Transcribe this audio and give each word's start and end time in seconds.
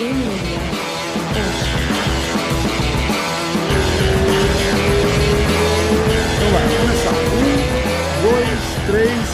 Vamos 0.00 0.12
começar. 6.80 7.12
Um, 7.12 7.60
dois, 8.22 8.60
três. 8.86 9.28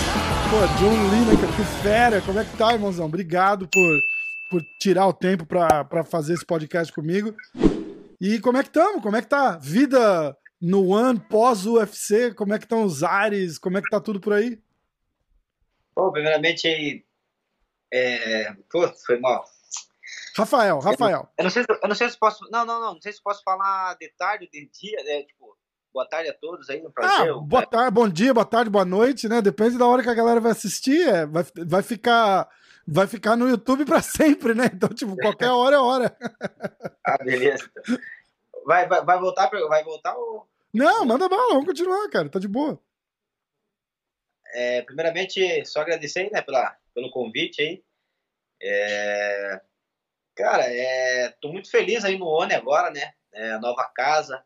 Pô, 0.50 0.58
John 0.80 0.96
Lineker, 1.10 1.50
que 1.54 1.64
fera. 1.84 2.20
Como 2.20 2.40
é 2.40 2.44
que 2.44 2.56
tá, 2.56 2.72
irmãozão? 2.72 3.06
Obrigado 3.06 3.68
por, 3.68 4.00
por 4.50 4.60
tirar 4.80 5.06
o 5.06 5.12
tempo 5.12 5.46
pra 5.46 6.02
fazer 6.02 6.34
esse 6.34 6.44
podcast 6.44 6.92
comigo. 6.92 7.32
E 8.20 8.40
como 8.40 8.58
é 8.58 8.64
que 8.64 8.68
estamos? 8.68 9.00
Como 9.00 9.14
é 9.14 9.22
que 9.22 9.28
tá? 9.28 9.56
Vida 9.58 10.36
no 10.60 10.88
One 10.88 11.20
pós-UFC? 11.30 12.34
Como 12.34 12.52
é 12.52 12.58
que 12.58 12.64
estão 12.64 12.82
os 12.82 13.04
ares? 13.04 13.56
Como 13.56 13.78
é 13.78 13.82
que 13.82 13.88
tá 13.88 14.00
tudo 14.00 14.18
por 14.18 14.32
aí? 14.32 14.58
Bom, 15.94 16.10
primeiramente 16.10 16.66
aí. 16.66 17.04
É... 17.92 18.52
Putz, 18.68 19.04
foi 19.04 19.20
mal. 19.20 19.44
Rafael, 20.36 20.78
Rafael. 20.78 21.28
Eu 21.38 21.44
não, 21.44 21.50
sei, 21.50 21.62
se- 21.62 21.68
eu 21.82 21.88
não 21.88 21.94
sei 21.94 22.08
se 22.10 22.18
posso. 22.18 22.44
Não, 22.50 22.64
não, 22.64 22.80
não. 22.80 22.94
Não 22.94 23.00
sei 23.00 23.12
se 23.12 23.22
posso 23.22 23.42
falar 23.42 23.96
de 23.96 24.08
tarde, 24.18 24.48
de 24.52 24.68
dia, 24.68 25.02
né? 25.04 25.22
Tipo, 25.22 25.56
boa 25.92 26.06
tarde 26.08 26.28
a 26.30 26.34
todos 26.34 26.68
aí, 26.68 26.84
um 26.86 26.90
prazer. 26.90 27.30
Ah, 27.32 27.38
boa 27.40 27.66
tarde, 27.66 27.90
bom 27.90 28.08
dia, 28.08 28.34
boa 28.34 28.44
tarde, 28.46 28.70
boa 28.70 28.84
noite, 28.84 29.28
né? 29.28 29.40
Depende 29.40 29.78
da 29.78 29.86
hora 29.86 30.02
que 30.02 30.10
a 30.10 30.14
galera 30.14 30.40
vai 30.40 30.52
assistir, 30.52 31.08
é, 31.08 31.24
vai, 31.26 31.44
vai 31.66 31.82
ficar 31.82 32.48
vai 32.88 33.06
ficar 33.08 33.34
no 33.34 33.48
YouTube 33.48 33.84
pra 33.84 34.00
sempre, 34.02 34.54
né? 34.54 34.66
Então, 34.72 34.88
tipo, 34.90 35.16
qualquer 35.16 35.50
hora 35.50 35.76
é 35.76 35.78
hora. 35.78 36.16
Ah, 37.08 37.18
beleza. 37.22 37.70
Vai, 38.64 38.88
vai, 38.88 39.04
vai 39.04 39.18
voltar 39.20 39.48
pra... 39.48 39.64
Vai 39.68 39.84
voltar 39.84 40.16
ou. 40.16 40.44
Não, 40.74 41.04
manda 41.04 41.28
bala, 41.28 41.50
vamos 41.54 41.66
continuar, 41.66 42.08
cara, 42.10 42.28
tá 42.28 42.40
de 42.40 42.48
boa. 42.48 42.80
É, 44.54 44.82
primeiramente, 44.82 45.64
só 45.64 45.80
agradecer 45.82 46.20
aí, 46.20 46.30
né, 46.32 46.42
pela, 46.42 46.76
pelo 46.94 47.10
convite 47.10 47.62
aí. 47.62 47.84
É, 48.60 49.60
cara, 50.36 50.64
é, 50.66 51.30
tô 51.40 51.50
muito 51.52 51.70
feliz 51.70 52.04
aí 52.04 52.18
no 52.18 52.26
ONI 52.26 52.54
agora, 52.54 52.90
né? 52.90 53.12
É, 53.32 53.58
nova 53.58 53.84
casa, 53.94 54.42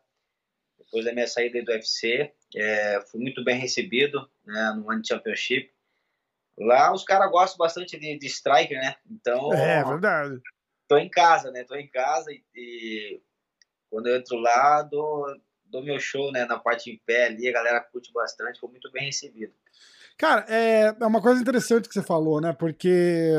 depois 0.79 1.05
da 1.05 1.13
minha 1.13 1.27
saída 1.27 1.57
aí 1.59 1.63
do 1.65 1.71
UFC. 1.71 2.33
É, 2.55 3.01
fui 3.11 3.21
muito 3.21 3.43
bem 3.43 3.57
recebido 3.57 4.29
né, 4.45 4.73
no 4.75 4.89
One 4.89 5.05
Championship. 5.05 5.71
Lá 6.57 6.93
os 6.93 7.03
caras 7.03 7.31
gostam 7.31 7.57
bastante 7.57 7.97
de, 7.99 8.17
de 8.17 8.27
striker, 8.27 8.77
né? 8.79 8.95
Então, 9.09 9.53
É, 9.53 9.83
verdade. 9.83 10.39
tô 10.87 10.97
em 10.97 11.09
casa, 11.09 11.51
né? 11.51 11.63
Tô 11.63 11.75
em 11.75 11.87
casa 11.87 12.31
e, 12.31 12.43
e 12.55 13.21
quando 13.89 14.07
eu 14.07 14.17
entro 14.17 14.37
lá, 14.37 14.81
dou, 14.81 15.25
dou 15.65 15.83
meu 15.83 15.99
show, 15.99 16.31
né? 16.31 16.45
Na 16.45 16.59
parte 16.59 16.89
em 16.91 16.97
pé 17.05 17.27
ali, 17.27 17.47
a 17.47 17.53
galera 17.53 17.81
curte 17.81 18.11
bastante, 18.13 18.59
foi 18.59 18.69
muito 18.69 18.91
bem 18.91 19.05
recebido. 19.05 19.53
Cara, 20.17 20.45
é, 20.49 20.95
é 20.99 21.05
uma 21.05 21.21
coisa 21.21 21.41
interessante 21.41 21.87
que 21.87 21.93
você 21.93 22.03
falou, 22.03 22.39
né? 22.41 22.53
Porque 22.53 23.33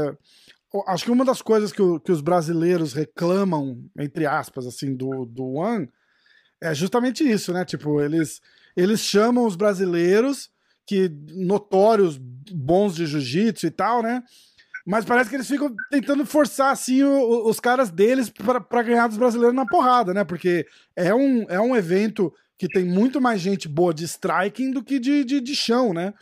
acho 0.86 1.04
que 1.04 1.10
uma 1.10 1.24
das 1.24 1.42
coisas 1.42 1.72
que, 1.72 1.82
o- 1.82 2.00
que 2.00 2.12
os 2.12 2.20
brasileiros 2.20 2.92
reclamam, 2.92 3.84
entre 3.98 4.26
aspas, 4.26 4.66
assim, 4.66 4.94
do, 4.94 5.24
do 5.26 5.44
One, 5.54 5.88
é 6.62 6.74
justamente 6.74 7.28
isso, 7.28 7.52
né? 7.52 7.64
Tipo, 7.64 8.00
eles, 8.00 8.40
eles 8.76 9.00
chamam 9.00 9.44
os 9.46 9.56
brasileiros, 9.56 10.50
que 10.86 11.08
notórios 11.34 12.18
bons 12.18 12.94
de 12.94 13.06
jiu-jitsu 13.06 13.66
e 13.66 13.70
tal, 13.70 14.02
né? 14.02 14.22
Mas 14.86 15.04
parece 15.04 15.30
que 15.30 15.36
eles 15.36 15.46
ficam 15.46 15.74
tentando 15.90 16.26
forçar, 16.26 16.72
assim, 16.72 17.02
o- 17.04 17.48
os 17.48 17.60
caras 17.60 17.90
deles 17.90 18.30
pra 18.68 18.82
ganhar 18.82 19.06
dos 19.08 19.16
brasileiros 19.16 19.54
na 19.54 19.66
porrada, 19.66 20.12
né? 20.12 20.24
Porque 20.24 20.66
é 20.96 21.14
um, 21.14 21.42
é 21.48 21.60
um 21.60 21.76
evento 21.76 22.32
que 22.58 22.68
tem 22.68 22.84
muito 22.84 23.20
mais 23.20 23.40
gente 23.40 23.68
boa 23.68 23.92
de 23.94 24.04
striking 24.04 24.70
do 24.72 24.82
que 24.82 24.98
de, 24.98 25.24
de, 25.24 25.40
de 25.40 25.54
chão, 25.54 25.92
né? 25.92 26.12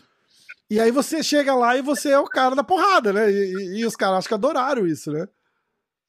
E 0.70 0.78
aí 0.78 0.90
você 0.92 1.22
chega 1.22 1.54
lá 1.54 1.76
e 1.76 1.82
você 1.82 2.12
é 2.12 2.18
o 2.18 2.24
cara 2.26 2.54
da 2.54 2.62
porrada, 2.62 3.12
né? 3.12 3.30
E, 3.30 3.34
e- 3.54 3.78
e 3.80 3.84
os 3.84 3.96
caras 3.96 4.18
acho 4.18 4.28
que 4.28 4.34
adoraram 4.34 4.86
isso, 4.86 5.10
né? 5.12 5.26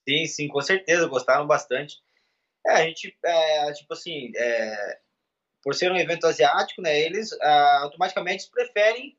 Sim, 0.07 0.25
sim, 0.27 0.47
com 0.47 0.61
certeza, 0.61 1.07
gostaram 1.07 1.47
bastante. 1.47 1.97
É, 2.65 2.71
a 2.73 2.83
gente, 2.83 3.17
é, 3.25 3.73
tipo 3.73 3.93
assim, 3.93 4.31
é, 4.35 4.99
por 5.63 5.73
ser 5.73 5.91
um 5.91 5.97
evento 5.97 6.27
asiático, 6.27 6.81
né, 6.81 6.99
eles 6.99 7.31
ah, 7.41 7.79
automaticamente 7.83 8.49
preferem 8.51 9.17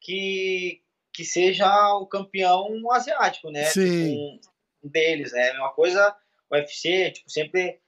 que, 0.00 0.82
que 1.12 1.24
seja 1.24 1.68
o 1.94 2.06
campeão 2.06 2.90
asiático, 2.90 3.50
né? 3.50 3.64
Sim. 3.66 3.84
Tipo, 3.84 4.48
um 4.84 4.88
deles, 4.88 5.32
né? 5.32 5.52
Uma 5.52 5.72
coisa, 5.72 6.16
o 6.50 6.56
UFC, 6.56 7.12
tipo, 7.12 7.30
sempre 7.30 7.80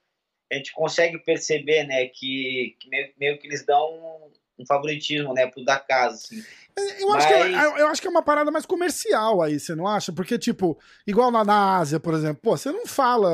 a 0.51 0.55
gente 0.55 0.71
consegue 0.73 1.17
perceber, 1.19 1.85
né, 1.85 2.07
que, 2.07 2.77
que 2.79 2.87
meio, 2.89 3.13
meio 3.17 3.37
que 3.39 3.47
eles 3.47 3.65
dão 3.65 3.83
um, 3.93 4.31
um 4.59 4.65
favoritismo, 4.65 5.33
né, 5.33 5.47
pro 5.47 5.65
da 5.65 5.77
casa, 5.79 6.15
assim. 6.15 6.43
Eu 6.99 7.13
acho, 7.13 7.27
que 7.27 7.33
é, 7.33 7.49
Mas- 7.51 7.79
eu- 7.79 7.87
acho 7.87 8.01
que 8.01 8.07
é 8.07 8.11
uma 8.11 8.21
parada 8.21 8.51
mais 8.51 8.65
comercial 8.65 9.41
aí, 9.41 9.59
você 9.59 9.73
não 9.73 9.87
acha? 9.87 10.11
Porque, 10.11 10.37
tipo, 10.37 10.77
igual 11.07 11.31
lá 11.31 11.43
na 11.45 11.77
Ásia, 11.77 11.99
por 12.01 12.13
exemplo, 12.13 12.39
pô, 12.43 12.57
você 12.57 12.69
não 12.69 12.85
fala, 12.85 13.29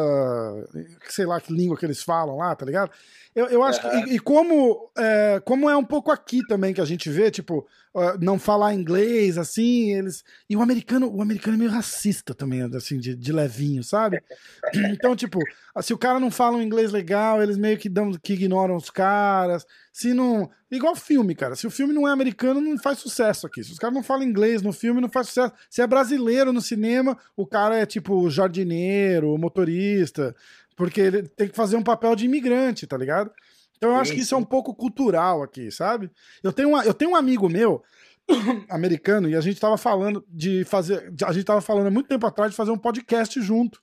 sei 1.10 1.26
lá 1.26 1.42
que 1.42 1.52
língua 1.52 1.76
que 1.76 1.86
eles 1.86 2.04
falam 2.04 2.38
lá, 2.38 2.56
tá 2.56 2.66
ligado? 2.66 2.92
Eu, 3.36 3.48
eu 3.48 3.64
acho 3.64 3.82
que. 3.82 3.88
E, 3.88 4.16
e 4.16 4.20
como, 4.20 4.92
é, 4.98 5.42
como 5.46 5.70
é 5.70 5.76
um 5.76 5.86
pouco 5.86 6.12
aqui 6.12 6.46
também 6.48 6.74
que 6.74 6.82
a 6.82 6.86
gente 6.86 7.10
vê, 7.10 7.32
tipo, 7.32 7.66
ah, 7.94 8.18
não 8.20 8.40
falar 8.40 8.74
inglês, 8.74 9.38
assim, 9.38 9.94
eles. 9.94 10.24
E 10.50 10.56
o 10.56 10.62
americano, 10.62 11.10
o 11.14 11.22
americano 11.22 11.56
é 11.56 11.60
meio 11.60 11.72
racista 11.72 12.34
também, 12.34 12.62
assim, 12.76 12.98
de, 12.98 13.16
de 13.16 13.34
levinho, 13.34 13.84
sabe? 13.84 14.22
Então, 14.92 15.16
tipo, 15.16 15.40
se 15.82 15.94
o 15.94 15.98
cara 15.98 16.20
não 16.20 16.30
fala 16.30 16.58
um 16.58 16.62
inglês 16.62 16.92
legal, 16.92 17.42
eles 17.42 17.58
meio 17.58 17.78
que 17.78 17.90
dão 17.90 18.12
que 18.14 18.34
ignoram 18.34 18.76
os 18.76 18.90
caras. 18.90 19.66
Se 19.92 20.14
não. 20.14 20.50
Igual 20.70 20.96
filme, 20.96 21.36
cara. 21.36 21.56
Se 21.56 21.68
o 21.68 21.72
filme 21.72 21.94
não 21.94 22.08
é 22.08 22.12
americano, 22.12 22.62
não 22.62 22.78
faz 22.78 23.00
sucesso 23.00 23.48
aqui. 23.48 23.64
Se 23.64 23.72
os 23.72 23.80
caras 23.80 23.94
não 23.94 24.04
falam 24.04 24.24
inglês 24.24 24.62
no 24.62 24.72
filme, 24.72 25.02
não 25.02 25.10
faz 25.10 25.28
sucesso. 25.28 25.54
Se 25.70 25.82
é 25.82 25.88
brasileiro 25.88 26.54
no 26.54 26.62
cinema, 26.62 27.18
o 27.36 27.46
cara 27.46 27.78
é 27.78 27.86
tipo 27.86 28.30
jardineiro, 28.30 29.38
motorista. 29.38 30.36
Porque 30.76 31.00
ele 31.02 31.24
tem 31.24 31.48
que 31.48 31.56
fazer 31.56 31.76
um 31.76 31.84
papel 31.84 32.16
de 32.16 32.26
imigrante, 32.26 32.88
tá 32.88 32.98
ligado? 32.98 33.32
Então 33.78 33.90
eu 33.92 33.96
acho 33.96 34.12
que 34.14 34.22
isso 34.22 34.36
é 34.36 34.38
um 34.38 34.44
pouco 34.44 34.74
cultural 34.76 35.42
aqui, 35.44 35.72
sabe? 35.72 36.10
Eu 36.44 36.54
tenho, 36.54 36.70
uma, 36.70 36.86
eu 36.86 36.94
tenho 36.94 37.12
um 37.12 37.16
amigo 37.16 37.50
meu, 37.50 37.84
americano, 38.70 39.28
e 39.30 39.36
a 39.36 39.42
gente 39.42 39.60
tava 39.60 39.78
falando 39.78 40.24
de 40.30 40.64
fazer. 40.66 41.14
A 41.26 41.32
gente 41.34 41.46
tava 41.46 41.62
falando 41.62 41.88
há 41.88 41.92
muito 41.92 42.08
tempo 42.08 42.26
atrás 42.26 42.52
de 42.52 42.58
fazer 42.58 42.72
um 42.72 42.78
podcast 42.78 43.42
junto. 43.42 43.82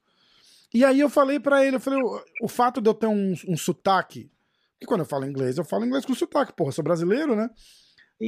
E 0.73 0.85
aí 0.85 0.99
eu 0.99 1.09
falei 1.09 1.39
pra 1.39 1.65
ele, 1.65 1.75
eu 1.77 1.79
falei, 1.79 1.99
o, 2.01 2.23
o 2.43 2.47
fato 2.47 2.79
de 2.79 2.87
eu 2.89 2.93
ter 2.93 3.07
um, 3.07 3.33
um 3.47 3.57
sotaque, 3.57 4.29
porque 4.73 4.85
quando 4.85 5.01
eu 5.01 5.05
falo 5.05 5.25
inglês, 5.25 5.57
eu 5.57 5.65
falo 5.65 5.85
inglês 5.85 6.05
com 6.05 6.13
sotaque, 6.13 6.53
porra, 6.53 6.71
sou 6.71 6.83
brasileiro, 6.83 7.35
né? 7.35 7.49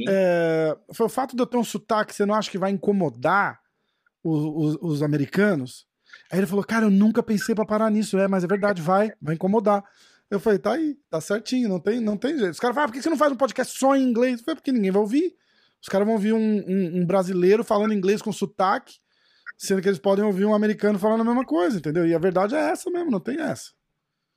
É, 0.08 0.76
foi 0.92 1.06
o 1.06 1.08
fato 1.08 1.36
de 1.36 1.42
eu 1.42 1.46
ter 1.46 1.56
um 1.56 1.64
sotaque, 1.64 2.14
você 2.14 2.26
não 2.26 2.34
acha 2.34 2.50
que 2.50 2.58
vai 2.58 2.70
incomodar 2.70 3.60
os, 4.24 4.74
os- 4.74 4.78
os 4.82 5.02
americanos? 5.02 5.86
Aí 6.30 6.38
ele 6.38 6.46
falou, 6.46 6.64
cara, 6.64 6.86
eu 6.86 6.90
nunca 6.90 7.22
pensei 7.22 7.54
pra 7.54 7.64
parar 7.66 7.90
nisso, 7.90 8.18
é, 8.18 8.26
mas 8.28 8.44
é 8.44 8.46
verdade, 8.46 8.80
vai, 8.82 9.12
vai 9.20 9.34
incomodar. 9.34 9.84
Eu 10.30 10.40
falei, 10.40 10.58
tá 10.58 10.72
aí, 10.72 10.96
tá 11.10 11.20
certinho, 11.20 11.68
não 11.68 11.78
tem, 11.78 12.00
não 12.00 12.16
tem 12.16 12.38
jeito. 12.38 12.52
Os 12.52 12.60
caras 12.60 12.74
falam, 12.74 12.86
ah, 12.86 12.88
por 12.88 12.94
que 12.94 13.02
você 13.02 13.10
não 13.10 13.18
faz 13.18 13.30
um 13.32 13.36
podcast 13.36 13.78
só 13.78 13.94
em 13.94 14.02
inglês? 14.02 14.38
Eu 14.40 14.44
falei, 14.44 14.56
porque 14.56 14.72
ninguém 14.72 14.90
vai 14.90 15.00
ouvir. 15.02 15.34
Os 15.80 15.88
caras 15.88 16.06
vão 16.06 16.14
ouvir 16.14 16.32
um, 16.32 16.38
um- 16.38 17.00
um 17.02 17.06
brasileiro 17.06 17.62
falando 17.62 17.92
inglês 17.92 18.22
com 18.22 18.32
sotaque, 18.32 18.94
sendo 19.58 19.82
que 19.82 19.88
eles 19.88 19.98
podem 19.98 20.24
ouvir 20.24 20.44
um 20.46 20.54
americano 20.54 20.98
falando 20.98 21.20
a 21.20 21.24
mesma 21.24 21.44
coisa, 21.44 21.76
entendeu? 21.78 22.06
E 22.06 22.14
a 22.14 22.18
verdade 22.18 22.54
é 22.54 22.70
essa 22.70 22.90
mesmo, 22.90 23.10
não 23.10 23.20
tem 23.20 23.40
essa. 23.40 23.72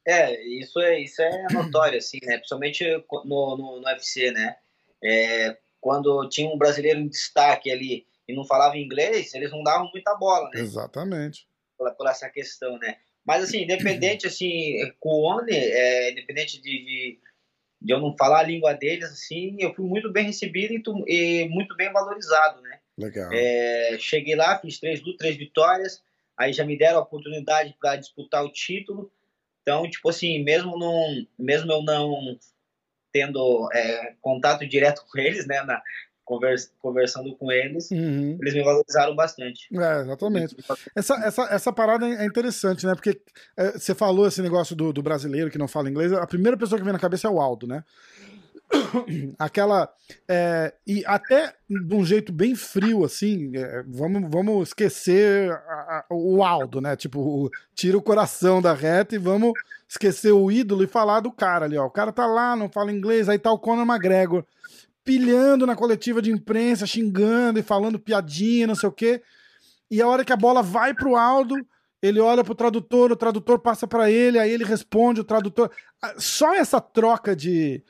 É, 0.07 0.39
isso 0.59 0.79
é, 0.79 0.99
isso 0.99 1.21
é 1.21 1.47
notório, 1.53 1.97
assim, 1.97 2.19
né? 2.23 2.35
Principalmente 2.37 2.83
no, 2.83 3.23
no, 3.57 3.79
no 3.79 3.87
UFC, 3.87 4.31
né? 4.31 4.55
É, 5.03 5.57
quando 5.79 6.27
tinha 6.29 6.49
um 6.49 6.57
brasileiro 6.57 6.99
em 6.99 7.07
destaque 7.07 7.71
ali 7.71 8.05
e 8.27 8.35
não 8.35 8.43
falava 8.45 8.77
inglês, 8.77 9.33
eles 9.33 9.51
não 9.51 9.63
davam 9.63 9.89
muita 9.93 10.13
bola, 10.15 10.49
né? 10.53 10.59
Exatamente. 10.61 11.47
Por, 11.77 12.07
essa 12.09 12.29
questão, 12.29 12.77
né? 12.79 12.97
Mas, 13.25 13.43
assim, 13.43 13.63
independente, 13.63 14.27
assim, 14.27 14.77
com 14.99 15.09
o 15.09 15.23
Oni, 15.23 15.51
é, 15.55 16.11
independente 16.11 16.61
de, 16.61 16.69
de, 16.85 17.19
de 17.81 17.93
eu 17.93 17.99
não 17.99 18.15
falar 18.15 18.39
a 18.39 18.43
língua 18.43 18.73
deles, 18.73 19.05
assim, 19.11 19.57
eu 19.59 19.73
fui 19.73 19.85
muito 19.85 20.11
bem 20.11 20.25
recebido 20.25 20.73
e, 20.73 20.81
tu- 20.81 21.03
e 21.07 21.47
muito 21.49 21.75
bem 21.75 21.91
valorizado, 21.91 22.61
né? 22.61 22.79
Legal. 22.97 23.29
É, 23.33 23.97
cheguei 23.99 24.35
lá, 24.35 24.59
fiz 24.59 24.79
três 24.79 25.01
lutas, 25.01 25.17
três 25.17 25.35
vitórias, 25.35 26.03
aí 26.37 26.53
já 26.53 26.63
me 26.63 26.77
deram 26.77 26.99
a 26.99 27.01
oportunidade 27.01 27.75
para 27.79 27.95
disputar 27.97 28.43
o 28.45 28.51
título. 28.51 29.11
Então, 29.61 29.89
tipo 29.89 30.07
assim, 30.09 30.43
mesmo 30.43 30.77
não, 30.77 31.25
mesmo 31.37 31.71
eu 31.71 31.81
não 31.81 32.37
tendo 33.11 33.69
é, 33.73 34.13
contato 34.21 34.67
direto 34.67 35.03
com 35.09 35.17
eles, 35.17 35.47
né, 35.47 35.61
na, 35.63 35.81
convers, 36.25 36.71
conversando 36.81 37.35
com 37.35 37.51
eles, 37.51 37.89
Uhum. 37.91 38.37
eles 38.41 38.53
me 38.53 38.63
valorizaram 38.63 39.15
bastante. 39.15 39.67
É, 39.71 40.01
exatamente. 40.01 40.55
Essa, 40.95 41.13
essa, 41.25 41.43
essa 41.43 41.71
parada 41.71 42.07
é 42.07 42.25
interessante, 42.25 42.85
né? 42.85 42.93
Porque 42.95 43.21
é, 43.55 43.71
você 43.73 43.93
falou 43.95 44.27
esse 44.27 44.41
negócio 44.41 44.75
do, 44.75 44.91
do 44.91 45.03
brasileiro 45.03 45.49
que 45.51 45.57
não 45.57 45.67
fala 45.67 45.89
inglês, 45.89 46.11
a 46.11 46.25
primeira 46.27 46.57
pessoa 46.57 46.77
que 46.79 46.83
vem 46.83 46.93
na 46.93 46.99
cabeça 46.99 47.27
é 47.27 47.31
o 47.31 47.39
Aldo, 47.39 47.67
né? 47.67 47.83
Aquela. 49.37 49.89
é, 50.27 50.73
e 50.87 51.03
até 51.05 51.53
de 51.69 51.93
um 51.95 52.03
jeito 52.05 52.31
bem 52.33 52.55
frio, 52.55 53.03
assim, 53.05 53.51
é, 53.55 53.83
vamos, 53.87 54.29
vamos 54.29 54.69
esquecer 54.69 55.51
a- 55.51 55.55
a- 55.57 56.05
o 56.09 56.43
Aldo, 56.43 56.81
né? 56.81 56.95
Tipo, 56.95 57.19
o- 57.19 57.49
tira 57.75 57.97
o 57.97 58.01
coração 58.01 58.61
da 58.61 58.73
reta 58.73 59.15
e 59.15 59.19
vamos 59.19 59.53
esquecer 59.87 60.31
o 60.31 60.51
ídolo 60.51 60.83
e 60.83 60.87
falar 60.87 61.19
do 61.19 61.31
cara 61.31 61.65
ali, 61.65 61.77
ó. 61.77 61.85
O 61.85 61.91
cara 61.91 62.11
tá 62.11 62.25
lá, 62.25 62.55
não 62.55 62.69
fala 62.69 62.91
inglês, 62.91 63.29
aí 63.29 63.37
tá 63.37 63.51
o 63.51 63.59
Conor 63.59 63.85
McGregor 63.85 64.43
pilhando 65.05 65.67
na 65.67 65.75
coletiva 65.75 66.21
de 66.21 66.31
imprensa, 66.31 66.87
xingando 66.87 67.59
e 67.59 67.63
falando 67.63 67.99
piadinha, 67.99 68.65
não 68.65 68.75
sei 68.75 68.89
o 68.89 68.91
quê. 68.91 69.21
E 69.89 70.01
a 70.01 70.07
hora 70.07 70.25
que 70.25 70.33
a 70.33 70.37
bola 70.37 70.63
vai 70.63 70.95
pro 70.95 71.15
Aldo, 71.15 71.55
ele 72.01 72.19
olha 72.19 72.43
pro 72.43 72.55
tradutor, 72.55 73.11
o 73.11 73.15
tradutor 73.15 73.59
passa 73.59 73.87
para 73.87 74.09
ele, 74.09 74.39
aí 74.39 74.51
ele 74.51 74.63
responde, 74.63 75.21
o 75.21 75.23
tradutor. 75.23 75.71
Ah, 76.01 76.15
só 76.17 76.55
essa 76.55 76.81
troca 76.81 77.35
de, 77.35 77.83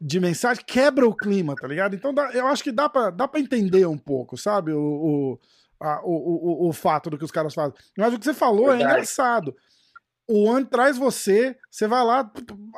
de 0.00 0.18
mensagem 0.18 0.64
quebra 0.66 1.06
o 1.06 1.14
clima, 1.14 1.54
tá 1.54 1.68
ligado? 1.68 1.94
Então 1.94 2.12
dá, 2.12 2.30
eu 2.32 2.48
acho 2.48 2.64
que 2.64 2.72
dá 2.72 2.88
pra, 2.88 3.10
dá 3.10 3.28
pra 3.28 3.40
entender 3.40 3.86
um 3.86 3.96
pouco, 3.96 4.36
sabe? 4.36 4.72
O, 4.72 4.80
o, 4.80 5.38
a, 5.80 6.00
o, 6.04 6.66
o, 6.66 6.68
o, 6.68 6.72
fato 6.72 7.08
do 7.08 7.16
que 7.16 7.24
os 7.24 7.30
caras 7.30 7.54
fazem. 7.54 7.74
Mas 7.96 8.12
o 8.12 8.18
que 8.18 8.24
você 8.24 8.34
falou 8.34 8.66
é 8.66 8.76
Verdade. 8.76 8.82
é 8.82 8.92
engraçado. 8.92 9.56
O 10.28 10.44
One 10.44 10.64
traz 10.64 10.98
você, 10.98 11.56
você 11.70 11.86
vai 11.86 12.04
lá, 12.04 12.30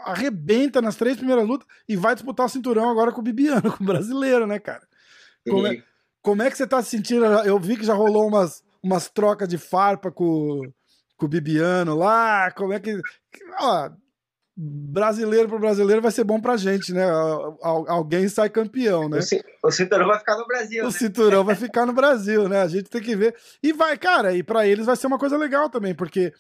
arrebenta 0.04 0.82
nas 0.82 0.96
três 0.96 1.16
primeiras 1.16 1.46
lutas 1.46 1.66
e 1.88 1.96
vai 1.96 2.14
disputar 2.14 2.46
o 2.46 2.48
cinturão 2.48 2.90
agora 2.90 3.10
com 3.10 3.20
o 3.20 3.24
Bibiano, 3.24 3.72
com 3.76 3.82
o 3.82 3.86
brasileiro, 3.86 4.46
né, 4.46 4.58
cara? 4.58 4.86
Como 5.48 5.66
é, 5.66 5.82
como 6.20 6.42
é 6.42 6.50
que 6.50 6.56
você 6.56 6.66
tá 6.66 6.82
se 6.82 6.90
sentindo? 6.90 7.24
Eu 7.24 7.58
vi 7.58 7.76
que 7.76 7.86
já 7.86 7.94
rolou 7.94 8.26
umas, 8.28 8.62
umas 8.82 9.08
trocas 9.08 9.48
de 9.48 9.56
farpa 9.56 10.10
com, 10.10 10.60
com 11.16 11.26
o 11.26 11.28
Bibiano 11.28 11.96
lá. 11.96 12.50
Como 12.50 12.72
é 12.72 12.80
que. 12.80 13.00
Ó, 13.58 13.90
brasileiro 14.60 15.48
para 15.48 15.58
brasileiro 15.58 16.02
vai 16.02 16.10
ser 16.10 16.24
bom 16.24 16.40
pra 16.40 16.56
gente, 16.56 16.92
né? 16.92 17.04
Alguém 17.62 18.28
sai 18.28 18.50
campeão, 18.50 19.08
né? 19.08 19.20
O 19.62 19.70
cinturão 19.70 20.08
vai 20.08 20.18
ficar 20.18 20.36
no 20.36 20.46
Brasil. 20.46 20.82
O 20.82 20.86
né? 20.86 20.92
cinturão 20.92 21.44
vai 21.44 21.54
ficar 21.56 21.86
no 21.86 21.92
Brasil, 21.92 22.48
né? 22.48 22.60
A 22.60 22.68
gente 22.68 22.90
tem 22.90 23.00
que 23.00 23.14
ver. 23.14 23.36
E 23.62 23.72
vai, 23.72 23.96
cara, 23.96 24.34
e 24.34 24.42
para 24.42 24.66
eles 24.66 24.86
vai 24.86 24.96
ser 24.96 25.06
uma 25.06 25.18
coisa 25.18 25.36
legal 25.36 25.70
também, 25.70 25.94
porque 25.94 26.32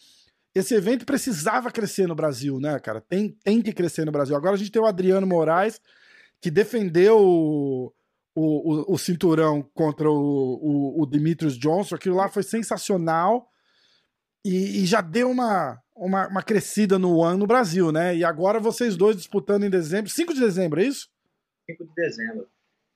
esse 0.58 0.74
evento 0.74 1.06
precisava 1.06 1.70
crescer 1.70 2.06
no 2.06 2.14
Brasil, 2.14 2.58
né, 2.58 2.78
cara? 2.78 3.00
Tem, 3.00 3.30
tem 3.44 3.62
que 3.62 3.72
crescer 3.72 4.04
no 4.04 4.12
Brasil. 4.12 4.36
Agora 4.36 4.54
a 4.54 4.58
gente 4.58 4.70
tem 4.70 4.80
o 4.80 4.86
Adriano 4.86 5.26
Moraes, 5.26 5.80
que 6.40 6.50
defendeu 6.50 7.18
o, 7.18 7.92
o, 8.34 8.94
o 8.94 8.98
cinturão 8.98 9.62
contra 9.74 10.10
o, 10.10 10.14
o, 10.14 11.02
o 11.02 11.06
Demetrius 11.06 11.58
Johnson. 11.58 11.94
Aquilo 11.94 12.16
lá 12.16 12.28
foi 12.28 12.42
sensacional. 12.42 13.48
E, 14.44 14.82
e 14.82 14.86
já 14.86 15.00
deu 15.00 15.30
uma, 15.30 15.80
uma, 15.96 16.28
uma, 16.28 16.42
crescida 16.42 16.98
no 16.98 17.22
ano 17.22 17.38
no 17.38 17.46
Brasil, 17.46 17.90
né? 17.90 18.16
E 18.16 18.24
agora 18.24 18.60
vocês 18.60 18.96
dois 18.96 19.16
disputando 19.16 19.64
em 19.64 19.70
dezembro. 19.70 20.10
5 20.10 20.32
de 20.32 20.40
dezembro, 20.40 20.80
é 20.80 20.84
isso? 20.84 21.08
5 21.70 21.84
de 21.84 21.94
dezembro. 21.94 22.48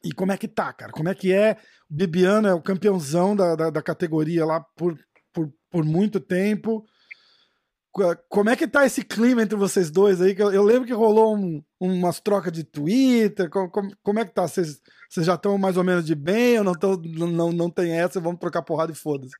E 0.04 0.12
como 0.12 0.32
é 0.32 0.36
que 0.36 0.48
tá, 0.48 0.72
cara? 0.72 0.92
Como 0.92 1.08
é 1.08 1.14
que 1.14 1.32
é? 1.32 1.56
O 1.90 1.94
Bibiano 1.94 2.48
é 2.48 2.54
o 2.54 2.62
campeãozão 2.62 3.36
da, 3.36 3.54
da, 3.54 3.70
da 3.70 3.82
categoria 3.82 4.44
lá 4.44 4.60
por, 4.76 4.98
por, 5.32 5.52
por 5.70 5.84
muito 5.84 6.18
tempo. 6.18 6.84
Como 8.28 8.48
é 8.48 8.56
que 8.56 8.66
tá 8.66 8.86
esse 8.86 9.04
clima 9.04 9.42
entre 9.42 9.54
vocês 9.54 9.90
dois 9.90 10.20
aí? 10.22 10.34
Eu, 10.38 10.62
lembro 10.62 10.86
que 10.86 10.94
rolou 10.94 11.36
um, 11.36 11.62
umas 11.78 12.20
trocas 12.20 12.50
de 12.50 12.64
Twitter. 12.64 13.50
Como, 13.50 13.70
como, 13.70 13.96
como 14.02 14.18
é 14.18 14.24
que 14.24 14.32
tá? 14.32 14.48
Vocês, 14.48 14.80
vocês 15.10 15.26
já 15.26 15.34
estão 15.34 15.58
mais 15.58 15.76
ou 15.76 15.84
menos 15.84 16.06
de 16.06 16.14
bem 16.14 16.58
ou 16.58 16.64
não, 16.64 16.72
tão, 16.72 16.96
não, 16.96 17.52
não 17.52 17.70
tem 17.70 17.92
essa? 17.92 18.18
Vamos 18.18 18.40
trocar 18.40 18.62
porrada 18.62 18.92
e 18.92 18.94
foda-se. 18.94 19.34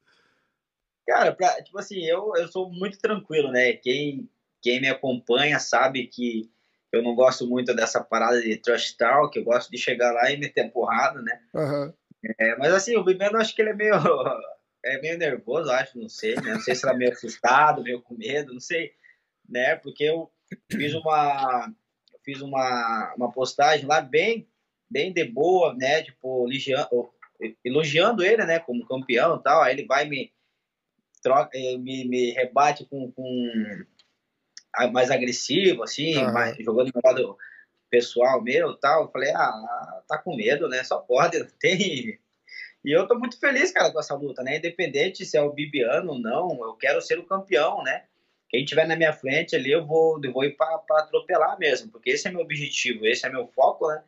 Cara, 1.07 1.33
pra, 1.33 1.63
tipo 1.63 1.79
assim, 1.79 2.05
eu, 2.05 2.33
eu 2.37 2.47
sou 2.49 2.71
muito 2.71 2.99
tranquilo, 2.99 3.51
né? 3.51 3.73
Quem, 3.73 4.29
quem 4.61 4.81
me 4.81 4.89
acompanha 4.89 5.59
sabe 5.59 6.07
que 6.07 6.51
eu 6.93 7.03
não 7.03 7.15
gosto 7.15 7.47
muito 7.47 7.75
dessa 7.75 8.05
parada 8.05 8.41
de 8.43 8.57
trash 8.59 8.93
talk, 8.93 9.37
eu 9.37 9.45
gosto 9.45 9.71
de 9.71 9.79
chegar 9.79 10.13
lá 10.13 10.31
e 10.31 10.37
meter 10.37 10.71
porrada, 10.71 11.23
né? 11.23 11.41
Uhum. 11.55 11.93
É, 12.39 12.57
mas 12.57 12.73
assim, 12.75 12.97
o 12.97 13.03
Bibiano 13.03 13.39
acho 13.39 13.55
que 13.55 13.63
ele 13.63 13.71
é 13.71 13.75
meio, 13.75 13.95
é 14.85 15.01
meio 15.01 15.19
nervoso, 15.19 15.71
acho, 15.71 15.99
não 15.99 16.09
sei, 16.09 16.35
né? 16.37 16.55
Não 16.55 16.61
sei 16.61 16.75
se 16.75 16.87
era 16.87 16.97
meio 16.97 17.13
assustado, 17.13 17.83
meio 17.83 18.03
com 18.03 18.15
medo, 18.15 18.53
não 18.53 18.61
sei, 18.61 18.93
né? 19.49 19.77
Porque 19.77 20.05
eu 20.05 20.31
fiz 20.71 20.95
uma, 20.95 21.73
fiz 22.25 22.41
uma, 22.41 23.15
uma 23.17 23.33
postagem 23.33 23.87
lá 23.87 24.01
bem, 24.01 24.49
bem 24.91 25.13
de 25.13 25.25
boa, 25.25 25.75
né? 25.75 26.03
Tipo, 26.03 26.47
elogiando, 26.49 27.11
elogiando 27.65 28.25
ele, 28.25 28.45
né? 28.45 28.59
Como 28.59 28.87
campeão 28.87 29.37
e 29.37 29.43
tal, 29.43 29.63
aí 29.63 29.75
ele 29.75 29.87
vai 29.87 30.09
me 30.09 30.33
troca, 31.23 31.57
eh, 31.57 31.79
me, 31.79 32.05
me 32.05 32.33
rebate 32.33 32.85
com, 32.87 33.11
com 33.13 33.85
mais 34.93 35.11
agressivo, 35.11 35.85
assim, 35.85 36.17
uhum. 36.17 36.33
mais, 36.33 36.57
jogando 36.59 36.91
no 36.95 37.01
lado 37.05 37.39
pessoal 37.89 38.43
meu 38.43 38.75
tal. 38.75 39.05
Eu 39.05 39.11
falei, 39.11 39.31
ah, 39.33 40.03
tá 40.09 40.19
com 40.19 40.35
medo, 40.35 40.69
né? 40.69 40.83
Só 40.83 40.99
pode, 40.99 41.45
tem. 41.61 42.19
E 42.85 42.91
eu 42.91 43.07
tô 43.07 43.17
muito 43.17 43.39
feliz, 43.39 43.71
cara, 43.71 43.93
com 43.93 44.01
essa 44.01 44.15
luta, 44.15 44.43
né? 44.43 44.57
Independente 44.57 45.25
se 45.25 45.37
é 45.37 45.43
o 45.43 45.53
Bibiano 45.53 46.13
ou 46.13 46.19
não, 46.19 46.65
eu 46.65 46.75
quero 46.75 47.01
ser 47.01 47.19
o 47.19 47.25
campeão, 47.27 47.83
né? 47.83 48.05
Quem 48.49 48.65
tiver 48.65 48.87
na 48.87 48.97
minha 48.97 49.13
frente 49.13 49.57
ali, 49.57 49.71
eu 49.71 49.87
vou, 49.87 50.21
eu 50.23 50.33
vou 50.33 50.45
ir 50.45 50.57
pra 50.57 50.83
atropelar 50.91 51.59
mesmo, 51.59 51.91
porque 51.91 52.11
esse 52.11 52.29
é 52.29 52.31
meu 52.31 52.41
objetivo, 52.41 53.07
esse 53.07 53.25
é 53.25 53.31
meu 53.31 53.47
foco, 53.47 53.89
né? 53.89 54.03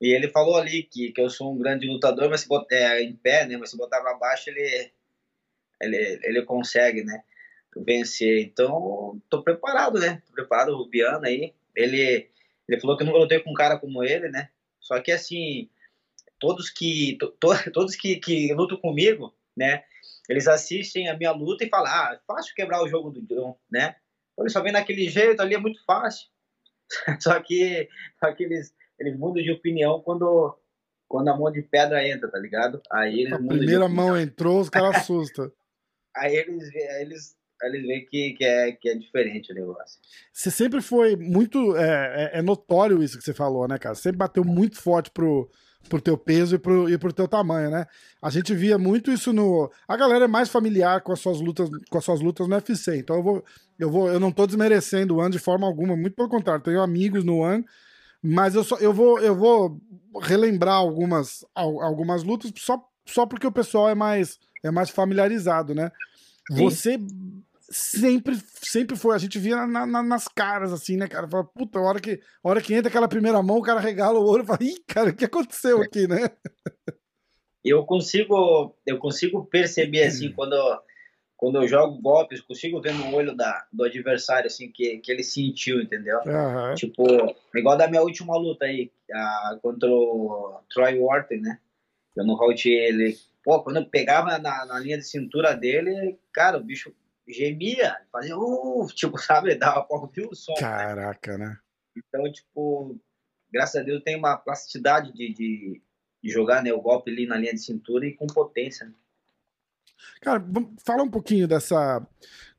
E 0.00 0.14
ele 0.14 0.28
falou 0.28 0.56
ali 0.56 0.84
que, 0.84 1.12
que 1.12 1.20
eu 1.20 1.28
sou 1.28 1.52
um 1.52 1.58
grande 1.58 1.86
lutador, 1.86 2.30
mas 2.30 2.42
se 2.42 2.48
botar 2.48 2.74
é, 2.74 3.02
em 3.02 3.14
pé, 3.16 3.46
né? 3.46 3.56
Mas 3.56 3.70
se 3.70 3.76
botar 3.76 4.00
pra 4.00 4.14
baixo, 4.14 4.48
ele, 4.48 4.90
ele, 5.82 6.20
ele 6.22 6.42
consegue, 6.42 7.02
né? 7.02 7.22
Vencer. 7.76 8.40
Então, 8.40 9.20
tô 9.28 9.42
preparado, 9.42 9.98
né? 9.98 10.22
Tô 10.26 10.32
preparado, 10.32 10.70
o 10.70 10.88
Biano 10.88 11.26
aí. 11.26 11.52
Ele, 11.74 12.28
ele 12.68 12.80
falou 12.80 12.96
que 12.96 13.02
eu 13.02 13.06
nunca 13.06 13.18
lutei 13.18 13.40
com 13.40 13.50
um 13.50 13.54
cara 13.54 13.78
como 13.78 14.04
ele, 14.04 14.28
né? 14.28 14.50
Só 14.80 15.00
que, 15.00 15.10
assim, 15.10 15.68
todos 16.38 16.70
que, 16.70 17.16
to, 17.18 17.34
todos 17.72 17.96
que, 17.96 18.16
que 18.16 18.52
lutam 18.54 18.78
comigo, 18.78 19.34
né? 19.56 19.82
Eles 20.28 20.46
assistem 20.46 21.08
a 21.08 21.16
minha 21.16 21.32
luta 21.32 21.64
e 21.64 21.68
falam, 21.68 21.90
ah, 21.90 22.14
é 22.14 22.20
fácil 22.26 22.54
quebrar 22.54 22.82
o 22.82 22.88
jogo 22.88 23.10
do 23.10 23.22
John, 23.22 23.58
né? 23.70 23.96
Então, 24.32 24.44
eles 24.44 24.52
só 24.52 24.62
vem 24.62 24.72
daquele 24.72 25.08
jeito 25.08 25.40
ali, 25.40 25.54
é 25.54 25.58
muito 25.58 25.82
fácil. 25.84 26.28
só 27.20 27.40
que, 27.40 27.88
só 28.20 28.32
que 28.32 28.44
eles, 28.44 28.74
eles 28.98 29.18
mudam 29.18 29.42
de 29.42 29.50
opinião 29.50 30.00
quando, 30.00 30.56
quando 31.08 31.28
a 31.28 31.36
mão 31.36 31.50
de 31.50 31.62
pedra 31.62 32.06
entra, 32.06 32.30
tá 32.30 32.38
ligado? 32.38 32.80
Aí 32.92 33.20
eles 33.20 33.32
a 33.32 33.38
primeira 33.38 33.88
mão 33.88 34.16
entrou, 34.18 34.60
os 34.60 34.68
caras 34.68 34.96
assustam. 34.96 35.50
aí 36.14 36.36
eles, 36.36 36.74
eles, 37.00 37.36
eles 37.62 37.82
veem 37.86 38.06
que, 38.06 38.32
que, 38.34 38.44
é, 38.44 38.72
que 38.72 38.88
é 38.88 38.94
diferente 38.94 39.52
o 39.52 39.54
negócio. 39.54 40.00
Você 40.32 40.50
sempre 40.50 40.80
foi 40.80 41.16
muito. 41.16 41.76
É, 41.76 42.30
é, 42.34 42.38
é, 42.38 42.42
notório 42.42 43.02
isso 43.02 43.18
que 43.18 43.24
você 43.24 43.34
falou, 43.34 43.66
né, 43.66 43.78
cara? 43.78 43.94
Você 43.94 44.02
sempre 44.02 44.18
bateu 44.18 44.44
muito 44.44 44.80
forte 44.80 45.10
pro, 45.10 45.50
pro 45.88 46.00
teu 46.00 46.16
peso 46.16 46.56
e 46.56 46.58
pro, 46.58 46.88
e 46.88 46.98
pro 46.98 47.12
teu 47.12 47.26
tamanho, 47.26 47.70
né? 47.70 47.86
A 48.22 48.30
gente 48.30 48.54
via 48.54 48.78
muito 48.78 49.10
isso 49.10 49.32
no. 49.32 49.70
A 49.86 49.96
galera 49.96 50.26
é 50.26 50.28
mais 50.28 50.48
familiar 50.48 51.00
com 51.00 51.12
as 51.12 51.20
suas 51.20 51.40
lutas, 51.40 51.68
com 51.90 51.98
as 51.98 52.04
suas 52.04 52.20
lutas 52.20 52.46
no 52.46 52.54
UFC. 52.54 52.98
Então 52.98 53.16
eu 53.16 53.22
vou. 53.22 53.44
Eu, 53.78 53.90
vou, 53.90 54.08
eu 54.08 54.18
não 54.18 54.32
tô 54.32 54.46
desmerecendo 54.46 55.14
o 55.14 55.18
One 55.18 55.30
de 55.30 55.38
forma 55.38 55.66
alguma, 55.66 55.96
muito 55.96 56.14
pelo 56.14 56.28
contrário, 56.28 56.64
tenho 56.64 56.82
amigos 56.82 57.22
no 57.22 57.38
One, 57.38 57.64
mas 58.20 58.56
eu, 58.56 58.64
só, 58.64 58.76
eu, 58.78 58.92
vou, 58.92 59.20
eu 59.20 59.36
vou 59.36 59.80
relembrar 60.20 60.74
algumas, 60.74 61.44
algumas 61.54 62.24
lutas 62.24 62.50
só, 62.56 62.84
só 63.06 63.24
porque 63.24 63.46
o 63.46 63.52
pessoal 63.52 63.88
é 63.88 63.94
mais, 63.94 64.40
é 64.64 64.70
mais 64.72 64.90
familiarizado, 64.90 65.76
né? 65.76 65.92
Você 66.50 66.98
sempre, 67.70 68.36
sempre 68.62 68.96
foi, 68.96 69.14
a 69.14 69.18
gente 69.18 69.38
via 69.38 69.66
na, 69.66 69.86
na, 69.86 70.02
nas 70.02 70.26
caras, 70.28 70.72
assim, 70.72 70.96
né, 70.96 71.06
cara? 71.06 71.28
Fala, 71.28 71.44
puta, 71.44 71.78
a 71.78 71.82
hora 71.82 72.00
que, 72.00 72.20
a 72.42 72.48
hora 72.48 72.60
que 72.60 72.74
entra 72.74 72.88
aquela 72.88 73.08
primeira 73.08 73.42
mão, 73.42 73.58
o 73.58 73.62
cara 73.62 73.80
regala 73.80 74.18
o 74.18 74.26
olho 74.26 74.42
e 74.42 74.46
fala, 74.46 74.58
ih, 74.62 74.82
cara, 74.86 75.10
o 75.10 75.16
que 75.16 75.24
aconteceu 75.24 75.82
aqui, 75.82 76.06
né? 76.06 76.30
Eu 77.64 77.84
consigo, 77.84 78.76
eu 78.86 78.98
consigo 78.98 79.44
perceber, 79.44 80.04
assim, 80.04 80.32
quando, 80.32 80.56
quando 81.36 81.60
eu 81.60 81.68
jogo 81.68 82.00
golpes, 82.00 82.40
consigo 82.40 82.80
ver 82.80 82.94
no 82.94 83.14
olho 83.14 83.36
da, 83.36 83.66
do 83.72 83.84
adversário, 83.84 84.46
assim, 84.46 84.70
que, 84.70 84.98
que 84.98 85.12
ele 85.12 85.22
sentiu, 85.22 85.80
entendeu? 85.80 86.18
Uhum. 86.18 86.74
Tipo, 86.74 87.04
igual 87.54 87.76
da 87.76 87.88
minha 87.88 88.02
última 88.02 88.36
luta 88.36 88.64
aí, 88.64 88.90
a, 89.12 89.58
contra 89.60 89.88
o 89.88 90.60
Troy 90.70 90.98
Wharton, 90.98 91.36
né? 91.36 91.58
Eu 92.16 92.24
nocauteei 92.24 92.88
ele 92.88 93.16
Pô, 93.48 93.62
quando 93.62 93.76
eu 93.76 93.86
pegava 93.86 94.36
na, 94.36 94.66
na 94.66 94.78
linha 94.78 94.98
de 94.98 95.04
cintura 95.04 95.54
dele, 95.56 96.18
cara, 96.30 96.58
o 96.58 96.62
bicho 96.62 96.94
gemia, 97.28 97.96
fazia, 98.10 98.36
uh, 98.36 98.86
tipo, 98.88 99.18
sabe, 99.18 99.54
dava 99.54 99.84
pra 99.84 99.98
ouvir 99.98 100.26
o 100.26 100.34
som. 100.34 100.54
Caraca, 100.54 101.36
né? 101.36 101.46
né? 101.46 101.58
Então, 101.96 102.30
tipo, 102.32 102.98
graças 103.52 103.80
a 103.80 103.84
Deus 103.84 104.02
tem 104.02 104.16
uma 104.16 104.36
plasticidade 104.36 105.12
de, 105.12 105.32
de, 105.32 105.82
de, 106.22 106.30
jogar 106.30 106.62
né, 106.62 106.72
o 106.72 106.80
golpe 106.80 107.10
ali 107.10 107.26
na 107.26 107.36
linha 107.36 107.52
de 107.52 107.62
cintura 107.62 108.06
e 108.06 108.14
com 108.14 108.26
potência. 108.26 108.86
Né? 108.86 108.94
Cara, 110.20 110.44
fala 110.84 111.02
um 111.02 111.10
pouquinho 111.10 111.48
dessa. 111.48 112.06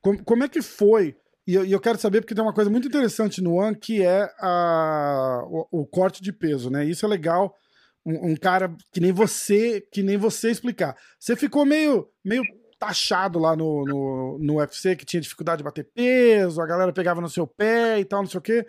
Como, 0.02 0.24
como 0.24 0.44
é 0.44 0.50
que 0.50 0.62
foi? 0.62 1.16
E 1.48 1.56
eu, 1.56 1.66
eu, 1.66 1.80
quero 1.80 1.98
saber 1.98 2.22
porque 2.22 2.36
tem 2.36 2.44
uma 2.44 2.54
coisa 2.54 2.70
muito 2.70 2.88
interessante 2.88 3.42
no 3.42 3.56
One 3.56 3.76
que 3.76 4.04
é 4.04 4.32
a, 4.40 5.44
o, 5.48 5.82
o 5.82 5.88
corte 5.88 6.22
de 6.22 6.32
peso, 6.32 6.70
né? 6.70 6.86
Isso 6.86 7.06
é 7.06 7.10
legal 7.10 7.56
um, 8.06 8.32
um, 8.32 8.36
cara 8.36 8.76
que 8.92 9.00
nem 9.00 9.12
você, 9.12 9.82
que 9.92 10.04
nem 10.04 10.18
você 10.18 10.52
explicar. 10.52 10.96
Você 11.20 11.36
ficou 11.36 11.66
meio, 11.66 12.08
meio 12.24 12.44
taxado 12.80 13.38
lá 13.38 13.56
no, 13.56 13.84
no, 13.84 14.38
no 14.40 14.56
UFC, 14.56 14.96
que 14.96 15.06
tinha 15.06 15.20
dificuldade 15.20 15.58
de 15.58 15.64
bater 15.64 15.84
peso, 15.94 16.62
a 16.62 16.66
galera 16.66 16.94
pegava 16.94 17.20
no 17.20 17.30
seu 17.30 17.46
pé 17.46 18.00
e 18.00 18.06
tal, 18.06 18.22
não 18.22 18.30
sei 18.30 18.38
o 18.38 18.42
quê. 18.42 18.66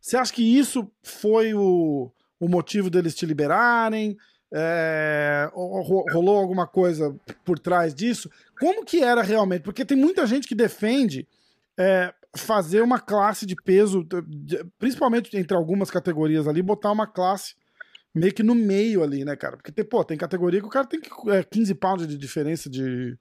Você 0.00 0.16
acha 0.16 0.32
que 0.32 0.42
isso 0.42 0.90
foi 1.02 1.52
o, 1.52 2.10
o 2.40 2.48
motivo 2.48 2.88
deles 2.88 3.14
te 3.14 3.26
liberarem? 3.26 4.16
É, 4.52 5.48
rolou 5.54 6.38
alguma 6.38 6.66
coisa 6.66 7.14
por 7.44 7.58
trás 7.58 7.94
disso? 7.94 8.30
Como 8.58 8.84
que 8.84 9.04
era 9.04 9.22
realmente? 9.22 9.62
Porque 9.62 9.84
tem 9.84 9.96
muita 9.96 10.26
gente 10.26 10.48
que 10.48 10.54
defende 10.54 11.28
é, 11.78 12.12
fazer 12.34 12.80
uma 12.80 12.98
classe 12.98 13.44
de 13.44 13.54
peso, 13.54 14.06
principalmente 14.78 15.36
entre 15.36 15.56
algumas 15.56 15.90
categorias 15.90 16.48
ali, 16.48 16.62
botar 16.62 16.90
uma 16.90 17.06
classe 17.06 17.54
meio 18.14 18.32
que 18.32 18.42
no 18.42 18.54
meio 18.54 19.02
ali, 19.04 19.24
né, 19.24 19.36
cara? 19.36 19.56
Porque, 19.56 19.84
pô, 19.84 20.02
tem 20.04 20.16
categoria 20.16 20.60
que 20.60 20.66
o 20.66 20.70
cara 20.70 20.86
tem 20.86 21.00
é, 21.28 21.44
15 21.44 21.74
pounds 21.74 22.08
de 22.08 22.16
diferença 22.16 22.68
de, 22.68 23.16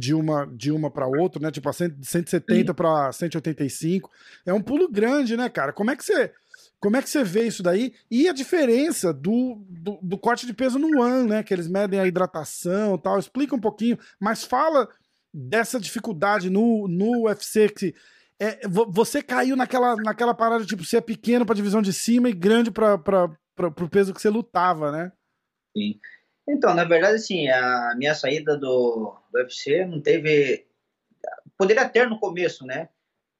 de 0.00 0.14
uma 0.14 0.46
de 0.46 0.72
uma 0.72 0.90
para 0.90 1.06
outra, 1.06 1.40
né? 1.40 1.50
Tipo, 1.50 1.68
a 1.68 1.72
170 1.72 2.72
para 2.72 3.12
185. 3.12 4.10
É 4.46 4.52
um 4.52 4.62
pulo 4.62 4.88
grande, 4.88 5.36
né, 5.36 5.48
cara? 5.50 5.72
Como 5.72 5.90
é 5.90 5.96
que 5.96 6.04
você 6.04 6.32
como 6.80 6.96
é 6.96 7.02
que 7.02 7.10
você 7.10 7.22
vê 7.22 7.46
isso 7.46 7.62
daí? 7.62 7.92
E 8.10 8.26
a 8.26 8.32
diferença 8.32 9.12
do, 9.12 9.62
do, 9.68 9.98
do 10.02 10.18
corte 10.18 10.46
de 10.46 10.54
peso 10.54 10.78
no 10.78 11.02
One, 11.02 11.28
né? 11.28 11.42
Que 11.42 11.52
eles 11.52 11.68
medem 11.68 12.00
a 12.00 12.06
hidratação 12.06 12.94
e 12.94 12.98
tal. 12.98 13.18
Explica 13.18 13.54
um 13.54 13.60
pouquinho, 13.60 13.98
mas 14.18 14.44
fala 14.44 14.88
dessa 15.32 15.78
dificuldade 15.78 16.48
no, 16.48 16.88
no 16.88 17.26
UFC 17.26 17.68
que 17.68 17.94
é, 18.40 18.66
você 18.66 19.22
caiu 19.22 19.54
naquela, 19.54 19.94
naquela 19.96 20.32
parada, 20.32 20.64
tipo, 20.64 20.82
você 20.82 20.96
é 20.96 21.02
pequeno 21.02 21.44
pra 21.44 21.54
divisão 21.54 21.82
de 21.82 21.92
cima 21.92 22.30
e 22.30 22.32
grande 22.32 22.70
pra, 22.70 22.96
pra, 22.96 23.28
pro 23.54 23.88
peso 23.90 24.14
que 24.14 24.20
você 24.20 24.30
lutava, 24.30 24.90
né? 24.90 25.12
Sim. 25.76 26.00
Então, 26.48 26.74
na 26.74 26.84
verdade, 26.84 27.16
assim, 27.16 27.48
a 27.48 27.94
minha 27.96 28.14
saída 28.14 28.56
do, 28.56 29.16
do 29.32 29.38
UFC 29.38 29.84
não 29.84 30.00
teve. 30.00 30.66
Poderia 31.56 31.88
ter 31.88 32.08
no 32.08 32.18
começo, 32.18 32.64
né? 32.64 32.88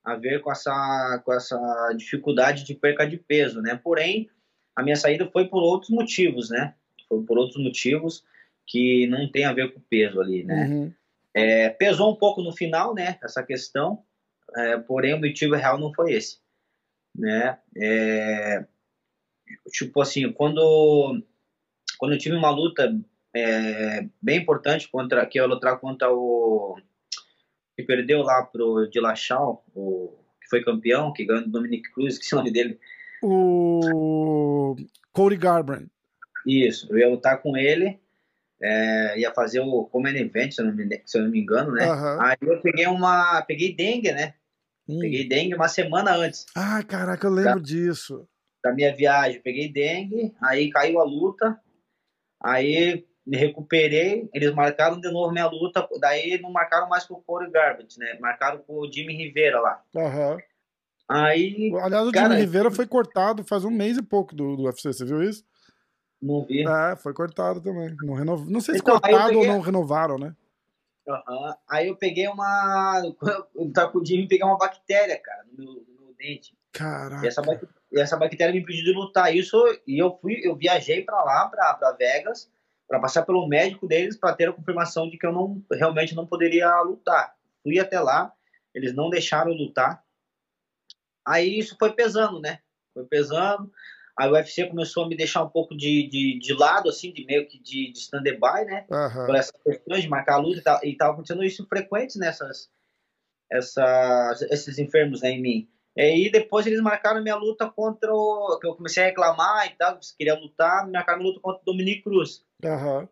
A 0.04 0.14
ver 0.14 0.40
com 0.42 0.50
essa, 0.52 1.20
com 1.24 1.32
essa 1.32 1.58
dificuldade 1.96 2.64
de 2.64 2.74
perca 2.74 3.06
de 3.06 3.16
peso, 3.16 3.60
né? 3.60 3.78
Porém, 3.82 4.30
a 4.76 4.82
minha 4.82 4.96
saída 4.96 5.28
foi 5.30 5.48
por 5.48 5.62
outros 5.62 5.90
motivos, 5.90 6.50
né? 6.50 6.74
Foi 7.08 7.22
por 7.24 7.38
outros 7.38 7.62
motivos 7.62 8.24
que 8.66 9.06
não 9.08 9.30
tem 9.30 9.44
a 9.44 9.52
ver 9.52 9.72
com 9.72 9.80
o 9.80 9.84
peso 9.88 10.20
ali, 10.20 10.44
né? 10.44 10.66
Uhum. 10.66 10.92
É, 11.34 11.68
pesou 11.70 12.12
um 12.12 12.16
pouco 12.16 12.42
no 12.42 12.52
final, 12.52 12.94
né? 12.94 13.18
Essa 13.22 13.42
questão, 13.42 14.04
é, 14.56 14.78
porém 14.78 15.14
o 15.14 15.20
motivo 15.20 15.54
real 15.54 15.78
não 15.78 15.92
foi 15.92 16.12
esse, 16.12 16.38
né? 17.16 17.58
É, 17.76 18.64
tipo 19.72 20.00
assim, 20.00 20.32
quando 20.32 21.22
quando 22.00 22.12
eu 22.12 22.18
tive 22.18 22.34
uma 22.34 22.48
luta 22.48 22.98
é, 23.36 24.06
bem 24.22 24.38
importante 24.38 24.88
contra 24.88 25.26
que 25.26 25.38
eu 25.38 25.46
lutar 25.46 25.78
contra 25.78 26.10
o 26.10 26.78
que 27.76 27.82
perdeu 27.82 28.22
lá 28.22 28.42
pro 28.42 28.88
Dilachal, 28.90 29.62
o 29.74 30.16
que 30.42 30.48
foi 30.48 30.64
campeão, 30.64 31.12
que 31.12 31.26
ganhou 31.26 31.44
o 31.44 31.50
Dominic 31.50 31.92
Cruz, 31.92 32.16
que 32.18 32.34
é 32.34 32.36
o 32.36 32.38
nome 32.38 32.50
dele. 32.50 32.80
O 33.22 34.74
Cody 35.12 35.36
Garbrandt. 35.36 35.90
Isso, 36.46 36.88
eu 36.90 36.98
ia 36.98 37.08
lutar 37.10 37.42
com 37.42 37.54
ele, 37.54 38.00
é, 38.62 39.20
ia 39.20 39.30
fazer 39.34 39.60
o 39.60 39.84
Common 39.84 40.16
Event, 40.16 40.52
se 40.52 40.62
eu 40.62 40.64
não 40.64 40.74
me, 40.74 41.02
se 41.04 41.18
eu 41.18 41.24
não 41.24 41.30
me 41.30 41.38
engano, 41.38 41.72
né? 41.72 41.86
Uhum. 41.86 42.22
Aí 42.22 42.36
eu 42.40 42.62
peguei 42.62 42.86
uma, 42.86 43.42
peguei 43.42 43.74
dengue, 43.74 44.10
né? 44.12 44.32
Hum. 44.88 45.00
Peguei 45.00 45.28
dengue 45.28 45.54
uma 45.54 45.68
semana 45.68 46.16
antes. 46.16 46.46
Ah, 46.56 46.82
caraca, 46.82 47.26
eu 47.26 47.30
lembro 47.30 47.60
da, 47.60 47.66
disso. 47.66 48.26
Da 48.64 48.72
minha 48.72 48.96
viagem, 48.96 49.42
peguei 49.42 49.70
dengue, 49.70 50.34
aí 50.42 50.70
caiu 50.70 50.98
a 50.98 51.04
luta, 51.04 51.60
Aí 52.42 53.06
me 53.26 53.36
recuperei, 53.36 54.28
eles 54.32 54.52
marcaram 54.54 55.00
de 55.00 55.10
novo 55.10 55.30
minha 55.32 55.46
luta, 55.46 55.86
daí 56.00 56.40
não 56.40 56.50
marcaram 56.50 56.88
mais 56.88 57.04
com 57.04 57.14
o 57.14 57.22
Corey 57.22 57.50
Garbage, 57.50 57.98
né? 57.98 58.18
Marcaram 58.18 58.58
com 58.58 58.80
o 58.80 58.90
Jimmy 58.90 59.14
Rivera 59.14 59.60
lá. 59.60 59.82
Uhum. 59.94 60.38
Aí. 61.08 61.72
Aliás, 61.82 62.08
o 62.08 62.12
cara, 62.12 62.30
Jimmy 62.30 62.40
Rivera 62.40 62.70
foi 62.70 62.86
cortado 62.86 63.44
faz 63.44 63.64
um 63.64 63.70
mês 63.70 63.98
e 63.98 64.02
pouco 64.02 64.34
do, 64.34 64.56
do 64.56 64.62
UFC, 64.64 64.92
você 64.92 65.04
viu 65.04 65.22
isso? 65.22 65.44
Não 66.20 66.44
vi. 66.44 66.64
É, 66.66 66.96
foi 66.96 67.12
cortado 67.12 67.60
também. 67.60 67.94
Não, 68.02 68.14
renov... 68.14 68.48
não 68.48 68.60
sei 68.60 68.74
se 68.74 68.80
então, 68.80 68.98
cortado 68.98 69.28
peguei... 69.28 69.38
ou 69.38 69.46
não 69.46 69.60
renovaram, 69.60 70.18
né? 70.18 70.34
Uhum. 71.06 71.54
Aí 71.68 71.88
eu 71.88 71.96
peguei 71.96 72.28
uma. 72.28 73.02
Eu 73.54 73.70
tava 73.72 73.90
com 73.90 73.98
o 73.98 74.04
Jimmy 74.04 74.28
peguei 74.28 74.46
uma 74.46 74.58
bactéria, 74.58 75.18
cara, 75.18 75.44
no 75.44 75.56
meu, 75.56 75.72
no 75.72 76.04
meu 76.04 76.14
dente. 76.18 76.54
Caraca. 76.72 77.24
E 77.24 77.28
essa, 77.28 77.42
e 77.42 77.79
essa 77.98 78.16
bactéria 78.16 78.52
me 78.52 78.60
impediu 78.60 78.84
de 78.84 78.92
lutar. 78.92 79.34
Isso, 79.34 79.56
e 79.86 79.98
eu 79.98 80.16
fui, 80.20 80.40
eu 80.44 80.54
viajei 80.54 81.02
para 81.02 81.22
lá, 81.24 81.48
para 81.48 81.92
Vegas, 81.92 82.50
para 82.86 83.00
passar 83.00 83.22
pelo 83.22 83.46
médico 83.46 83.86
deles 83.86 84.16
para 84.16 84.34
ter 84.34 84.48
a 84.48 84.52
confirmação 84.52 85.08
de 85.08 85.16
que 85.16 85.26
eu 85.26 85.32
não 85.32 85.64
realmente 85.72 86.14
não 86.14 86.26
poderia 86.26 86.80
lutar. 86.82 87.34
Fui 87.62 87.78
até 87.78 88.00
lá, 88.00 88.32
eles 88.74 88.94
não 88.94 89.10
deixaram 89.10 89.52
lutar. 89.52 90.02
Aí 91.26 91.58
isso 91.58 91.76
foi 91.78 91.92
pesando, 91.92 92.40
né? 92.40 92.60
Foi 92.94 93.04
pesando. 93.04 93.70
Aí 94.18 94.28
o 94.28 94.32
UFC 94.32 94.66
começou 94.66 95.04
a 95.04 95.08
me 95.08 95.16
deixar 95.16 95.42
um 95.42 95.48
pouco 95.48 95.76
de, 95.76 96.08
de, 96.08 96.38
de 96.38 96.52
lado, 96.52 96.88
assim, 96.88 97.12
de 97.12 97.24
meio 97.24 97.46
que 97.46 97.58
de, 97.58 97.92
de 97.92 97.98
stand-by, 97.98 98.64
né? 98.66 98.86
Uhum. 98.90 99.26
Por 99.26 99.34
essas 99.34 99.62
questões 99.62 100.02
de 100.02 100.08
marcar 100.08 100.34
a 100.34 100.38
luta 100.38 100.58
e 100.58 100.62
tal. 100.62 100.80
E 100.82 100.96
tava 100.96 101.12
acontecendo 101.12 101.44
isso 101.44 101.66
frequente 101.66 102.18
nessas 102.18 102.68
essas, 103.50 104.42
esses 104.42 104.78
enfermos 104.78 105.22
né, 105.22 105.30
em 105.30 105.42
mim. 105.42 105.68
E 105.96 106.02
aí 106.02 106.30
depois 106.30 106.66
eles 106.66 106.80
marcaram 106.80 107.22
minha 107.22 107.36
luta 107.36 107.68
contra 107.68 108.12
o. 108.12 108.58
que 108.60 108.66
eu 108.66 108.74
comecei 108.74 109.02
a 109.02 109.06
reclamar 109.06 109.66
e 109.66 109.76
tal, 109.76 109.98
que 109.98 110.16
queria 110.16 110.38
lutar, 110.38 110.88
marcaram 110.88 111.18
minha 111.18 111.30
luta 111.30 111.40
contra 111.40 111.60
o 111.62 111.64
Dominique 111.64 112.02
Cruz. 112.02 112.44
Uhum. 112.64 113.08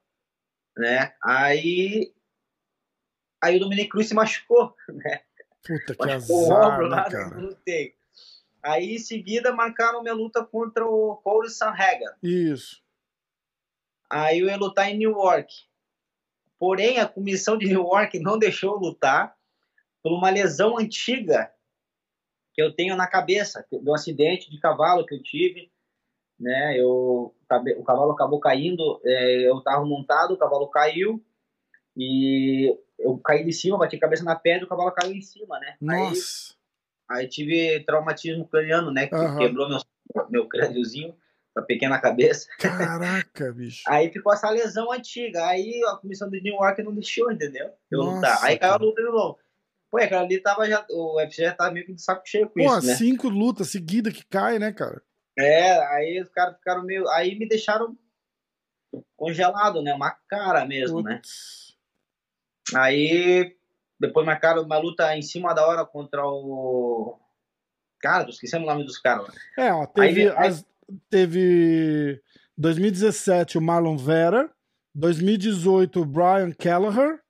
Né? 0.77 1.15
Aí. 1.23 2.15
Aí 3.43 3.57
o 3.57 3.61
Dominique 3.61 3.91
Cruz 3.91 4.09
se 4.09 4.15
machucou, 4.15 4.75
né? 4.89 5.23
Puta 5.67 5.95
que 5.95 6.07
machucou 6.07 6.53
azar, 6.53 6.59
o 6.59 6.73
ombro, 6.73 6.89
né, 6.89 7.05
cara? 7.11 7.37
lutei. 7.39 7.97
Aí 8.63 8.95
em 8.95 8.99
seguida 8.99 9.53
marcaram 9.53 10.03
minha 10.03 10.15
luta 10.15 10.45
contra 10.45 10.85
o 10.85 11.17
Corey 11.17 11.51
Sanhaga. 11.51 12.17
Isso. 12.23 12.83
Aí 14.11 14.39
eu 14.39 14.47
ia 14.47 14.57
lutar 14.57 14.89
em 14.89 14.97
New 14.97 15.13
York. 15.13 15.69
Porém, 16.59 16.99
a 16.99 17.07
comissão 17.07 17.57
de 17.57 17.67
New 17.67 17.83
York 17.83 18.19
não 18.19 18.39
deixou 18.39 18.75
eu 18.75 18.81
lutar 18.81 19.37
por 20.03 20.13
uma 20.13 20.31
lesão 20.31 20.77
antiga 20.79 21.53
que 22.59 22.63
eu 22.63 22.73
tenho 22.73 22.97
na 22.97 23.07
cabeça, 23.07 23.65
do 23.71 23.95
acidente 23.95 24.51
de 24.51 24.59
cavalo 24.59 25.07
que 25.07 25.15
eu 25.15 25.23
tive, 25.23 25.71
né? 26.37 26.77
Eu, 26.77 27.33
o 27.77 27.85
cavalo 27.85 28.11
acabou 28.11 28.41
caindo, 28.41 29.01
é, 29.05 29.49
eu 29.49 29.59
estava 29.59 29.85
montado, 29.85 30.35
o 30.35 30.37
cavalo 30.37 30.67
caiu 30.67 31.25
e 31.97 32.77
eu 32.99 33.17
caí 33.19 33.45
de 33.45 33.53
cima, 33.53 33.79
bati 33.79 33.95
a 33.95 34.01
cabeça 34.01 34.25
na 34.25 34.35
pedra, 34.35 34.67
o 34.67 34.69
cavalo 34.69 34.91
caiu 34.91 35.15
em 35.15 35.21
cima, 35.21 35.57
né? 35.61 35.77
Nossa. 35.81 36.57
Aí, 37.09 37.21
aí 37.21 37.29
tive 37.29 37.79
traumatismo 37.85 38.49
craniano, 38.49 38.91
né? 38.91 39.07
Que 39.07 39.15
uhum. 39.15 39.39
quebrou 39.39 39.69
meu, 39.69 39.79
meu 40.29 40.49
crâniozinho, 40.49 41.15
a 41.57 41.63
pequena 41.63 42.01
cabeça. 42.01 42.49
Caraca, 42.59 43.53
bicho. 43.55 43.85
aí 43.87 44.11
ficou 44.11 44.33
essa 44.33 44.51
lesão 44.51 44.91
antiga. 44.91 45.47
Aí 45.47 45.81
a 45.93 45.95
comissão 45.95 46.29
de 46.29 46.41
New 46.41 46.55
York 46.55 46.83
não 46.83 46.93
deixou, 46.93 47.31
entendeu? 47.31 47.71
Eu 47.89 48.01
Nossa, 48.01 48.17
lutar. 48.17 48.45
Aí 48.45 48.59
caiu 48.59 48.73
a 48.73 48.77
luta 48.79 49.01
de 49.01 49.11
novo. 49.13 49.39
Pô, 49.91 49.99
aquela 49.99 50.23
ali 50.23 50.41
tava 50.41 50.69
já. 50.69 50.85
O 50.91 51.17
UFC 51.17 51.43
já 51.43 51.55
tava 51.55 51.73
meio 51.73 51.87
que 51.87 51.95
de 51.95 52.03
saco 52.03 52.23
cheio 52.27 52.49
com 52.49 52.55
Pô, 52.55 52.79
isso. 52.79 52.87
Né? 52.87 52.95
cinco 52.95 53.29
lutas 53.29 53.71
seguidas 53.71 54.13
que 54.13 54.25
cai, 54.27 54.59
né, 54.59 54.73
cara? 54.73 55.03
É, 55.39 55.79
aí 55.95 56.21
os 56.21 56.29
caras 56.29 56.57
ficaram 56.57 56.83
meio. 56.85 57.09
Aí 57.11 57.39
me 57.39 57.49
deixaram 57.49 57.97
congelado, 59.17 59.83
né? 59.83 59.95
Uma 59.95 60.11
cara 60.29 60.65
mesmo, 60.67 61.03
né? 61.03 61.17
Putz. 61.17 61.77
né? 62.73 62.81
Aí 62.81 63.57
depois 63.99 64.25
marcaram 64.25 64.63
uma 64.63 64.79
luta 64.79 65.17
em 65.17 65.23
cima 65.23 65.55
da 65.55 65.67
hora 65.67 65.85
contra 65.85 66.25
o. 66.27 67.19
Cara, 68.01 68.25
tô 68.25 68.31
esquecendo 68.31 68.65
o 68.65 68.67
nome 68.67 68.85
dos 68.85 68.99
caras. 68.99 69.27
É, 69.57 69.73
ó, 69.73 69.87
teve, 69.87 70.29
aí, 70.31 70.49
as, 70.49 70.65
teve 71.11 72.23
2017 72.57 73.59
o 73.59 73.61
Marlon 73.61 73.97
Vera, 73.97 74.51
2018 74.95 76.01
o 76.01 76.05
Brian 76.05 76.53
Kelleher, 76.53 77.21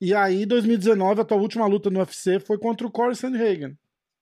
e 0.00 0.14
aí, 0.14 0.46
2019, 0.46 1.20
a 1.20 1.24
tua 1.24 1.36
última 1.36 1.66
luta 1.66 1.90
no 1.90 2.00
UFC 2.00 2.40
foi 2.40 2.58
contra 2.58 2.86
o 2.86 2.90
Corey 2.90 3.14
Sandhagen. 3.14 3.76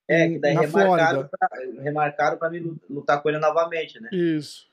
É, 0.08 0.28
que 0.28 0.38
daí 0.38 0.54
remarcaram 0.54 1.28
pra, 1.28 1.48
remarcaram 1.82 2.38
pra 2.38 2.50
mim 2.50 2.78
lutar 2.88 3.22
com 3.22 3.28
ele 3.28 3.38
novamente, 3.38 4.00
né? 4.00 4.08
Isso. 4.12 4.66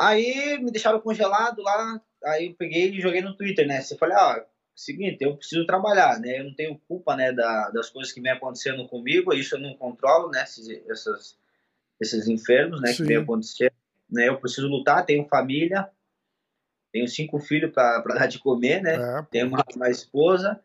Aí 0.00 0.58
me 0.58 0.70
deixaram 0.70 1.00
congelado 1.00 1.60
lá, 1.60 2.00
aí 2.24 2.46
eu 2.46 2.54
peguei 2.54 2.90
e 2.90 3.00
joguei 3.00 3.20
no 3.20 3.36
Twitter, 3.36 3.66
né? 3.66 3.80
Você 3.80 3.96
falei, 3.96 4.16
ó, 4.16 4.40
seguinte, 4.74 5.18
eu 5.20 5.36
preciso 5.36 5.66
trabalhar, 5.66 6.18
né? 6.20 6.38
Eu 6.38 6.44
não 6.44 6.54
tenho 6.54 6.80
culpa, 6.88 7.16
né, 7.16 7.32
da, 7.32 7.70
das 7.70 7.90
coisas 7.90 8.12
que 8.12 8.20
vem 8.20 8.32
acontecendo 8.32 8.86
comigo, 8.88 9.34
isso 9.34 9.56
eu 9.56 9.60
não 9.60 9.74
controlo, 9.74 10.30
né? 10.30 10.44
Esses, 10.44 10.68
essas, 10.88 11.36
esses 12.00 12.28
enfermos, 12.28 12.80
né, 12.80 12.92
Sim. 12.92 13.02
que 13.02 13.08
vem 13.08 13.16
acontecendo. 13.18 13.72
Né? 14.08 14.28
Eu 14.28 14.38
preciso 14.38 14.68
lutar, 14.68 15.04
tenho 15.04 15.28
família, 15.28 15.90
tenho 16.92 17.06
cinco 17.08 17.38
filhos 17.38 17.72
para 17.72 18.02
dar 18.02 18.26
de 18.26 18.38
comer, 18.38 18.82
né? 18.82 18.94
É, 18.94 19.22
tenho 19.30 19.48
uma, 19.48 19.64
uma, 19.74 19.90
esposa. 19.90 20.60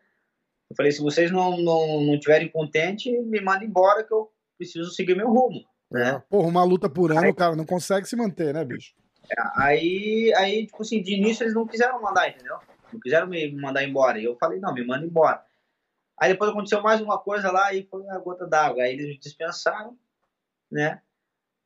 Eu 0.70 0.76
falei, 0.76 0.92
se 0.92 1.02
vocês 1.02 1.32
não, 1.32 1.58
não, 1.58 2.02
não 2.02 2.20
tiverem 2.20 2.50
contente, 2.50 3.12
me 3.12 3.42
mandem 3.42 3.68
embora 3.68 4.04
que 4.04 4.14
eu 4.14 4.32
preciso 4.58 4.92
seguir 4.92 5.16
meu 5.16 5.30
rumo. 5.30 5.66
Né? 5.92 6.16
É, 6.16 6.20
porra, 6.30 6.48
uma 6.48 6.64
luta 6.64 6.90
por 6.90 7.12
ano, 7.12 7.26
aí, 7.26 7.34
cara, 7.34 7.56
não 7.56 7.66
consegue 7.66 8.08
se 8.08 8.16
manter, 8.16 8.54
né, 8.54 8.66
bicho? 8.66 8.96
É, 9.30 9.36
aí, 9.56 10.34
aí, 10.36 10.66
tipo 10.66 10.82
assim, 10.82 11.02
de 11.02 11.14
início 11.16 11.44
eles 11.44 11.54
não 11.54 11.68
quiseram 11.68 12.02
mandar, 12.02 12.30
entendeu? 12.30 12.58
Não 12.92 13.00
quiseram 13.00 13.28
me 13.28 13.52
mandar 13.52 13.84
embora. 13.84 14.20
E 14.20 14.24
eu 14.24 14.36
falei, 14.38 14.60
não, 14.60 14.74
me 14.74 14.86
manda 14.86 15.06
embora. 15.06 15.44
Aí 16.20 16.32
depois 16.32 16.52
aconteceu 16.52 16.82
mais 16.82 17.02
uma 17.02 17.18
coisa 17.20 17.52
lá 17.52 17.74
e 17.74 17.84
foi 17.84 18.08
a 18.10 18.18
gota 18.20 18.48
d'água. 18.48 18.84
Aí 18.84 18.94
eles 18.94 19.08
me 19.08 19.18
dispensaram, 19.18 19.98
né? 20.72 21.02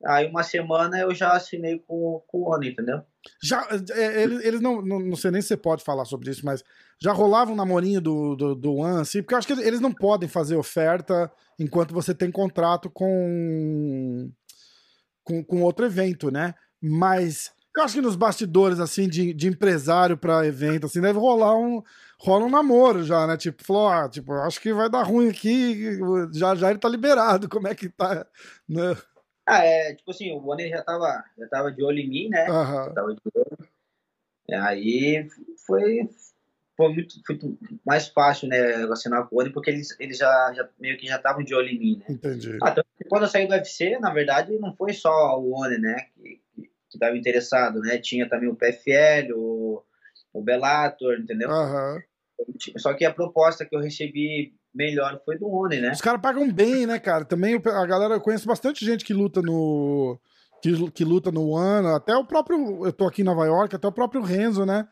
Aí 0.04 0.26
uma 0.26 0.42
semana 0.42 0.98
eu 0.98 1.14
já 1.14 1.32
assinei 1.32 1.78
com, 1.80 2.22
com 2.26 2.38
o 2.38 2.54
ONU, 2.54 2.64
entendeu? 2.64 3.02
Já, 3.42 3.66
é, 3.92 4.22
eles, 4.22 4.44
eles 4.44 4.60
não, 4.60 4.82
não, 4.82 4.98
não 5.00 5.16
sei 5.16 5.30
nem 5.30 5.40
se 5.42 5.48
você 5.48 5.56
pode 5.56 5.84
falar 5.84 6.04
sobre 6.04 6.30
isso, 6.30 6.44
mas 6.44 6.62
já 7.00 7.12
rolava 7.12 7.52
um 7.52 7.56
namorinho 7.56 8.00
do, 8.00 8.34
do, 8.36 8.54
do 8.54 8.74
One, 8.76 9.00
assim, 9.00 9.22
porque 9.22 9.34
eu 9.34 9.38
acho 9.38 9.46
que 9.46 9.52
eles 9.52 9.80
não 9.80 9.92
podem 9.92 10.28
fazer 10.28 10.56
oferta 10.56 11.30
enquanto 11.58 11.94
você 11.94 12.14
tem 12.14 12.30
contrato 12.30 12.90
com, 12.90 14.30
com, 15.24 15.44
com 15.44 15.62
outro 15.62 15.86
evento, 15.86 16.30
né? 16.30 16.54
Mas 16.80 17.52
Eu 17.76 17.84
acho 17.84 17.94
que 17.94 18.00
nos 18.00 18.16
bastidores, 18.16 18.80
assim, 18.80 19.08
de, 19.08 19.32
de 19.32 19.46
empresário 19.48 20.16
pra 20.16 20.44
evento, 20.46 20.86
assim, 20.86 21.00
deve 21.00 21.18
rolar 21.18 21.56
um. 21.56 21.82
Rola 22.20 22.46
um 22.46 22.50
namoro 22.50 23.04
já, 23.04 23.24
né? 23.28 23.36
Tipo, 23.36 23.62
falou, 23.64 23.88
ah, 23.88 24.08
tipo, 24.08 24.32
acho 24.32 24.60
que 24.60 24.72
vai 24.72 24.90
dar 24.90 25.04
ruim 25.04 25.28
aqui, 25.28 25.96
já 26.32 26.56
já 26.56 26.70
ele 26.70 26.80
tá 26.80 26.88
liberado, 26.88 27.48
como 27.48 27.68
é 27.68 27.74
que 27.76 27.88
tá, 27.88 28.26
né? 28.68 28.96
Ah, 29.48 29.64
é, 29.64 29.94
tipo 29.94 30.10
assim, 30.10 30.30
o 30.30 30.40
Bonner 30.40 30.68
já 30.68 30.82
tava, 30.82 31.24
já 31.38 31.48
tava 31.48 31.72
de 31.72 31.82
olho 31.82 31.98
em 31.98 32.08
mim, 32.08 32.28
né? 32.28 32.46
Aham. 32.50 32.92
Tava 32.92 33.14
de 33.14 33.20
olho. 33.34 33.68
Aí 34.52 35.26
foi, 35.66 36.06
foi 36.76 36.92
muito, 36.92 37.14
foi 37.26 37.38
mais 37.84 38.08
fácil, 38.08 38.46
né, 38.46 38.84
assinar 38.92 39.26
com 39.26 39.34
o 39.34 39.38
Bonner, 39.38 39.52
porque 39.52 39.70
eles, 39.70 39.98
eles 39.98 40.18
já, 40.18 40.52
já 40.54 40.68
meio 40.78 40.98
que 40.98 41.06
já 41.06 41.16
estavam 41.16 41.42
de 41.42 41.54
olho 41.54 41.68
em 41.68 41.78
mim, 41.78 41.96
né? 41.96 42.06
Entendi. 42.10 42.58
Ah, 42.62 42.74
que 42.74 43.08
quando 43.08 43.22
eu 43.22 43.28
saí 43.28 43.46
do 43.46 43.54
UFC, 43.54 43.98
na 43.98 44.12
verdade, 44.12 44.58
não 44.58 44.74
foi 44.76 44.92
só 44.92 45.40
o 45.40 45.58
One, 45.58 45.78
né, 45.78 45.96
que, 46.14 46.40
que, 46.90 46.98
tava 46.98 47.16
interessado, 47.16 47.80
né? 47.80 47.96
Tinha 47.96 48.28
também 48.28 48.50
o 48.50 48.56
PFL, 48.56 49.32
o, 49.34 49.82
o 50.32 50.42
Bellator, 50.42 51.18
entendeu? 51.18 51.50
Aham. 51.50 52.02
Só 52.76 52.92
que 52.92 53.04
a 53.06 53.14
proposta 53.14 53.64
que 53.64 53.74
eu 53.74 53.80
recebi 53.80 54.54
melhor 54.74 55.20
foi 55.24 55.38
do 55.38 55.48
One, 55.48 55.80
né? 55.80 55.90
Os 55.92 56.00
caras 56.00 56.20
pagam 56.20 56.50
bem, 56.52 56.86
né, 56.86 56.98
cara? 56.98 57.24
Também 57.24 57.54
a 57.64 57.86
galera, 57.86 58.14
eu 58.14 58.20
conheço 58.20 58.46
bastante 58.46 58.84
gente 58.84 59.04
que 59.04 59.12
luta 59.14 59.40
no. 59.42 60.18
Que, 60.62 60.90
que 60.90 61.04
luta 61.04 61.30
no 61.30 61.50
One, 61.50 61.86
até 61.88 62.16
o 62.16 62.24
próprio. 62.24 62.84
Eu 62.86 62.92
tô 62.92 63.06
aqui 63.06 63.22
em 63.22 63.24
Nova 63.24 63.44
York, 63.46 63.74
até 63.76 63.86
o 63.86 63.92
próprio 63.92 64.20
Renzo, 64.22 64.66
né? 64.66 64.86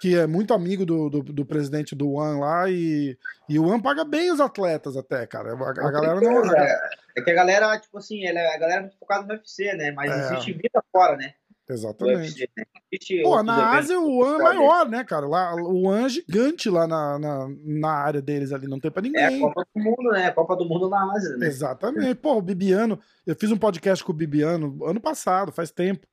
Que 0.00 0.18
é 0.18 0.26
muito 0.26 0.52
amigo 0.52 0.84
do, 0.84 1.08
do, 1.08 1.22
do 1.22 1.46
presidente 1.46 1.94
do 1.94 2.12
One 2.14 2.40
lá, 2.40 2.68
e, 2.68 3.16
e 3.48 3.58
o 3.58 3.66
One 3.68 3.80
paga 3.80 4.04
bem 4.04 4.32
os 4.32 4.40
atletas 4.40 4.96
até, 4.96 5.24
cara. 5.26 5.52
A, 5.52 5.70
a 5.70 5.90
galera 5.90 6.20
não. 6.20 6.42
ga- 6.42 6.80
É 7.16 7.22
que 7.22 7.30
a 7.30 7.34
galera, 7.34 7.78
tipo 7.78 7.96
assim, 7.98 8.26
ela, 8.26 8.40
a 8.40 8.58
galera 8.58 8.78
é 8.80 8.82
muito 8.82 8.98
focada 8.98 9.22
no 9.24 9.34
UFC, 9.34 9.72
né? 9.74 9.92
Mas 9.92 10.10
É. 10.10 10.32
existe 10.32 10.52
vida 10.52 10.82
fora, 10.90 11.16
né? 11.16 11.32
Exatamente. 11.68 12.50
UFC, 12.92 13.22
Pô, 13.22 13.42
na 13.42 13.70
Ásia 13.72 13.98
o 13.98 14.18
One 14.18 14.40
é 14.40 14.42
maior, 14.42 14.88
né, 14.88 15.02
cara? 15.02 15.26
Lá, 15.26 15.54
o 15.54 15.84
One 15.86 16.04
é 16.04 16.08
gigante 16.08 16.68
lá 16.68 16.86
na, 16.86 17.18
na, 17.18 17.48
na 17.64 17.90
área 17.90 18.20
deles 18.20 18.52
ali, 18.52 18.68
não 18.68 18.78
tem 18.78 18.90
pra 18.90 19.02
É 19.02 19.06
a 19.24 19.30
ninguém. 19.30 19.40
Copa 19.40 19.66
do 19.74 19.82
Mundo, 19.82 20.10
né? 20.12 20.26
A 20.26 20.32
Copa 20.32 20.56
do 20.56 20.64
Mundo 20.66 20.88
na 20.88 21.12
Ásia, 21.14 21.36
né? 21.36 21.46
Exatamente. 21.46 22.14
Pô, 22.16 22.36
o 22.36 22.42
Bibiano, 22.42 22.98
eu 23.26 23.34
fiz 23.34 23.50
um 23.50 23.56
podcast 23.56 24.04
com 24.04 24.12
o 24.12 24.14
Bibiano 24.14 24.84
ano 24.84 25.00
passado, 25.00 25.52
faz 25.52 25.70
tempo. 25.70 26.06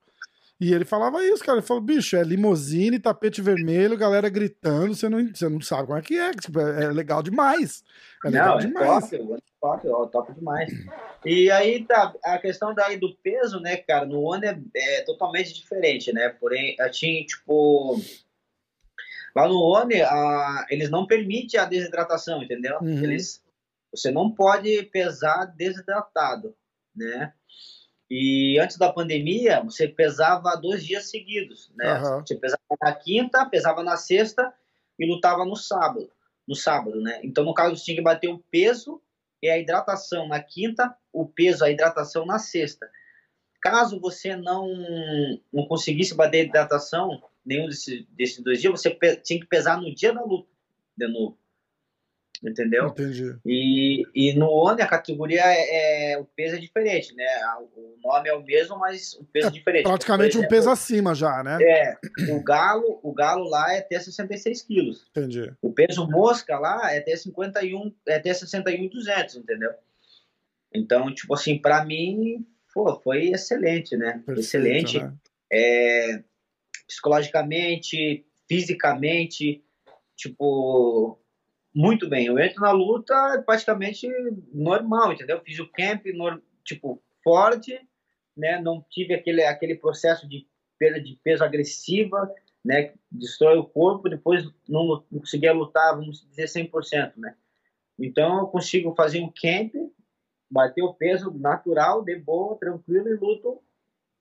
E 0.60 0.72
ele 0.72 0.84
falava 0.84 1.24
isso, 1.24 1.44
cara. 1.44 1.58
Ele 1.58 1.66
falou, 1.66 1.82
bicho, 1.82 2.16
é 2.16 2.22
limousine, 2.22 2.98
tapete 2.98 3.42
vermelho, 3.42 3.96
galera 3.96 4.28
gritando, 4.28 4.94
você 4.94 5.08
não, 5.08 5.26
você 5.26 5.48
não 5.48 5.60
sabe 5.60 5.86
como 5.86 5.98
é 5.98 6.02
que 6.02 6.16
é. 6.16 6.30
Tipo, 6.32 6.60
é, 6.60 6.84
é 6.84 6.88
legal 6.88 7.22
demais. 7.22 7.82
É 8.24 8.28
legal 8.28 8.48
Não, 8.48 8.58
é 8.58 8.66
demais. 8.66 9.10
top, 9.10 9.16
é 9.16 9.38
top, 9.60 9.88
ó, 9.88 10.06
top 10.06 10.32
demais. 10.32 10.70
E 11.24 11.50
aí 11.50 11.84
tá, 11.84 12.14
a 12.24 12.38
questão 12.38 12.74
daí 12.74 12.96
do 12.96 13.14
peso, 13.16 13.58
né, 13.60 13.76
cara, 13.76 14.06
no 14.06 14.20
One 14.20 14.46
é, 14.46 14.60
é 14.76 15.02
totalmente 15.02 15.52
diferente, 15.52 16.12
né? 16.12 16.28
Porém, 16.28 16.76
a 16.80 16.86
gente, 16.86 17.36
tipo, 17.36 18.00
lá 19.34 19.48
no 19.48 19.60
One, 19.60 20.00
a, 20.00 20.66
eles 20.70 20.90
não 20.90 21.06
permitem 21.06 21.58
a 21.58 21.64
desidratação, 21.64 22.42
entendeu? 22.42 22.78
Uhum. 22.80 23.02
Eles, 23.02 23.42
você 23.92 24.12
não 24.12 24.30
pode 24.30 24.82
pesar 24.84 25.46
desidratado, 25.46 26.54
né? 26.94 27.32
E 28.14 28.60
antes 28.60 28.76
da 28.76 28.92
pandemia, 28.92 29.62
você 29.62 29.88
pesava 29.88 30.54
dois 30.54 30.84
dias 30.84 31.08
seguidos, 31.08 31.72
né? 31.74 31.92
Aham. 31.92 32.20
Você 32.20 32.36
pesava 32.36 32.60
na 32.78 32.92
quinta, 32.92 33.46
pesava 33.46 33.82
na 33.82 33.96
sexta 33.96 34.52
e 34.98 35.06
lutava 35.06 35.46
no 35.46 35.56
sábado, 35.56 36.12
no 36.46 36.54
sábado, 36.54 37.00
né? 37.00 37.20
Então, 37.24 37.42
no 37.42 37.54
caso, 37.54 37.74
você 37.74 37.86
tinha 37.86 37.96
que 37.96 38.02
bater 38.02 38.28
o 38.28 38.44
peso 38.50 39.00
e 39.40 39.48
a 39.48 39.56
hidratação 39.56 40.28
na 40.28 40.42
quinta, 40.42 40.94
o 41.10 41.24
peso, 41.24 41.64
a 41.64 41.70
hidratação 41.70 42.26
na 42.26 42.38
sexta. 42.38 42.86
Caso 43.62 43.98
você 43.98 44.36
não, 44.36 44.68
não 45.50 45.64
conseguisse 45.66 46.14
bater 46.14 46.40
a 46.40 46.44
hidratação 46.44 47.22
nenhum 47.42 47.66
desses, 47.66 48.04
desses 48.10 48.40
dois 48.40 48.60
dias, 48.60 48.78
você 48.78 48.90
tinha 49.24 49.40
que 49.40 49.46
pesar 49.46 49.80
no 49.80 49.94
dia 49.94 50.12
da 50.12 50.22
luta 50.22 50.50
de 50.94 51.08
novo. 51.08 51.38
Entendeu? 52.44 52.88
Entendi. 52.88 53.36
E, 53.46 54.02
e 54.12 54.34
no 54.34 54.48
ONI 54.50 54.82
a 54.82 54.86
categoria 54.88 55.42
é, 55.44 56.12
é- 56.12 56.18
o 56.18 56.24
peso 56.24 56.56
é 56.56 56.58
diferente, 56.58 57.14
né? 57.14 57.24
O 57.76 57.96
nome 58.02 58.28
é 58.28 58.34
o 58.34 58.42
mesmo, 58.42 58.76
mas 58.78 59.14
o 59.14 59.24
peso 59.24 59.46
é, 59.46 59.50
diferente. 59.50 59.84
Praticamente 59.84 60.32
Por 60.32 60.38
um 60.38 60.40
exemplo, 60.40 60.56
peso 60.56 60.70
acima 60.70 61.14
já, 61.14 61.42
né? 61.44 61.58
É, 61.62 61.96
o 62.32 62.42
galo, 62.42 62.98
o 63.00 63.12
galo 63.14 63.48
lá 63.48 63.72
é 63.72 63.78
até 63.78 64.00
66 64.00 64.62
quilos. 64.62 65.06
Entendi. 65.10 65.52
O 65.62 65.72
peso 65.72 66.04
mosca 66.10 66.58
lá 66.58 66.92
é 66.92 66.98
até 66.98 67.14
51, 67.14 67.94
é 68.08 68.16
até 68.16 68.34
61,200, 68.34 69.36
entendeu? 69.36 69.70
Então, 70.74 71.14
tipo 71.14 71.34
assim, 71.34 71.58
pra 71.58 71.84
mim, 71.84 72.44
pô, 72.74 73.00
foi 73.02 73.28
excelente, 73.28 73.96
né? 73.96 74.14
Perfeito, 74.26 74.40
excelente. 74.40 74.98
né? 74.98 75.12
É, 75.52 76.22
psicologicamente, 76.88 78.24
fisicamente, 78.48 79.62
tipo, 80.16 81.18
muito 81.74 82.08
bem. 82.08 82.26
Eu 82.26 82.38
entro 82.38 82.60
na 82.60 82.70
luta 82.72 83.14
praticamente 83.46 84.08
normal, 84.52 85.12
entendeu? 85.12 85.40
Fiz 85.44 85.58
o 85.58 85.70
camp, 85.70 86.04
nor- 86.14 86.42
tipo, 86.64 87.02
forte, 87.24 87.78
né? 88.36 88.60
Não 88.60 88.84
tive 88.90 89.14
aquele, 89.14 89.42
aquele 89.44 89.74
processo 89.76 90.28
de 90.28 90.46
perda 90.78 91.00
de 91.00 91.18
peso 91.22 91.44
agressiva, 91.44 92.30
né? 92.64 92.84
que 92.84 92.98
Destrói 93.10 93.56
o 93.58 93.64
corpo, 93.64 94.08
depois 94.08 94.44
não, 94.68 95.04
não 95.10 95.20
conseguia 95.20 95.52
lutar, 95.52 95.94
vamos 95.96 96.26
dizer, 96.30 96.46
100%, 96.48 97.12
né? 97.16 97.34
Então, 97.98 98.38
eu 98.40 98.46
consigo 98.46 98.94
fazer 98.94 99.20
um 99.20 99.30
camp, 99.30 99.72
bater 100.50 100.82
o 100.82 100.94
peso 100.94 101.30
natural, 101.38 102.02
de 102.04 102.16
boa, 102.16 102.56
tranquilo 102.58 103.08
e 103.08 103.14
luto 103.16 103.60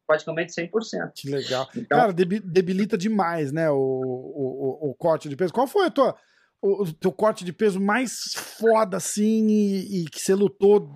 praticamente 0.06 0.52
100%. 0.54 1.14
Que 1.16 1.30
legal. 1.30 1.68
Então, 1.76 1.98
Cara, 1.98 2.14
debi- 2.14 2.40
debilita 2.42 2.98
demais, 2.98 3.52
né, 3.52 3.70
o, 3.72 3.76
o, 3.78 4.88
o- 4.88 4.90
o 4.90 4.96
corte 4.96 5.30
de 5.30 5.36
peso. 5.38 5.54
Qual 5.54 5.66
foi 5.68 5.86
a 5.88 5.92
tua, 5.92 6.16
o, 6.62 6.94
teu 6.94 7.12
corte 7.12 7.44
de 7.44 7.52
peso 7.52 7.80
mais 7.80 8.34
foda, 8.36 8.98
assim, 8.98 9.48
e, 9.48 10.04
e 10.04 10.06
que 10.06 10.22
você 10.22 10.36
lutou 10.36 10.90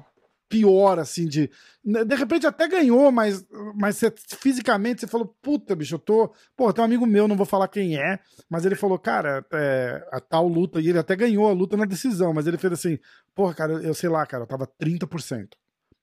pior, 0.47 0.99
assim, 0.99 1.25
de... 1.25 1.49
De 1.83 2.15
repente 2.15 2.47
até 2.47 2.67
ganhou, 2.67 3.11
mas, 3.11 3.45
mas 3.75 3.97
você, 3.97 4.13
fisicamente 4.39 5.01
você 5.01 5.07
falou, 5.07 5.35
puta, 5.41 5.75
bicho, 5.75 5.95
eu 5.95 5.99
tô... 5.99 6.33
Pô, 6.55 6.71
tem 6.71 6.81
um 6.81 6.85
amigo 6.85 7.05
meu, 7.05 7.27
não 7.27 7.35
vou 7.35 7.45
falar 7.45 7.67
quem 7.67 7.97
é, 7.97 8.19
mas 8.49 8.65
ele 8.65 8.75
falou, 8.75 8.97
cara, 8.97 9.45
é, 9.53 10.07
a 10.11 10.19
tal 10.19 10.47
luta, 10.47 10.79
e 10.79 10.87
ele 10.87 10.99
até 10.99 11.15
ganhou 11.15 11.49
a 11.49 11.53
luta 11.53 11.75
na 11.75 11.85
decisão, 11.85 12.33
mas 12.33 12.47
ele 12.47 12.57
fez 12.57 12.73
assim, 12.73 12.99
porra, 13.33 13.53
cara, 13.53 13.73
eu 13.73 13.93
sei 13.93 14.09
lá, 14.09 14.25
cara, 14.25 14.43
eu 14.43 14.47
tava 14.47 14.67
30%. 14.67 15.49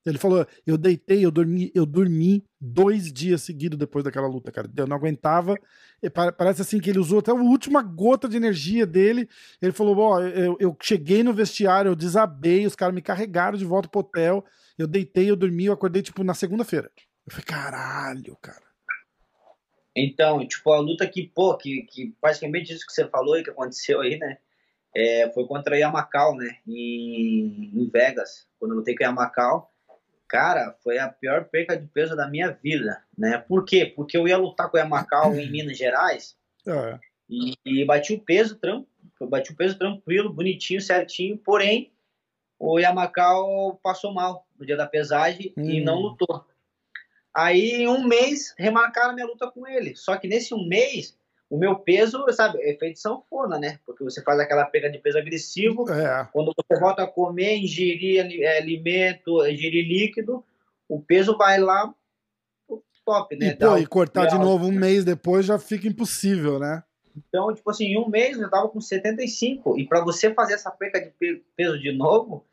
Ele 0.05 0.19
falou, 0.19 0.45
eu 0.67 0.77
deitei, 0.77 1.25
eu 1.25 1.31
dormi, 1.31 1.71
eu 1.75 1.87
dormi 1.87 2.45
dois 2.61 3.13
dias 3.13 3.43
seguidos 3.43 3.79
depois 3.79 4.05
daquela 4.05 4.27
luta, 4.27 4.51
cara. 4.51 4.69
Eu 4.77 4.87
não 4.87 4.97
aguentava. 4.97 5.57
Pa- 6.13 6.33
Parece 6.33 6.63
assim 6.63 6.81
que 6.81 6.91
ele 6.91 6.99
usou 6.99 7.21
até 7.21 7.31
a 7.31 7.35
última 7.35 7.83
gota 7.83 8.29
de 8.29 8.37
energia 8.37 8.85
dele. 8.85 9.29
Ele 9.61 9.73
falou: 9.73 9.97
ó, 9.99 10.21
eu, 10.21 10.57
eu 10.59 10.77
cheguei 10.83 11.23
no 11.23 11.33
vestiário, 11.33 11.89
eu 11.91 11.97
desabei, 11.97 12.67
os 12.67 12.75
caras 12.75 12.95
me 12.95 13.01
carregaram 13.03 13.57
de 13.57 13.65
volta 13.65 13.89
pro 13.89 14.01
hotel. 14.01 14.45
Eu 14.77 14.89
deitei, 14.89 15.31
eu 15.31 15.37
dormi, 15.37 15.67
eu 15.67 15.73
acordei, 15.73 16.03
tipo, 16.03 16.25
na 16.25 16.35
segunda-feira. 16.35 16.91
Eu 17.27 17.31
falei, 17.31 17.45
caralho, 17.45 18.37
cara. 18.43 18.73
Então, 19.95 20.47
tipo, 20.47 20.73
a 20.73 20.81
luta 20.81 21.07
que, 21.07 21.29
pô, 21.29 21.57
que, 21.57 21.83
que 21.83 22.17
praticamente 22.21 22.73
isso 22.73 22.87
que 22.87 22.93
você 22.93 23.07
falou 23.09 23.39
e 23.39 23.45
que 23.45 23.51
aconteceu 23.51 24.01
aí, 24.01 24.19
né? 24.19 24.39
É, 24.95 25.31
foi 25.33 25.47
contra 25.47 25.75
a 25.75 25.79
Yamacal, 25.79 26.35
né? 26.35 26.57
Em, 26.67 27.71
em 27.75 27.91
Vegas, 27.91 28.47
quando 28.59 28.73
eu 28.73 28.79
lutei 28.79 28.95
com 28.97 29.05
a 29.05 29.07
Yamacal. 29.07 29.72
Cara, 30.33 30.75
foi 30.83 30.99
a 30.99 31.11
pior 31.11 31.45
perca 31.45 31.77
de 31.77 31.87
peso 31.89 32.17
da 32.17 32.27
minha 32.27 32.51
vida, 32.53 33.05
né? 33.19 33.37
Por 33.37 33.67
quê? 33.67 33.85
Porque 33.85 34.17
eu 34.17 34.27
ia 34.27 34.39
lutar 34.39 34.71
com 34.71 34.79
a 34.79 34.81
Yamacal 34.81 35.35
em 35.37 35.45
Minas 35.53 35.77
Gerais 35.77 36.35
É, 36.67 36.99
e, 37.29 37.53
e 37.67 37.85
bati 37.85 38.15
o 38.15 38.19
peso, 38.19 38.57
tran- 38.57 38.87
bati 39.21 39.53
o 39.53 39.55
peso 39.57 39.77
tranquilo, 39.79 40.33
bonitinho, 40.33 40.81
certinho, 40.81 41.37
porém 41.37 41.93
o 42.59 42.79
Yamacal 42.79 43.79
passou 43.83 44.11
mal 44.15 44.47
no 44.59 44.65
dia 44.65 44.75
da 44.75 44.87
pesagem 44.87 45.53
e 45.55 45.83
Hum. 45.83 45.85
não 45.85 46.01
lutou. 46.01 46.47
Aí 47.35 47.83
em 47.83 47.87
um 47.89 48.03
mês 48.09 48.55
remarcaram 48.57 49.13
minha 49.15 49.27
luta 49.27 49.51
com 49.51 49.67
ele. 49.67 49.95
Só 49.97 50.17
que 50.17 50.27
nesse 50.27 50.55
um 50.55 50.67
mês, 50.67 51.15
o 51.53 51.59
meu 51.59 51.77
peso, 51.77 52.25
sabe, 52.33 52.63
é 52.63 52.75
feito 52.79 52.95
de 52.95 53.01
sanfona, 53.01 53.59
né? 53.59 53.79
Porque 53.85 54.03
você 54.03 54.23
faz 54.23 54.41
aquela 54.41 54.65
perda 54.65 54.89
de 54.89 54.99
peso 54.99 55.19
agressivo, 55.19 55.85
é. 55.93 56.27
quando 56.33 56.51
você 56.57 56.81
volta 56.81 57.03
a 57.03 57.07
comer, 57.07 57.59
ingerir 57.59 58.21
é, 58.41 58.57
alimento, 58.57 59.47
ingerir 59.47 59.87
líquido, 59.87 60.43
o 60.89 60.99
peso 60.99 61.37
vai 61.37 61.59
lá 61.59 61.95
top, 63.05 63.37
né? 63.37 63.49
E, 63.49 63.55
pô, 63.55 63.77
e 63.77 63.87
cortar 63.87 64.25
de 64.25 64.39
novo 64.39 64.65
um 64.65 64.73
mês 64.73 65.05
depois 65.05 65.45
já 65.45 65.59
fica 65.59 65.87
impossível, 65.87 66.59
né? 66.59 66.83
Então, 67.15 67.55
tipo 67.55 67.69
assim, 67.69 67.85
em 67.85 67.99
um 67.99 68.09
mês 68.09 68.41
eu 68.41 68.49
tava 68.49 68.71
com 68.71 68.81
75. 68.81 69.79
E 69.79 69.87
para 69.87 70.03
você 70.03 70.33
fazer 70.33 70.55
essa 70.55 70.71
perca 70.71 71.03
de 71.03 71.11
pe- 71.11 71.45
peso 71.55 71.79
de 71.79 71.93
novo, 71.93 72.47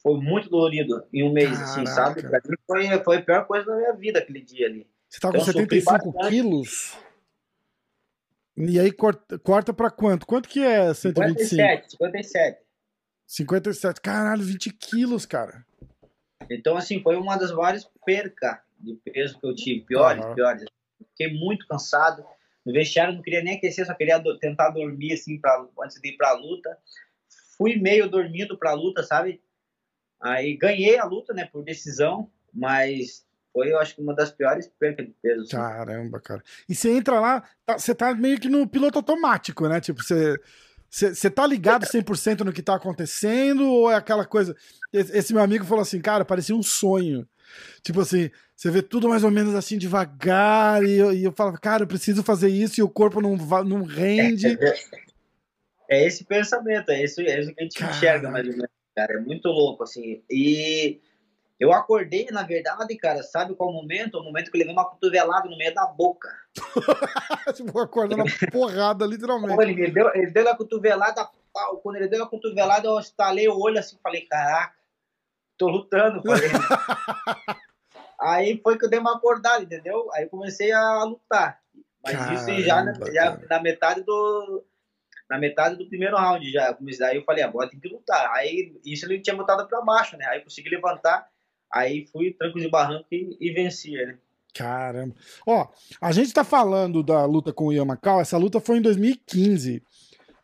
foi 0.00 0.20
muito 0.20 0.48
dolorido 0.48 1.04
em 1.12 1.24
um 1.24 1.32
mês, 1.32 1.60
assim, 1.60 1.84
Caraca. 1.84 2.20
sabe? 2.20 2.22
Pra 2.22 2.40
mim 2.48 2.56
foi, 2.64 3.02
foi 3.02 3.16
a 3.16 3.22
pior 3.22 3.44
coisa 3.48 3.66
da 3.66 3.76
minha 3.76 3.92
vida 3.92 4.20
aquele 4.20 4.40
dia 4.40 4.68
ali. 4.68 4.86
Você 5.08 5.18
tá 5.18 5.32
com 5.32 5.38
Eu 5.38 5.44
sofri 5.44 5.80
75 5.80 6.12
bastante. 6.12 6.30
quilos. 6.30 7.05
E 8.56 8.80
aí 8.80 8.90
corta, 8.90 9.38
corta 9.38 9.74
pra 9.74 9.90
quanto? 9.90 10.26
Quanto 10.26 10.48
que 10.48 10.60
é 10.60 10.92
125? 10.94 11.50
57, 11.50 11.90
57. 11.90 12.60
57. 13.26 14.00
Caralho, 14.00 14.42
20 14.42 14.72
quilos, 14.72 15.26
cara. 15.26 15.66
Então, 16.50 16.76
assim, 16.76 17.02
foi 17.02 17.16
uma 17.16 17.36
das 17.36 17.50
várias 17.50 17.88
percas 18.04 18.58
de 18.78 18.94
peso 18.94 19.38
que 19.38 19.46
eu 19.46 19.54
tive. 19.54 19.84
Piores, 19.84 20.24
Aham. 20.24 20.34
piores. 20.34 20.64
fiquei 21.10 21.34
muito 21.34 21.66
cansado. 21.66 22.24
No 22.64 22.72
vestiário 22.72 23.14
não 23.14 23.22
queria 23.22 23.42
nem 23.42 23.56
aquecer, 23.56 23.86
só 23.86 23.94
queria 23.94 24.18
do, 24.18 24.38
tentar 24.38 24.70
dormir 24.70 25.12
assim 25.12 25.38
pra, 25.38 25.66
antes 25.82 26.00
de 26.00 26.08
ir 26.08 26.16
pra 26.16 26.32
luta. 26.32 26.78
Fui 27.56 27.76
meio 27.76 28.08
dormindo 28.08 28.56
pra 28.56 28.74
luta, 28.74 29.02
sabe? 29.02 29.42
Aí 30.20 30.56
ganhei 30.56 30.98
a 30.98 31.04
luta, 31.04 31.34
né, 31.34 31.44
por 31.44 31.62
decisão, 31.62 32.30
mas 32.52 33.25
foi, 33.56 33.72
eu 33.72 33.78
acho 33.78 33.94
que 33.94 34.02
uma 34.02 34.14
das 34.14 34.30
piores 34.30 34.70
percas 34.78 35.06
de 35.06 35.14
peso. 35.22 35.40
Assim. 35.44 35.56
Caramba, 35.56 36.20
cara. 36.20 36.42
E 36.68 36.74
você 36.74 36.90
entra 36.90 37.18
lá, 37.18 37.42
tá, 37.64 37.78
você 37.78 37.94
tá 37.94 38.14
meio 38.14 38.38
que 38.38 38.50
no 38.50 38.68
piloto 38.68 38.98
automático, 38.98 39.66
né? 39.66 39.80
Tipo, 39.80 40.02
você. 40.02 40.38
Você 40.88 41.28
tá 41.28 41.46
ligado 41.46 41.84
100% 41.84 42.40
no 42.40 42.52
que 42.52 42.62
tá 42.62 42.74
acontecendo 42.74 43.66
ou 43.66 43.90
é 43.90 43.96
aquela 43.96 44.24
coisa. 44.24 44.54
Esse 44.92 45.32
meu 45.32 45.42
amigo 45.42 45.64
falou 45.64 45.82
assim, 45.82 46.00
cara, 46.00 46.24
parecia 46.24 46.54
um 46.54 46.62
sonho. 46.62 47.28
Tipo 47.82 48.02
assim, 48.02 48.30
você 48.54 48.70
vê 48.70 48.80
tudo 48.82 49.08
mais 49.08 49.24
ou 49.24 49.30
menos 49.30 49.54
assim 49.54 49.76
devagar 49.76 50.82
e 50.84 50.92
eu, 50.92 51.12
e 51.12 51.24
eu 51.24 51.32
falava, 51.32 51.58
cara, 51.58 51.82
eu 51.82 51.86
preciso 51.86 52.22
fazer 52.22 52.48
isso 52.48 52.80
e 52.80 52.82
o 52.82 52.88
corpo 52.88 53.20
não, 53.20 53.36
não 53.64 53.82
rende. 53.82 54.46
É, 54.46 54.74
é 55.90 56.06
esse 56.06 56.24
pensamento, 56.24 56.90
é 56.90 57.02
isso, 57.02 57.20
é 57.20 57.40
isso 57.40 57.52
que 57.52 57.60
a 57.60 57.64
gente 57.64 57.78
cara... 57.78 57.92
enxerga 57.92 58.30
mais 58.30 58.46
ou 58.46 58.52
menos, 58.52 58.70
cara. 58.94 59.14
É 59.14 59.20
muito 59.20 59.48
louco, 59.48 59.82
assim. 59.82 60.22
E 60.30 61.00
eu 61.58 61.72
acordei, 61.72 62.26
na 62.30 62.42
verdade, 62.42 62.96
cara, 62.96 63.22
sabe 63.22 63.54
qual 63.54 63.72
momento? 63.72 64.18
O 64.18 64.22
momento 64.22 64.50
que 64.50 64.56
eu 64.56 64.58
levei 64.58 64.74
uma 64.74 64.88
cotovelada 64.88 65.48
no 65.48 65.56
meio 65.56 65.74
da 65.74 65.86
boca. 65.86 66.28
tipo, 67.54 67.78
acordando 67.78 68.22
uma 68.22 68.50
porrada, 68.52 69.06
literalmente. 69.06 69.60
ele, 69.62 69.74
me 69.74 69.90
deu, 69.90 70.14
ele 70.14 70.30
deu 70.30 70.48
a 70.50 70.56
cotovelada, 70.56 71.26
pau. 71.52 71.78
Quando 71.78 71.96
ele 71.96 72.08
deu 72.08 72.22
a 72.22 72.28
cotovelada, 72.28 72.86
eu 72.86 72.98
estalei 72.98 73.48
o 73.48 73.58
olho 73.58 73.78
assim, 73.78 73.96
falei, 74.02 74.22
caraca, 74.26 74.74
tô 75.56 75.68
lutando. 75.68 76.22
Falei. 76.22 76.50
Aí 78.20 78.60
foi 78.62 78.78
que 78.78 78.84
eu 78.84 78.90
dei 78.90 78.98
uma 78.98 79.16
acordada, 79.16 79.62
entendeu? 79.62 80.10
Aí 80.12 80.26
comecei 80.26 80.72
a 80.72 81.04
lutar. 81.04 81.60
Mas 82.04 82.16
Caramba, 82.16 82.34
isso 82.34 82.62
já, 82.62 82.84
na, 82.84 82.92
já 83.12 83.38
na 83.48 83.62
metade 83.62 84.02
do 84.02 84.64
na 85.28 85.38
metade 85.38 85.76
do 85.76 85.88
primeiro 85.88 86.16
round 86.16 86.50
já. 86.50 86.76
Aí 87.08 87.16
eu 87.16 87.24
falei, 87.24 87.42
agora 87.42 87.68
tem 87.68 87.80
que 87.80 87.88
lutar. 87.88 88.30
Aí 88.34 88.78
isso 88.84 89.06
ele 89.06 89.20
tinha 89.20 89.36
botado 89.36 89.66
para 89.66 89.82
baixo, 89.82 90.16
né? 90.16 90.24
Aí 90.26 90.38
eu 90.38 90.44
consegui 90.44 90.68
levantar 90.68 91.28
Aí 91.72 92.06
fui 92.06 92.32
tranco 92.32 92.58
de 92.58 92.68
barranco 92.68 93.06
e, 93.10 93.36
e 93.40 93.52
venci 93.52 93.94
ele. 93.94 94.18
Caramba. 94.54 95.14
Ó, 95.46 95.68
a 96.00 96.12
gente 96.12 96.32
tá 96.32 96.42
falando 96.42 97.02
da 97.02 97.24
luta 97.26 97.52
com 97.52 97.66
o 97.66 97.72
Yamakal, 97.72 98.20
essa 98.20 98.38
luta 98.38 98.60
foi 98.60 98.78
em 98.78 98.82
2015. 98.82 99.82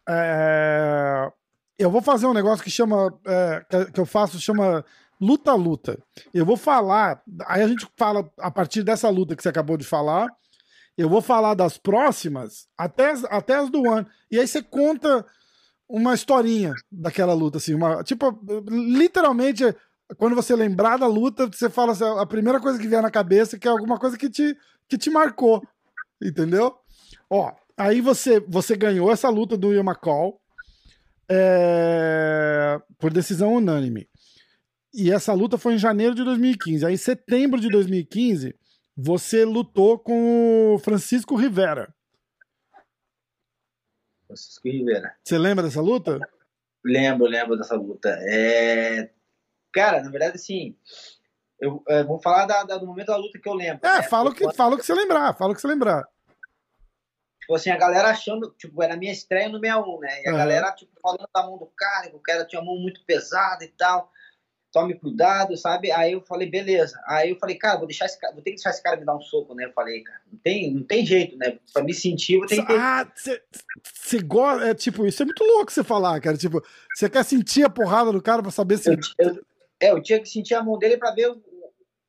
É... 0.09 1.31
Eu 1.79 1.91
vou 1.91 2.03
fazer 2.03 2.27
um 2.27 2.35
negócio 2.35 2.63
que 2.63 2.71
chama. 2.71 3.13
É, 3.27 3.65
que 3.93 3.99
eu 3.99 4.07
faço, 4.07 4.39
chama 4.39 4.85
luta-luta. 5.21 5.99
Eu 6.35 6.45
vou 6.45 6.57
falar. 6.57 7.23
Aí 7.47 7.63
a 7.63 7.69
gente 7.69 7.87
fala 7.97 8.31
a 8.39 8.51
partir 8.51 8.83
dessa 8.83 9.09
luta 9.09 9.35
que 9.35 9.43
você 9.43 9.49
acabou 9.49 9.77
de 9.77 9.85
falar. 9.85 10.29
Eu 10.97 11.09
vou 11.09 11.23
falar 11.23 11.55
das 11.55 11.79
próximas, 11.79 12.69
até, 12.77 13.13
até 13.31 13.57
as 13.57 13.71
do 13.71 13.91
ano. 13.91 14.07
E 14.31 14.39
aí 14.39 14.47
você 14.47 14.63
conta 14.63 15.25
uma 15.89 16.13
historinha 16.13 16.75
daquela 16.91 17.33
luta, 17.33 17.59
assim. 17.59 17.75
Uma, 17.75 18.03
tipo, 18.03 18.39
literalmente 18.69 19.65
quando 20.17 20.35
você 20.35 20.55
lembrar 20.55 20.99
da 20.99 21.07
luta, 21.07 21.47
você 21.47 21.71
fala 21.71 21.93
assim, 21.93 22.05
a 22.05 22.27
primeira 22.27 22.61
coisa 22.61 22.79
que 22.79 22.89
vier 22.89 23.03
na 23.03 23.11
cabeça 23.11 23.59
que 23.59 23.67
é 23.67 23.71
alguma 23.71 23.99
coisa 23.99 24.17
que 24.17 24.29
te, 24.29 24.57
que 24.89 24.99
te 24.99 25.11
marcou. 25.11 25.63
Entendeu? 26.23 26.77
Ó, 27.29 27.53
aí 27.77 28.01
você, 28.01 28.41
você 28.41 28.77
ganhou 28.77 29.11
essa 29.11 29.29
luta 29.29 29.57
do 29.57 29.73
Ian 29.73 29.81
McCall 29.83 30.41
é, 31.29 32.81
por 32.99 33.13
decisão 33.13 33.55
unânime. 33.55 34.09
E 34.95 35.11
essa 35.11 35.33
luta 35.33 35.57
foi 35.57 35.75
em 35.75 35.79
janeiro 35.79 36.15
de 36.15 36.23
2015. 36.23 36.85
Aí, 36.85 36.95
em 36.95 36.99
setembro 36.99 37.59
de 37.59 37.69
2015, 37.69 38.55
você 38.95 39.45
lutou 39.45 39.99
com 39.99 40.75
o 40.75 40.79
Francisco 40.79 41.35
Rivera. 41.35 41.95
Francisco 44.27 44.69
Rivera. 44.69 45.15
Você 45.25 45.39
lembra 45.39 45.65
dessa 45.65 45.81
luta? 45.81 46.21
Lembro, 46.85 47.27
lembro 47.27 47.57
dessa 47.57 47.75
luta. 47.75 48.11
É, 48.21 49.11
Cara, 49.73 50.03
na 50.03 50.11
verdade, 50.11 50.37
assim, 50.37 50.77
eu, 51.63 51.83
eu 51.89 52.07
vou 52.07 52.21
falar 52.21 52.45
da, 52.45 52.65
da, 52.65 52.77
do 52.77 52.87
momento 52.87 53.07
da 53.07 53.17
luta 53.17 53.39
que 53.39 53.49
eu 53.49 53.55
lembro. 53.55 53.87
É, 53.87 53.99
né? 53.99 54.03
fala, 54.03 54.31
o 54.31 54.35
que, 54.35 54.43
quando... 54.43 54.57
fala 54.57 54.75
o 54.75 54.79
que 54.79 54.85
você 54.85 54.95
lembrar, 54.95 55.33
fala 55.35 55.53
o 55.53 55.55
que 55.55 55.61
você 55.61 55.69
lembrar. 55.69 56.05
Tipo 57.41 57.55
assim, 57.55 57.71
a 57.71 57.77
galera 57.77 58.09
achando, 58.09 58.55
tipo, 58.59 58.83
era 58.83 58.95
a 58.95 58.97
minha 58.97 59.13
estreia 59.13 59.49
no 59.49 59.61
61, 59.61 60.01
né? 60.01 60.23
E 60.23 60.29
a 60.29 60.33
uhum. 60.33 60.39
galera, 60.39 60.73
tipo, 60.73 60.93
falando 61.01 61.29
da 61.33 61.43
mão 61.43 61.59
do 61.59 61.67
cara, 61.77 62.09
que 62.09 62.17
o 62.17 62.21
cara 62.21 62.45
tinha 62.45 62.61
a 62.61 62.65
mão 62.65 62.77
muito 62.77 63.05
pesada 63.05 63.65
e 63.65 63.69
tal. 63.69 64.11
Tome 64.73 64.95
cuidado, 64.95 65.57
sabe? 65.57 65.93
Aí 65.93 66.13
eu 66.13 66.23
falei, 66.23 66.49
beleza. 66.49 66.99
Aí 67.07 67.31
eu 67.31 67.39
falei, 67.39 67.57
cara, 67.57 67.79
vou 67.79 67.87
deixar 67.87 68.07
esse 68.07 68.19
cara, 68.19 68.33
vou 68.33 68.43
ter 68.43 68.51
que 68.51 68.57
deixar 68.57 68.71
esse 68.71 68.83
cara 68.83 68.97
me 68.97 69.05
dar 69.05 69.17
um 69.17 69.21
soco, 69.21 69.55
né? 69.55 69.67
Eu 69.67 69.73
falei, 69.73 70.03
cara, 70.03 70.21
não 70.33 70.39
tem, 70.39 70.73
não 70.73 70.83
tem 70.83 71.05
jeito, 71.05 71.37
né? 71.37 71.59
Pra 71.73 71.83
me 71.83 71.93
sentir, 71.93 72.41
eu 72.41 72.47
tenho 72.47 72.67
que. 72.67 72.73
Ah, 72.73 73.07
você 73.15 74.19
gosta. 74.21 74.67
É, 74.67 74.75
tipo, 74.75 75.05
isso 75.07 75.23
é 75.23 75.27
muito 75.27 75.45
louco 75.45 75.71
você 75.71 75.85
falar, 75.85 76.21
cara. 76.21 76.37
Tipo, 76.37 76.63
você 76.95 77.11
quer 77.11 77.25
sentir 77.25 77.65
a 77.65 77.71
porrada 77.71 78.11
do 78.11 78.23
cara 78.23 78.41
pra 78.41 78.51
saber 78.51 78.79
se. 78.79 78.89
Eu, 78.89 78.97
eu, 79.19 79.45
é, 79.83 79.91
eu 79.91 80.01
tinha 80.01 80.21
que 80.21 80.29
sentir 80.29 80.55
a 80.55 80.63
mão 80.63 80.79
dele 80.79 80.97
para 80.97 81.11
ver 81.11 81.29
o, 81.29 81.43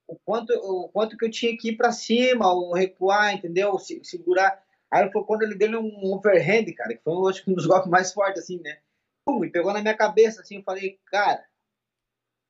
o, 0.08 0.16
quanto, 0.24 0.54
o 0.54 0.88
quanto 0.90 1.18
que 1.18 1.26
eu 1.26 1.32
tinha 1.32 1.58
que 1.58 1.70
ir 1.70 1.76
para 1.76 1.92
cima, 1.92 2.54
ou 2.54 2.72
recuar, 2.72 3.34
entendeu? 3.34 3.80
Se, 3.80 4.00
segurar. 4.04 4.64
Aí 4.92 5.12
foi 5.12 5.24
quando 5.24 5.42
ele 5.42 5.56
deu 5.56 5.82
um 5.82 6.14
overhand, 6.14 6.72
cara, 6.78 6.94
que 6.94 7.02
foi 7.04 7.32
acho 7.32 7.44
que 7.44 7.50
um 7.50 7.56
dos 7.56 7.66
golpes 7.66 7.90
mais 7.90 8.14
fortes, 8.14 8.44
assim, 8.44 8.62
né? 8.62 8.78
Pum, 9.26 9.44
e 9.44 9.50
pegou 9.50 9.74
na 9.74 9.82
minha 9.82 9.98
cabeça, 9.98 10.42
assim, 10.42 10.58
eu 10.58 10.64
falei, 10.64 11.00
cara, 11.08 11.44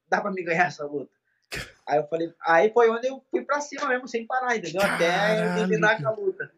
dá 0.10 0.20
para 0.20 0.32
me 0.32 0.44
ganhar 0.44 0.68
essa 0.68 0.86
luta. 0.86 1.14
Aí 1.88 2.00
eu 2.00 2.08
falei, 2.08 2.34
aí 2.46 2.72
foi 2.72 2.90
onde 2.90 3.08
eu 3.08 3.22
fui 3.30 3.44
para 3.44 3.60
cima 3.60 3.88
mesmo, 3.90 4.08
sem 4.08 4.26
parar, 4.26 4.56
entendeu? 4.56 4.82
Caralho. 4.82 5.52
Até 5.52 5.56
terminar 5.56 6.06
a 6.06 6.12
luta. 6.12 6.50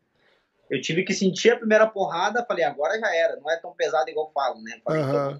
Eu 0.69 0.79
tive 0.79 1.03
que 1.03 1.15
sentir 1.15 1.49
a 1.49 1.57
primeira 1.57 1.87
porrada, 1.87 2.45
falei, 2.45 2.63
agora 2.63 2.99
já 2.99 3.15
era, 3.15 3.35
não 3.37 3.49
é 3.49 3.57
tão 3.57 3.73
pesado 3.73 4.07
igual 4.07 4.27
eu 4.27 4.31
falo, 4.31 4.61
né? 4.61 4.79
Falei, 4.83 5.01
uhum. 5.01 5.39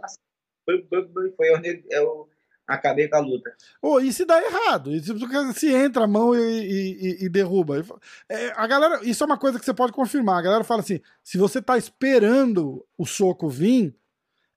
foi, 0.65 1.31
foi 1.35 1.55
onde 1.55 1.85
eu 1.89 2.27
acabei 2.67 3.07
com 3.07 3.17
a 3.17 3.19
luta. 3.19 3.55
Oh, 3.81 3.99
e 3.99 4.11
se 4.11 4.25
dá 4.25 4.41
errado? 4.41 4.91
E 4.91 5.01
se 5.53 5.73
entra 5.73 6.03
a 6.03 6.07
mão 6.07 6.35
e, 6.35 6.39
e, 6.39 7.25
e 7.25 7.29
derruba? 7.29 7.83
É, 8.29 8.51
a 8.55 8.65
galera, 8.67 8.99
isso 9.03 9.23
é 9.23 9.25
uma 9.27 9.37
coisa 9.37 9.59
que 9.59 9.65
você 9.65 9.73
pode 9.73 9.93
confirmar. 9.93 10.39
A 10.39 10.43
galera 10.43 10.63
fala 10.63 10.81
assim: 10.81 10.99
se 11.23 11.37
você 11.37 11.61
tá 11.61 11.77
esperando 11.77 12.85
o 12.97 13.05
soco 13.05 13.47
vir, 13.47 13.95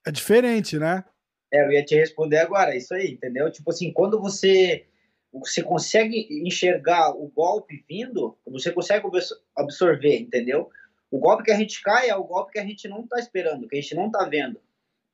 é 0.06 0.10
diferente, 0.10 0.78
né? 0.78 1.04
É, 1.52 1.64
eu 1.64 1.72
ia 1.72 1.84
te 1.84 1.94
responder 1.94 2.38
agora, 2.38 2.76
isso 2.76 2.94
aí, 2.94 3.12
entendeu? 3.12 3.50
Tipo 3.50 3.70
assim, 3.70 3.92
quando 3.92 4.20
você 4.20 4.86
você 5.30 5.62
consegue 5.62 6.26
enxergar 6.46 7.10
o 7.10 7.28
golpe 7.28 7.84
vindo, 7.86 8.36
você 8.46 8.72
consegue 8.72 9.06
absorver, 9.54 10.18
entendeu? 10.18 10.70
O 11.10 11.18
golpe 11.18 11.44
que 11.44 11.50
a 11.50 11.56
gente 11.56 11.82
cai 11.82 12.08
é 12.08 12.16
o 12.16 12.24
golpe 12.24 12.52
que 12.52 12.58
a 12.58 12.64
gente 12.64 12.88
não 12.88 13.06
tá 13.06 13.18
esperando, 13.18 13.68
que 13.68 13.76
a 13.76 13.80
gente 13.80 13.94
não 13.94 14.10
tá 14.10 14.24
vendo. 14.24 14.58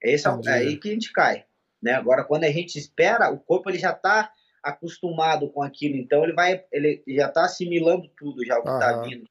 É, 0.03 0.13
esse, 0.13 0.27
é 0.27 0.51
aí 0.51 0.77
que 0.77 0.89
a 0.89 0.93
gente 0.93 1.13
cai. 1.13 1.45
Né? 1.85 1.93
Agora, 1.93 2.25
quando 2.25 2.45
a 2.45 2.51
gente 2.51 2.79
espera, 2.79 3.31
o 3.31 3.39
corpo 3.39 3.69
ele 3.69 3.79
já 3.79 3.91
está 3.91 4.33
acostumado 4.63 5.51
com 5.51 5.63
aquilo, 5.63 5.97
então 5.97 6.25
ele 6.25 6.33
vai, 6.33 6.65
ele 6.73 7.05
já 7.07 7.29
está 7.29 7.45
assimilando 7.45 8.09
tudo 8.17 8.43
já 8.43 8.59
o 8.59 8.63
que 8.63 8.71
está 8.71 9.03
vindo. 9.03 9.25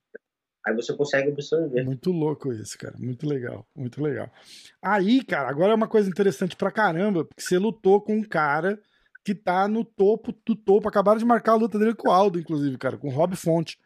Aí 0.64 0.76
você 0.76 0.96
consegue 0.96 1.32
absorver. 1.32 1.84
Muito 1.84 2.12
louco 2.12 2.54
isso, 2.54 2.78
cara. 2.78 2.94
Muito 2.98 3.28
legal, 3.28 3.68
muito 3.76 4.02
legal. 4.02 4.32
Aí, 4.80 5.24
cara, 5.24 5.50
agora 5.50 5.72
é 5.72 5.76
uma 5.76 5.88
coisa 5.88 6.08
interessante 6.08 6.56
pra 6.56 6.72
caramba, 6.72 7.26
porque 7.26 7.42
você 7.42 7.58
lutou 7.58 8.00
com 8.00 8.18
um 8.18 8.24
cara 8.24 8.80
que 9.26 9.34
tá 9.34 9.68
no 9.68 9.84
topo 9.84 10.32
do 10.46 10.56
topo. 10.56 10.88
Acabaram 10.88 11.18
de 11.18 11.26
marcar 11.26 11.54
a 11.54 11.56
luta 11.56 11.80
dele 11.80 11.96
com 11.96 12.08
o 12.08 12.12
Aldo, 12.12 12.40
inclusive, 12.40 12.78
cara, 12.78 12.98
com 12.98 13.08
o 13.08 13.12
Rob 13.12 13.36
Fonte. 13.36 13.80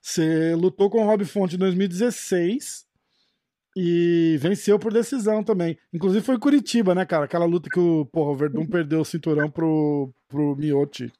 Você 0.00 0.54
lutou 0.54 0.88
com 0.88 1.02
o 1.02 1.04
Rob 1.04 1.24
Fonte 1.26 1.56
em 1.56 1.58
2016 1.58 2.86
e 3.76 4.36
venceu 4.38 4.78
por 4.78 4.92
decisão 4.92 5.42
também. 5.42 5.78
Inclusive 5.92 6.24
foi 6.24 6.38
Curitiba, 6.38 6.94
né, 6.94 7.04
cara? 7.04 7.24
Aquela 7.24 7.44
luta 7.44 7.68
que 7.68 7.78
o, 7.78 8.06
porra, 8.06 8.30
o 8.30 8.36
Verdun 8.36 8.66
perdeu 8.66 9.00
o 9.00 9.04
cinturão 9.04 9.50
pro, 9.50 10.12
pro 10.28 10.54
Miotti. 10.56 11.12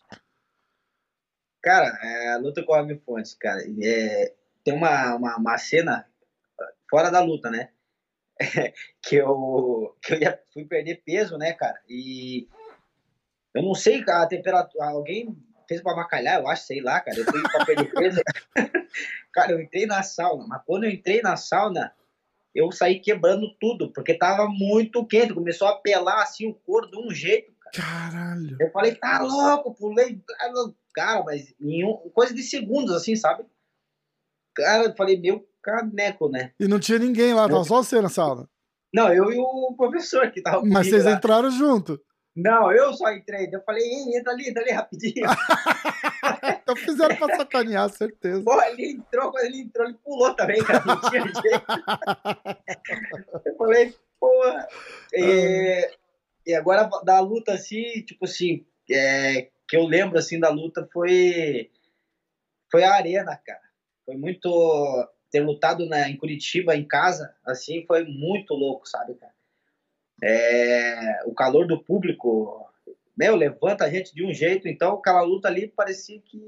Cara, 1.63 1.99
é, 2.03 2.35
a 2.35 2.37
luta 2.37 2.63
com 2.63 2.73
o 2.73 2.75
Alvin 2.75 2.99
Fontes, 2.99 3.35
cara, 3.35 3.61
é, 3.83 4.35
tem 4.63 4.75
uma, 4.75 5.15
uma, 5.17 5.37
uma, 5.37 5.59
cena 5.59 6.07
fora 6.91 7.11
da 7.11 7.21
luta, 7.21 7.51
né? 7.51 7.71
que, 9.03 9.17
eu, 9.17 9.97
que 10.03 10.15
eu 10.15 10.21
ia, 10.21 10.41
fui 10.53 10.65
perder 10.67 11.03
peso, 11.05 11.39
né, 11.39 11.55
cara? 11.55 11.81
E 11.89 12.47
eu 13.55 13.63
não 13.63 13.75
sei 13.75 14.05
a 14.07 14.27
temperatura. 14.27 14.87
Alguém 14.87 15.37
fez 15.67 15.81
pra 15.81 15.95
bacalhar, 15.95 16.41
eu 16.41 16.49
acho, 16.49 16.67
sei 16.67 16.83
lá, 16.83 17.01
cara. 17.01 17.19
Eu 17.19 17.25
fui 17.25 17.43
pra 17.43 17.65
perder 17.65 17.93
peso. 17.93 18.21
cara, 19.33 19.53
eu 19.53 19.61
entrei 19.61 19.87
na 19.87 20.03
sauna, 20.03 20.47
mas 20.47 20.63
quando 20.67 20.85
eu 20.85 20.91
entrei 20.91 21.23
na 21.23 21.37
sauna 21.37 21.95
eu 22.55 22.71
saí 22.71 23.01
quebrando 23.01 23.53
tudo, 23.61 23.93
porque 23.93 24.15
tava 24.15 24.47
muito 24.49 25.05
quente, 25.07 25.35
começou 25.35 25.67
a 25.67 25.77
pelar 25.77 26.23
assim 26.23 26.49
o 26.49 26.55
couro 26.55 26.91
de 26.91 26.99
um 26.99 27.11
jeito, 27.11 27.53
cara. 27.61 28.11
Caralho. 28.11 28.57
Eu 28.61 28.71
falei, 28.71 28.95
tá 28.95 29.21
louco, 29.21 29.75
pulei, 29.75 30.21
cara, 30.95 31.25
mas 31.25 31.53
em 31.61 31.85
um, 31.85 31.97
coisa 32.15 32.33
de 32.33 32.43
segundos, 32.43 32.95
assim, 32.95 33.17
sabe? 33.17 33.45
Cara, 34.55 34.85
eu 34.85 34.95
falei, 34.95 35.19
meu 35.19 35.47
caneco, 35.61 36.29
né? 36.29 36.53
E 36.61 36.69
não 36.69 36.79
tinha 36.79 36.99
ninguém 36.99 37.35
lá, 37.35 37.49
tava 37.49 37.65
só 37.65 37.83
você 37.83 38.01
na 38.01 38.09
sala. 38.09 38.49
Não, 38.95 39.13
eu 39.13 39.33
e 39.33 39.37
o 39.37 39.75
professor 39.77 40.31
que 40.31 40.41
tava 40.41 40.63
Mas 40.65 40.87
vocês 40.87 41.05
lá. 41.05 41.13
entraram 41.13 41.51
junto. 41.51 42.01
Não, 42.37 42.71
eu 42.71 42.93
só 42.93 43.13
entrei. 43.13 43.49
Eu 43.53 43.61
falei, 43.63 43.83
entra 44.17 44.33
ali, 44.33 44.49
entra 44.49 44.63
ali 44.63 44.71
rapidinho. 44.71 45.27
Fizeram 46.77 47.17
pra 47.17 47.37
sacanear, 47.37 47.89
certeza. 47.91 48.43
Pô, 48.45 48.61
ele 48.63 48.93
entrou, 48.93 49.31
quando 49.31 49.45
ele 49.45 49.61
entrou, 49.61 49.87
ele 49.87 49.99
pulou 50.05 50.35
também, 50.35 50.63
cara. 50.63 50.85
Não 50.85 51.01
tinha 51.11 51.23
jeito. 51.23 51.67
Eu 53.45 53.57
falei, 53.57 53.95
porra. 54.19 54.69
E, 55.13 55.91
e 56.47 56.55
agora 56.55 56.89
da 57.05 57.21
luta, 57.21 57.55
assim, 57.55 58.03
tipo 58.03 58.25
assim, 58.25 58.65
é, 58.91 59.49
que 59.69 59.77
eu 59.77 59.85
lembro, 59.85 60.19
assim, 60.19 60.39
da 60.39 60.51
luta 60.51 60.89
foi, 60.93 61.71
foi 62.71 62.85
a 62.85 62.95
arena, 62.95 63.37
cara. 63.37 63.63
Foi 64.05 64.17
muito... 64.17 65.09
Ter 65.31 65.41
lutado 65.41 65.85
na, 65.87 66.09
em 66.09 66.17
Curitiba, 66.17 66.77
em 66.77 66.87
casa, 66.87 67.35
assim, 67.45 67.85
foi 67.89 68.05
muito 68.05 68.55
louco, 68.55 68.89
sabe, 68.89 69.15
cara? 69.17 69.35
É, 70.23 71.25
o 71.27 71.35
calor 71.35 71.67
do 71.67 71.83
público, 71.83 72.71
meu, 73.17 73.37
levanta 73.37 73.85
a 73.85 73.91
gente 73.91 74.15
de 74.15 74.25
um 74.25 74.33
jeito. 74.33 74.69
Então, 74.69 74.95
aquela 74.95 75.23
luta 75.23 75.49
ali 75.49 75.69
parecia 75.69 76.21
que. 76.21 76.41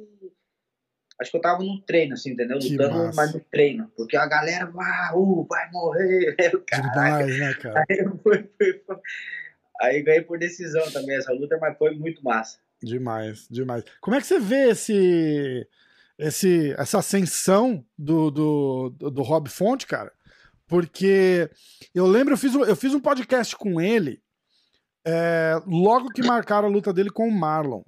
Acho 1.21 1.31
que 1.31 1.37
eu 1.37 1.41
tava 1.41 1.63
no 1.63 1.81
treino, 1.81 2.13
assim, 2.13 2.33
entendeu? 2.33 2.59
Que 2.59 2.73
Lutando, 2.73 2.95
massa. 2.99 3.17
mas 3.17 3.33
no 3.33 3.41
treino. 3.41 3.91
Porque 3.97 4.17
a 4.17 4.27
galera, 4.27 4.71
ah, 4.79 5.13
uh, 5.17 5.47
vai 5.47 5.71
morrer. 5.71 6.37
Eu. 6.53 6.63
Demais, 6.83 7.39
né, 7.39 7.55
cara? 7.55 7.85
Aí, 7.89 7.99
eu 7.99 8.19
fui- 8.19 8.51
fui- 8.59 8.83
fui- 8.87 8.97
aí 9.81 10.03
ganhei 10.03 10.21
por 10.23 10.39
decisão 10.39 10.91
também 10.91 11.17
essa 11.17 11.33
luta, 11.33 11.57
mas 11.59 11.77
foi 11.79 11.95
muito 11.95 12.23
massa. 12.23 12.59
Demais, 12.83 13.47
demais. 13.51 13.83
Como 14.01 14.15
é 14.15 14.21
que 14.21 14.27
você 14.27 14.39
vê 14.39 14.71
esse, 14.71 15.67
esse, 16.19 16.75
essa 16.77 16.99
ascensão 16.99 17.85
do, 17.97 18.31
do, 18.31 18.91
do, 18.91 19.23
Rob 19.23 19.49
Fonte, 19.49 19.87
cara? 19.87 20.13
Porque 20.67 21.49
eu 21.95 22.07
lembro, 22.07 22.35
eu 22.35 22.39
fiz, 22.39 22.55
eu 22.55 22.77
fiz 22.77 22.93
um 22.93 23.01
podcast 23.01 23.57
com 23.57 23.81
ele 23.81 24.21
é, 25.07 25.61
logo 25.67 26.09
que 26.11 26.23
marcaram 26.23 26.69
a 26.69 26.71
luta 26.71 26.93
dele 26.93 27.11
com 27.11 27.29
o 27.29 27.33
Marlon. 27.33 27.83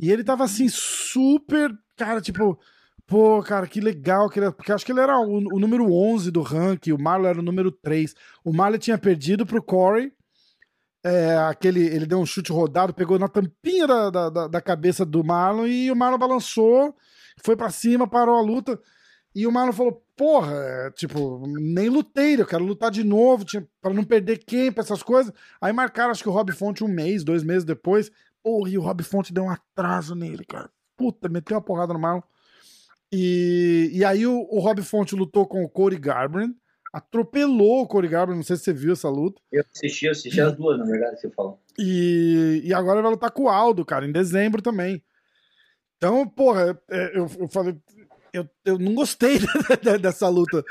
E 0.00 0.10
ele 0.10 0.24
tava 0.24 0.44
assim, 0.44 0.68
super, 0.68 1.70
cara, 1.96 2.20
tipo, 2.20 2.58
pô, 3.06 3.42
cara, 3.42 3.66
que 3.66 3.80
legal. 3.80 4.28
Que 4.28 4.40
ele, 4.40 4.50
porque 4.52 4.72
acho 4.72 4.84
que 4.84 4.92
ele 4.92 5.00
era 5.00 5.16
o, 5.18 5.36
o 5.54 5.60
número 5.60 5.90
11 5.92 6.30
do 6.30 6.42
ranking, 6.42 6.92
o 6.92 7.00
Marlon 7.00 7.28
era 7.28 7.38
o 7.38 7.42
número 7.42 7.70
3. 7.70 8.14
O 8.44 8.52
Marlon 8.52 8.78
tinha 8.78 8.98
perdido 8.98 9.46
pro 9.46 9.62
Corey. 9.62 10.12
É, 11.04 11.36
aquele, 11.36 11.86
ele 11.86 12.04
deu 12.04 12.18
um 12.18 12.26
chute 12.26 12.50
rodado, 12.50 12.92
pegou 12.92 13.16
na 13.18 13.28
tampinha 13.28 13.86
da, 13.86 14.10
da, 14.10 14.48
da- 14.48 14.60
cabeça 14.60 15.04
do 15.06 15.22
Marlon 15.22 15.64
e 15.66 15.88
o 15.88 15.94
Marlon 15.94 16.18
balançou, 16.18 16.96
foi 17.44 17.54
pra 17.56 17.70
cima, 17.70 18.08
parou 18.08 18.34
a 18.36 18.42
luta. 18.42 18.76
E 19.32 19.46
o 19.46 19.52
Marlon 19.52 19.72
falou: 19.72 20.02
Porra, 20.16 20.90
tipo, 20.96 21.46
nem 21.46 21.90
lutei, 21.90 22.40
eu 22.40 22.46
quero 22.46 22.64
lutar 22.64 22.90
de 22.90 23.04
novo, 23.04 23.44
tinha, 23.44 23.68
pra 23.82 23.92
não 23.92 24.02
perder 24.02 24.38
quem, 24.38 24.72
pra 24.72 24.82
essas 24.82 25.02
coisas. 25.02 25.30
Aí 25.60 25.72
marcaram, 25.74 26.10
acho 26.10 26.22
que 26.22 26.28
o 26.28 26.32
Rob 26.32 26.50
Fonte 26.52 26.82
um 26.82 26.88
mês, 26.88 27.22
dois 27.22 27.44
meses 27.44 27.64
depois. 27.64 28.10
Porra, 28.42 28.70
e 28.70 28.78
o 28.78 28.82
Rob 28.82 29.02
Fonte 29.02 29.32
deu 29.32 29.44
um 29.44 29.50
atraso 29.50 30.14
nele, 30.14 30.44
cara. 30.44 30.70
Puta, 30.96 31.28
meteu 31.28 31.56
uma 31.56 31.62
porrada 31.62 31.92
no 31.92 31.98
Marlon. 31.98 32.22
E, 33.12 33.90
e 33.92 34.04
aí 34.04 34.26
o, 34.26 34.46
o 34.50 34.58
Rob 34.58 34.80
Fonte 34.82 35.14
lutou 35.14 35.46
com 35.46 35.62
o 35.62 35.68
Corey 35.68 35.98
Garbrandt, 35.98 36.56
atropelou 36.92 37.82
o 37.82 37.86
Corey 37.86 38.08
Garbrandt, 38.08 38.38
não 38.38 38.42
sei 38.42 38.56
se 38.56 38.64
você 38.64 38.72
viu 38.72 38.94
essa 38.94 39.10
luta. 39.10 39.40
Eu 39.52 39.62
assisti, 39.70 40.06
eu 40.06 40.12
assisti 40.12 40.40
as 40.40 40.56
duas, 40.56 40.78
na 40.78 40.86
verdade, 40.86 41.20
você 41.20 41.30
falou. 41.30 41.60
E, 41.78 42.62
e 42.64 42.72
agora 42.72 43.02
vai 43.02 43.10
lutar 43.10 43.30
com 43.30 43.42
o 43.42 43.48
Aldo, 43.50 43.84
cara, 43.84 44.06
em 44.06 44.12
dezembro 44.12 44.62
também. 44.62 45.02
Então, 45.96 46.28
porra, 46.28 46.78
é, 46.90 47.18
eu, 47.18 47.26
eu 47.38 47.48
falei. 47.48 47.76
Eu, 48.36 48.48
eu 48.64 48.78
não 48.78 48.94
gostei 48.94 49.38
dessa 50.00 50.28
luta 50.28 50.64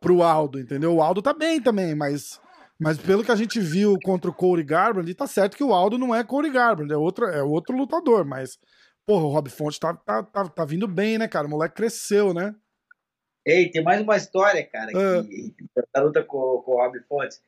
pro 0.00 0.22
Aldo, 0.22 0.58
entendeu? 0.58 0.94
O 0.94 1.02
Aldo 1.02 1.22
tá 1.22 1.32
bem 1.32 1.60
também, 1.60 1.94
mas, 1.94 2.40
mas 2.78 2.98
pelo 2.98 3.22
que 3.24 3.30
a 3.30 3.36
gente 3.36 3.60
viu 3.60 3.98
contra 4.02 4.30
o 4.30 4.34
Corey 4.34 4.64
Garbrandt, 4.64 5.14
tá 5.14 5.26
certo 5.26 5.56
que 5.56 5.64
o 5.64 5.72
Aldo 5.72 5.96
não 5.98 6.14
é 6.14 6.24
Corey 6.24 6.50
Garbrandt, 6.50 6.92
é 6.92 6.96
outro, 6.96 7.26
é 7.26 7.42
outro 7.42 7.76
lutador, 7.76 8.24
mas, 8.24 8.58
porra, 9.06 9.24
o 9.24 9.30
Rob 9.30 9.48
Fonte 9.48 9.78
tá, 9.78 9.94
tá, 9.94 10.22
tá, 10.22 10.48
tá 10.48 10.64
vindo 10.64 10.88
bem, 10.88 11.18
né, 11.18 11.28
cara? 11.28 11.46
O 11.46 11.50
moleque 11.50 11.76
cresceu, 11.76 12.34
né? 12.34 12.54
Ei, 13.46 13.70
tem 13.70 13.82
mais 13.82 14.02
uma 14.02 14.16
história, 14.16 14.62
cara, 14.66 14.90
Ah. 14.94 15.24
que, 15.24 15.54
da 15.94 16.02
luta 16.02 16.22
com, 16.22 16.62
com 16.64 16.72
o 16.72 16.76
Rob 16.76 16.98
Fontes. 17.08 17.40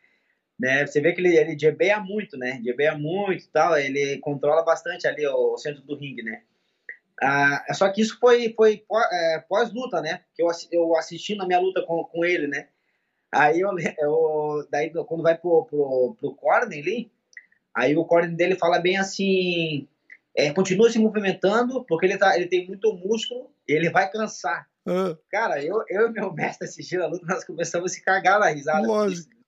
Né? 0.58 0.86
Você 0.86 1.00
vê 1.00 1.12
que 1.12 1.20
ele, 1.20 1.36
ele 1.36 1.58
jebeia 1.58 1.98
muito, 1.98 2.36
né? 2.36 2.60
Jebeia 2.62 2.96
muito 2.96 3.42
e 3.42 3.48
tal, 3.48 3.78
ele 3.78 4.18
controla 4.18 4.62
bastante 4.62 5.06
ali 5.06 5.26
o, 5.26 5.56
centro 5.56 5.82
do 5.82 5.96
ringue, 5.96 6.22
né? 6.22 6.42
Ah, 7.22 7.64
só 7.74 7.88
que 7.90 8.00
isso 8.00 8.18
foi, 8.18 8.52
foi 8.54 8.83
é, 9.12 9.44
pós-luta, 9.48 10.00
né? 10.00 10.22
Que 10.35 10.42
eu, 10.42 10.48
eu 10.72 10.96
assisti 10.96 11.35
na 11.35 11.46
minha 11.46 11.61
luta 11.61 11.83
com, 11.83 12.02
com 12.04 12.24
ele, 12.24 12.46
né? 12.46 12.68
Aí 13.33 13.61
eu, 13.61 13.70
eu 13.98 14.66
daí 14.70 14.90
quando 14.90 15.22
vai 15.22 15.37
pro, 15.37 15.64
pro, 15.66 16.16
pro 16.18 16.35
corner 16.35 16.78
ali, 16.78 17.11
aí 17.74 17.96
o 17.96 18.04
corner 18.04 18.35
dele 18.35 18.56
fala 18.56 18.78
bem 18.78 18.96
assim, 18.96 19.87
é, 20.35 20.52
continua 20.52 20.90
se 20.90 20.98
movimentando, 20.98 21.85
porque 21.85 22.06
ele, 22.06 22.16
tá, 22.16 22.37
ele 22.37 22.46
tem 22.46 22.66
muito 22.66 22.92
músculo, 22.94 23.50
ele 23.68 23.90
vai 23.90 24.11
cansar. 24.11 24.66
Ah, 24.87 25.16
Cara, 25.30 25.62
eu, 25.62 25.85
eu 25.88 26.09
e 26.09 26.12
meu 26.12 26.33
mestre 26.33 26.66
assistindo 26.66 27.02
a 27.04 27.06
luta, 27.06 27.26
nós 27.26 27.44
começamos 27.44 27.92
a 27.92 27.94
se 27.94 28.02
cagar 28.02 28.40
na 28.40 28.48
risada. 28.48 28.87
Lógico. 28.87 29.39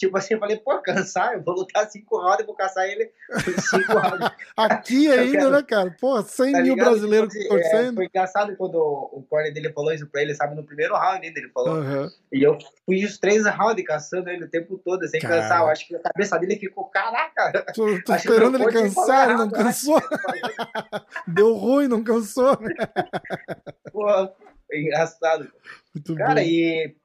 Tipo 0.00 0.16
assim, 0.16 0.32
eu 0.32 0.40
falei, 0.40 0.56
pô, 0.56 0.78
cansar, 0.80 1.34
eu 1.34 1.42
vou 1.42 1.54
lutar 1.56 1.86
cinco 1.90 2.16
rounds 2.18 2.40
e 2.42 2.46
vou 2.46 2.54
caçar 2.54 2.86
ele 2.86 3.12
cinco 3.70 3.92
rounds. 3.92 4.30
aqui 4.56 5.10
ainda, 5.12 5.38
quero- 5.38 5.50
né, 5.50 5.62
cara? 5.62 5.94
Pô, 6.00 6.22
100 6.22 6.52
Tá 6.52 6.62
mil 6.62 6.74
brasileiros 6.74 7.28
Tipo 7.34 7.54
assim, 7.54 7.60
é, 7.66 7.70
torcendo. 7.70 7.94
foi 7.96 8.06
engraçado 8.06 8.56
quando 8.56 8.76
o, 8.76 9.22
corner 9.28 9.52
dele 9.52 9.70
falou 9.74 9.92
isso 9.92 10.06
pra 10.06 10.22
ele, 10.22 10.34
sabe, 10.34 10.54
no 10.56 10.64
primeiro 10.64 10.94
round 10.94 11.26
ainda 11.26 11.38
ele 11.38 11.50
falou. 11.50 11.74
Aham. 11.76 12.08
E 12.32 12.42
eu 12.42 12.56
fui 12.86 13.04
os 13.04 13.18
três 13.18 13.44
rounds 13.46 13.84
caçando 13.84 14.30
ele 14.30 14.44
o 14.44 14.50
tempo 14.50 14.78
todo, 14.82 15.06
sem 15.06 15.20
Cara. 15.20 15.42
cansar. 15.42 15.60
Eu 15.60 15.68
acho 15.68 15.86
que 15.86 15.94
a 15.94 16.00
cabeça 16.00 16.38
dele 16.38 16.56
ficou, 16.56 16.84
caraca. 16.86 17.64
Tô, 17.74 18.02
tô 18.02 18.14
esperando 18.14 18.56
ele 18.56 18.72
cansar, 18.72 19.28
ele 19.28 19.38
não 19.38 19.50
cansou. 19.50 20.00
Deu 21.28 21.52
ruim, 21.54 21.88
não 21.88 22.02
cansou. 22.02 22.58
né? 22.58 22.74
Pô, 23.92 24.06
foi 24.66 24.80
engraçado. 24.80 25.50
Muito 25.94 26.14
Cara, 26.14 26.36
bem. 26.36 26.48
e, 26.48 26.96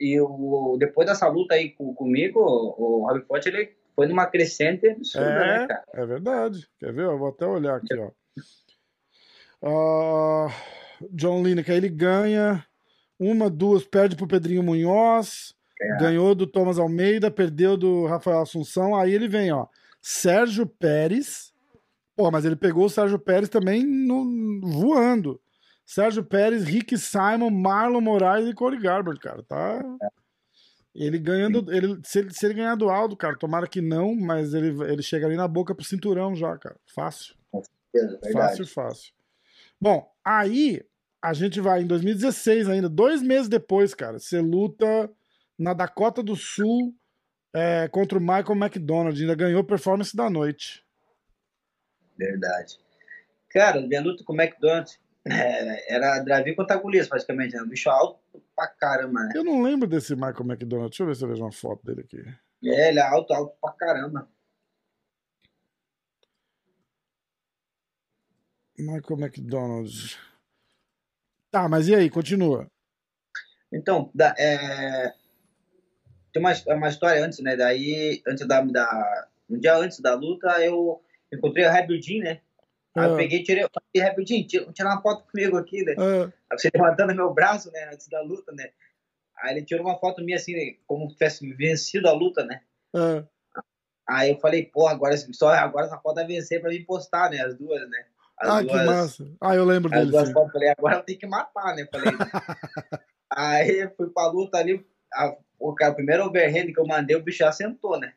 e 0.00 0.20
o, 0.20 0.76
depois 0.78 1.06
dessa 1.08 1.26
luta 1.28 1.54
aí 1.54 1.70
com, 1.70 1.94
comigo, 1.94 2.40
o 2.40 3.06
Rob 3.08 3.22
Font, 3.26 3.46
ele 3.46 3.72
foi 3.94 4.06
numa 4.08 4.26
crescente 4.26 4.88
absurda, 4.88 5.26
É. 5.26 5.58
né, 5.60 5.66
cara? 5.66 5.84
É 5.94 6.06
verdade. 6.06 6.68
Quer 6.80 6.92
ver? 6.92 7.04
Eu 7.04 7.18
vou 7.18 7.28
até 7.28 7.46
olhar 7.46 7.76
aqui, 7.76 7.94
ó. 7.98 8.10
Ah, 9.62 10.48
John 11.10 11.42
Lineker, 11.42 11.74
ele 11.76 11.88
ganha 11.88 12.64
uma, 13.18 13.48
duas, 13.48 13.84
perde 13.84 14.16
pro 14.16 14.26
Pedrinho 14.26 14.62
Munhoz, 14.62 15.54
É. 15.80 15.96
ganhou 15.98 16.34
do 16.34 16.46
Thomas 16.46 16.78
Almeida, 16.78 17.30
perdeu 17.30 17.76
do 17.76 18.06
Rafael 18.06 18.40
Assunção. 18.42 18.94
Aí 18.94 19.12
ele 19.14 19.28
vem, 19.28 19.52
ó. 19.52 19.66
Sérgio 20.02 20.66
Pérez. 20.66 21.52
Pô, 22.16 22.30
mas 22.30 22.44
ele 22.44 22.56
pegou 22.56 22.84
o 22.84 22.90
Sérgio 22.90 23.18
Pérez 23.18 23.48
também 23.48 23.84
no- 23.84 24.60
voando. 24.62 25.40
Sérgio 25.84 26.24
Pérez, 26.24 26.64
Rick 26.64 26.96
Simon, 26.96 27.50
Marlon 27.50 28.00
Moraes 28.00 28.48
e 28.48 28.54
Corey 28.54 28.80
Garbrandt, 28.80 29.20
cara. 29.20 29.42
Tá. 29.42 29.82
Ele 30.94 31.18
ganhando. 31.18 31.72
Ele, 31.72 32.00
se, 32.04 32.20
ele, 32.20 32.32
se 32.32 32.46
ele 32.46 32.54
ganhar 32.54 32.74
do 32.76 32.88
Aldo, 32.88 33.16
cara, 33.16 33.36
tomara 33.36 33.66
que 33.66 33.80
não, 33.80 34.14
mas 34.14 34.54
ele, 34.54 34.68
ele 34.84 35.02
chega 35.02 35.26
ali 35.26 35.36
na 35.36 35.48
boca 35.48 35.74
pro 35.74 35.84
cinturão 35.84 36.34
já, 36.34 36.56
cara. 36.56 36.76
Fácil. 36.86 37.34
Verdade. 37.92 38.32
Fácil, 38.32 38.66
fácil. 38.66 39.12
Bom, 39.80 40.10
aí 40.24 40.82
a 41.20 41.32
gente 41.32 41.60
vai 41.60 41.82
em 41.82 41.86
2016 41.86 42.68
ainda, 42.68 42.88
dois 42.88 43.22
meses 43.22 43.48
depois, 43.48 43.94
cara. 43.94 44.18
Você 44.18 44.40
luta 44.40 45.10
na 45.58 45.74
Dakota 45.74 46.22
do 46.22 46.36
Sul 46.36 46.94
é, 47.52 47.88
contra 47.88 48.18
o 48.18 48.20
Michael 48.20 48.56
McDonald. 48.56 49.20
Ainda 49.20 49.34
ganhou 49.34 49.64
performance 49.64 50.16
da 50.16 50.30
noite. 50.30 50.84
Verdade. 52.16 52.78
Cara, 53.50 53.80
minha 53.80 54.00
luta 54.00 54.24
com 54.24 54.32
o 54.32 54.40
McDonald's 54.40 54.98
é, 55.26 55.94
era 55.94 56.18
Dravi 56.20 56.54
contra 56.54 56.76
Golias, 56.76 57.08
praticamente, 57.08 57.54
né? 57.54 57.62
Um 57.62 57.68
bicho 57.68 57.88
alto 57.90 58.20
pra 58.54 58.66
caramba, 58.68 59.20
né? 59.24 59.32
Eu 59.34 59.44
não 59.44 59.62
lembro 59.62 59.88
desse 59.88 60.14
Michael 60.14 60.44
McDonald. 60.44 60.90
Deixa 60.90 61.02
eu 61.02 61.06
ver 61.06 61.16
se 61.16 61.24
eu 61.24 61.28
vejo 61.28 61.42
uma 61.42 61.52
foto 61.52 61.84
dele 61.84 62.02
aqui. 62.02 62.18
É, 62.64 62.88
ele 62.90 62.98
é 62.98 63.02
alto, 63.02 63.32
alto 63.32 63.56
pra 63.60 63.72
caramba. 63.72 64.28
Michael 68.78 69.18
McDonald. 69.20 70.18
Tá, 71.50 71.68
mas 71.68 71.88
e 71.88 71.94
aí? 71.94 72.10
Continua. 72.10 72.66
Então, 73.72 74.10
da- 74.14 74.34
é, 74.38 75.12
tem 76.32 76.42
uma, 76.42 76.52
uma 76.66 76.88
história 76.88 77.24
antes, 77.24 77.38
né? 77.40 77.56
Daí, 77.56 78.22
antes 78.26 78.46
da, 78.46 78.60
da. 78.60 79.28
Um 79.48 79.58
dia 79.58 79.76
antes 79.76 80.00
da 80.00 80.14
luta, 80.14 80.48
eu 80.64 81.02
encontrei 81.32 81.64
o 81.66 81.70
Rabildin, 81.70 82.20
né? 82.20 82.40
Aí 82.96 83.04
eu 83.06 83.14
Ah. 83.14 83.16
peguei 83.16 83.40
e 83.40 83.42
tirei. 83.42 83.66
Falei, 83.72 84.08
Rabildin, 84.08 84.46
tira, 84.46 84.72
tira 84.72 84.88
uma 84.88 85.02
foto 85.02 85.24
comigo 85.30 85.56
aqui, 85.56 85.82
né? 85.82 85.94
Ah, 85.98 86.32
Aí 86.50 86.58
você 86.58 86.70
levantando 86.72 87.14
meu 87.14 87.32
braço, 87.32 87.70
né? 87.72 87.90
Antes 87.92 88.08
da 88.08 88.20
luta, 88.22 88.52
né? 88.52 88.70
Aí 89.38 89.56
ele 89.56 89.64
tirou 89.64 89.84
uma 89.84 89.98
foto 89.98 90.22
minha 90.22 90.36
assim, 90.36 90.54
né, 90.54 90.76
como 90.86 91.08
se 91.10 91.16
tivesse 91.16 91.52
vencido 91.54 92.08
a 92.08 92.12
luta, 92.12 92.44
né? 92.44 92.62
ah, 92.94 93.24
Aí 94.06 94.30
eu 94.30 94.38
falei, 94.38 94.64
pô, 94.66 94.86
agora, 94.86 95.16
só, 95.16 95.48
agora 95.48 95.86
essa 95.86 95.98
foto 95.98 96.16
vai 96.16 96.26
vencer 96.26 96.60
pra 96.60 96.70
mim 96.70 96.84
postar, 96.84 97.30
né? 97.30 97.40
As 97.40 97.54
duas, 97.56 97.80
né? 97.90 98.04
As 98.38 98.48
ah, 98.50 98.64
que 98.64 98.72
massa. 98.84 99.30
Ah, 99.40 99.54
eu 99.54 99.64
lembro 99.64 99.92
As 99.92 99.98
dele. 100.00 100.10
duas 100.12 100.30
fotos, 100.32 100.52
falei, 100.52 100.68
agora 100.70 100.96
eu 100.96 101.02
tenho 101.02 101.18
que 101.18 101.26
matar, 101.26 101.74
né? 101.74 101.86
Falei. 101.90 102.10
aí 103.30 103.80
eu 103.80 103.90
fui 103.96 104.08
pra 104.10 104.26
luta 104.28 104.58
ali, 104.58 104.84
a, 105.12 105.36
o, 105.58 105.74
cara, 105.74 105.92
o 105.92 105.96
primeiro 105.96 106.24
overhand 106.24 106.72
que 106.72 106.78
eu 106.78 106.86
mandei, 106.86 107.16
o 107.16 107.22
bicho 107.22 107.38
já 107.38 107.50
sentou, 107.52 107.98
né? 107.98 108.14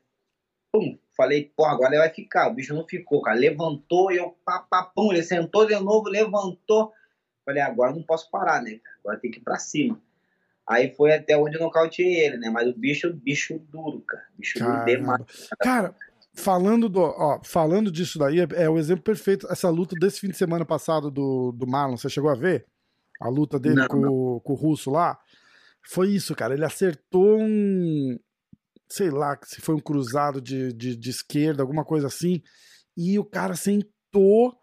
Pum, 0.71 0.97
falei, 1.17 1.51
pô, 1.55 1.65
agora 1.65 1.95
ele 1.95 2.03
vai 2.03 2.13
ficar. 2.13 2.47
O 2.47 2.53
bicho 2.53 2.73
não 2.73 2.87
ficou, 2.87 3.21
cara. 3.21 3.37
Levantou 3.37 4.11
e 4.11 4.17
eu, 4.17 4.37
pá, 4.45 4.59
pá, 4.59 4.83
pum, 4.83 5.11
ele 5.11 5.23
sentou 5.23 5.65
de 5.65 5.77
novo, 5.79 6.07
levantou. 6.07 6.93
Falei, 7.43 7.61
agora 7.61 7.91
não 7.91 8.03
posso 8.03 8.29
parar, 8.29 8.61
né? 8.61 8.79
Agora 9.03 9.19
tem 9.19 9.31
que 9.31 9.39
ir 9.39 9.43
pra 9.43 9.57
cima. 9.57 9.99
Aí 10.67 10.93
foi 10.95 11.13
até 11.13 11.37
onde 11.37 11.55
eu 11.55 11.61
nocauteei 11.61 12.25
ele, 12.25 12.37
né? 12.37 12.49
Mas 12.49 12.67
o 12.69 12.77
bicho, 12.77 13.11
bicho 13.13 13.57
duro, 13.71 14.01
cara. 14.01 14.23
Bicho 14.37 14.59
duro 14.59 14.85
demais. 14.85 15.23
Cara, 15.59 15.95
falando, 16.35 16.87
do, 16.87 17.01
ó, 17.01 17.39
falando 17.43 17.91
disso 17.91 18.19
daí, 18.19 18.41
é, 18.41 18.47
é, 18.53 18.69
o 18.69 18.77
exemplo 18.77 19.03
perfeito. 19.03 19.47
Essa 19.49 19.69
luta 19.69 19.95
desse 19.99 20.19
fim 20.19 20.27
de 20.27 20.37
semana 20.37 20.65
passado 20.65 21.09
do, 21.09 21.51
do 21.53 21.65
Marlon, 21.65 21.97
você 21.97 22.09
chegou 22.09 22.29
a 22.29 22.35
ver? 22.35 22.65
A 23.19 23.29
luta 23.29 23.57
dele 23.57 23.75
não, 23.75 23.87
com, 23.87 23.97
não. 23.97 24.39
com 24.41 24.53
o 24.53 24.55
russo 24.55 24.91
lá? 24.91 25.17
Foi 25.81 26.09
isso, 26.09 26.35
cara. 26.35 26.53
Ele 26.53 26.65
acertou 26.65 27.39
um. 27.39 28.19
Sei 28.89 29.09
lá, 29.09 29.37
se 29.43 29.61
foi 29.61 29.75
um 29.75 29.79
cruzado 29.79 30.41
de, 30.41 30.71
de, 30.73 30.95
de 30.95 31.09
esquerda, 31.09 31.61
alguma 31.61 31.83
coisa 31.83 32.07
assim. 32.07 32.41
E 32.95 33.19
o 33.19 33.25
cara 33.25 33.55
sentou 33.55 34.57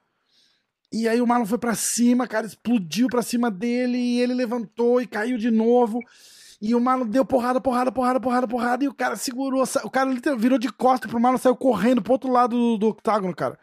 e 0.96 1.08
aí 1.08 1.20
o 1.20 1.26
Marlon 1.26 1.44
foi 1.44 1.58
para 1.58 1.74
cima, 1.74 2.24
cara, 2.28 2.46
explodiu 2.46 3.08
para 3.08 3.20
cima 3.20 3.50
dele 3.50 3.98
e 3.98 4.20
ele 4.20 4.32
levantou 4.32 5.00
e 5.00 5.08
caiu 5.08 5.36
de 5.36 5.50
novo. 5.50 5.98
E 6.62 6.72
o 6.72 6.80
Marlon 6.80 7.04
deu 7.04 7.24
porrada, 7.24 7.60
porrada, 7.60 7.90
porrada, 7.90 8.20
porrada, 8.20 8.46
porrada. 8.46 8.84
E 8.84 8.88
o 8.88 8.94
cara 8.94 9.16
segurou. 9.16 9.64
O 9.82 9.90
cara 9.90 10.08
virou 10.38 10.56
de 10.56 10.72
costas 10.72 11.10
pro 11.10 11.18
Marlon, 11.18 11.36
saiu 11.36 11.56
correndo 11.56 12.00
pro 12.00 12.12
outro 12.12 12.30
lado 12.30 12.56
do, 12.56 12.78
do 12.78 12.88
octágono, 12.90 13.34
cara. 13.34 13.58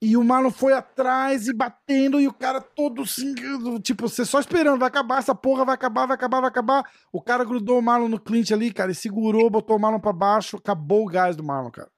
E 0.00 0.14
o 0.16 0.22
Marlon 0.22 0.50
foi 0.50 0.74
atrás 0.74 1.48
e 1.48 1.54
batendo, 1.54 2.20
e 2.20 2.28
o 2.28 2.32
cara 2.32 2.60
todo 2.60 3.02
assim, 3.02 3.34
tipo, 3.80 4.08
você 4.08 4.26
só 4.26 4.38
esperando, 4.38 4.78
vai 4.78 4.88
acabar 4.88 5.18
essa 5.18 5.34
porra, 5.34 5.64
vai 5.64 5.74
acabar, 5.74 6.06
vai 6.06 6.14
acabar, 6.14 6.40
vai 6.40 6.48
acabar. 6.48 6.84
O 7.10 7.22
cara 7.22 7.44
grudou 7.44 7.78
o 7.78 7.82
Marlon 7.82 8.08
no 8.08 8.20
clinch 8.20 8.52
ali, 8.52 8.72
cara, 8.72 8.92
e 8.92 8.94
segurou, 8.94 9.48
botou 9.48 9.76
o 9.76 9.80
Marlon 9.80 9.98
pra 9.98 10.12
baixo, 10.12 10.58
acabou 10.58 11.04
o 11.04 11.08
gás 11.08 11.34
do 11.34 11.42
Marlon, 11.42 11.70
cara. 11.70 11.88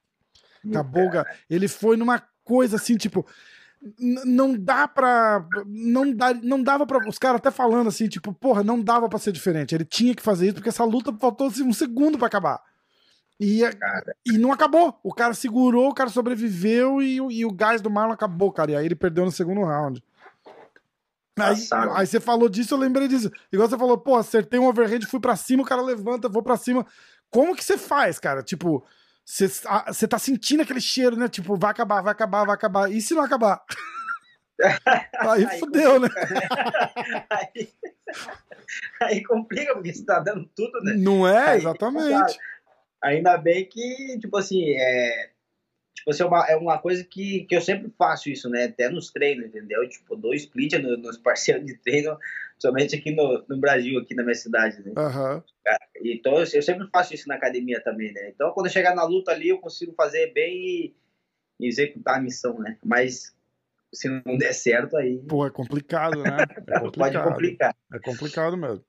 Acabou 0.69 1.07
o 1.07 1.11
gás. 1.11 1.27
Ele 1.51 1.67
foi 1.67 1.97
numa 1.97 2.23
coisa 2.45 2.77
assim, 2.77 2.97
tipo, 2.97 3.27
não 3.99 4.57
dá 4.57 4.89
pra. 4.89 5.45
Não, 5.67 6.13
dá, 6.13 6.35
não 6.35 6.63
dava 6.63 6.87
pra. 6.87 7.09
Os 7.09 7.19
caras 7.19 7.39
até 7.39 7.51
falando 7.51 7.89
assim, 7.89 8.09
tipo, 8.09 8.33
porra, 8.33 8.63
não 8.63 8.81
dava 8.81 9.09
pra 9.09 9.19
ser 9.19 9.33
diferente. 9.33 9.75
Ele 9.75 9.85
tinha 9.85 10.15
que 10.15 10.23
fazer 10.23 10.47
isso 10.47 10.55
porque 10.55 10.69
essa 10.69 10.85
luta 10.85 11.13
faltou 11.19 11.49
assim, 11.49 11.63
um 11.63 11.73
segundo 11.73 12.19
para 12.19 12.27
acabar. 12.27 12.61
E, 13.41 13.63
e 14.27 14.37
não 14.37 14.53
acabou. 14.53 14.99
O 15.03 15.15
cara 15.15 15.33
segurou, 15.33 15.91
o 15.91 15.95
cara 15.95 16.11
sobreviveu 16.11 17.01
e, 17.01 17.17
e 17.17 17.45
o 17.45 17.53
gás 17.53 17.81
do 17.81 17.91
Marlon 17.91 18.13
acabou, 18.13 18.53
cara. 18.53 18.73
E 18.73 18.77
aí 18.77 18.87
ele 18.87 18.97
perdeu 18.97 19.25
no 19.25 19.31
segundo 19.31 19.63
round. 19.63 20.03
Aí, 21.39 21.69
aí, 21.95 22.07
você 22.07 22.19
falou 22.19 22.49
disso, 22.49 22.75
eu 22.75 22.79
lembrei 22.79 23.07
disso. 23.07 23.31
Igual 23.53 23.69
você 23.69 23.79
falou, 23.79 23.97
pô, 23.97 24.17
acertei 24.17 24.59
um 24.59 24.67
overhead, 24.67 25.07
fui 25.07 25.21
para 25.21 25.37
cima, 25.37 25.63
o 25.63 25.67
cara 25.67 25.81
levanta, 25.81 26.29
vou 26.29 26.43
para 26.43 26.57
cima. 26.57 26.85
Como 27.31 27.55
que 27.55 27.65
você 27.65 27.79
faz, 27.79 28.19
cara? 28.19 28.43
Tipo, 28.43 28.85
você 29.25 30.09
tá 30.09 30.19
sentindo 30.19 30.63
aquele 30.63 30.81
cheiro, 30.81 31.17
né? 31.17 31.29
Tipo, 31.29 31.57
vai 31.57 31.71
acabar, 31.71 32.03
vai 32.03 32.13
acabar, 32.13 32.45
vai 32.45 32.55
acabar. 32.55 32.91
E 32.91 33.01
se 33.01 33.15
não 33.15 33.23
acabar? 33.23 33.63
aí, 35.15 35.47
aí 35.47 35.61
fudeu, 35.61 36.01
né? 36.01 36.09
aí, 37.31 37.73
aí, 39.01 39.23
complica, 39.23 39.75
porque 39.75 39.93
você 39.93 40.05
tá 40.05 40.19
dando 40.19 40.45
tudo, 40.57 40.81
né? 40.83 40.95
Não 40.95 41.29
é? 41.29 41.57
Exatamente. 41.57 42.39
Ainda 43.03 43.37
bem 43.37 43.65
que, 43.65 44.19
tipo 44.19 44.37
assim, 44.37 44.73
é, 44.73 45.31
tipo 45.95 46.11
assim, 46.11 46.23
é 46.23 46.27
uma, 46.27 46.47
é 46.49 46.57
uma 46.57 46.79
coisa 46.79 47.05
que, 47.05 47.45
que 47.45 47.55
eu 47.55 47.61
sempre 47.61 47.93
faço 47.97 48.29
isso, 48.29 48.49
né? 48.49 48.65
Até 48.65 48.89
nos 48.89 49.11
treinos, 49.11 49.47
entendeu? 49.47 49.89
Tipo, 49.89 50.17
dou 50.17 50.35
split 50.35 50.75
no, 50.75 50.97
nos 50.97 51.17
parceiros 51.23 51.65
de 51.65 51.77
treino 51.79 52.19
somente 52.59 52.97
aqui 52.97 53.15
no, 53.15 53.45
no 53.49 53.57
Brasil, 53.59 53.99
aqui 53.99 54.15
na 54.15 54.23
minha 54.23 54.35
cidade, 54.35 54.83
né? 54.85 54.93
Uhum. 54.97 55.43
Então 56.03 56.35
eu, 56.35 56.45
eu, 56.53 56.63
sempre 56.63 56.89
faço 56.93 57.15
isso 57.15 57.29
na 57.29 57.37
academia 57.37 57.81
também, 57.83 58.13
né? 58.13 58.31
Então 58.31 58.51
quando 58.53 58.67
eu 58.67 58.73
chegar 58.73 58.95
na 58.95 59.05
luta 59.05 59.31
ali, 59.31 59.49
eu 59.49 59.59
consigo 59.59 59.93
fazer 59.95 60.33
bem 60.33 60.95
e, 61.61 61.67
executar 61.67 62.17
a 62.17 62.21
missão, 62.21 62.59
né? 62.59 62.77
Mas 62.85 63.35
se 63.93 64.09
não 64.09 64.37
der 64.37 64.53
certo, 64.53 64.97
aí. 64.97 65.19
Pô, 65.29 65.47
é 65.47 65.51
complicado, 65.51 66.23
né? 66.23 66.37
É 66.67 66.79
complicado. 66.81 66.93
Pode 66.95 67.19
complicar. 67.23 67.77
É 67.93 67.99
complicado 67.99 68.57
mesmo. 68.57 68.85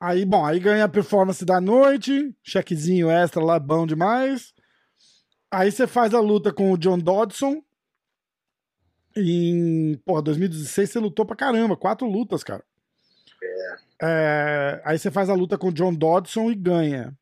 Aí, 0.00 0.24
bom, 0.24 0.44
aí 0.44 0.58
ganha 0.58 0.84
a 0.84 0.88
performance 0.88 1.44
da 1.44 1.60
noite, 1.60 2.34
chequezinho 2.42 3.10
extra 3.10 3.42
lá, 3.42 3.58
bom 3.58 3.86
demais. 3.86 4.52
Aí 5.50 5.70
você 5.70 5.86
faz 5.86 6.12
a 6.14 6.20
luta 6.20 6.52
com 6.52 6.72
o 6.72 6.78
John 6.78 6.98
Dodson. 6.98 7.62
Em, 9.16 9.96
porra, 10.04 10.22
2016 10.22 10.90
você 10.90 10.98
lutou 10.98 11.24
pra 11.24 11.36
caramba, 11.36 11.76
quatro 11.76 12.06
lutas, 12.06 12.42
cara. 12.42 12.64
É. 13.42 13.94
É, 14.02 14.82
aí 14.84 14.98
você 14.98 15.10
faz 15.10 15.30
a 15.30 15.34
luta 15.34 15.56
com 15.56 15.68
o 15.68 15.72
John 15.72 15.94
Dodson 15.94 16.50
e 16.50 16.54
ganha. 16.54 17.16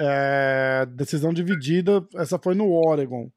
É, 0.00 0.86
decisão 0.86 1.32
dividida, 1.32 2.06
essa 2.14 2.38
foi 2.38 2.54
no 2.54 2.72
Oregon. 2.72 3.30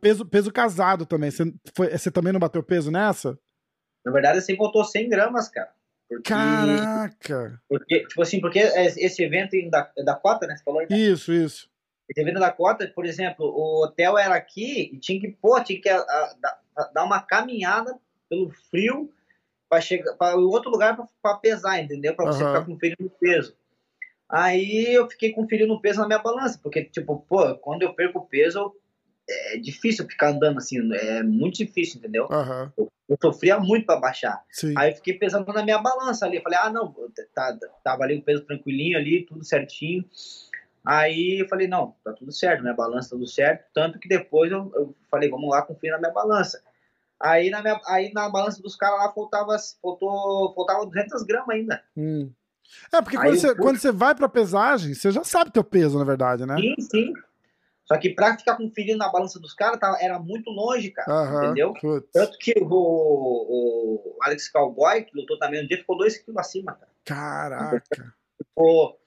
Peso, 0.00 0.26
peso 0.26 0.52
casado 0.52 1.06
também. 1.06 1.30
Você, 1.30 1.54
foi, 1.74 1.96
você 1.96 2.10
também 2.10 2.32
não 2.32 2.40
bateu 2.40 2.62
peso 2.62 2.90
nessa? 2.90 3.38
Na 4.04 4.12
verdade, 4.12 4.40
você 4.40 4.54
voltou 4.54 4.84
100 4.84 5.08
gramas, 5.08 5.48
cara. 5.48 5.72
Porque, 6.16 6.28
Caraca! 6.28 7.60
Porque, 7.68 8.06
tipo 8.06 8.22
assim, 8.22 8.40
porque 8.40 8.58
esse 8.58 9.22
evento 9.22 9.52
da, 9.70 9.90
da 10.04 10.14
cota, 10.14 10.46
né? 10.46 10.56
Você 10.56 10.64
falou? 10.64 10.82
Então? 10.82 10.96
Isso, 10.96 11.32
isso. 11.32 11.68
Esse 12.08 12.20
evento 12.20 12.38
da 12.38 12.50
cota, 12.50 12.86
por 12.94 13.06
exemplo, 13.06 13.46
o 13.46 13.84
hotel 13.84 14.18
era 14.18 14.34
aqui 14.34 14.90
e 14.92 14.98
tinha 14.98 15.20
que, 15.20 15.28
pô, 15.30 15.62
tinha 15.62 15.80
que 15.80 15.88
a, 15.88 15.98
a, 15.98 16.58
a, 16.76 16.90
dar 16.92 17.04
uma 17.04 17.20
caminhada 17.20 17.98
pelo 18.28 18.50
frio 18.70 19.10
para 19.68 19.80
chegar 19.80 20.14
para 20.14 20.36
outro 20.36 20.70
lugar 20.70 20.96
para 21.22 21.36
pesar, 21.36 21.80
entendeu? 21.80 22.14
Para 22.14 22.26
você 22.26 22.42
uhum. 22.42 22.52
ficar 22.52 22.66
conferindo 22.66 23.06
o 23.06 23.10
peso. 23.10 23.56
Aí 24.28 24.94
eu 24.94 25.08
fiquei 25.08 25.32
conferindo 25.32 25.72
o 25.72 25.80
peso 25.80 26.00
na 26.00 26.06
minha 26.06 26.18
balança, 26.18 26.58
porque, 26.62 26.84
tipo, 26.84 27.24
pô, 27.28 27.54
quando 27.56 27.82
eu 27.82 27.94
perco 27.94 28.18
o 28.18 28.26
peso, 28.26 28.74
é 29.28 29.56
difícil 29.58 30.06
ficar 30.06 30.30
andando 30.30 30.58
assim, 30.58 30.78
é 30.94 31.22
muito 31.22 31.56
difícil, 31.56 31.98
entendeu? 31.98 32.28
Uhum. 32.30 32.70
Eu, 32.76 32.92
eu, 33.08 33.18
sofria 33.20 33.58
muito 33.58 33.86
para 33.86 34.00
baixar. 34.00 34.42
Sim. 34.50 34.74
Aí 34.76 34.90
eu 34.90 34.96
fiquei 34.96 35.14
pesando 35.14 35.50
na 35.52 35.62
minha 35.62 35.78
balança 35.78 36.26
ali. 36.26 36.36
Eu 36.36 36.42
falei, 36.42 36.58
ah, 36.60 36.70
não, 36.70 36.94
tá, 37.34 37.56
tava 37.82 38.04
ali 38.04 38.18
o 38.18 38.22
peso 38.22 38.44
tranquilinho 38.44 38.98
ali, 38.98 39.24
tudo 39.24 39.44
certinho. 39.44 40.04
Aí 40.84 41.40
eu 41.40 41.48
falei, 41.48 41.66
não, 41.66 41.94
tá 42.04 42.12
tudo 42.12 42.30
certo, 42.30 42.60
minha 42.60 42.74
balança 42.74 43.10
tá 43.10 43.16
tudo 43.16 43.26
certo. 43.26 43.64
Tanto 43.72 43.98
que 43.98 44.08
depois 44.08 44.52
eu, 44.52 44.70
eu 44.74 44.94
falei, 45.10 45.30
vamos 45.30 45.48
lá, 45.48 45.62
conferir 45.62 45.92
na 45.92 45.98
minha 45.98 46.12
balança. 46.12 46.62
Aí 47.18 47.48
na, 47.48 47.62
minha, 47.62 47.80
aí 47.86 48.12
na 48.12 48.28
balança 48.28 48.60
dos 48.60 48.76
caras 48.76 48.98
lá 48.98 49.12
faltava, 49.12 49.56
faltou, 49.80 50.52
faltava 50.54 50.84
200 50.84 51.22
gramas 51.22 51.56
ainda. 51.56 51.82
Hum. 51.96 52.30
É, 52.92 53.00
porque 53.00 53.16
quando 53.16 53.36
você, 53.36 53.54
quando 53.54 53.78
você 53.78 53.92
vai 53.92 54.14
pra 54.14 54.28
pesagem, 54.28 54.94
você 54.94 55.10
já 55.10 55.24
sabe 55.24 55.50
teu 55.50 55.64
peso, 55.64 55.98
na 55.98 56.04
verdade, 56.04 56.44
né? 56.44 56.56
Sim, 56.56 56.74
sim. 56.80 57.14
Só 57.84 57.98
que 57.98 58.10
pra 58.10 58.36
ficar 58.36 58.56
conferindo 58.56 58.98
na 58.98 59.10
balança 59.10 59.38
dos 59.38 59.52
caras, 59.52 59.78
tá, 59.78 59.98
era 60.00 60.18
muito 60.18 60.50
longe, 60.50 60.90
cara. 60.90 61.12
Uhum, 61.12 61.44
entendeu? 61.44 61.74
Putz. 61.74 62.08
Tanto 62.12 62.38
que 62.38 62.54
o, 62.58 62.66
o, 62.66 64.16
Alex 64.22 64.48
Cowboy, 64.48 65.04
que 65.04 65.16
lutou 65.16 65.38
também 65.38 65.62
no 65.62 65.68
dia, 65.68 65.76
ficou 65.76 65.98
2 65.98 66.16
quilos 66.18 66.38
acima, 66.38 66.72
cara. 66.72 66.90
Caraca. 67.04 68.14
Ficou, 68.38 68.98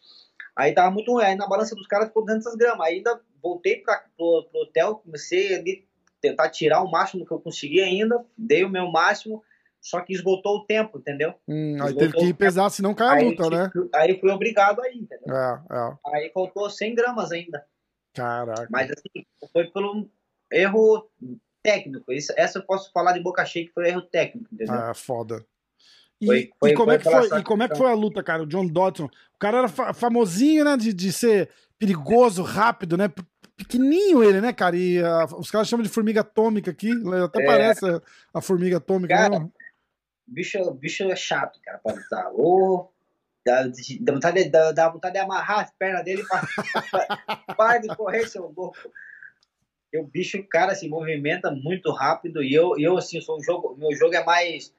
aí 0.55 0.73
tava 0.73 0.91
muito 0.91 1.11
ruim. 1.11 1.23
Aí 1.23 1.35
na 1.35 1.47
balança 1.47 1.75
dos 1.75 1.87
caras 1.87 2.07
ficou 2.09 2.23
200 2.23 2.55
gramas. 2.55 2.87
Aí 2.87 2.97
ainda 2.97 3.19
voltei 3.41 3.77
pra, 3.77 4.03
pro, 4.15 4.47
pro 4.51 4.61
hotel, 4.61 4.95
comecei 4.97 5.55
ali 5.55 5.87
tentar 6.21 6.49
tirar 6.49 6.83
o 6.83 6.91
máximo 6.91 7.25
que 7.25 7.31
eu 7.31 7.39
consegui 7.39 7.81
ainda, 7.81 8.23
dei 8.37 8.63
o 8.63 8.69
meu 8.69 8.91
máximo, 8.91 9.43
só 9.79 10.01
que 10.01 10.13
esgotou 10.13 10.57
o 10.57 10.65
tempo, 10.65 10.97
entendeu? 10.97 11.33
Hum, 11.47 11.77
aí 11.81 11.95
teve 11.95 12.13
que 12.13 12.25
ir 12.25 12.33
pesar, 12.33 12.69
senão 12.69 12.93
cai 12.93 13.07
a 13.07 13.13
aí, 13.13 13.29
luta, 13.29 13.49
né? 13.49 13.71
Aí 13.95 14.19
fui 14.19 14.31
obrigado 14.31 14.81
aí, 14.81 14.97
entendeu? 14.97 15.35
É, 15.35 15.61
é. 15.71 15.97
Aí 16.07 16.31
faltou 16.33 16.69
100 16.69 16.95
gramas 16.95 17.31
ainda. 17.31 17.63
Caraca. 18.17 18.67
Mas 18.69 18.91
assim, 18.91 19.25
foi 19.53 19.65
pelo 19.67 20.09
erro 20.51 21.09
técnico. 21.61 22.11
Isso, 22.11 22.33
essa 22.35 22.59
eu 22.59 22.63
posso 22.63 22.91
falar 22.91 23.13
de 23.13 23.19
boca 23.19 23.45
cheia 23.45 23.65
que 23.65 23.73
foi 23.73 23.87
erro 23.87 24.01
técnico, 24.01 24.49
entendeu? 24.53 24.73
Ah, 24.73 24.93
foda. 24.93 25.45
E, 26.19 26.25
foi, 26.25 26.49
foi, 26.59 26.71
e, 26.71 26.73
como, 26.73 26.91
é 26.91 26.97
que 26.97 27.03
foi, 27.03 27.39
e 27.39 27.43
como 27.43 27.63
é 27.63 27.69
que 27.69 27.77
foi 27.77 27.91
a 27.91 27.93
luta, 27.93 28.23
cara? 28.23 28.43
O 28.43 28.47
John 28.47 28.65
Dodson. 28.65 29.05
O 29.05 29.39
cara 29.39 29.59
era 29.59 29.67
fa 29.67 29.93
famosinho, 29.93 30.65
né? 30.65 30.75
De, 30.75 30.91
de 30.91 31.13
ser 31.13 31.49
perigoso, 31.77 32.41
rápido, 32.41 32.97
né? 32.97 33.07
pequenininho 33.57 34.23
ele, 34.23 34.39
né, 34.39 34.53
cara? 34.53 34.75
E 34.75 35.01
uh, 35.01 35.25
os 35.37 35.49
caras 35.49 35.67
chamam 35.67 35.83
de 35.83 35.89
formiga 35.89 36.21
atômica 36.21 36.69
aqui, 36.69 36.91
até 37.23 37.41
é. 37.41 37.45
parece 37.45 37.85
a, 37.89 38.01
a, 38.35 38.41
formiga 38.41 38.77
atômica. 38.77 39.15
Cara, 39.15 39.39
né? 39.39 39.49
bicho, 40.27 40.71
bicho 40.75 41.03
é 41.03 41.15
chato, 41.15 41.59
cara, 41.63 41.79
pra 41.79 41.93
lutar. 41.93 42.31
Ou 42.33 42.93
dá, 43.47 43.63
dá, 44.01 44.13
vontade 44.13 44.43
de, 44.43 44.49
dá, 44.49 44.71
dá 44.73 44.89
vontade 44.89 45.13
de 45.13 45.19
amarrar 45.19 45.61
as 45.61 45.71
pernas 45.71 46.03
dele 46.03 46.23
para 46.27 47.55
para 47.55 47.77
de 47.79 47.87
correr, 47.95 48.27
seu 48.27 48.53
louco. 48.55 48.91
E 49.91 49.97
o 49.97 50.03
bicho, 50.03 50.43
cara, 50.49 50.75
se 50.75 50.89
movimenta 50.89 51.49
muito 51.49 51.91
rápido 51.91 52.43
e 52.43 52.53
eu, 52.53 52.77
eu 52.77 52.97
assim, 52.97 53.21
sou 53.21 53.37
um 53.37 53.43
jogo, 53.43 53.75
meu 53.77 53.95
jogo 53.95 54.13
é 54.15 54.23
mais 54.23 54.73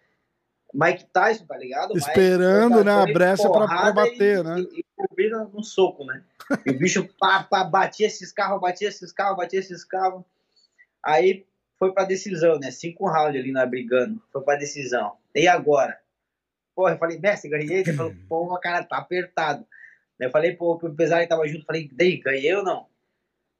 Mike 0.74 1.06
Tyson, 1.06 1.46
tá 1.46 1.56
ligado? 1.56 1.96
Esperando, 1.96 2.84
né, 2.84 2.92
a 2.92 3.06
brecha 3.06 3.50
pra, 3.50 3.66
pra 3.66 3.92
bater, 3.92 4.40
e, 4.40 4.42
né? 4.42 4.60
E, 4.60 4.84
e 5.18 5.30
no 5.30 5.64
soco, 5.64 6.04
né? 6.04 6.22
E 6.66 6.70
o 6.70 6.78
bicho 6.78 7.08
pá, 7.18 7.42
pá, 7.42 7.64
batia 7.64 8.06
esses 8.06 8.30
carros, 8.32 8.60
batia 8.60 8.88
esses 8.88 9.10
carros, 9.12 9.36
batia 9.38 9.60
esses 9.60 9.82
carros. 9.82 10.22
Aí 11.02 11.46
foi 11.78 11.92
pra 11.92 12.04
decisão, 12.04 12.58
né? 12.58 12.70
Cinco 12.70 13.08
rounds 13.08 13.40
ali 13.40 13.50
na 13.50 13.64
brigando. 13.64 14.20
Foi 14.30 14.42
pra 14.42 14.56
decisão. 14.56 15.12
E 15.34 15.48
agora? 15.48 15.98
Porra, 16.78 16.92
eu 16.92 16.98
falei, 16.98 17.18
mestre, 17.18 17.50
ganhei. 17.50 17.80
Ele 17.80 17.92
falou, 17.92 18.14
pô, 18.28 18.56
cara, 18.60 18.84
tá 18.84 18.98
apertado. 18.98 19.66
Eu 20.16 20.30
falei, 20.30 20.54
pô, 20.54 20.78
pro 20.78 20.88
empresário 20.88 21.24
que 21.24 21.28
tava 21.28 21.44
junto, 21.48 21.66
falei, 21.66 21.90
daí, 21.92 22.18
ganhei 22.18 22.54
ou 22.54 22.62
não? 22.62 22.88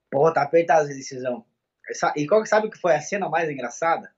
Pô, 0.08 0.32
tá 0.32 0.42
apertado 0.42 0.84
essa 0.84 0.94
decisão. 0.94 1.44
E 2.14 2.28
qual 2.28 2.40
que 2.40 2.48
sabe 2.48 2.68
o 2.68 2.70
que 2.70 2.78
foi 2.78 2.94
a 2.94 3.00
cena 3.00 3.28
mais 3.28 3.50
engraçada? 3.50 4.14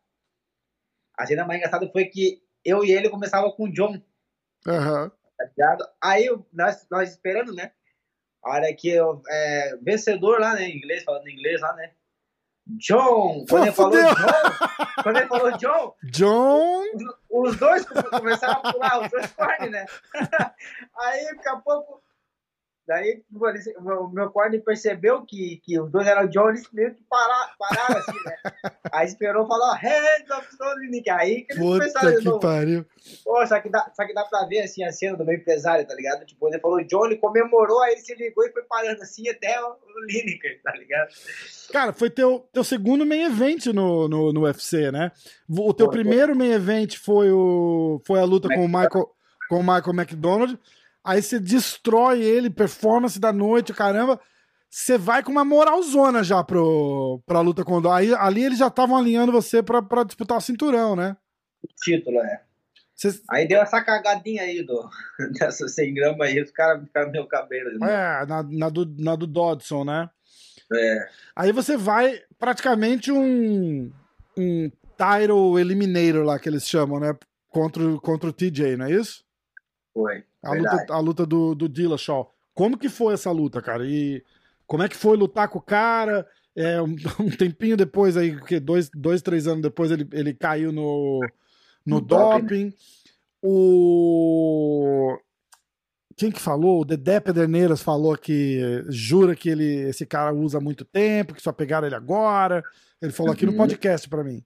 A 1.17 1.25
cena 1.25 1.47
mais 1.47 1.59
engraçada 1.59 1.91
foi 1.91 2.05
que 2.05 2.43
eu 2.63 2.85
e 2.85 2.93
ele 2.93 3.09
começava 3.09 3.51
com 3.51 3.65
o 3.65 3.73
John. 3.73 4.03
Aham. 4.69 5.11
Tá? 5.57 5.79
Aí 5.99 6.29
nós, 6.53 6.87
nós 6.91 7.09
esperando, 7.09 7.55
né? 7.55 7.73
A 8.45 8.51
hora 8.51 8.75
que 8.75 8.91
eu. 8.91 9.23
É, 9.31 9.79
vencedor 9.81 10.39
lá, 10.41 10.57
né? 10.57 10.65
Em 10.65 10.77
inglês, 10.77 11.05
falando 11.05 11.27
inglês 11.27 11.59
lá, 11.63 11.73
né? 11.73 11.95
John! 12.79 13.45
Quando 13.49 13.65
ele 13.65 13.73
falou 13.73 13.93
John, 13.93 14.15
quando 15.03 15.17
ele 15.17 15.27
falou 15.27 15.53
John, 15.59 15.95
John! 16.05 16.83
Os, 17.31 17.51
os 17.51 17.57
dois 17.57 17.87
começaram 17.87 18.61
a 18.63 18.73
pular, 18.73 19.03
os 19.03 19.11
dois 19.11 19.27
cornes, 19.33 19.71
né? 19.71 19.87
Aí 20.99 21.25
daqui 21.27 21.49
a 21.49 21.57
pouco 21.57 22.03
Daí 22.91 23.23
o 23.79 24.09
meu 24.09 24.31
corne 24.31 24.59
percebeu 24.59 25.25
que, 25.25 25.63
que 25.65 25.79
os 25.79 25.89
dois 25.93 26.09
eram 26.09 26.29
Jones, 26.29 26.69
meio 26.73 26.93
que 26.93 27.01
parar, 27.05 27.55
pararam 27.57 27.99
assim, 27.99 28.19
né? 28.25 28.37
Aí 28.93 29.07
esperou 29.07 29.47
falar, 29.47 29.77
hands 29.77 30.29
of 30.37 30.53
Stone 30.53 31.03
Aí 31.09 31.43
que 31.43 31.53
eles 31.53 31.63
Puta 31.63 31.79
começaram 31.79 32.19
que 32.19 32.25
novo. 32.25 32.41
pariu. 32.41 32.85
Pô, 33.23 33.47
só 33.47 33.61
que, 33.61 33.69
dá, 33.69 33.89
só 33.95 34.05
que 34.05 34.13
dá 34.13 34.25
pra 34.25 34.45
ver 34.47 34.63
assim 34.63 34.83
a 34.83 34.91
cena 34.91 35.17
do 35.17 35.25
meu 35.25 35.37
empresário, 35.37 35.87
tá 35.87 35.95
ligado? 35.95 36.27
Tipo, 36.27 36.49
ele 36.49 36.59
falou 36.59 36.83
Johnny, 36.83 37.17
comemorou, 37.17 37.81
aí 37.81 37.93
ele 37.93 38.01
se 38.01 38.13
ligou 38.17 38.45
e 38.45 38.51
foi 38.51 38.65
parando 38.65 39.01
assim 39.03 39.29
até 39.29 39.63
o, 39.63 39.77
Lineker, 40.09 40.61
tá 40.65 40.73
ligado? 40.73 41.11
Cara, 41.73 41.93
foi 41.93 42.11
teu, 42.11 42.45
teu 42.53 42.65
segundo 42.65 43.07
main 43.07 43.23
event 43.23 43.67
no, 43.67 44.09
no, 44.09 44.33
no 44.33 44.43
UFC, 44.43 44.91
né? 44.91 45.13
O 45.49 45.73
teu 45.73 45.89
primeiro 45.89 46.35
main 46.35 46.51
event 46.51 46.97
foi, 46.97 47.31
o, 47.31 48.03
foi 48.05 48.19
a 48.19 48.25
luta 48.25 48.49
com 48.49 48.65
o 48.65 48.69
Michael, 48.69 49.09
com 49.49 49.61
o 49.61 49.63
Michael 49.63 49.95
McDonald. 49.95 50.59
Aí 51.05 51.23
você 51.23 51.41
destrói 51.41 52.23
ele, 52.23 52.51
performance 52.51 53.19
da 53.19 53.33
noite, 53.33 53.73
caramba. 53.73 54.21
Você 54.69 54.97
vai 54.97 55.23
com 55.23 55.33
uma 55.33 55.45
moralzona 55.45 56.23
já 56.23 56.45
pro, 56.45 57.21
pra 57.27 57.41
luta 57.41 57.65
com 57.65 57.81
o. 57.81 57.91
Aí 57.91 58.15
ali 58.15 58.45
eles 58.45 58.59
já 58.59 58.69
estavam 58.69 58.97
alinhando 58.97 59.33
você 59.33 59.63
pra, 59.63 59.83
pra 59.83 60.05
disputar 60.05 60.39
o 60.39 60.41
cinturão, 60.41 60.95
né? 60.95 61.17
O 61.63 61.69
título, 61.83 62.21
é. 62.21 62.43
Cês... 62.95 63.23
Aí 63.31 63.49
deu 63.49 63.61
essa 63.61 63.83
cagadinha 63.83 64.43
aí 64.43 64.63
do, 64.63 64.89
dessa 65.39 65.67
100 65.67 65.95
gramas 65.95 66.29
aí, 66.29 66.41
os 66.41 66.51
caras 66.53 66.85
ficaram 66.85 67.11
meu 67.11 67.27
cabelo. 67.27 67.79
Né? 67.79 67.87
É, 67.91 68.27
na, 68.27 68.43
na, 68.43 68.69
do, 68.69 68.95
na 68.99 69.17
do 69.17 69.27
Dodson, 69.27 69.85
né? 69.85 70.09
É. 70.73 71.09
Aí 71.35 71.51
você 71.51 71.77
vai 71.77 72.21
praticamente 72.39 73.11
um, 73.11 73.91
um 74.37 74.71
title 74.97 75.59
eliminator 75.59 76.25
lá 76.25 76.39
que 76.39 76.49
eles 76.49 76.69
chamam, 76.69 77.01
né? 77.01 77.17
Contra, 77.49 77.83
contra 77.99 78.29
o 78.29 78.33
TJ, 78.33 78.77
não 78.77 78.87
é 78.87 78.93
isso? 78.93 79.25
Foi. 79.93 80.25
A 80.43 80.53
luta, 80.53 80.87
a 80.91 80.99
luta 80.99 81.27
do, 81.27 81.55
do 81.55 81.69
Dillashaw. 81.69 82.33
Como 82.55 82.79
que 82.79 82.89
foi 82.89 83.15
essa 83.15 83.31
luta, 83.31 83.61
cara? 83.61 83.85
E 83.87 84.23
como 84.67 84.83
é 84.83 84.89
que 84.89 84.97
foi 84.97 85.17
lutar 85.17 85.49
com 85.49 85.59
o 85.59 85.63
cara? 85.63 86.27
É, 86.55 86.81
um, 86.81 86.95
um 87.21 87.31
tempinho 87.31 87.77
depois, 87.77 88.17
aí, 88.17 88.41
que 88.43 88.61
dois, 88.61 88.91
dois, 88.95 89.23
três 89.23 89.47
anos 89.47 89.63
depois, 89.63 89.91
ele, 89.91 90.09
ele 90.13 90.35
caiu 90.35 90.73
no, 90.73 91.21
no, 91.85 91.97
no 91.97 92.01
doping. 92.01 92.41
doping. 92.41 92.75
O. 93.43 95.19
Quem 96.17 96.31
que 96.31 96.41
falou? 96.41 96.83
O 96.83 96.85
Dedé 96.85 97.19
Pederneiras 97.19 97.81
falou 97.81 98.17
que 98.17 98.85
jura 98.89 99.35
que 99.35 99.49
ele, 99.49 99.89
esse 99.89 100.05
cara 100.05 100.35
usa 100.35 100.59
há 100.59 100.61
muito 100.61 100.85
tempo, 100.85 101.33
que 101.33 101.43
só 101.43 101.51
pegaram 101.51 101.87
ele 101.87 101.97
agora. 101.97 102.63
Ele 103.01 103.13
falou 103.13 103.33
aqui 103.33 103.47
no 103.47 103.53
uhum. 103.53 103.59
podcast 103.59 104.07
para 104.09 104.23
mim. 104.23 104.45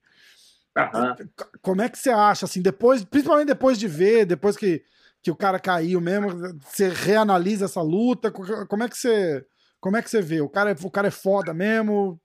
Uhum. 0.77 1.29
Como 1.61 1.83
é 1.83 1.89
que 1.89 1.99
você 1.99 2.11
acha, 2.11 2.45
assim, 2.45 2.63
depois, 2.63 3.05
principalmente 3.05 3.49
depois 3.49 3.79
de 3.79 3.89
ver, 3.89 4.25
depois 4.25 4.57
que 4.57 4.85
que 5.25 5.31
o 5.31 5.37
cara 5.37 5.59
caiu 5.59 6.03
mesmo, 6.03 6.29
você 6.61 6.91
reanalisa 6.91 7.65
essa 7.65 7.81
luta, 7.81 8.31
como 8.31 8.83
é 8.83 8.89
que 8.91 8.99
você, 8.99 9.43
como 9.81 9.97
é 9.97 10.03
que 10.03 10.11
você 10.11 10.21
vê? 10.21 10.43
O 10.43 10.51
cara, 10.51 10.73
é, 10.73 10.77
o 10.79 10.91
cara 10.91 11.09
é 11.09 11.11
foda 11.11 11.55
mesmo? 11.55 12.21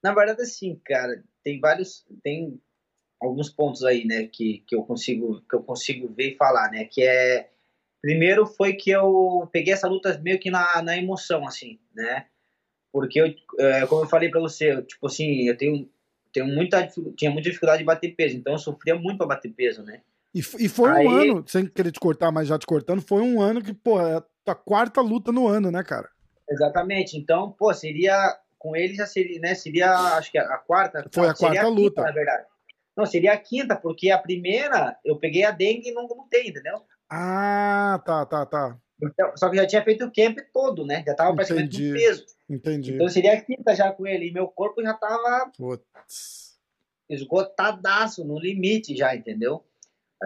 Na 0.00 0.14
verdade, 0.14 0.42
assim, 0.42 0.80
cara, 0.84 1.24
tem 1.42 1.58
vários, 1.58 2.06
tem 2.22 2.62
alguns 3.20 3.50
pontos 3.50 3.82
aí, 3.82 4.04
né, 4.04 4.28
que, 4.28 4.62
que 4.64 4.76
eu 4.76 4.84
consigo, 4.84 5.42
que 5.50 5.56
eu 5.56 5.62
consigo 5.64 6.06
ver 6.14 6.34
e 6.34 6.36
falar, 6.36 6.70
né, 6.70 6.84
que 6.84 7.02
é, 7.02 7.50
primeiro 8.00 8.46
foi 8.46 8.74
que 8.74 8.90
eu 8.90 9.48
peguei 9.50 9.74
essa 9.74 9.88
luta 9.88 10.16
meio 10.18 10.38
que 10.38 10.52
na, 10.52 10.80
na 10.80 10.96
emoção, 10.96 11.44
assim, 11.48 11.80
né, 11.92 12.26
porque 12.92 13.20
eu, 13.20 13.34
é, 13.58 13.86
como 13.88 14.04
eu 14.04 14.08
falei 14.08 14.30
para 14.30 14.40
você, 14.40 14.70
eu, 14.70 14.86
tipo 14.86 15.04
assim, 15.04 15.48
eu 15.48 15.56
tenho, 15.56 15.90
tenho 16.32 16.46
muita, 16.46 16.86
tinha 17.16 17.32
muita 17.32 17.48
dificuldade 17.48 17.80
de 17.80 17.86
bater 17.86 18.14
peso, 18.14 18.36
então 18.36 18.52
eu 18.52 18.58
sofria 18.60 18.94
muito 18.94 19.18
para 19.18 19.26
bater 19.26 19.52
peso, 19.52 19.82
né, 19.82 20.00
e, 20.34 20.40
e 20.40 20.68
foi 20.68 20.90
Aí... 20.90 21.06
um 21.06 21.10
ano, 21.10 21.44
sem 21.46 21.66
querer 21.66 21.92
te 21.92 22.00
cortar, 22.00 22.30
mas 22.30 22.48
já 22.48 22.58
te 22.58 22.66
cortando, 22.66 23.00
foi 23.00 23.22
um 23.22 23.40
ano 23.40 23.62
que, 23.62 23.72
pô, 23.72 24.00
é 24.00 24.22
a 24.46 24.54
quarta 24.54 25.00
luta 25.00 25.32
no 25.32 25.46
ano, 25.46 25.70
né, 25.70 25.82
cara? 25.82 26.08
Exatamente. 26.48 27.16
Então, 27.16 27.52
pô, 27.52 27.72
seria. 27.72 28.36
Com 28.58 28.74
ele 28.74 28.94
já 28.94 29.06
seria, 29.06 29.38
né? 29.38 29.54
Seria, 29.54 29.92
acho 30.16 30.32
que 30.32 30.38
a 30.38 30.58
quarta. 30.58 31.08
Foi 31.12 31.28
a 31.28 31.34
quarta 31.34 31.62
a 31.62 31.68
luta. 31.68 32.02
na 32.02 32.10
verdade. 32.10 32.44
Não, 32.96 33.06
seria 33.06 33.32
a 33.32 33.36
quinta, 33.36 33.76
porque 33.76 34.10
a 34.10 34.18
primeira 34.18 34.98
eu 35.04 35.16
peguei 35.16 35.44
a 35.44 35.52
dengue 35.52 35.90
e 35.90 35.94
não 35.94 36.08
lutei, 36.08 36.48
entendeu? 36.48 36.82
Ah, 37.08 38.02
tá, 38.04 38.26
tá, 38.26 38.44
tá. 38.44 38.76
Então, 39.00 39.32
só 39.36 39.48
que 39.48 39.56
já 39.56 39.64
tinha 39.64 39.84
feito 39.84 40.04
o 40.04 40.12
camp 40.12 40.38
todo, 40.52 40.84
né? 40.84 41.04
Já 41.06 41.14
tava 41.14 41.36
praticamente 41.36 41.80
no 41.80 41.94
peso. 41.94 42.26
Entendi. 42.50 42.94
Então 42.94 43.08
seria 43.08 43.34
a 43.34 43.40
quinta 43.40 43.76
já 43.76 43.92
com 43.92 44.04
ele. 44.04 44.28
E 44.28 44.32
meu 44.32 44.48
corpo 44.48 44.82
já 44.82 44.94
tava 44.94 45.52
Putz. 45.56 46.58
esgotadaço, 47.08 48.24
no 48.24 48.36
limite 48.36 48.96
já, 48.96 49.14
entendeu? 49.14 49.64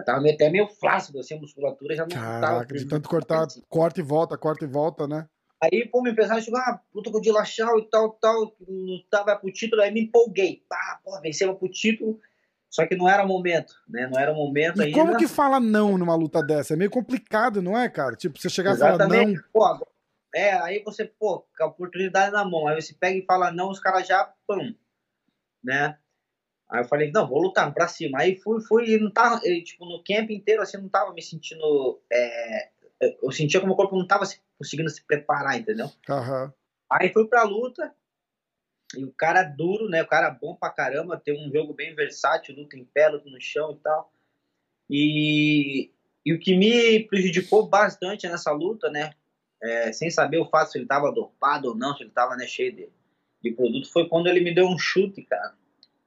Tava 0.05 0.27
até 0.27 0.49
meio 0.49 0.67
flácido, 0.67 1.19
assim, 1.19 1.35
a 1.35 1.39
musculatura 1.39 1.95
já 1.95 2.03
não 2.03 2.09
Caraca, 2.09 2.65
tava. 2.65 2.65
de 2.65 2.85
tanto 2.85 3.07
cortar, 3.07 3.45
corta 3.69 3.99
e 3.99 4.03
volta, 4.03 4.37
corta 4.37 4.65
e 4.65 4.67
volta, 4.67 5.07
né? 5.07 5.27
Aí, 5.61 5.87
pô, 5.87 6.01
meu 6.01 6.11
empresário 6.11 6.43
chegou, 6.43 6.59
ah, 6.59 6.81
luta 6.93 7.11
com 7.11 7.19
o 7.19 7.21
Dilachal 7.21 7.79
e 7.79 7.89
tal, 7.89 8.11
tal, 8.13 8.53
lutava 8.67 9.35
pro 9.37 9.51
título, 9.51 9.81
aí 9.81 9.91
me 9.91 10.01
empolguei. 10.01 10.63
Pá, 10.67 10.99
pô, 11.03 11.17
vencemos 11.21 11.57
pro 11.57 11.69
título, 11.69 12.19
só 12.69 12.85
que 12.87 12.95
não 12.95 13.07
era 13.07 13.23
o 13.23 13.27
momento, 13.27 13.73
né? 13.87 14.09
Não 14.11 14.19
era 14.19 14.33
o 14.33 14.35
momento 14.35 14.81
e 14.81 14.85
ainda. 14.85 14.97
como 14.97 15.15
que 15.15 15.27
fala 15.27 15.59
não 15.59 15.97
numa 15.97 16.15
luta 16.15 16.41
dessa? 16.41 16.73
É 16.73 16.77
meio 16.77 16.89
complicado, 16.89 17.61
não 17.61 17.77
é, 17.77 17.87
cara? 17.87 18.15
Tipo, 18.15 18.37
você 18.37 18.49
chegar 18.49 18.71
Exatamente. 18.71 19.39
e 19.39 19.53
falar 19.53 19.75
não... 19.75 19.79
Pô, 19.79 19.87
é, 20.35 20.53
aí 20.53 20.83
você, 20.83 21.05
pô, 21.05 21.47
com 21.55 21.63
a 21.63 21.67
oportunidade 21.67 22.31
na 22.31 22.43
mão, 22.43 22.67
aí 22.67 22.81
você 22.81 22.93
pega 22.93 23.17
e 23.17 23.25
fala 23.25 23.51
não, 23.51 23.69
os 23.69 23.79
caras 23.79 24.07
já, 24.07 24.33
pum, 24.47 24.73
né? 25.63 25.97
Aí 26.69 26.81
eu 26.81 26.85
falei, 26.85 27.11
não, 27.11 27.27
vou 27.27 27.41
lutar 27.41 27.71
pra 27.73 27.87
cima. 27.87 28.19
Aí 28.19 28.35
fui, 28.35 28.61
fui, 28.61 28.89
e 28.89 28.99
não 28.99 29.11
tava, 29.11 29.39
tipo, 29.63 29.85
no 29.85 30.03
camp 30.03 30.29
inteiro, 30.31 30.61
assim, 30.61 30.77
não 30.77 30.89
tava 30.89 31.13
me 31.13 31.21
sentindo. 31.21 32.01
É, 32.11 32.69
eu 33.21 33.31
sentia 33.31 33.59
que 33.59 33.65
o 33.65 33.67
meu 33.67 33.75
corpo 33.75 33.97
não 33.97 34.07
tava 34.07 34.25
conseguindo 34.57 34.89
se 34.89 35.05
preparar, 35.05 35.59
entendeu? 35.59 35.91
Uhum. 36.09 36.51
Aí 36.91 37.11
fui 37.11 37.27
pra 37.27 37.43
luta, 37.43 37.93
e 38.97 39.03
o 39.03 39.11
cara 39.11 39.43
duro, 39.43 39.89
né? 39.89 40.01
O 40.01 40.07
cara 40.07 40.29
bom 40.29 40.55
pra 40.55 40.69
caramba, 40.69 41.21
tem 41.23 41.35
um 41.35 41.51
jogo 41.51 41.73
bem 41.73 41.93
versátil, 41.95 42.55
luta 42.55 42.77
em 42.77 42.85
pé, 42.85 43.09
luta 43.09 43.29
no 43.29 43.41
chão 43.41 43.71
e 43.71 43.83
tal. 43.83 44.11
E, 44.89 45.91
e 46.25 46.33
o 46.33 46.39
que 46.39 46.55
me 46.55 47.03
prejudicou 47.07 47.67
bastante 47.67 48.27
nessa 48.27 48.51
luta, 48.51 48.89
né? 48.89 49.13
É, 49.61 49.93
sem 49.93 50.09
saber 50.09 50.39
o 50.39 50.49
fato 50.49 50.71
se 50.71 50.77
ele 50.77 50.85
tava 50.85 51.11
dopado 51.11 51.69
ou 51.69 51.75
não, 51.75 51.95
se 51.95 52.03
ele 52.03 52.11
tava 52.11 52.35
né, 52.35 52.45
cheio 52.45 52.75
de, 52.75 52.89
de 53.41 53.51
produto, 53.51 53.91
foi 53.91 54.09
quando 54.09 54.27
ele 54.27 54.41
me 54.41 54.53
deu 54.53 54.67
um 54.67 54.77
chute, 54.77 55.21
cara 55.23 55.55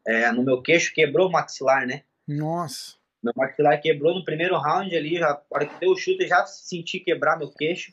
é, 0.06 0.30
no 0.30 0.42
meu 0.42 0.62
queixo, 0.62 0.94
quebrou 0.94 1.28
o 1.28 1.32
maxilar, 1.32 1.86
né? 1.86 2.02
Nossa. 2.26 2.94
Meu 3.22 3.32
maxilar 3.36 3.80
quebrou 3.80 4.14
no 4.14 4.24
primeiro 4.24 4.56
round 4.56 4.94
ali, 4.94 5.18
já, 5.18 5.28
na 5.28 5.42
hora 5.50 5.66
que 5.66 5.80
deu 5.80 5.90
o 5.90 5.96
chute, 5.96 6.28
já 6.28 6.46
senti 6.46 7.00
quebrar 7.00 7.36
meu 7.36 7.50
queixo. 7.50 7.92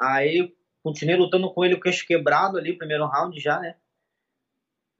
Aí 0.00 0.54
continuei 0.82 1.16
lutando 1.16 1.52
com 1.52 1.64
ele, 1.64 1.74
o 1.74 1.80
queixo 1.80 2.06
quebrado 2.06 2.56
ali, 2.56 2.76
primeiro 2.76 3.06
round 3.06 3.38
já, 3.38 3.60
né? 3.60 3.74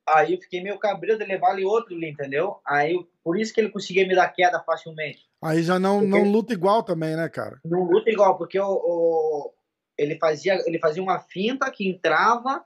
Aí 0.07 0.35
eu 0.35 0.41
fiquei 0.41 0.63
meio 0.63 0.79
cabreiro 0.79 1.19
de 1.19 1.25
levar 1.25 1.53
ali 1.53 1.65
outro 1.65 1.95
ali, 1.95 2.11
entendeu? 2.11 2.61
Aí 2.67 2.95
por 3.23 3.39
isso 3.39 3.55
que 3.55 3.61
ele 3.61 3.71
conseguia 3.71 4.07
me 4.07 4.15
dar 4.15 4.29
queda 4.29 4.63
facilmente. 4.63 5.27
Aí 5.43 5.63
já 5.63 5.79
não, 5.79 6.01
porque 6.01 6.11
não 6.11 6.31
luta 6.31 6.53
igual 6.53 6.83
também, 6.83 7.17
né, 7.17 7.29
cara? 7.31 7.59
Não 7.65 7.85
luta 7.85 8.11
igual, 8.11 8.37
porque 8.37 8.59
o, 8.61 8.67
o, 8.67 9.55
ele, 9.97 10.19
fazia, 10.19 10.63
ele 10.67 10.79
fazia 10.79 11.03
uma 11.03 11.21
finta 11.21 11.71
que 11.71 11.89
entrava, 11.89 12.63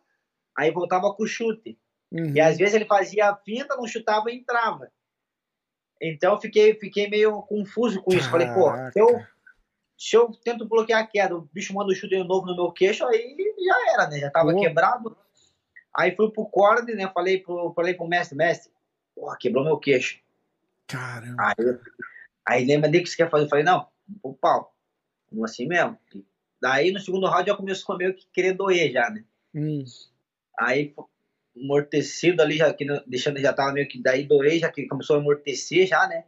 aí 0.56 0.72
voltava 0.72 1.14
com 1.14 1.22
o 1.22 1.26
chute. 1.26 1.78
Uhum. 2.10 2.34
E 2.34 2.40
às 2.40 2.56
vezes 2.56 2.74
ele 2.74 2.86
fazia 2.86 3.30
a 3.30 3.36
finta, 3.36 3.76
não 3.76 3.86
chutava 3.86 4.30
e 4.30 4.36
entrava. 4.36 4.90
Então 6.00 6.34
eu 6.34 6.40
fiquei, 6.40 6.74
fiquei 6.74 7.08
meio 7.08 7.42
confuso 7.42 8.02
com 8.02 8.12
isso. 8.12 8.30
Falei, 8.30 8.48
pô, 8.48 8.70
se 8.92 9.00
eu, 9.00 9.26
se 9.96 10.16
eu 10.16 10.30
tento 10.44 10.66
bloquear 10.66 11.02
a 11.02 11.06
queda, 11.06 11.36
o 11.36 11.48
bicho 11.52 11.74
manda 11.74 11.92
um 11.92 11.94
chute 11.94 12.16
novo 12.24 12.46
no 12.46 12.54
meu 12.54 12.72
queixo, 12.72 13.04
aí 13.06 13.36
já 13.58 13.92
era, 13.94 14.08
né? 14.08 14.18
Já 14.18 14.30
tava 14.30 14.52
pô. 14.52 14.60
quebrado. 14.60 15.16
Aí 15.94 16.14
fui 16.14 16.30
pro 16.30 16.46
corte, 16.46 16.94
né? 16.94 17.10
Falei 17.12 17.38
pro, 17.40 17.72
falei 17.74 17.94
pro 17.94 18.06
mestre, 18.06 18.36
mestre, 18.36 18.70
pô, 19.14 19.34
quebrou 19.36 19.64
meu 19.64 19.78
queixo. 19.78 20.20
Caramba. 20.86 21.42
Aí, 21.42 21.78
aí 22.46 22.64
lembra 22.64 22.88
de 22.88 23.00
que 23.00 23.08
você 23.08 23.16
quer 23.16 23.30
fazer? 23.30 23.44
Eu 23.44 23.48
falei, 23.48 23.64
não, 23.64 23.88
pro 24.22 24.34
pau. 24.34 24.74
Vamos 25.30 25.50
assim 25.50 25.66
mesmo. 25.66 25.98
Daí 26.60 26.90
no 26.90 27.00
segundo 27.00 27.26
round 27.26 27.48
já 27.48 27.56
começou 27.56 27.94
a 27.94 27.98
meio 27.98 28.14
que 28.14 28.26
querer 28.32 28.52
doer 28.52 28.92
já, 28.92 29.10
né? 29.10 29.24
Hum. 29.54 29.84
Aí 30.58 30.94
amortecido 31.62 32.42
ali, 32.42 32.56
já 32.56 32.72
que 32.72 32.86
deixando 33.06 33.38
já 33.40 33.52
tava 33.52 33.72
meio 33.72 33.88
que 33.88 34.00
daí 34.00 34.24
doei, 34.24 34.58
já 34.58 34.70
que 34.70 34.86
começou 34.86 35.16
a 35.16 35.18
amortecer 35.18 35.86
já, 35.86 36.06
né? 36.06 36.24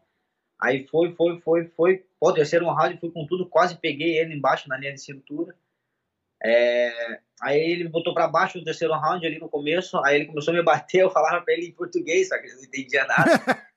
Aí 0.61 0.87
foi, 0.87 1.15
foi, 1.15 1.41
foi, 1.41 1.67
foi. 1.69 2.05
Pô, 2.19 2.33
terceiro 2.33 2.67
round, 2.71 2.99
fui 3.01 3.11
com 3.11 3.27
tudo, 3.27 3.49
quase 3.49 3.77
peguei 3.77 4.19
ele 4.19 4.35
embaixo 4.35 4.69
na 4.69 4.77
linha 4.77 4.93
de 4.93 5.01
cintura. 5.01 5.55
É, 6.43 7.21
aí 7.41 7.59
ele 7.59 7.85
me 7.85 7.91
botou 7.91 8.15
para 8.15 8.29
baixo 8.29 8.59
no 8.59 8.65
terceiro 8.65 8.95
round 8.95 9.27
ali 9.27 9.39
no 9.39 9.49
começo, 9.49 9.99
aí 10.05 10.17
ele 10.17 10.27
começou 10.27 10.53
a 10.53 10.57
me 10.57 10.63
bater, 10.63 11.01
eu 11.03 11.11
falava 11.11 11.43
pra 11.43 11.55
ele 11.55 11.67
em 11.67 11.73
português, 11.73 12.29
só 12.29 12.39
que 12.39 12.47
ele 12.47 12.57
não 12.57 12.65
entendia 12.65 13.05
nada. 13.07 13.31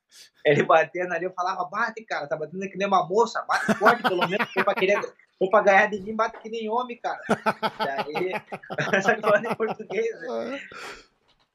Ele 0.46 0.62
batendo 0.62 1.12
ali, 1.14 1.26
eu 1.26 1.34
falava, 1.34 1.64
bate, 1.66 2.04
cara, 2.04 2.28
tá 2.28 2.36
batendo 2.36 2.70
que 2.70 2.78
nem 2.78 2.86
uma 2.86 3.08
moça, 3.08 3.42
bate 3.48 3.74
forte, 3.76 4.04
pelo 4.04 4.28
menos, 4.28 4.52
foi 4.54 4.64
pra 4.64 4.76
querer. 4.76 5.02
Foi 5.40 5.50
pra 5.50 5.62
ganhar 5.62 5.90
de 5.90 6.02
mim, 6.02 6.16
bate 6.16 6.38
que 6.40 6.50
nem 6.50 6.70
homem, 6.70 7.00
cara. 7.00 7.20
Daí, 7.80 9.02
só 9.02 9.16
que 9.16 9.22
falando 9.22 9.46
em 9.46 9.56
português, 9.56 10.22
né? 10.22 10.62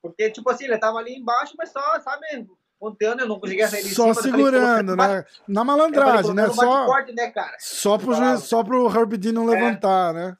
Porque, 0.03 0.31
tipo 0.31 0.49
assim, 0.51 0.65
ele 0.65 0.79
tava 0.79 0.99
ali 0.99 1.15
embaixo, 1.17 1.55
mas 1.59 1.71
só, 1.71 1.99
sabe, 2.01 2.47
ponteando, 2.79 3.23
eu 3.23 3.29
não 3.29 3.41
conseguia 3.41 3.67
sair 3.69 3.83
de 3.83 3.95
Só 3.95 4.13
cima. 4.15 4.23
segurando, 4.23 4.95
né? 4.97 5.25
Na 5.49 5.65
malandragem, 5.65 6.35
né? 6.35 6.49
Só, 6.49 6.87
forte, 6.87 7.13
né, 7.13 7.31
cara? 7.31 7.57
só, 7.59 7.99
pro, 7.99 8.15
juiz, 8.15 8.41
só 8.45 8.63
pro 8.63 8.87
Herb 8.89 9.17
Dean 9.17 9.33
não 9.33 9.49
É. 9.53 9.57
levantar, 9.57 10.15
né? 10.15 10.37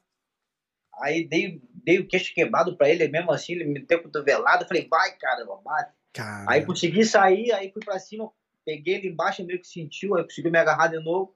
Aí 1.01 1.27
dei, 1.27 1.61
dei 1.83 1.99
o 1.99 2.07
queixo 2.07 2.33
quebrado 2.33 2.75
pra 2.77 2.89
ele, 2.89 3.07
mesmo 3.07 3.31
assim, 3.31 3.53
ele 3.53 3.65
me 3.65 3.79
deu 3.85 4.01
cotovelado, 4.03 4.67
falei, 4.67 4.87
vai, 4.89 5.11
caramba, 5.17 5.57
bate. 5.63 5.93
Cara, 6.13 6.45
Aí 6.49 6.65
consegui 6.65 7.05
sair, 7.05 7.51
aí 7.51 7.71
fui 7.71 7.81
pra 7.83 7.99
cima, 7.99 8.29
peguei 8.65 8.95
ele 8.95 9.09
embaixo, 9.09 9.45
meio 9.45 9.59
que 9.59 9.67
sentiu, 9.67 10.15
aí 10.15 10.23
consegui 10.23 10.49
me 10.49 10.57
agarrar 10.57 10.87
de 10.87 10.99
novo, 10.99 11.35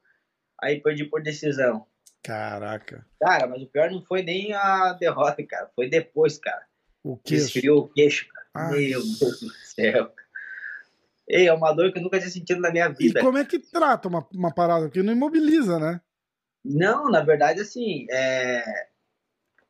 aí 0.61 0.81
perdi 0.81 1.05
por 1.05 1.21
decisão. 1.21 1.85
caraca. 2.23 3.05
Cara, 3.21 3.47
mas 3.47 3.61
o 3.61 3.67
pior 3.67 3.89
não 3.91 4.03
foi 4.03 4.21
nem 4.23 4.53
a 4.53 4.93
derrota, 4.93 5.45
cara, 5.47 5.69
foi 5.75 5.89
depois, 5.89 6.37
cara. 6.37 6.65
O 7.03 7.17
que? 7.17 7.35
Desfriou 7.35 7.79
o 7.79 7.87
queixo, 7.89 8.27
cara. 8.29 8.47
Ai. 8.69 8.89
Meu 8.89 9.01
Deus 9.01 9.39
do 9.41 9.49
céu. 9.65 10.13
Ei, 11.27 11.47
é 11.47 11.53
uma 11.53 11.73
dor 11.73 11.91
que 11.91 11.99
eu 11.99 12.03
nunca 12.03 12.19
tinha 12.19 12.29
sentido 12.29 12.59
na 12.61 12.71
minha 12.71 12.87
E 12.87 12.93
vida. 12.93 13.21
como 13.21 13.37
é 13.37 13.45
que 13.45 13.59
trata 13.59 14.07
uma, 14.07 14.27
uma 14.33 14.53
parada? 14.53 14.85
Porque 14.85 15.01
não 15.03 15.13
imobiliza, 15.13 15.79
né? 15.79 16.01
Não, 16.63 17.09
na 17.09 17.21
verdade, 17.21 17.61
assim, 17.61 18.05
é... 18.09 18.63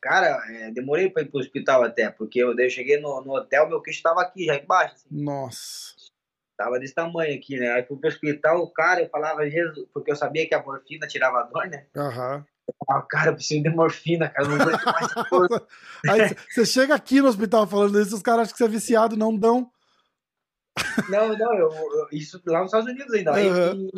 cara, 0.01 0.43
é, 0.49 0.71
demorei 0.71 1.09
pra 1.09 1.21
ir 1.23 1.29
pro 1.29 1.39
hospital 1.39 1.83
até, 1.83 2.09
porque 2.09 2.39
eu, 2.39 2.57
eu 2.57 2.69
cheguei 2.69 2.99
no, 2.99 3.21
no 3.21 3.35
hotel, 3.35 3.67
meu 3.69 3.81
queixo 3.81 4.01
tava 4.03 4.21
aqui, 4.21 4.45
já 4.45 4.55
embaixo, 4.55 4.95
assim, 4.95 5.07
Nossa. 5.09 5.95
tava 6.57 6.79
desse 6.79 6.93
tamanho 6.93 7.35
aqui, 7.35 7.57
né? 7.57 7.71
Aí 7.71 7.83
fui 7.83 7.97
pro 7.97 8.09
hospital, 8.09 8.61
o 8.61 8.69
cara, 8.69 9.01
eu 9.01 9.09
falava, 9.09 9.49
Jesus, 9.49 9.87
porque 9.93 10.11
eu 10.11 10.15
sabia 10.15 10.47
que 10.47 10.53
a 10.53 10.61
morfina 10.61 11.07
tirava 11.07 11.39
a 11.39 11.43
dor, 11.43 11.67
né? 11.67 11.85
Aham. 11.95 12.37
Eu 12.37 12.52
falava, 12.85 13.05
cara, 13.07 13.29
eu 13.31 13.35
preciso 13.35 13.63
de 13.63 13.69
morfina, 13.69 14.29
cara, 14.29 14.47
eu 14.47 14.51
não 14.57 14.61
aguento 14.61 14.83
mais. 14.85 15.07
Aí 16.09 16.35
você 16.49 16.65
chega 16.65 16.95
aqui 16.95 17.21
no 17.21 17.27
hospital 17.27 17.67
falando 17.67 17.99
isso, 17.99 18.15
os 18.15 18.21
caras 18.21 18.41
acham 18.43 18.53
que 18.53 18.57
você 18.57 18.65
é 18.65 18.67
viciado, 18.69 19.17
não 19.17 19.35
dão. 19.37 19.69
Não, 21.09 21.37
não, 21.37 21.53
eu, 21.53 21.69
eu- 21.71 22.07
isso 22.11 22.41
lá 22.45 22.59
nos 22.59 22.67
Estados 22.67 22.87
Unidos 22.89 23.13
ainda, 23.13 23.31
lá, 23.31 23.41
em- 23.41 23.91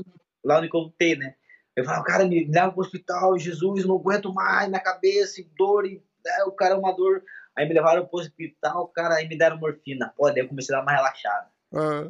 lá 0.43 0.61
no 0.61 0.70
Colutei, 0.70 1.16
né? 1.16 1.36
Eu 1.76 1.84
falava, 1.84 2.03
cara, 2.03 2.26
me 2.26 2.45
leva 2.49 2.72
pro 2.72 2.82
hospital, 2.82 3.38
Jesus, 3.38 3.86
não 3.86 3.95
aguento 3.97 4.34
mais, 4.34 4.70
na 4.72 4.80
cabeça, 4.80 5.41
e 5.41 5.43
dor, 5.57 5.86
e 5.86 6.01
é, 6.26 6.43
o 6.45 6.51
cara 6.51 6.74
é 6.74 6.78
uma 6.78 6.93
dor. 6.95 7.22
Aí 7.55 7.68
me 7.68 7.74
levaram 7.74 8.05
pro 8.05 8.20
hospital, 8.20 8.88
cara, 8.89 9.16
aí 9.16 9.28
me 9.28 9.38
deram 9.38 9.57
morfina. 9.57 10.13
Pô, 10.18 10.30
daí 10.30 10.39
eu 10.43 10.47
comecei 10.47 10.74
a 10.74 10.80
dar 10.80 10.84
uma 10.84 10.91
relaxada. 10.93 11.47
Ah, 11.74 12.07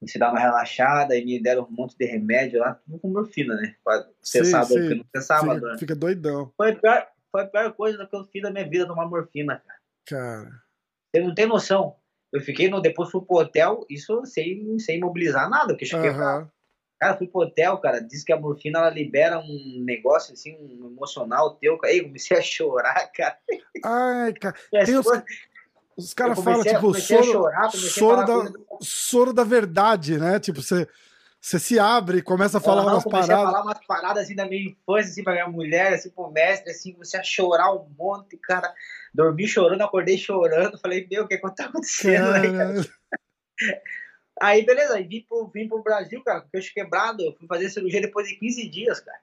Comecei 0.00 0.20
a 0.20 0.24
dar 0.26 0.32
uma 0.32 0.40
relaxada, 0.40 1.14
aí 1.14 1.24
me 1.24 1.40
deram 1.42 1.64
um 1.64 1.70
monte 1.70 1.96
de 1.96 2.04
remédio 2.04 2.60
lá, 2.60 2.74
tudo 2.74 2.98
com 2.98 3.08
morfina, 3.08 3.54
né? 3.56 3.74
Pra 3.82 4.06
cessar 4.20 4.60
a 4.62 4.64
Sim, 4.64 4.74
dor, 4.74 4.82
sim. 4.82 4.88
porque 4.88 4.94
não 4.96 5.06
cessava 5.22 5.52
a 5.52 5.54
fica, 5.54 5.78
fica 5.78 5.96
doidão. 5.96 6.52
Foi 6.56 6.72
a, 6.72 6.76
pior, 6.76 7.08
foi 7.32 7.42
a 7.42 7.46
pior 7.46 7.72
coisa 7.72 8.06
que 8.06 8.16
eu 8.16 8.24
fiz 8.24 8.42
da 8.42 8.50
minha 8.50 8.68
vida, 8.68 8.86
tomar 8.86 9.06
morfina, 9.08 9.62
cara. 9.66 9.78
Cara. 10.06 10.50
Você 11.14 11.22
não 11.22 11.34
tem 11.34 11.46
noção. 11.46 11.96
Eu 12.32 12.40
fiquei 12.40 12.68
no. 12.68 12.80
Depois 12.80 13.10
fui 13.10 13.24
pro 13.24 13.36
hotel, 13.36 13.86
isso 13.88 14.24
sem, 14.26 14.76
sem 14.80 14.98
mobilizar 14.98 15.48
nada, 15.48 15.68
porque 15.68 15.86
cheguei 15.86 16.10
pra. 16.12 16.24
Aham. 16.38 16.50
Cara, 17.00 17.16
fui 17.16 17.26
pro 17.28 17.42
hotel, 17.42 17.78
cara. 17.78 18.00
Diz 18.00 18.24
que 18.24 18.32
a 18.32 18.38
morfina 18.38 18.78
ela 18.80 18.90
libera 18.90 19.38
um 19.38 19.82
negócio 19.84 20.32
assim, 20.32 20.56
um 20.56 20.86
emocional 20.92 21.54
teu. 21.56 21.78
Aí 21.84 22.02
comecei 22.02 22.36
a 22.36 22.40
chorar, 22.42 23.06
cara. 23.12 23.38
Ai, 23.84 24.32
cara. 24.34 24.56
Tem 24.84 24.96
os- 24.96 25.06
Os 25.96 26.12
caras 26.12 26.38
eu 26.38 26.44
falam, 26.44 26.62
tipo, 26.62 26.90
a 26.90 27.00
soro, 27.00 27.24
chorar, 27.24 27.70
soro, 27.70 28.26
da, 28.26 28.52
soro 28.80 29.32
da 29.32 29.44
verdade, 29.44 30.18
né? 30.18 30.40
Tipo, 30.40 30.60
você, 30.60 30.88
você 31.40 31.58
se 31.58 31.78
abre 31.78 32.18
e 32.18 32.22
começa 32.22 32.58
a 32.58 32.60
falar 32.60 32.82
umas 32.82 33.04
comecei 33.04 33.28
paradas. 33.28 33.48
a 33.48 33.52
falar 33.52 33.62
umas 33.62 33.86
paradas 33.86 34.24
assim 34.24 34.34
da 34.34 34.46
minha 34.46 34.70
infância, 34.70 35.10
assim, 35.10 35.22
pra 35.22 35.34
minha 35.34 35.48
mulher, 35.48 35.94
assim, 35.94 36.10
pro 36.10 36.30
mestre, 36.30 36.70
assim, 36.70 36.92
comecei 36.92 37.20
a 37.20 37.22
chorar 37.22 37.72
um 37.72 37.88
monte, 37.96 38.36
cara. 38.38 38.72
Dormi 39.14 39.46
chorando, 39.46 39.82
acordei 39.82 40.18
chorando. 40.18 40.78
Falei, 40.78 41.06
meu, 41.08 41.24
o 41.24 41.28
que, 41.28 41.38
que 41.38 41.54
tá 41.54 41.66
acontecendo 41.66 42.32
aí, 42.32 42.52
cara? 42.52 42.74
Cara, 42.74 42.84
Aí, 44.40 44.66
beleza, 44.66 44.96
aí 44.96 45.06
vim 45.06 45.24
pro, 45.28 45.48
vim 45.48 45.68
pro 45.68 45.82
Brasil, 45.82 46.22
cara, 46.24 46.40
com 46.40 46.48
o 46.48 46.50
queixo 46.50 46.74
quebrado. 46.74 47.22
Eu 47.22 47.34
fui 47.36 47.46
fazer 47.46 47.70
cirurgia 47.70 48.00
depois 48.00 48.28
de 48.28 48.34
15 48.36 48.68
dias, 48.68 49.00
cara. 49.00 49.20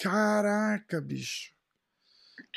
caraca, 0.00 1.00
bicho. 1.00 1.55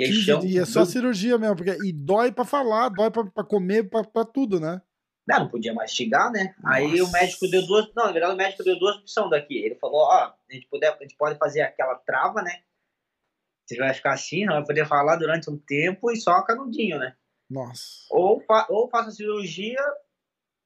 15 0.05 0.13
Queixão. 0.25 0.39
dias, 0.39 0.69
é 0.69 0.71
só 0.71 0.85
cirurgia 0.85 1.37
mesmo. 1.37 1.55
Porque, 1.55 1.77
e 1.85 1.91
dói 1.93 2.31
pra 2.31 2.45
falar, 2.45 2.89
dói 2.89 3.09
pra, 3.11 3.25
pra 3.25 3.43
comer, 3.43 3.89
pra, 3.89 4.03
pra 4.03 4.25
tudo, 4.25 4.59
né? 4.59 4.81
Não, 5.27 5.41
não 5.41 5.47
podia 5.49 5.73
mastigar, 5.73 6.31
né? 6.31 6.55
Aí 6.65 6.97
Nossa. 6.99 7.03
o 7.03 7.11
médico 7.11 7.47
deu 7.47 7.65
duas. 7.65 7.85
Não, 7.95 8.05
na 8.07 8.11
verdade, 8.11 8.33
o 8.33 8.37
médico 8.37 8.63
deu 8.63 8.79
duas 8.79 8.97
opções 8.97 9.29
daqui. 9.29 9.57
Ele 9.57 9.75
falou: 9.75 9.99
ó, 10.01 10.11
a 10.13 10.35
gente, 10.49 10.67
puder, 10.67 10.91
a 10.91 11.01
gente 11.03 11.15
pode 11.15 11.37
fazer 11.37 11.61
aquela 11.61 11.95
trava, 11.95 12.41
né? 12.41 12.51
Você 13.65 13.77
vai 13.77 13.93
ficar 13.93 14.13
assim, 14.13 14.45
não 14.45 14.55
vai 14.55 14.65
poder 14.65 14.87
falar 14.87 15.15
durante 15.17 15.47
um 15.49 15.57
tempo 15.57 16.09
e 16.11 16.15
só 16.17 16.41
canudinho, 16.41 16.97
né? 16.97 17.15
Nossa. 17.47 17.83
Ou, 18.09 18.39
fa 18.41 18.65
ou 18.69 18.89
faça 18.89 19.11
cirurgia, 19.11 19.79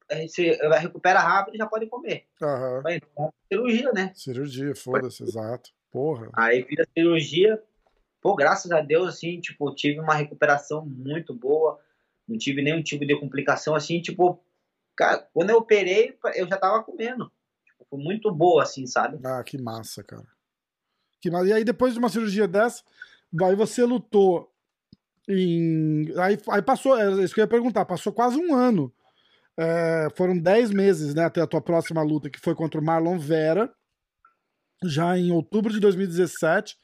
a 0.09 0.15
gente 0.15 0.31
se- 0.31 0.57
recupera 0.79 1.19
rápido 1.19 1.55
e 1.55 1.57
já 1.57 1.65
pode 1.67 1.85
comer. 1.87 2.25
Aham. 2.41 2.81
Então, 2.89 3.33
cirurgia, 3.51 3.91
né? 3.91 4.11
Cirurgia, 4.15 4.73
foda-se, 4.75 5.21
exato. 5.23 5.71
Porra. 5.91 6.29
Aí 6.33 6.63
fiz 6.63 6.79
a 6.79 6.85
cirurgia. 6.97 7.61
Pô, 8.23 8.37
graças 8.37 8.71
a 8.71 8.79
Deus, 8.79 9.09
assim, 9.09 9.41
tipo, 9.41 9.75
tive 9.75 9.99
uma 9.99 10.13
recuperação 10.13 10.85
muito 10.85 11.33
boa. 11.33 11.77
Não 12.25 12.37
tive 12.37 12.61
nenhum 12.61 12.81
tipo 12.81 13.05
de 13.05 13.19
complicação, 13.19 13.75
assim, 13.75 14.01
tipo, 14.01 14.41
cara, 14.95 15.27
quando 15.33 15.49
eu 15.49 15.57
operei, 15.57 16.17
eu 16.33 16.47
já 16.47 16.55
tava 16.55 16.81
comendo. 16.81 17.29
Tipo, 17.65 17.85
foi 17.89 17.99
muito 17.99 18.33
boa, 18.33 18.63
assim, 18.63 18.87
sabe? 18.87 19.19
Ah, 19.25 19.43
que 19.43 19.61
massa, 19.61 20.01
cara. 20.01 20.25
Que 21.19 21.29
massa. 21.29 21.47
E 21.47 21.53
aí, 21.53 21.65
depois 21.65 21.91
de 21.91 21.99
uma 21.99 22.07
cirurgia 22.07 22.47
dessa, 22.47 22.81
aí 23.43 23.55
você 23.57 23.83
lutou 23.83 24.49
em. 25.27 26.05
Aí, 26.17 26.39
aí 26.49 26.61
passou, 26.61 26.97
é 26.97 27.25
isso 27.25 27.33
que 27.33 27.41
eu 27.41 27.43
ia 27.43 27.49
perguntar, 27.49 27.83
passou 27.83 28.13
quase 28.13 28.37
um 28.37 28.55
ano. 28.55 28.89
É, 29.57 30.07
foram 30.15 30.39
10 30.39 30.71
meses, 30.71 31.13
né, 31.13 31.25
até 31.25 31.41
a 31.41 31.47
tua 31.47 31.61
próxima 31.61 32.01
luta, 32.01 32.29
que 32.29 32.39
foi 32.39 32.55
contra 32.55 32.79
o 32.79 32.83
Marlon 32.83 33.19
Vera, 33.19 33.69
já 34.85 35.17
em 35.17 35.29
outubro 35.29 35.73
de 35.73 35.81
2017. 35.81 36.81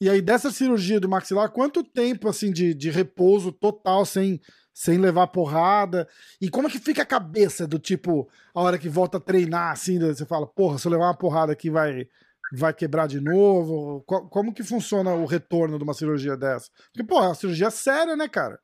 E 0.00 0.08
aí, 0.08 0.22
dessa 0.22 0.50
cirurgia 0.50 1.00
do 1.00 1.08
maxilar, 1.08 1.50
quanto 1.50 1.82
tempo, 1.82 2.28
assim, 2.28 2.52
de, 2.52 2.72
de 2.72 2.90
repouso 2.90 3.50
total, 3.50 4.06
sem, 4.06 4.40
sem 4.72 4.96
levar 4.98 5.26
porrada? 5.28 6.08
E 6.40 6.48
como 6.48 6.68
é 6.68 6.70
que 6.70 6.78
fica 6.78 7.02
a 7.02 7.06
cabeça 7.06 7.66
do 7.66 7.78
tipo, 7.78 8.28
a 8.54 8.60
hora 8.62 8.78
que 8.78 8.88
volta 8.88 9.18
a 9.18 9.20
treinar, 9.20 9.72
assim, 9.72 9.98
você 9.98 10.24
fala, 10.24 10.46
porra, 10.46 10.78
se 10.78 10.86
eu 10.86 10.92
levar 10.92 11.06
uma 11.06 11.16
porrada 11.18 11.52
aqui 11.52 11.68
vai, 11.68 12.06
vai 12.52 12.72
quebrar 12.72 13.08
de 13.08 13.20
novo? 13.20 14.02
Co- 14.06 14.28
Como 14.28 14.54
que 14.54 14.62
funciona 14.62 15.12
o 15.14 15.26
retorno 15.26 15.78
de 15.78 15.84
uma 15.84 15.94
cirurgia 15.94 16.36
dessa? 16.36 16.70
Porque, 16.92 17.02
pô, 17.04 17.18
é 17.20 17.26
uma 17.26 17.34
cirurgia 17.34 17.70
séria, 17.70 18.14
né, 18.16 18.28
cara? 18.28 18.60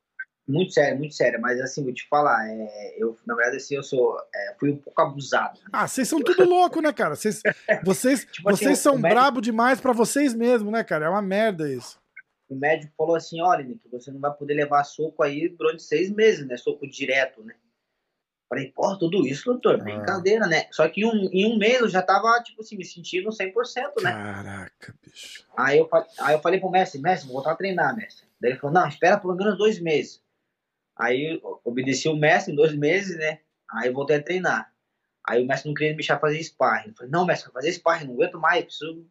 Muito 0.47 0.73
sério, 0.73 0.97
muito 0.97 1.15
sério. 1.15 1.41
Mas, 1.41 1.59
assim, 1.59 1.83
vou 1.83 1.93
te 1.93 2.07
falar, 2.07 2.47
é, 2.47 2.95
eu, 2.97 3.17
na 3.25 3.33
verdade, 3.35 3.57
assim, 3.57 3.75
eu 3.75 3.83
sou, 3.83 4.17
é, 4.33 4.55
fui 4.59 4.69
um 4.71 4.77
pouco 4.77 5.01
abusado. 5.01 5.59
Ah, 5.73 5.87
vocês 5.87 6.07
são 6.07 6.21
tudo 6.21 6.47
louco, 6.47 6.81
né, 6.81 6.93
cara? 6.93 7.15
Vocês, 7.15 7.41
vocês, 7.83 8.25
Tipo 8.25 8.49
assim, 8.49 8.65
vocês 8.65 8.79
o 8.79 8.81
são 8.81 8.93
médico- 8.97 9.09
brabo 9.15 9.41
demais 9.41 9.81
pra 9.81 9.91
vocês 9.93 10.33
mesmos, 10.33 10.71
né, 10.71 10.83
cara? 10.83 11.05
É 11.07 11.09
uma 11.09 11.21
merda 11.21 11.71
isso. 11.71 11.99
O 12.47 12.55
médico 12.55 12.93
falou 12.95 13.15
assim, 13.15 13.41
olha, 13.41 13.63
Nick, 13.63 13.89
você 13.89 14.11
não 14.11 14.19
vai 14.19 14.31
poder 14.31 14.53
levar 14.53 14.83
soco 14.83 15.23
aí 15.23 15.49
durante 15.49 15.81
seis 15.81 16.11
meses, 16.11 16.45
né? 16.45 16.55
Soco 16.57 16.87
direto, 16.87 17.43
né? 17.43 17.55
Falei, 18.47 18.71
porra, 18.71 18.99
tudo 18.99 19.25
isso, 19.25 19.45
doutor, 19.45 19.79
Ah. 19.81 19.83
brincadeira, 19.83 20.45
né? 20.45 20.67
Só 20.69 20.87
que 20.87 21.01
em 21.01 21.05
um, 21.05 21.27
em 21.33 21.51
um 21.51 21.57
mês 21.57 21.79
eu 21.81 21.89
já 21.89 22.03
tava, 22.03 22.39
tipo 22.43 22.61
assim, 22.61 22.77
me 22.77 22.85
sentindo 22.85 23.31
100%, 23.31 23.51
né? 24.03 24.11
Caraca, 24.11 24.93
bicho. 25.03 25.43
Aí 25.57 25.79
eu, 25.79 25.89
aí 26.19 26.35
eu 26.35 26.39
falei 26.39 26.59
pro 26.59 26.69
mestre, 26.69 27.01
mestre, 27.01 27.25
vou 27.25 27.37
voltar 27.37 27.53
a 27.53 27.55
treinar, 27.55 27.95
mestre. 27.95 28.27
Daí 28.39 28.51
ele 28.51 28.59
falou, 28.59 28.75
não, 28.79 28.87
espera 28.87 29.17
pelo 29.19 29.33
menos 29.35 29.57
dois 29.57 29.79
meses. 29.81 30.23
Aí 30.97 31.39
obedeci 31.63 32.07
o 32.07 32.15
mestre 32.15 32.53
em 32.53 32.55
dois 32.55 32.73
meses, 32.73 33.17
né? 33.17 33.39
Aí 33.69 33.89
voltei 33.89 34.17
a 34.17 34.23
treinar. 34.23 34.71
Aí 35.27 35.43
o 35.43 35.47
mestre 35.47 35.67
não 35.67 35.73
queria 35.73 35.91
me 35.91 35.97
deixar 35.97 36.19
fazer 36.19 36.41
sparring. 36.41 36.89
Eu 36.89 36.95
falei, 36.95 37.11
não, 37.11 37.25
mestre, 37.25 37.51
fazer 37.51 37.71
sparring, 37.71 38.05
não 38.05 38.13
aguento 38.13 38.39
mais, 38.39 38.63
preciso 38.63 39.05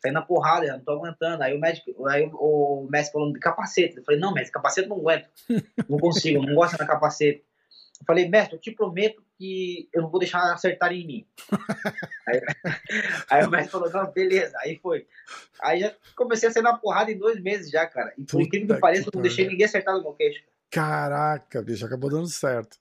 sair 0.00 0.12
na 0.12 0.22
porrada, 0.22 0.66
já 0.66 0.76
não 0.76 0.84
tô 0.84 0.92
aguentando. 0.92 1.42
Aí 1.42 1.54
o 1.54 1.60
médico, 1.60 2.06
aí 2.08 2.28
o 2.32 2.88
mestre 2.90 3.12
falou 3.12 3.32
de 3.32 3.38
capacete. 3.38 3.98
Eu 3.98 4.04
falei, 4.04 4.18
não, 4.18 4.32
mestre, 4.32 4.52
capacete 4.52 4.88
não 4.88 4.96
aguento. 4.96 5.28
Não 5.88 5.98
consigo, 5.98 6.44
não 6.44 6.54
gosto 6.54 6.76
de 6.76 6.86
capacete. 6.86 7.44
Eu 8.00 8.06
falei, 8.06 8.28
mestre, 8.28 8.56
eu 8.56 8.60
te 8.60 8.72
prometo 8.72 9.22
que 9.38 9.88
eu 9.92 10.02
não 10.02 10.10
vou 10.10 10.18
deixar 10.18 10.52
acertar 10.52 10.92
em 10.92 11.06
mim. 11.06 11.26
aí, 12.26 12.40
aí 13.30 13.44
o 13.44 13.50
mestre 13.50 13.70
falou, 13.70 13.90
não, 13.90 14.10
beleza. 14.10 14.56
Aí 14.60 14.80
foi. 14.82 15.06
Aí 15.60 15.80
já 15.80 15.94
comecei 16.16 16.48
a 16.48 16.52
sair 16.52 16.62
na 16.62 16.76
porrada 16.76 17.12
em 17.12 17.18
dois 17.18 17.40
meses 17.40 17.70
já, 17.70 17.86
cara. 17.86 18.12
E 18.18 18.24
por 18.24 18.40
incrível 18.40 18.74
que 18.74 18.80
pareça, 18.80 19.08
eu 19.08 19.12
não 19.14 19.22
deixei 19.22 19.46
ninguém 19.46 19.66
acertar 19.66 19.94
no 19.94 20.02
meu 20.02 20.14
queixo. 20.14 20.42
Caraca, 20.72 21.62
bicho, 21.62 21.84
acabou 21.86 22.10
dando 22.10 22.28
certo. 22.28 22.78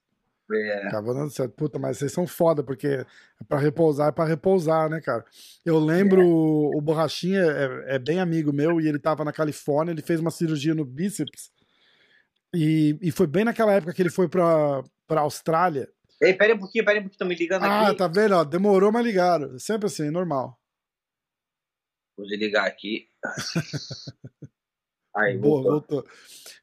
É. 0.51 0.87
Acabou 0.87 1.13
dando 1.13 1.29
certo. 1.29 1.53
Puta, 1.53 1.77
mas 1.77 1.97
vocês 1.97 2.11
são 2.11 2.25
foda, 2.25 2.63
porque 2.63 2.87
é 2.87 3.05
pra 3.47 3.59
repousar, 3.59 4.09
é 4.09 4.11
pra 4.11 4.25
repousar, 4.25 4.89
né, 4.89 4.99
cara? 5.01 5.23
Eu 5.65 5.77
lembro, 5.77 6.25
o 6.25 6.77
o 6.77 6.81
Borrachinha 6.81 7.41
é, 7.41 7.95
é 7.95 7.99
bem 7.99 8.19
amigo 8.19 8.51
meu 8.51 8.81
e 8.81 8.87
ele 8.87 8.97
tava 8.97 9.23
na 9.23 9.31
Califórnia, 9.31 9.91
ele 9.91 10.01
fez 10.01 10.19
uma 10.19 10.31
cirurgia 10.31 10.73
no 10.73 10.85
bíceps 10.85 11.51
e, 12.53 12.97
e 13.01 13.11
foi 13.11 13.27
bem 13.27 13.45
naquela 13.45 13.73
época 13.73 13.93
que 13.93 14.01
ele 14.01 14.09
foi 14.09 14.27
pra, 14.27 14.83
pra 15.07 15.21
Austrália 15.21 15.87
Ei, 16.21 16.35
pera 16.35 16.53
um 16.53 16.59
pouquinho, 16.59 16.85
pera 16.85 16.99
um 16.99 17.01
pouquinho, 17.01 17.15
estão 17.15 17.27
me 17.27 17.33
ligando 17.33 17.63
ah, 17.63 17.87
aqui. 17.87 17.97
tá 17.97 18.07
vendo? 18.07 18.35
Ó, 18.35 18.43
demorou, 18.43 18.91
mas 18.91 19.03
ligaram. 19.03 19.57
Sempre 19.57 19.87
assim, 19.87 20.11
normal. 20.11 20.55
Vou 22.15 22.27
desligar 22.27 22.65
aqui. 22.65 23.09
Aí, 25.15 25.37
Boa, 25.37 25.63
voltou. 25.63 26.05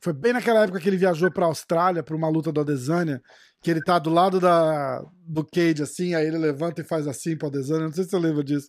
Foi 0.00 0.12
bem 0.12 0.32
naquela 0.32 0.62
época 0.62 0.80
que 0.80 0.88
ele 0.88 0.96
viajou 0.96 1.30
pra 1.30 1.46
Austrália 1.46 2.02
pra 2.02 2.16
uma 2.16 2.28
luta 2.28 2.50
do 2.50 2.60
Adesanya, 2.60 3.20
que 3.60 3.70
ele 3.70 3.82
tá 3.82 3.98
do 3.98 4.10
lado 4.10 4.40
da, 4.40 5.04
do 5.26 5.44
cage, 5.44 5.82
assim, 5.82 6.14
aí 6.14 6.26
ele 6.26 6.38
levanta 6.38 6.80
e 6.80 6.84
faz 6.84 7.06
assim 7.06 7.36
pro 7.36 7.48
Adesanya. 7.48 7.86
Não 7.86 7.92
sei 7.92 8.04
se 8.04 8.10
você 8.10 8.18
lembra 8.18 8.42
disso. 8.42 8.68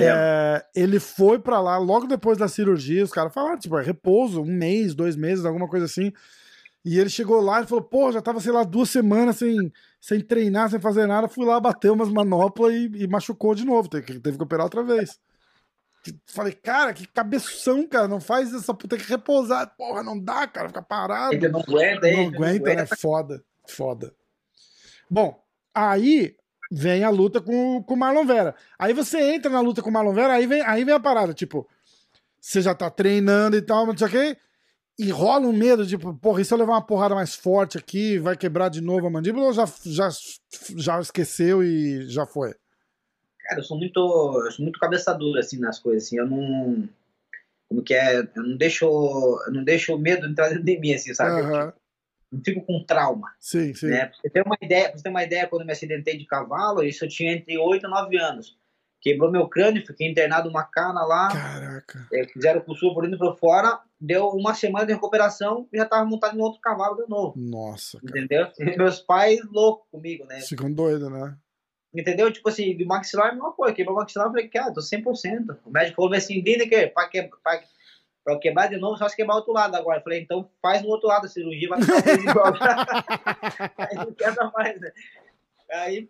É, 0.00 0.64
ele 0.74 0.98
foi 0.98 1.38
pra 1.38 1.60
lá 1.60 1.78
logo 1.78 2.06
depois 2.06 2.38
da 2.38 2.48
cirurgia. 2.48 3.04
Os 3.04 3.12
caras 3.12 3.32
falaram, 3.32 3.58
tipo, 3.58 3.78
é 3.78 3.82
repouso, 3.82 4.42
um 4.42 4.46
mês, 4.46 4.94
dois 4.94 5.14
meses, 5.14 5.44
alguma 5.44 5.68
coisa 5.68 5.86
assim. 5.86 6.12
E 6.84 6.98
ele 6.98 7.10
chegou 7.10 7.40
lá 7.40 7.60
e 7.60 7.66
falou: 7.66 7.82
pô, 7.82 8.12
já 8.12 8.20
tava, 8.22 8.40
sei 8.40 8.52
lá, 8.52 8.62
duas 8.62 8.90
semanas 8.90 9.36
sem, 9.36 9.72
sem 10.00 10.20
treinar, 10.20 10.70
sem 10.70 10.80
fazer 10.80 11.06
nada. 11.06 11.28
Fui 11.28 11.44
lá, 11.44 11.58
bateu 11.58 11.92
umas 11.92 12.08
manoplas 12.08 12.72
e, 12.72 12.90
e 12.94 13.08
machucou 13.08 13.54
de 13.54 13.64
novo. 13.64 13.88
Teve, 13.88 14.20
teve 14.20 14.36
que 14.36 14.42
operar 14.42 14.64
outra 14.64 14.82
vez. 14.82 15.18
Falei, 16.26 16.52
cara, 16.52 16.92
que 16.92 17.06
cabeção, 17.06 17.86
cara. 17.86 18.08
Não 18.08 18.20
faz 18.20 18.52
essa 18.52 18.74
puta, 18.74 18.96
que 18.96 19.08
repousar. 19.08 19.74
Porra, 19.76 20.02
não 20.02 20.18
dá, 20.18 20.46
cara, 20.46 20.68
fica 20.68 20.82
parado. 20.82 21.34
Ele 21.34 21.48
não 21.48 21.60
aguenta, 21.60 22.00
Não 22.02 22.08
ele 22.08 22.36
aguenta, 22.36 22.74
né? 22.74 22.86
Foda, 22.86 23.42
foda. 23.68 24.14
Bom, 25.08 25.42
aí 25.74 26.36
vem 26.70 27.04
a 27.04 27.10
luta 27.10 27.40
com 27.40 27.82
com 27.82 27.94
o 27.94 27.96
Marlon 27.96 28.26
Vera. 28.26 28.54
Aí 28.78 28.92
você 28.92 29.18
entra 29.20 29.50
na 29.50 29.60
luta 29.60 29.82
com 29.82 29.90
o 29.90 29.92
Marlon 29.92 30.12
Vera, 30.12 30.34
aí 30.34 30.46
vem, 30.46 30.62
aí 30.62 30.84
vem 30.84 30.94
a 30.94 31.00
parada, 31.00 31.32
tipo, 31.32 31.66
você 32.40 32.60
já 32.60 32.74
tá 32.74 32.90
treinando 32.90 33.56
e 33.56 33.62
tal, 33.62 33.86
mas 33.86 34.00
não 34.00 34.08
sei 34.08 34.08
o 34.08 34.10
quê, 34.10 34.38
e 34.98 35.10
rola 35.10 35.46
um 35.46 35.52
medo, 35.52 35.86
tipo, 35.86 36.14
porra, 36.14 36.40
e 36.40 36.44
se 36.44 36.54
eu 36.54 36.58
levar 36.58 36.72
uma 36.72 36.86
porrada 36.86 37.14
mais 37.14 37.34
forte 37.34 37.76
aqui, 37.76 38.18
vai 38.18 38.36
quebrar 38.36 38.68
de 38.68 38.80
novo 38.80 39.06
a 39.06 39.10
mandíbula 39.10 39.46
ou 39.46 39.52
já, 39.52 39.66
já, 39.84 40.08
já 40.76 41.00
esqueceu 41.00 41.62
e 41.62 42.08
já 42.08 42.24
foi? 42.24 42.54
Cara, 43.48 43.60
eu 43.60 43.64
sou 43.64 43.78
muito, 43.78 43.98
eu 44.44 44.50
sou 44.50 44.62
muito 44.64 44.78
cabeça 44.78 45.12
dura, 45.14 45.40
assim, 45.40 45.58
nas 45.58 45.78
coisas, 45.78 46.04
assim, 46.04 46.18
eu 46.18 46.26
não... 46.26 46.88
Como 47.68 47.82
que 47.82 47.94
é? 47.94 48.20
Eu 48.20 48.42
não 48.42 48.56
deixo, 48.56 48.84
eu 48.86 49.52
não 49.52 49.64
deixo 49.64 49.94
o 49.94 49.98
medo 49.98 50.26
entrar 50.26 50.48
dentro 50.48 50.64
de 50.64 50.78
mim, 50.78 50.92
assim, 50.94 51.12
sabe? 51.14 51.40
Eu 51.40 51.46
Aham, 51.46 51.72
não 52.30 52.42
fico 52.44 52.60
com 52.64 52.84
trauma, 52.84 53.32
Sim, 53.38 53.72
sim. 53.74 53.86
né? 53.88 54.06
Pra 54.06 54.16
você 54.16 54.30
ter 54.30 54.42
uma 54.44 54.56
ideia, 54.60 54.88
pra 54.88 54.96
você 54.98 55.02
ter 55.02 55.10
uma 55.10 55.24
ideia, 55.24 55.46
quando 55.46 55.62
eu 55.62 55.66
me 55.66 55.72
acidentei 55.72 56.16
de 56.16 56.26
cavalo, 56.26 56.82
isso 56.82 57.04
eu 57.04 57.08
tinha 57.08 57.32
entre 57.32 57.56
8 57.56 57.86
e 57.86 57.90
9 57.90 58.16
anos. 58.18 58.56
Quebrou 59.00 59.30
meu 59.30 59.48
crânio, 59.48 59.86
fiquei 59.86 60.08
internado 60.08 60.48
uma 60.48 60.64
cana 60.64 61.04
lá, 61.04 61.28
Caraca. 61.28 62.08
é, 62.12 62.26
fizeram 62.26 62.60
costura 62.60 62.94
por 62.94 63.02
dentro 63.02 63.16
e 63.16 63.18
por 63.18 63.38
fora, 63.38 63.80
deu 64.00 64.28
uma 64.30 64.54
semana 64.54 64.86
de 64.86 64.92
recuperação 64.92 65.68
e 65.72 65.76
já 65.76 65.84
tava 65.84 66.04
montado 66.04 66.36
em 66.36 66.40
outro 66.40 66.60
cavalo 66.60 66.96
de 67.02 67.08
novo. 67.08 67.34
Nossa, 67.36 68.00
cara. 68.00 68.18
Entendeu? 68.18 68.48
E 68.58 68.64
meus 68.76 69.00
pais 69.00 69.40
loucos 69.52 69.86
comigo, 69.90 70.24
né? 70.26 70.40
Ficam 70.40 70.72
doidos, 70.72 71.10
né? 71.10 71.36
Entendeu? 71.96 72.30
Tipo 72.30 72.48
assim, 72.50 72.76
do 72.76 72.84
maxilar 72.86 73.28
é 73.28 73.30
a 73.30 73.34
mesma 73.34 73.52
coisa. 73.52 73.74
Quebrou 73.74 73.96
o 73.96 74.00
maxilar, 74.00 74.28
eu 74.28 74.32
falei, 74.32 74.48
cara, 74.48 74.72
tô 74.72 74.80
100%. 74.80 75.56
O 75.64 75.70
médico 75.70 75.96
falou 75.96 76.14
assim, 76.14 76.40
Lineker, 76.40 76.92
pra, 76.92 77.08
que, 77.08 77.22
pra, 77.42 77.62
pra 78.22 78.38
quebrar 78.38 78.66
de 78.68 78.76
novo, 78.76 78.98
só 78.98 79.08
se 79.08 79.16
quebrar 79.16 79.34
o 79.34 79.38
outro 79.38 79.54
lado 79.54 79.74
agora. 79.74 79.98
Eu 79.98 80.02
falei, 80.02 80.20
então 80.20 80.48
faz 80.60 80.82
no 80.82 80.88
outro 80.88 81.08
lado 81.08 81.24
a 81.24 81.28
cirurgia, 81.28 81.70
vai 81.70 81.80
ficar 81.80 82.02
tudo 82.02 82.30
igual. 82.30 82.52
Aí 83.78 83.96
não 83.96 84.12
quebra 84.12 84.52
mais, 84.54 84.78
né? 84.78 84.92
Aí, 85.72 86.02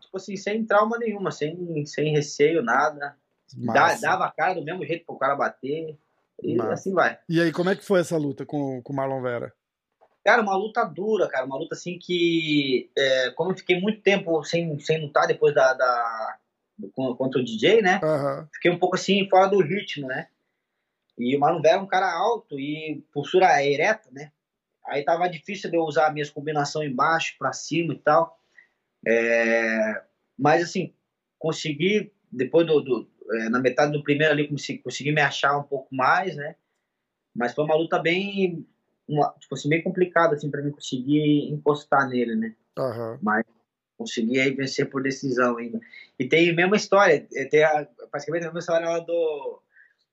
tipo 0.00 0.16
assim, 0.16 0.36
sem 0.36 0.64
trauma 0.64 0.98
nenhuma, 0.98 1.30
sem, 1.30 1.84
sem 1.84 2.12
receio, 2.12 2.62
nada. 2.62 3.14
Dá, 3.56 3.94
dava 3.96 4.24
a 4.24 4.30
cara 4.30 4.54
do 4.54 4.64
mesmo 4.64 4.84
jeito 4.86 5.04
pro 5.04 5.18
cara 5.18 5.36
bater. 5.36 5.96
E 6.42 6.56
Massa. 6.56 6.72
assim 6.72 6.94
vai. 6.94 7.18
E 7.28 7.40
aí, 7.40 7.52
como 7.52 7.68
é 7.68 7.76
que 7.76 7.84
foi 7.84 8.00
essa 8.00 8.16
luta 8.16 8.46
com, 8.46 8.80
com 8.82 8.92
o 8.92 8.96
Marlon 8.96 9.20
Vera? 9.20 9.52
Cara, 10.24 10.42
uma 10.42 10.56
luta 10.56 10.84
dura, 10.84 11.28
cara. 11.28 11.46
Uma 11.46 11.56
luta 11.58 11.74
assim 11.74 11.98
que, 11.98 12.90
é, 12.96 13.30
como 13.30 13.52
eu 13.52 13.56
fiquei 13.56 13.80
muito 13.80 14.02
tempo 14.02 14.42
sem, 14.44 14.78
sem 14.78 15.00
lutar 15.00 15.26
depois 15.26 15.54
da, 15.54 15.72
da 15.74 16.38
contra 16.94 17.40
o 17.40 17.44
DJ, 17.44 17.82
né? 17.82 18.00
Aham. 18.02 18.48
Fiquei 18.54 18.70
um 18.70 18.78
pouco 18.78 18.96
assim 18.96 19.28
fora 19.28 19.48
do 19.48 19.60
ritmo, 19.62 20.06
né? 20.06 20.28
E 21.18 21.36
o 21.36 21.40
Marlon 21.40 21.60
Vera 21.60 21.76
é 21.76 21.80
um 21.80 21.86
cara 21.86 22.10
alto 22.12 22.58
e 22.58 23.04
postura 23.12 23.62
ereta, 23.64 24.08
né? 24.12 24.32
Aí 24.86 25.04
tava 25.04 25.28
difícil 25.28 25.70
de 25.70 25.76
eu 25.76 25.82
usar 25.82 26.12
minhas 26.12 26.30
combinações 26.30 26.90
embaixo, 26.90 27.36
pra 27.38 27.52
cima 27.52 27.94
e 27.94 27.98
tal. 27.98 28.38
É, 29.06 30.02
Mas 30.38 30.62
assim, 30.62 30.94
consegui, 31.38 32.12
depois 32.30 32.66
do, 32.66 32.80
do- 32.80 33.10
é, 33.32 33.48
na 33.48 33.60
metade 33.60 33.92
do 33.92 34.02
primeiro 34.02 34.32
ali, 34.32 34.48
consegui, 34.48 34.78
consegui 34.82 35.12
me 35.12 35.20
achar 35.20 35.56
um 35.58 35.62
pouco 35.62 35.94
mais, 35.94 36.34
né? 36.36 36.56
Mas 37.34 37.54
foi 37.54 37.64
uma 37.64 37.76
luta 37.76 37.98
bem, 37.98 38.66
uma, 39.10 39.34
tipo 39.38 39.54
assim, 39.54 39.68
bem 39.68 39.82
complicada, 39.82 40.34
assim, 40.34 40.50
pra 40.50 40.62
mim 40.62 40.70
conseguir 40.70 41.50
encostar 41.50 42.08
nele, 42.08 42.34
né? 42.36 42.54
Aham. 42.78 43.18
Consegui 43.98 44.40
aí 44.40 44.54
vencer 44.54 44.88
por 44.88 45.02
decisão 45.02 45.58
ainda. 45.58 45.78
E 46.18 46.26
tem 46.26 46.48
a 46.50 46.54
mesma 46.54 46.76
história, 46.76 47.26
eh, 47.34 47.44
tem 47.44 47.62
a, 47.62 47.86
praticamente 48.10 48.44
a 48.44 48.48
mesma 48.48 48.60
história 48.60 48.88
lá 48.88 48.98
do, 49.00 49.62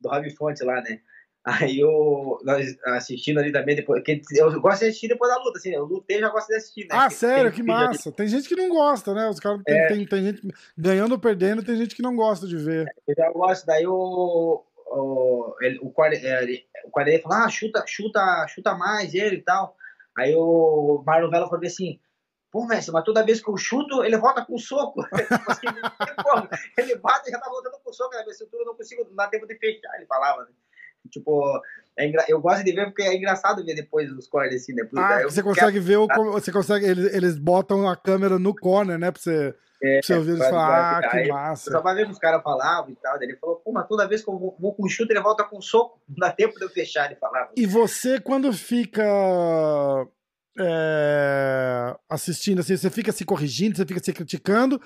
do 0.01 0.09
Rob 0.09 0.29
Fonte 0.31 0.63
lá, 0.63 0.81
né? 0.81 0.99
Aí 1.47 1.79
eu, 1.79 2.37
nós 2.43 2.77
assistindo 2.83 3.39
ali 3.39 3.53
também, 3.53 3.73
depois, 3.73 4.03
que 4.03 4.21
eu 4.35 4.59
gosto 4.59 4.79
de 4.79 4.87
assistir 4.87 5.07
depois 5.07 5.31
da 5.31 5.41
luta, 5.41 5.57
assim, 5.57 5.69
eu 5.69 5.85
lutei 5.85 6.17
e 6.17 6.19
já 6.19 6.29
gosto 6.29 6.49
de 6.49 6.55
assistir, 6.55 6.81
né? 6.81 6.87
Ah, 6.91 7.09
sério, 7.09 7.49
que 7.51 7.61
vídeo 7.61 7.73
ali. 7.73 7.87
massa. 7.87 8.11
Tem 8.11 8.27
gente 8.27 8.49
que 8.49 8.55
não 8.57 8.67
gosta, 8.67 9.13
né? 9.13 9.29
Os 9.29 9.39
caras 9.39 9.61
tem, 9.63 9.77
É. 9.77 9.87
tem, 9.87 10.05
tem 10.05 10.23
gente 10.25 10.41
ganhando 10.77 11.13
ou 11.13 11.19
perdendo, 11.19 11.63
tem 11.63 11.77
gente 11.77 11.95
que 11.95 12.01
não 12.01 12.17
gosta 12.17 12.45
de 12.45 12.57
ver. 12.57 12.93
Eu 13.07 13.15
já 13.15 13.31
gosto, 13.31 13.65
daí 13.65 13.87
o, 13.87 14.61
o, 14.89 15.55
ele, 15.61 15.79
o, 15.81 15.93
ele- 16.05 16.67
o 16.85 16.91
Quarelli 16.91 17.21
falou, 17.21 17.37
ah, 17.37 17.49
chuta, 17.49 17.83
chuta, 17.87 18.45
chuta 18.47 18.75
mais 18.75 19.13
ele 19.13 19.37
e 19.37 19.41
tal. 19.41 19.75
Aí 20.17 20.33
o 20.35 21.03
Marlon 21.05 21.29
Vela 21.29 21.47
falou 21.47 21.65
assim, 21.65 21.99
pô, 22.51 22.65
mestre, 22.65 22.91
mas 22.93 23.03
toda 23.03 23.23
vez 23.25 23.41
que 23.41 23.49
eu 23.49 23.57
chuto, 23.57 24.03
ele 24.03 24.17
volta 24.17 24.43
com 24.45 24.57
soco. 24.57 25.03
Tipo 25.13 25.51
assim, 25.51 25.67
ele 26.77 26.95
bate 26.97 27.29
e 27.29 27.31
já 27.31 27.39
tá 27.39 27.49
voltando 27.49 27.79
com 27.83 27.93
soco, 27.93 28.15
na 28.15 28.33
cintura 28.33 28.63
eu 28.63 28.67
não 28.67 28.75
consigo, 28.75 29.03
não 29.05 29.15
dá 29.15 29.27
tempo 29.27 29.45
de 29.45 29.57
fechar, 29.57 29.95
ele 29.97 30.05
falava, 30.07 30.43
né? 30.43 30.51
Tipo, 31.11 31.61
é 31.97 32.07
engra- 32.07 32.25
eu 32.27 32.39
gosto 32.39 32.63
de 32.63 32.71
ver 32.71 32.85
porque 32.85 33.01
é 33.03 33.15
engraçado 33.15 33.65
ver 33.65 33.75
depois 33.75 34.11
os 34.11 34.27
cortes 34.27 34.61
assim, 34.61 34.73
né? 34.73 34.83
Porque 34.83 34.99
Ah, 34.99 35.23
você 35.23 35.41
quero- 35.41 35.47
consegue 35.55 35.79
ver 35.79 35.97
o. 35.97 36.07
Você 36.33 36.51
consegue. 36.51 36.85
Eles, 36.85 37.13
eles 37.13 37.37
botam 37.37 37.87
a 37.89 37.95
câmera 37.95 38.37
no 38.37 38.53
corner, 38.55 38.97
né? 38.99 39.09
Pra 39.11 39.21
você, 39.21 39.55
É, 39.81 39.99
pra 39.99 40.07
você 40.07 40.13
ouvir 40.15 40.31
eles 40.31 40.47
falar, 40.47 40.97
ah, 40.99 41.09
que 41.09 41.17
aí- 41.17 41.27
massa. 41.27 41.71
só 41.71 41.81
vai 41.81 41.95
ver 41.95 42.05
que 42.05 42.11
os 42.11 42.19
caras 42.19 42.41
falavam 42.43 42.91
e 42.91 42.95
tal. 42.95 43.21
Ele 43.21 43.35
falou, 43.37 43.55
pô, 43.57 43.71
mas 43.71 43.87
toda 43.87 44.07
vez 44.07 44.23
que 44.23 44.29
eu 44.29 44.37
vou, 44.37 44.55
vou 44.59 44.73
com 44.75 44.87
chute, 44.87 45.11
ele 45.11 45.21
volta 45.21 45.43
com 45.43 45.59
soco. 45.61 45.99
Não 46.09 46.15
dá 46.27 46.31
tempo 46.31 46.57
de 46.57 46.65
eu 46.65 46.69
fechar, 46.69 47.05
ele 47.07 47.15
falava. 47.19 47.49
E 47.55 47.65
você, 47.65 48.19
quando 48.19 48.51
fica 48.53 49.03
é, 50.59 51.95
assistindo, 52.09 52.59
assim, 52.59 52.75
você 52.75 52.89
fica 52.89 53.11
se 53.11 53.25
corrigindo, 53.25 53.75
você 53.77 53.85
fica 53.85 54.03
se 54.03 54.13
criticando, 54.13 54.81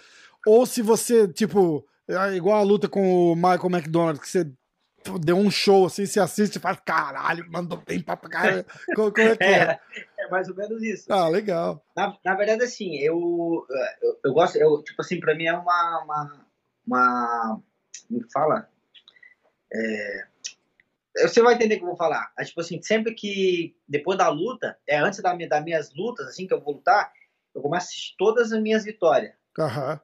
ou 0.46 0.66
se 0.66 0.82
você, 0.82 1.28
tipo, 1.28 1.86
é 2.08 2.34
igual 2.36 2.58
a 2.60 2.64
luta 2.64 2.88
com 2.90 3.32
o 3.32 3.36
Michael 3.36 3.70
McDonald, 3.70 4.20
que 4.20 4.28
você 4.30 4.50
deu 5.24 5.36
um 5.38 5.50
show, 5.52 5.86
assim, 5.86 6.06
você 6.06 6.20
assiste 6.20 6.56
e 6.56 6.60
fala, 6.60 6.78
caralho, 6.78 7.50
mandou 7.52 7.78
bem 7.86 8.02
pra 8.02 8.16
caralho. 8.18 8.66
Como, 8.96 9.12
como 9.12 9.28
é 9.30 9.36
que 9.38 9.44
é? 9.44 9.64
É, 9.64 9.80
é 10.20 10.28
mais 10.30 10.48
ou 10.50 10.56
menos 10.56 10.82
isso. 10.84 11.12
Ah, 11.12 11.28
legal. 11.28 11.84
Na, 11.96 12.18
na 12.24 12.36
verdade, 12.36 12.64
assim, 12.64 12.96
eu, 12.98 13.66
eu, 14.02 14.20
eu 14.26 14.34
gosto, 14.34 14.58
eu, 14.58 14.82
tipo 14.84 15.02
assim, 15.02 15.20
pra 15.20 15.36
mim 15.36 15.46
é 15.46 15.54
uma, 15.54 16.04
uma, 16.04 16.46
uma 16.86 17.62
como 18.08 18.22
que 18.24 18.32
fala? 18.32 18.70
É, 19.74 20.28
você 21.28 21.42
vai 21.42 21.56
entender 21.56 21.76
o 21.76 21.78
que 21.80 21.84
eu 21.84 21.90
vou 21.90 21.98
falar. 21.98 22.32
É, 22.38 22.44
tipo 22.44 22.62
assim, 22.62 22.82
sempre 22.82 23.14
que, 23.14 23.76
depois 23.88 24.18
da 24.18 24.30
luta, 24.30 24.78
é 24.88 24.98
antes 24.98 25.22
da, 25.22 25.34
minha- 25.36 25.50
das 25.50 25.64
minhas 25.64 25.94
lutas, 25.94 26.28
assim, 26.28 26.48
que 26.48 26.54
eu 26.54 26.62
vou 26.62 26.76
lutar, 26.76 27.12
eu 27.54 27.62
começo 27.62 27.86
a 27.86 27.88
assistir 27.88 28.16
todas 28.18 28.52
as 28.52 28.62
minhas 28.62 28.84
vitórias. 28.86 29.34
Aham. 29.60 30.00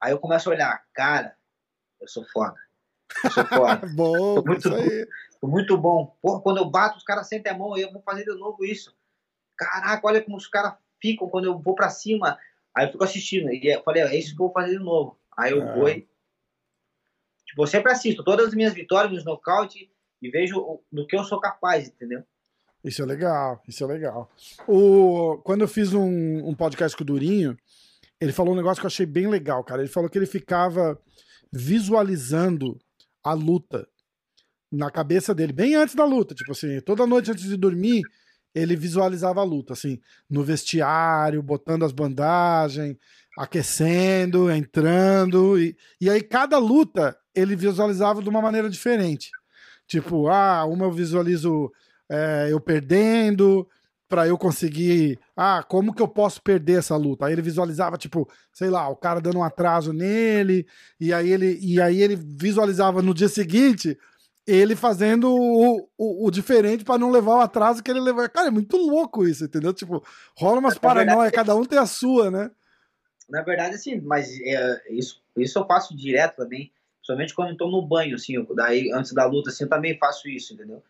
Aí 0.00 0.12
eu 0.12 0.18
começo 0.18 0.48
a 0.48 0.52
olhar, 0.52 0.84
cara, 0.94 1.36
eu 2.00 2.08
sou 2.08 2.24
foda. 2.32 2.56
Bom, 3.94 4.42
muito 4.44 4.68
isso 4.68 5.06
muito 5.42 5.76
bom. 5.78 6.14
Porra, 6.20 6.40
quando 6.42 6.58
eu 6.58 6.70
bato, 6.70 6.98
os 6.98 7.04
caras 7.04 7.26
sentem 7.26 7.50
a 7.52 7.56
mão 7.56 7.76
e 7.76 7.80
eu 7.82 7.92
vou 7.92 8.02
fazer 8.02 8.24
de 8.24 8.38
novo 8.38 8.64
isso. 8.64 8.94
Caraca, 9.56 10.06
olha 10.06 10.22
como 10.22 10.36
os 10.36 10.46
caras 10.46 10.74
ficam 11.00 11.28
quando 11.28 11.46
eu 11.46 11.58
vou 11.58 11.74
pra 11.74 11.88
cima. 11.88 12.38
Aí 12.74 12.86
eu 12.86 12.92
fico 12.92 13.04
assistindo. 13.04 13.50
E 13.50 13.66
eu 13.72 13.82
falei, 13.82 14.02
é 14.02 14.16
isso 14.18 14.34
que 14.36 14.42
eu 14.42 14.46
vou 14.46 14.52
fazer 14.52 14.78
de 14.78 14.84
novo. 14.84 15.18
Aí 15.36 15.52
eu 15.52 15.62
Ah. 15.62 15.74
vou 15.74 15.88
e... 15.88 16.06
Tipo, 17.46 17.62
eu 17.62 17.66
sempre 17.66 17.90
assisto 17.90 18.22
todas 18.22 18.48
as 18.48 18.54
minhas 18.54 18.74
vitórias, 18.74 19.10
meus 19.10 19.24
nocaute 19.24 19.90
e 20.22 20.30
vejo 20.30 20.80
do 20.92 21.06
que 21.06 21.16
eu 21.16 21.24
sou 21.24 21.40
capaz, 21.40 21.88
entendeu? 21.88 22.22
Isso 22.84 23.02
é 23.02 23.06
legal, 23.06 23.62
isso 23.66 23.82
é 23.82 23.86
legal. 23.86 24.30
O, 24.68 25.38
quando 25.42 25.62
eu 25.62 25.68
fiz 25.68 25.92
um, 25.92 26.46
um 26.48 26.54
podcast 26.54 26.96
com 26.96 27.02
o 27.02 27.06
Durinho, 27.06 27.56
ele 28.20 28.32
falou 28.32 28.52
um 28.52 28.56
negócio 28.56 28.80
que 28.80 28.86
eu 28.86 28.90
achei 28.90 29.04
bem 29.06 29.26
legal, 29.26 29.64
cara. 29.64 29.82
Ele 29.82 29.90
falou 29.90 30.08
que 30.08 30.16
ele 30.16 30.26
ficava 30.26 31.00
visualizando 31.52 32.78
a 33.22 33.32
luta 33.32 33.86
na 34.70 34.90
cabeça 34.90 35.34
dele, 35.34 35.52
bem 35.52 35.74
antes 35.74 35.94
da 35.94 36.04
luta. 36.04 36.34
Tipo 36.34 36.52
assim, 36.52 36.80
toda 36.80 37.06
noite 37.06 37.30
antes 37.30 37.44
de 37.44 37.56
dormir, 37.56 38.02
ele 38.54 38.76
visualizava 38.76 39.40
a 39.40 39.44
luta, 39.44 39.72
assim, 39.72 40.00
no 40.28 40.42
vestiário, 40.42 41.42
botando 41.42 41.84
as 41.84 41.92
bandagens, 41.92 42.96
aquecendo, 43.36 44.50
entrando. 44.50 45.58
E, 45.58 45.76
e 46.00 46.08
aí, 46.08 46.22
cada 46.22 46.58
luta, 46.58 47.16
ele 47.34 47.56
visualizava 47.56 48.22
de 48.22 48.28
uma 48.28 48.42
maneira 48.42 48.68
diferente. 48.68 49.30
Tipo, 49.86 50.28
ah, 50.28 50.64
uma 50.64 50.84
eu 50.84 50.92
visualizo 50.92 51.70
é, 52.10 52.48
eu 52.50 52.60
perdendo, 52.60 53.68
para 54.10 54.26
eu 54.26 54.36
conseguir. 54.36 55.18
Ah, 55.36 55.62
como 55.62 55.94
que 55.94 56.02
eu 56.02 56.08
posso 56.08 56.42
perder 56.42 56.80
essa 56.80 56.96
luta? 56.96 57.24
Aí 57.24 57.32
ele 57.32 57.40
visualizava, 57.40 57.96
tipo, 57.96 58.28
sei 58.52 58.68
lá, 58.68 58.88
o 58.88 58.96
cara 58.96 59.20
dando 59.20 59.38
um 59.38 59.44
atraso 59.44 59.92
nele, 59.92 60.66
e 60.98 61.12
aí 61.12 61.30
ele, 61.30 61.58
e 61.62 61.80
aí 61.80 62.02
ele 62.02 62.16
visualizava 62.16 63.00
no 63.00 63.14
dia 63.14 63.28
seguinte 63.28 63.96
ele 64.46 64.74
fazendo 64.74 65.32
o, 65.32 65.88
o, 65.96 66.26
o 66.26 66.30
diferente 66.30 66.82
para 66.82 66.98
não 66.98 67.10
levar 67.10 67.36
o 67.36 67.40
atraso 67.40 67.82
que 67.84 67.90
ele 67.90 68.00
levou. 68.00 68.28
Cara, 68.28 68.48
é 68.48 68.50
muito 68.50 68.76
louco 68.76 69.24
isso, 69.24 69.44
entendeu? 69.44 69.72
Tipo, 69.72 70.04
rola 70.36 70.58
umas 70.58 70.76
paranoia, 70.76 71.30
cada 71.30 71.54
um 71.54 71.64
tem 71.64 71.78
a 71.78 71.86
sua, 71.86 72.32
né? 72.32 72.50
Na 73.28 73.42
verdade, 73.42 73.76
assim, 73.76 74.00
mas 74.00 74.28
é, 74.40 74.92
isso, 74.92 75.22
isso 75.36 75.56
eu 75.56 75.66
faço 75.66 75.96
direto 75.96 76.36
também, 76.36 76.72
somente 77.00 77.32
quando 77.32 77.50
eu 77.50 77.56
tô 77.56 77.70
no 77.70 77.86
banho, 77.86 78.16
assim, 78.16 78.34
eu, 78.34 78.54
daí 78.56 78.90
antes 78.92 79.12
da 79.12 79.24
luta, 79.24 79.50
assim, 79.50 79.64
eu 79.64 79.70
também 79.70 79.96
faço 79.96 80.28
isso, 80.28 80.54
entendeu? 80.54 80.82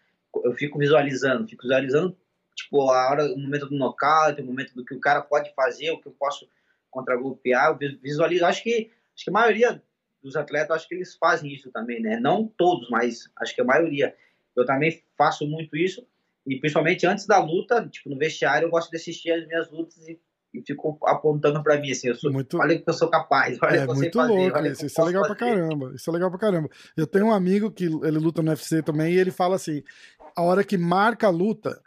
Eu 0.43 0.55
fico 0.55 0.79
visualizando, 0.79 1.47
fico 1.47 1.63
visualizando, 1.65 2.17
tipo, 2.63 2.91
a 2.91 3.11
hora, 3.11 3.25
o 3.25 3.39
momento 3.39 3.67
do 3.67 3.77
nocaute, 3.77 4.41
o 4.41 4.47
momento 4.47 4.75
do 4.75 4.85
que 4.85 4.95
o 4.95 5.01
cara 5.01 5.21
pode 5.21 5.53
fazer, 5.55 5.91
o 5.91 6.01
que 6.01 6.09
eu 6.09 6.13
posso 6.13 6.49
contra-golpear, 6.91 7.71
eu 7.71 7.99
visualizo, 8.01 8.45
acho 8.45 8.63
que, 8.63 8.91
acho 9.15 9.25
que 9.25 9.31
a 9.31 9.33
maioria 9.33 9.83
dos 10.23 10.37
atletas, 10.37 10.71
acho 10.71 10.89
que 10.89 10.95
eles 10.95 11.15
fazem 11.15 11.53
isso 11.53 11.71
também, 11.71 12.01
né? 12.01 12.19
Não 12.19 12.47
todos, 12.47 12.91
mas 12.91 13.31
acho 13.41 13.55
que 13.55 13.61
a 13.61 13.65
maioria. 13.65 14.15
Eu 14.57 14.67
também 14.67 15.03
faço 15.17 15.47
muito 15.47 15.77
isso, 15.77 16.07
e 16.47 16.59
principalmente 16.59 17.07
antes 17.07 17.27
da 17.27 17.39
luta, 17.39 17.89
tipo, 17.89 18.11
no 18.11 18.19
vestiário, 18.19 18.67
eu 18.67 18.71
gosto 18.71 18.91
de 18.91 18.97
assistir 18.97 19.31
as 19.31 19.47
minhas 19.47 19.71
lutas 19.71 20.09
e 20.09 20.21
e 20.53 20.61
ficam 20.63 20.99
apontando 21.05 21.63
para 21.63 21.79
mim 21.79 21.93
assim, 21.93 22.09
eu 22.09 22.15
sou, 22.15 22.33
muito... 22.33 22.59
olha 22.59 22.79
que 22.79 22.89
eu 22.89 22.93
sou 22.93 23.09
capaz, 23.09 23.57
olha 23.63 23.77
é, 23.77 23.85
que 23.85 23.91
eu 23.91 23.95
muito 23.95 24.19
fazer, 24.19 24.33
louco 24.33 24.67
isso, 24.67 24.87
isso 24.87 25.01
é 25.01 25.05
legal 25.05 25.23
fazer. 25.23 25.37
pra 25.37 25.47
caramba, 25.47 25.93
isso 25.95 26.11
é 26.11 26.13
legal 26.13 26.31
pra 26.31 26.39
caramba. 26.39 26.69
Eu 26.97 27.07
tenho 27.07 27.27
um 27.27 27.33
amigo 27.33 27.71
que 27.71 27.85
ele 27.85 28.19
luta 28.19 28.43
no 28.43 28.51
UFC 28.51 28.83
também 28.83 29.13
e 29.13 29.19
ele 29.19 29.31
fala 29.31 29.57
assim, 29.57 29.83
a 30.37 30.43
hora 30.43 30.65
que 30.65 30.77
marca 30.77 31.29
a 31.29 31.31
luta, 31.31 31.81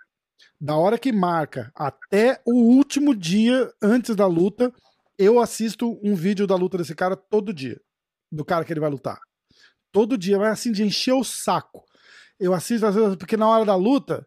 da 0.63 0.77
hora 0.77 0.97
que 0.97 1.11
marca 1.11 1.69
até 1.75 2.39
o 2.45 2.53
último 2.53 3.13
dia 3.13 3.69
antes 3.81 4.15
da 4.15 4.25
luta, 4.25 4.71
eu 5.19 5.37
assisto 5.37 5.99
um 6.01 6.15
vídeo 6.15 6.47
da 6.47 6.55
luta 6.55 6.77
desse 6.77 6.95
cara 6.95 7.17
todo 7.17 7.53
dia, 7.53 7.81
do 8.31 8.45
cara 8.45 8.63
que 8.63 8.71
ele 8.71 8.79
vai 8.79 8.89
lutar. 8.89 9.19
Todo 9.91 10.17
dia, 10.17 10.39
vai 10.39 10.49
assim 10.49 10.71
de 10.71 10.81
encher 10.81 11.11
o 11.11 11.23
saco. 11.23 11.83
Eu 12.39 12.53
assisto 12.53 12.85
às 12.85 12.95
vezes, 12.95 13.17
porque 13.17 13.35
na 13.35 13.45
hora 13.45 13.65
da 13.65 13.75
luta, 13.75 14.25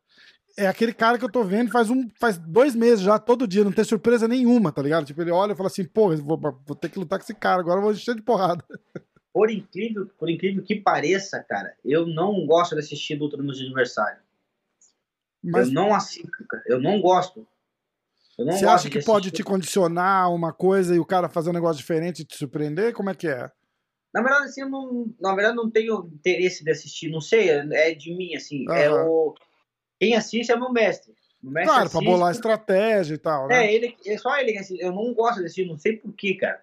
é 0.59 0.67
aquele 0.67 0.93
cara 0.93 1.19
que 1.19 1.25
eu 1.25 1.33
tô 1.33 1.43
vendo 1.43 1.71
faz, 1.71 1.89
um, 1.89 2.07
faz 2.21 2.37
dois 2.37 2.75
meses 2.75 3.01
já, 3.01 3.19
todo 3.19 3.49
dia, 3.49 3.65
não 3.65 3.73
tem 3.73 3.83
surpresa 3.83 4.29
nenhuma, 4.29 4.71
tá 4.71 4.83
ligado? 4.83 5.07
Tipo, 5.07 5.23
ele 5.23 5.31
olha 5.31 5.53
e 5.53 5.57
fala 5.57 5.69
assim, 5.69 5.87
pô, 5.87 6.15
vou, 6.19 6.39
vou 6.39 6.77
ter 6.77 6.91
que 6.91 6.99
lutar 6.99 7.19
com 7.19 7.25
esse 7.25 7.35
cara, 7.35 7.63
agora 7.63 7.79
eu 7.79 7.83
vou 7.83 7.93
encher 7.93 8.15
de 8.15 8.21
porrada. 8.21 8.63
Por 9.33 9.51
incrível, 9.51 10.07
por 10.19 10.29
incrível 10.29 10.63
que 10.63 10.75
pareça, 10.75 11.43
cara, 11.49 11.75
eu 11.83 12.07
não 12.07 12.45
gosto 12.45 12.75
de 12.75 12.83
assistir 12.83 13.19
luta 13.19 13.39
nos 13.39 13.59
adversários. 13.59 14.26
Mas... 15.51 15.69
Eu 15.69 15.75
não 15.75 15.95
assisto, 15.95 16.47
cara. 16.49 16.63
Eu 16.67 16.81
não 16.81 17.01
gosto. 17.01 17.47
Eu 18.39 18.45
não 18.45 18.53
Você 18.53 18.67
acha 18.67 18.91
que 18.91 19.03
pode 19.03 19.31
te 19.31 19.43
condicionar 19.43 20.33
uma 20.33 20.53
coisa 20.53 20.95
e 20.95 20.99
o 20.99 21.07
cara 21.07 21.29
fazer 21.29 21.51
um 21.51 21.55
negócio 21.55 21.79
diferente 21.79 22.21
e 22.21 22.25
te 22.25 22.37
surpreender? 22.37 22.93
Como 22.93 23.09
é 23.09 23.15
que 23.15 23.29
é? 23.29 23.51
Na 24.13 24.23
verdade, 24.23 24.47
assim, 24.47 24.63
eu 24.63 24.69
não, 24.69 25.13
na 25.21 25.35
verdade, 25.35 25.57
não 25.57 25.71
tenho 25.71 26.07
interesse 26.13 26.65
de 26.65 26.71
assistir, 26.71 27.11
não 27.11 27.21
sei, 27.21 27.51
é 27.51 27.95
de 27.95 28.15
mim, 28.15 28.35
assim. 28.35 28.67
Uhum. 28.69 28.75
É 28.75 28.91
o 28.91 29.35
quem 29.99 30.15
assiste 30.15 30.53
é 30.53 30.57
meu 30.57 30.71
mestre. 30.71 31.15
O 31.43 31.51
mestre 31.51 31.69
claro, 31.69 31.87
assiste, 31.87 32.03
pra 32.03 32.11
bolar 32.11 32.33
estratégia 32.33 33.15
e 33.15 33.19
tal. 33.19 33.49
Né? 33.49 33.67
É, 33.67 33.75
ele, 33.75 33.97
é 34.07 34.19
só 34.19 34.37
ele 34.39 34.53
que 34.53 34.59
assiste. 34.59 34.83
Eu 34.83 34.93
não 34.93 35.13
gosto 35.15 35.39
de 35.39 35.47
assistir, 35.47 35.67
não 35.67 35.79
sei 35.79 35.97
porquê, 35.97 36.35
cara. 36.35 36.63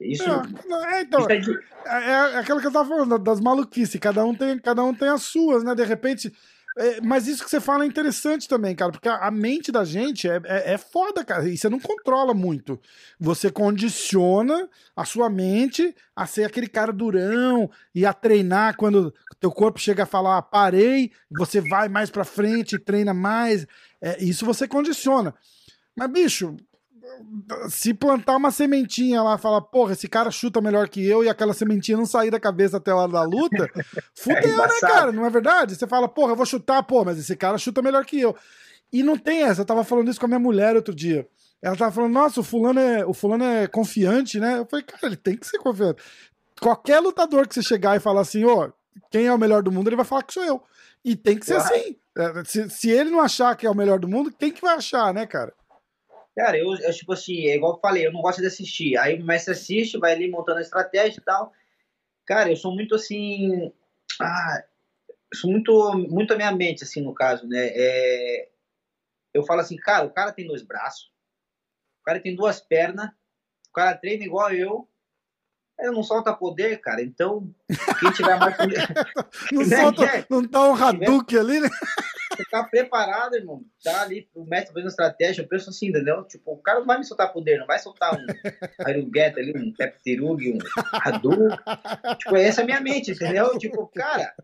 Isso. 0.00 0.24
É, 0.24 0.96
é 0.96 1.02
então, 1.02 1.20
isso 1.20 1.30
é, 1.30 1.36
de... 1.38 1.58
é, 1.86 2.10
é, 2.10 2.38
aquilo 2.38 2.60
que 2.60 2.66
eu 2.66 2.72
tava 2.72 2.88
falando, 2.88 3.18
das 3.18 3.40
maluquices. 3.40 4.00
Cada 4.00 4.24
um 4.24 4.34
tem, 4.34 4.58
cada 4.58 4.82
um 4.82 4.94
tem 4.94 5.08
as 5.08 5.22
suas, 5.22 5.62
né? 5.62 5.74
De 5.74 5.84
repente 5.84 6.32
é, 6.76 7.00
mas 7.02 7.26
isso 7.26 7.44
que 7.44 7.50
você 7.50 7.60
fala 7.60 7.84
é 7.84 7.86
interessante 7.86 8.48
também, 8.48 8.74
cara, 8.74 8.92
porque 8.92 9.08
a, 9.08 9.26
a 9.26 9.30
mente 9.30 9.70
da 9.70 9.84
gente 9.84 10.28
é, 10.28 10.40
é, 10.44 10.72
é, 10.72 10.78
foda, 10.78 11.22
cara, 11.24 11.46
e 11.48 11.56
você 11.56 11.68
não 11.68 11.78
controla 11.78 12.32
muito. 12.32 12.80
Você 13.20 13.50
condiciona 13.50 14.68
a 14.96 15.04
sua 15.04 15.28
mente 15.28 15.94
a 16.16 16.26
ser 16.26 16.44
aquele 16.44 16.66
cara 16.66 16.92
durão 16.92 17.70
e 17.94 18.06
a 18.06 18.12
treinar 18.14 18.76
quando 18.76 19.14
teu 19.38 19.50
corpo 19.50 19.78
chega 19.78 20.04
a 20.04 20.06
falar, 20.06 20.38
ah, 20.38 20.42
parei, 20.42 21.12
você 21.30 21.60
vai 21.60 21.88
mais 21.88 22.10
pra 22.10 22.24
frente, 22.24 22.78
treina 22.78 23.12
mais. 23.12 23.66
É, 24.00 24.22
isso 24.22 24.46
você 24.46 24.66
condiciona. 24.66 25.34
Mas, 25.94 26.10
bicho, 26.10 26.56
se 27.68 27.94
plantar 27.94 28.36
uma 28.36 28.50
sementinha 28.50 29.22
lá, 29.22 29.38
falar, 29.38 29.60
porra, 29.60 29.92
esse 29.92 30.08
cara 30.08 30.30
chuta 30.30 30.60
melhor 30.60 30.88
que 30.88 31.04
eu 31.04 31.24
e 31.24 31.28
aquela 31.28 31.54
sementinha 31.54 31.96
não 31.96 32.06
sair 32.06 32.30
da 32.30 32.40
cabeça 32.40 32.76
até 32.76 32.90
a 32.90 32.96
hora 32.96 33.12
da 33.12 33.22
luta, 33.22 33.68
fudeu, 34.14 34.62
é 34.62 34.68
né, 34.68 34.80
cara? 34.80 35.12
Não 35.12 35.24
é 35.24 35.30
verdade? 35.30 35.74
Você 35.74 35.86
fala, 35.86 36.08
porra, 36.08 36.32
eu 36.32 36.36
vou 36.36 36.46
chutar, 36.46 36.82
pô, 36.82 37.04
mas 37.04 37.18
esse 37.18 37.36
cara 37.36 37.58
chuta 37.58 37.82
melhor 37.82 38.04
que 38.04 38.20
eu. 38.20 38.36
E 38.92 39.02
não 39.02 39.16
tem 39.16 39.42
essa, 39.42 39.62
eu 39.62 39.66
tava 39.66 39.84
falando 39.84 40.10
isso 40.10 40.20
com 40.20 40.26
a 40.26 40.28
minha 40.28 40.38
mulher 40.38 40.76
outro 40.76 40.94
dia. 40.94 41.26
Ela 41.62 41.76
tava 41.76 41.92
falando, 41.92 42.12
nossa, 42.12 42.40
o 42.40 42.44
fulano 42.44 42.80
é, 42.80 43.06
o 43.06 43.14
fulano 43.14 43.44
é 43.44 43.66
confiante, 43.66 44.40
né? 44.40 44.58
Eu 44.58 44.66
falei, 44.66 44.84
cara, 44.84 45.06
ele 45.06 45.16
tem 45.16 45.36
que 45.36 45.46
ser 45.46 45.58
confiante. 45.58 46.02
Qualquer 46.60 47.00
lutador 47.00 47.46
que 47.46 47.54
você 47.54 47.62
chegar 47.62 47.96
e 47.96 48.00
falar 48.00 48.20
assim, 48.20 48.44
ô, 48.44 48.64
oh, 48.64 48.72
quem 49.10 49.26
é 49.26 49.32
o 49.32 49.38
melhor 49.38 49.62
do 49.62 49.70
mundo, 49.70 49.88
ele 49.88 49.96
vai 49.96 50.04
falar 50.04 50.22
que 50.24 50.34
sou 50.34 50.44
eu. 50.44 50.62
E 51.04 51.16
tem 51.16 51.38
que 51.38 51.46
ser 51.46 51.56
assim. 51.56 51.96
É, 52.16 52.44
se, 52.44 52.68
se 52.68 52.90
ele 52.90 53.10
não 53.10 53.20
achar 53.20 53.56
que 53.56 53.66
é 53.66 53.70
o 53.70 53.74
melhor 53.74 53.98
do 53.98 54.08
mundo, 54.08 54.32
quem 54.36 54.52
que 54.52 54.60
vai 54.60 54.76
achar, 54.76 55.14
né, 55.14 55.26
cara? 55.26 55.52
Cara, 56.36 56.56
eu, 56.56 56.74
eu, 56.74 56.92
tipo 56.92 57.12
assim, 57.12 57.46
é 57.46 57.56
igual 57.56 57.74
eu 57.74 57.80
falei, 57.80 58.06
eu 58.06 58.12
não 58.12 58.22
gosto 58.22 58.40
de 58.40 58.46
assistir. 58.46 58.96
Aí 58.96 59.20
o 59.20 59.24
mestre 59.24 59.52
assiste, 59.52 59.98
vai 59.98 60.12
ali 60.12 60.30
montando 60.30 60.58
a 60.58 60.62
estratégia 60.62 61.18
e 61.20 61.22
tal. 61.22 61.52
Cara, 62.26 62.50
eu 62.50 62.56
sou 62.56 62.74
muito 62.74 62.94
assim. 62.94 63.72
Ah, 64.20 64.64
sou 65.34 65.50
muito, 65.50 65.92
muito 66.08 66.32
a 66.32 66.36
minha 66.36 66.52
mente, 66.52 66.84
assim, 66.84 67.02
no 67.02 67.14
caso, 67.14 67.46
né? 67.46 67.70
É, 67.74 68.48
eu 69.34 69.44
falo 69.44 69.60
assim, 69.60 69.76
cara, 69.76 70.06
o 70.06 70.10
cara 70.10 70.32
tem 70.32 70.46
dois 70.46 70.62
braços, 70.62 71.10
o 72.00 72.04
cara 72.04 72.20
tem 72.20 72.34
duas 72.34 72.60
pernas, 72.60 73.10
o 73.68 73.72
cara 73.72 73.96
treina 73.96 74.24
igual 74.24 74.52
eu, 74.52 74.88
ele 75.78 75.90
não 75.90 76.02
solta 76.02 76.32
poder, 76.34 76.80
cara. 76.80 77.02
Então, 77.02 77.52
quem 77.98 78.12
tiver 78.12 78.38
mais. 78.38 78.56
não, 79.52 79.64
solta, 79.64 80.26
não 80.30 80.46
tá 80.46 80.62
um 80.64 80.74
Hadouken 80.74 81.38
ali, 81.38 81.60
né? 81.60 81.68
Você 82.36 82.44
tá 82.50 82.64
preparado, 82.64 83.34
irmão. 83.34 83.64
Tá 83.82 84.02
ali, 84.02 84.28
o 84.34 84.44
mestre 84.44 84.72
fazendo 84.72 84.88
estratégia. 84.88 85.42
Eu 85.42 85.48
penso 85.48 85.70
assim, 85.70 85.88
entendeu? 85.88 86.24
Tipo, 86.24 86.52
o 86.52 86.58
cara 86.58 86.80
não 86.80 86.86
vai 86.86 86.98
me 86.98 87.04
soltar 87.04 87.32
poder, 87.32 87.58
não 87.58 87.66
vai 87.66 87.78
soltar 87.78 88.14
um 88.14 88.26
Harugueta 88.84 89.40
ali, 89.40 89.52
um 89.56 89.72
Peptirug, 89.72 90.52
um 90.52 90.58
Hadouken. 90.92 91.56
tipo, 92.18 92.36
essa 92.36 92.60
é 92.60 92.64
a 92.64 92.66
minha 92.66 92.80
mente, 92.80 93.12
entendeu? 93.12 93.56
Tipo, 93.58 93.86
cara, 93.88 94.34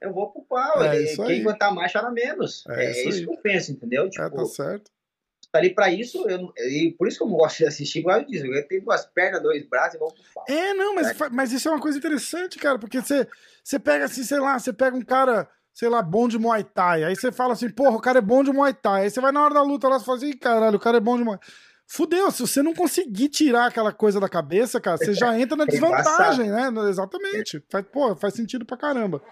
eu 0.00 0.12
vou 0.12 0.30
pro 0.30 0.42
pau. 0.42 0.82
É 0.82 1.04
Quem 1.16 1.40
aguentar 1.40 1.74
mais, 1.74 1.92
chora 1.92 2.10
menos. 2.10 2.64
É, 2.68 2.84
é 2.84 2.90
isso, 2.90 3.08
isso 3.08 3.24
que 3.26 3.32
eu 3.32 3.40
penso, 3.40 3.72
entendeu? 3.72 4.08
Tipo, 4.08 4.24
é, 4.24 4.30
tá 4.30 4.44
certo 4.44 4.90
tá 5.50 5.58
ali 5.58 5.74
pra 5.74 5.90
isso, 5.90 6.28
eu, 6.28 6.52
e 6.58 6.94
por 6.98 7.08
isso 7.08 7.18
que 7.18 7.24
eu 7.24 7.28
não 7.28 7.36
gosto 7.36 7.58
de 7.58 7.66
assistir, 7.66 8.00
igual 8.00 8.18
eu 8.18 8.26
disse, 8.26 8.46
eu 8.46 8.68
tenho 8.68 8.82
duas 8.82 9.06
pernas, 9.06 9.42
dois 9.42 9.66
braços 9.66 9.94
e 9.94 9.98
vou 9.98 10.12
pro 10.12 10.22
pau. 10.34 10.44
É, 10.48 10.74
não, 10.74 10.94
mas, 10.94 11.16
mas 11.32 11.52
isso 11.52 11.68
é 11.68 11.72
uma 11.72 11.80
coisa 11.80 11.98
interessante, 11.98 12.58
cara, 12.58 12.78
porque 12.78 13.00
você, 13.00 13.26
você 13.64 13.78
pega 13.78 14.04
assim, 14.04 14.22
sei 14.22 14.38
lá, 14.38 14.58
você 14.58 14.72
pega 14.72 14.96
um 14.96 15.02
cara 15.02 15.48
sei 15.78 15.88
lá, 15.88 16.02
bom 16.02 16.26
de 16.26 16.36
Muay 16.36 16.64
Thai. 16.64 17.04
Aí 17.04 17.14
você 17.14 17.30
fala 17.30 17.52
assim, 17.52 17.70
porra, 17.70 17.96
o 17.96 18.00
cara 18.00 18.18
é 18.18 18.22
bom 18.22 18.42
de 18.42 18.50
Muay 18.50 18.74
Thai. 18.74 19.04
Aí 19.04 19.10
você 19.10 19.20
vai 19.20 19.30
na 19.30 19.44
hora 19.44 19.54
da 19.54 19.62
luta 19.62 19.86
lá 19.86 19.98
e 19.98 20.04
fala 20.04 20.18
assim, 20.18 20.32
caralho, 20.32 20.76
o 20.76 20.80
cara 20.80 20.96
é 20.96 21.00
bom 21.00 21.16
de 21.16 21.22
Muay 21.22 21.38
Fudeu, 21.86 22.30
se 22.32 22.40
você 22.40 22.62
não 22.62 22.74
conseguir 22.74 23.28
tirar 23.28 23.66
aquela 23.66 23.92
coisa 23.92 24.20
da 24.20 24.28
cabeça, 24.28 24.78
cara, 24.78 24.98
você 24.98 25.14
já 25.14 25.38
entra 25.38 25.56
na 25.56 25.64
desvantagem, 25.64 26.50
né? 26.50 26.68
Exatamente. 26.90 27.64
Faz, 27.70 27.86
pô, 27.90 28.14
faz 28.16 28.34
sentido 28.34 28.66
pra 28.66 28.76
caramba. 28.76 29.22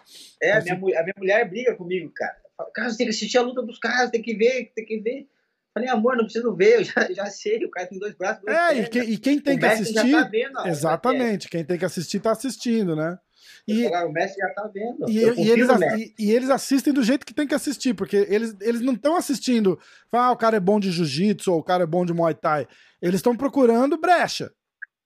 É, 0.41 0.53
a 0.53 0.63
minha, 0.63 0.75
a 0.75 1.03
minha 1.03 1.15
mulher 1.19 1.51
briga 1.51 1.75
comigo, 1.75 2.11
cara. 2.15 2.35
Cara, 2.73 2.89
você 2.89 2.97
tem 2.97 3.07
que 3.07 3.11
assistir 3.11 3.37
a 3.37 3.43
luta 3.43 3.61
dos 3.61 3.79
caras, 3.79 4.11
tem 4.11 4.23
que 4.23 4.35
ver, 4.35 4.73
tem 4.75 4.87
que 4.87 5.01
ver. 5.01 5.29
Falei, 5.75 5.91
amor, 5.91 6.17
não 6.17 6.25
preciso 6.25 6.55
ver, 6.55 6.77
eu 6.77 6.85
já, 6.85 7.13
já 7.13 7.27
sei, 7.27 7.63
o 7.63 7.71
cara 7.71 7.89
tem 7.89 7.99
dois 7.99 8.15
braços. 8.15 8.43
Dois 8.43 8.57
é, 8.57 8.79
e, 8.79 8.89
que, 8.89 9.01
e, 9.01 9.19
quem 9.19 9.39
tem 9.39 9.57
o 9.57 9.59
que 9.59 9.67
assistir. 9.67 10.13
Tá 10.13 10.23
vendo, 10.23 10.57
ó, 10.57 10.67
exatamente, 10.67 11.49
quem 11.51 11.65
tem 11.65 11.77
que 11.77 11.85
assistir 11.85 12.21
tá 12.21 12.31
assistindo, 12.31 12.95
né? 12.95 13.19
E, 13.67 13.87
o 13.89 14.13
Messi 14.13 14.37
já 14.39 14.49
tá 14.51 14.71
vendo. 14.73 15.09
E, 15.09 15.19
e 15.19 15.51
eles, 15.51 15.69
e, 15.97 16.15
e, 16.19 16.31
eles 16.31 16.51
assistem 16.51 16.93
do 16.93 17.03
jeito 17.03 17.27
que 17.27 17.35
tem 17.35 17.49
que 17.49 17.55
assistir, 17.55 17.95
porque 17.95 18.27
eles, 18.29 18.57
eles 18.61 18.81
não 18.81 18.93
estão 18.93 19.17
assistindo, 19.17 19.79
ah, 20.13 20.31
o 20.31 20.37
cara 20.37 20.57
é 20.57 20.61
bom 20.61 20.79
de 20.79 20.93
jiu-jitsu 20.93 21.53
ou 21.53 21.59
o 21.59 21.65
cara 21.65 21.83
é 21.83 21.87
bom 21.87 22.07
de 22.07 22.13
muay 22.13 22.35
thai. 22.35 22.69
Eles 23.03 23.17
estão 23.17 23.37
procurando 23.37 23.99
brecha. 23.99 24.53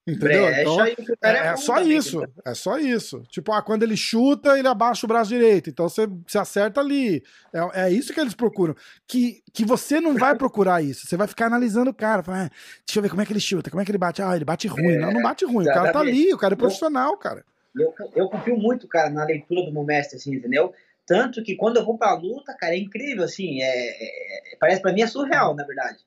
Entendeu? 0.07 0.45
Brecha 0.45 0.63
então, 0.63 0.87
é, 1.23 1.31
é, 1.31 1.47
é 1.49 1.57
só 1.57 1.81
isso. 1.81 2.23
É 2.45 2.55
só 2.55 2.79
isso. 2.79 3.23
Tipo, 3.31 3.53
ah, 3.53 3.63
quando 3.63 3.83
ele 3.83 3.97
chuta, 3.97 4.59
ele 4.59 4.69
abaixa 4.69 5.07
o 5.07 5.09
braço 5.09 5.31
direito. 5.31 5.71
Então 5.71 5.89
você, 5.89 6.07
você 6.07 6.39
acerta 6.39 6.81
ali. 6.81 7.23
É, 7.53 7.85
é 7.85 7.91
isso 7.91 8.13
que 8.13 8.21
eles 8.21 8.35
procuram. 8.35 8.75
Que, 9.07 9.43
que 9.55 9.65
você 9.65 10.01
não 10.01 10.17
vai 10.17 10.35
procurar 10.37 10.83
isso. 10.83 11.07
Você 11.07 11.17
vai 11.17 11.27
ficar 11.27 11.47
analisando 11.47 11.91
o 11.91 11.95
cara. 11.95 12.23
Fala, 12.23 12.45
ah, 12.45 12.51
deixa 12.87 12.99
eu 12.99 13.03
ver 13.03 13.09
como 13.09 13.23
é 13.23 13.27
que 13.27 13.33
ele 13.33 13.41
chuta, 13.41 13.71
como 13.71 13.81
é 13.81 13.85
que 13.87 13.91
ele 13.91 13.99
bate. 13.99 14.21
Ah, 14.21 14.37
ele 14.37 14.45
bate 14.45 14.69
ruim. 14.69 14.99
Não, 14.99 15.13
não 15.13 15.23
bate 15.23 15.47
ruim. 15.47 15.65
O 15.65 15.73
cara 15.73 15.93
tá 15.93 16.01
ali, 16.01 16.33
o 16.35 16.39
cara 16.39 16.53
é 16.53 16.57
profissional, 16.57 17.17
cara. 17.17 17.43
Eu, 17.75 17.95
eu 18.15 18.29
confio 18.29 18.57
muito, 18.57 18.89
cara, 18.89 19.11
na 19.11 19.25
leitura 19.25 19.63
do 19.63 19.73
meu 19.73 19.85
mestre, 19.85 20.17
assim, 20.17 20.35
entendeu? 20.35 20.73
Tanto 21.07 21.43
que 21.43 21.57
quando 21.57 21.77
eu 21.77 21.85
vou 21.85 21.97
pra 21.97 22.15
luta, 22.15 22.55
cara, 22.55 22.75
é 22.75 22.79
incrível, 22.79 23.25
assim, 23.25 23.63
é, 23.63 24.53
é 24.53 24.57
parece 24.59 24.81
pra 24.81 24.93
mim 24.93 25.03
é 25.03 25.07
surreal, 25.07 25.55
na 25.55 25.65
verdade. 25.65 25.99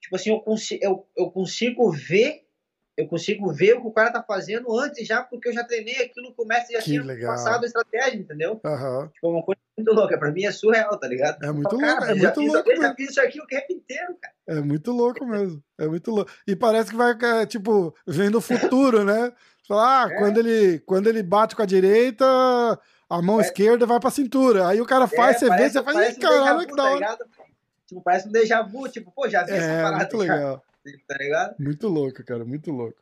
Tipo 0.00 0.16
assim, 0.16 0.30
eu, 0.30 0.40
consigo, 0.40 0.84
eu, 0.84 1.06
eu 1.16 1.30
consigo 1.30 1.90
ver 1.90 2.44
eu 3.00 3.08
consigo 3.08 3.50
ver 3.52 3.74
o 3.74 3.80
que 3.80 3.86
o 3.86 3.92
cara 3.92 4.12
tá 4.12 4.22
fazendo 4.22 4.78
antes 4.78 5.06
já, 5.06 5.22
porque 5.22 5.48
eu 5.48 5.52
já 5.52 5.64
treinei 5.64 6.02
aquilo 6.02 6.34
que 6.34 6.42
o 6.42 6.44
mestre 6.44 6.74
já 6.74 6.80
que 6.80 6.84
tinha 6.84 7.02
legal. 7.02 7.32
passado 7.32 7.62
a 7.62 7.66
estratégia, 7.66 8.18
entendeu? 8.18 8.60
Uhum. 8.62 9.08
Tipo, 9.08 9.26
é 9.26 9.30
uma 9.30 9.42
coisa 9.42 9.60
muito 9.76 9.92
louco. 9.92 10.18
Pra 10.18 10.30
mim 10.30 10.44
é 10.44 10.52
surreal, 10.52 10.98
tá 10.98 11.08
ligado? 11.08 11.42
É 11.42 11.50
muito 11.50 11.76
louco, 11.76 12.04
é 12.04 12.14
muito 12.14 12.40
fiz, 12.40 12.52
louco. 12.52 12.70
Eu 12.70 12.82
já 12.82 12.94
fiz 12.94 13.10
isso 13.10 13.20
aqui 13.20 13.40
o 13.40 13.46
tempo 13.46 13.72
inteiro, 13.72 14.16
cara. 14.20 14.34
É 14.46 14.60
muito 14.60 14.92
louco 14.92 15.24
mesmo. 15.24 15.62
É 15.78 15.86
muito 15.86 16.10
louco. 16.10 16.30
E 16.46 16.54
parece 16.54 16.90
que 16.90 16.96
vai, 16.96 17.16
é, 17.22 17.46
tipo, 17.46 17.94
vem 18.06 18.30
do 18.30 18.40
futuro, 18.40 19.04
né? 19.04 19.32
Fala, 19.70 20.02
ah, 20.02 20.08
é. 20.10 20.18
quando, 20.18 20.38
ele, 20.38 20.80
quando 20.80 21.06
ele 21.06 21.22
bate 21.22 21.54
com 21.54 21.62
a 21.62 21.66
direita, 21.66 22.26
a 23.08 23.22
mão 23.22 23.38
é. 23.38 23.44
esquerda 23.44 23.86
vai 23.86 24.00
pra 24.00 24.10
cintura. 24.10 24.66
Aí 24.66 24.80
o 24.80 24.84
cara 24.84 25.06
faz, 25.06 25.36
é, 25.36 25.38
você 25.38 25.46
parece, 25.46 25.62
vê, 25.62 25.70
você 25.70 25.82
faz, 25.84 26.18
caralho, 26.18 26.66
que 26.66 26.74
da 26.74 26.82
tá 26.82 26.90
hora. 26.90 27.16
Tá 27.16 27.24
tipo, 27.86 28.02
parece 28.02 28.28
um 28.28 28.32
déjà 28.32 28.62
vu, 28.62 28.88
tipo, 28.88 29.12
pô, 29.12 29.28
já 29.28 29.44
vi 29.44 29.52
é, 29.52 29.58
essa 29.58 29.82
parada. 29.82 29.98
Muito 29.98 30.16
legal. 30.16 30.62
Tá 31.06 31.14
ligado? 31.18 31.54
Muito 31.58 31.88
louco, 31.88 32.24
cara, 32.24 32.42
muito 32.42 32.70
louco. 32.72 32.96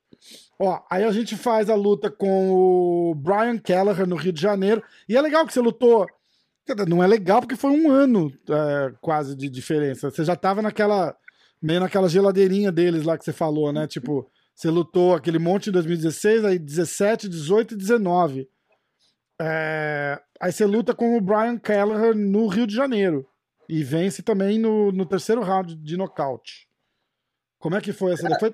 Ó, 0.58 0.82
aí 0.90 1.04
a 1.04 1.12
gente 1.12 1.36
faz 1.36 1.70
a 1.70 1.76
luta 1.76 2.10
com 2.10 2.50
o 2.50 3.14
Brian 3.14 3.56
Kelleher 3.56 4.04
no 4.04 4.16
Rio 4.16 4.32
de 4.32 4.42
Janeiro. 4.42 4.82
E 5.08 5.16
é 5.16 5.22
legal 5.22 5.46
que 5.46 5.52
você 5.52 5.60
lutou. 5.60 6.08
Não 6.88 7.02
é 7.02 7.06
legal 7.06 7.40
porque 7.40 7.54
foi 7.54 7.70
um 7.70 7.88
ano 7.88 8.32
é, 8.50 8.92
quase 9.00 9.36
de 9.36 9.48
diferença. 9.48 10.10
Você 10.10 10.24
já 10.24 10.34
tava 10.34 10.60
naquela. 10.60 11.16
meio 11.62 11.78
naquela 11.78 12.08
geladeirinha 12.08 12.72
deles 12.72 13.04
lá 13.04 13.16
que 13.16 13.24
você 13.24 13.32
falou, 13.32 13.72
né? 13.72 13.86
Tipo, 13.86 14.28
você 14.58 14.70
lutou 14.70 15.14
aquele 15.14 15.38
monte 15.38 15.68
em 15.68 15.72
2016, 15.72 16.44
aí 16.44 16.58
17, 16.58 17.28
18 17.28 17.74
e 17.74 17.76
19. 17.76 18.50
É, 19.40 20.20
aí 20.40 20.50
você 20.50 20.66
luta 20.66 20.92
com 20.92 21.16
o 21.16 21.20
Brian 21.20 21.56
Kelleher 21.56 22.12
no 22.12 22.48
Rio 22.48 22.66
de 22.66 22.74
Janeiro. 22.74 23.24
E 23.68 23.84
vence 23.84 24.20
também 24.20 24.58
no, 24.58 24.90
no 24.90 25.06
terceiro 25.06 25.42
round 25.42 25.76
de 25.76 25.96
nocaute. 25.96 26.68
Como 27.60 27.76
é 27.76 27.80
que 27.80 27.92
foi 27.92 28.14
essa? 28.14 28.28
Foi, 28.40 28.52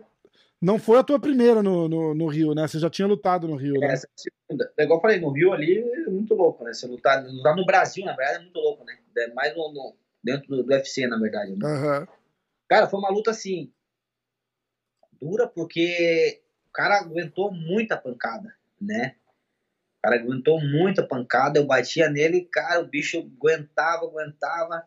não 0.61 0.79
foi 0.79 0.99
a 0.99 1.03
tua 1.03 1.19
primeira 1.19 1.63
no, 1.63 1.89
no, 1.89 2.15
no, 2.15 2.27
Rio, 2.27 2.55
né? 2.55 2.69
Você 2.69 2.79
já 2.79 2.91
tinha 2.91 3.09
lutado 3.09 3.49
no 3.49 3.57
Rio, 3.57 3.81
né? 3.81 3.95
Essa 3.95 4.07
é 4.07 4.11
segunda. 4.15 4.71
É 4.77 4.85
igual 4.85 4.99
eu 4.99 5.03
falei, 5.03 5.19
no 5.19 5.31
Rio 5.31 5.55
ali 5.55 5.79
é 5.79 6.11
muito 6.11 6.35
louco, 6.35 6.65
né? 6.65 6.75
Você 6.75 6.87
lutar, 6.87 7.25
lutar 7.25 7.57
no 7.57 7.65
Brasil, 7.65 8.05
na 8.05 8.15
verdade, 8.15 8.41
é 8.41 8.43
muito 8.43 8.61
louco, 8.61 8.85
né? 8.85 8.95
É 9.17 9.33
mais 9.33 9.57
no, 9.57 9.73
no, 9.73 9.97
dentro 10.23 10.49
do, 10.49 10.63
do 10.65 10.71
UFC, 10.71 11.07
na 11.07 11.19
verdade. 11.19 11.53
Né? 11.53 11.67
Uhum. 11.67 12.07
Cara, 12.69 12.89
foi 12.89 13.01
uma 13.01 13.11
luta 13.11 13.31
assim. 13.31 13.73
Dura, 15.21 15.47
porque 15.47 16.43
o 16.69 16.73
cara 16.73 17.01
aguentou 17.01 17.53
muita 17.53 17.97
pancada, 17.97 18.55
né? 18.81 19.17
O 19.99 20.03
cara 20.03 20.17
aguentou 20.17 20.61
muita 20.61 21.07
pancada, 21.07 21.59
eu 21.59 21.67
batia 21.67 22.11
nele, 22.11 22.43
cara, 22.43 22.81
o 22.81 22.87
bicho 22.87 23.19
aguentava, 23.19 24.05
aguentava. 24.05 24.87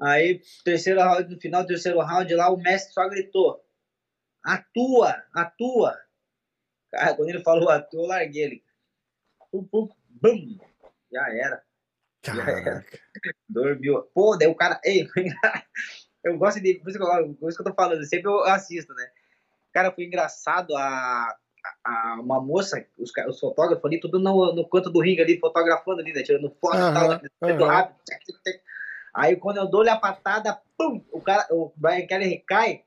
Aí, 0.00 0.40
terceiro 0.64 1.00
round, 1.00 1.34
no 1.34 1.40
final 1.40 1.62
do 1.62 1.68
terceiro 1.68 1.98
round 2.00 2.32
lá, 2.34 2.50
o 2.50 2.56
mestre 2.56 2.92
só 2.92 3.08
gritou: 3.08 3.64
Atua, 4.44 5.24
atua. 5.34 5.98
Cara, 6.90 7.14
quando 7.14 7.30
ele 7.30 7.42
falou 7.42 7.68
atua, 7.68 8.02
eu 8.02 8.06
larguei 8.06 8.42
ele. 8.44 8.64
Pum, 9.50 9.64
pum, 9.64 9.88
bum. 10.08 10.58
Já 11.12 11.28
era. 11.34 11.62
Caraca. 12.22 12.52
Já 12.52 12.70
era. 12.70 12.86
Dormiu. 13.48 14.02
Pô, 14.14 14.36
daí 14.36 14.48
o 14.48 14.54
cara. 14.54 14.80
Ei, 14.84 15.08
eu 16.24 16.38
gosto 16.38 16.60
de. 16.60 16.74
Por 16.74 16.90
isso 16.90 16.98
que 16.98 17.04
eu, 17.04 17.34
por 17.34 17.48
isso 17.48 17.56
que 17.58 17.68
eu 17.68 17.72
tô 17.72 17.74
falando, 17.74 18.04
sempre 18.04 18.30
eu 18.30 18.44
assisto, 18.44 18.94
né? 18.94 19.10
Cara, 19.72 19.92
foi 19.92 20.04
engraçado 20.04 20.76
a. 20.76 21.36
A, 21.84 22.16
uma 22.20 22.40
moça, 22.40 22.82
os, 22.96 23.10
os 23.28 23.40
fotógrafos 23.40 23.84
ali, 23.84 24.00
tudo 24.00 24.18
no, 24.18 24.54
no 24.54 24.66
canto 24.68 24.88
do 24.88 25.00
ringue 25.00 25.20
ali, 25.20 25.38
fotografando 25.38 26.00
ali, 26.00 26.12
né? 26.14 26.22
Tirando 26.22 26.54
foto 26.60 26.76
e 26.76 27.28
tal, 27.40 27.50
uhum. 27.50 27.66
rápido. 27.66 27.98
Aí 29.12 29.36
quando 29.36 29.58
eu 29.58 29.66
dou-lhe 29.66 29.90
a 29.90 29.96
patada, 29.96 30.58
pum, 30.78 31.04
o 31.12 31.20
cara, 31.20 31.46
o 31.50 31.72
Brian 31.76 32.06
Kelly 32.06 32.26
recai, 32.26 32.84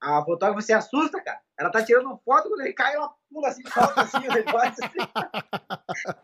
a 0.00 0.24
fotógrafa 0.24 0.62
se 0.62 0.72
assusta, 0.72 1.20
cara. 1.22 1.38
Ela 1.58 1.70
tá 1.70 1.84
tirando 1.84 2.18
foto, 2.24 2.48
quando 2.48 2.62
ele 2.62 2.72
cai, 2.72 2.94
ela 2.94 3.12
pula 3.30 3.48
assim, 3.48 3.62
solta 3.68 4.00
assim, 4.00 4.16
o 4.16 4.32
negócio 4.32 4.82
assim. 4.82 4.98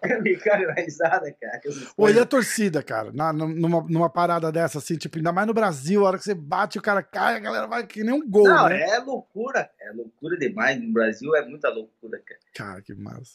Eu 0.03 0.23
me 0.23 0.35
caio 0.39 0.69
na 0.69 0.75
risada, 0.75 1.31
cara. 1.39 1.61
Oi, 1.99 2.13
e 2.15 2.19
a 2.19 2.25
torcida, 2.25 2.83
cara? 2.83 3.13
Na, 3.13 3.33
numa, 3.35 3.83
numa 3.83 4.09
parada 4.09 4.51
dessa, 4.51 4.79
assim, 4.79 4.97
tipo, 4.97 5.19
ainda 5.19 5.33
mais 5.33 5.47
no 5.47 5.53
Brasil, 5.53 6.05
a 6.05 6.09
hora 6.09 6.19
que 6.19 6.25
você 6.25 6.35
bate, 6.35 6.79
o 6.79 6.83
cara 6.83 7.03
cai, 7.03 7.37
a 7.37 7.41
galera 7.41 7.67
vai 7.67 7.87
que 7.87 8.03
nem 8.03 8.15
um 8.15 8.29
gol, 8.29 8.45
Não, 8.45 8.69
né? 8.69 8.81
é 8.81 8.99
loucura. 8.99 9.71
É 9.79 9.93
loucura 9.93 10.39
demais. 10.39 10.81
No 10.81 10.93
Brasil 10.93 11.35
é 11.37 11.45
muita 11.45 11.69
loucura, 11.69 12.19
cara. 12.25 12.41
Cara, 12.55 12.83
que 12.83 12.95
massa. 12.95 13.33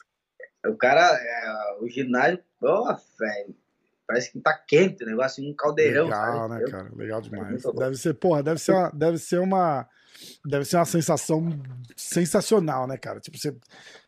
O 0.66 0.76
cara, 0.76 1.02
é, 1.02 1.78
o 1.84 1.88
ginásio, 1.88 2.44
ó, 2.64 2.96
velho 3.20 3.56
Parece 4.12 4.30
que 4.30 4.42
tá 4.42 4.54
quente 4.54 5.06
o 5.06 5.08
negócio, 5.08 5.42
um 5.42 5.56
caldeirão. 5.56 6.04
Legal, 6.04 6.50
sabe? 6.50 6.54
né, 6.54 6.70
cara? 6.70 6.92
Legal 6.94 7.22
demais. 7.22 7.64
Deve 7.64 7.96
ser, 7.96 8.14
porra, 8.16 8.44
deve 8.44 8.60
ser, 8.60 8.74
uma, 8.74 8.90
deve 8.90 9.18
ser 9.18 9.40
uma. 9.40 9.88
Deve 10.46 10.66
ser 10.66 10.76
uma 10.76 10.86
sensação 10.86 11.50
sensacional, 11.96 12.86
né, 12.88 12.98
cara? 12.98 13.22
Tipo, 13.22 13.38
você, 13.38 13.56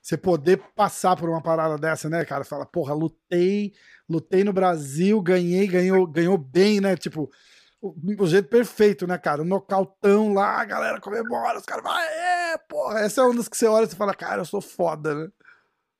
você 0.02 0.18
poder 0.18 0.62
passar 0.76 1.16
por 1.16 1.30
uma 1.30 1.42
parada 1.42 1.78
dessa, 1.78 2.10
né, 2.10 2.26
cara? 2.26 2.44
Fala, 2.44 2.66
porra, 2.66 2.94
lutei, 2.94 3.72
lutei 4.10 4.44
no 4.44 4.52
Brasil, 4.52 5.22
ganhei, 5.22 5.68
ganhou, 5.68 6.06
ganhou 6.06 6.38
bem, 6.38 6.82
né? 6.82 6.98
Tipo, 6.98 7.32
o, 7.82 7.96
o 8.20 8.28
jeito 8.28 8.50
perfeito, 8.50 9.08
né, 9.08 9.18
cara? 9.18 9.42
O 9.42 9.46
nocautão 9.46 10.34
lá, 10.34 10.60
a 10.60 10.66
galera 10.66 11.00
comemora, 11.00 11.60
os 11.60 11.66
caras 11.66 11.82
falam, 11.82 12.02
é, 12.02 12.58
porra, 12.68 13.00
essa 13.00 13.22
é 13.22 13.24
uma 13.24 13.36
das 13.36 13.48
que 13.48 13.56
você 13.56 13.68
olha 13.68 13.86
e 13.86 13.88
você 13.88 13.96
fala, 13.96 14.14
cara, 14.14 14.42
eu 14.42 14.46
sou 14.46 14.60
foda, 14.60 15.16
né? 15.16 15.30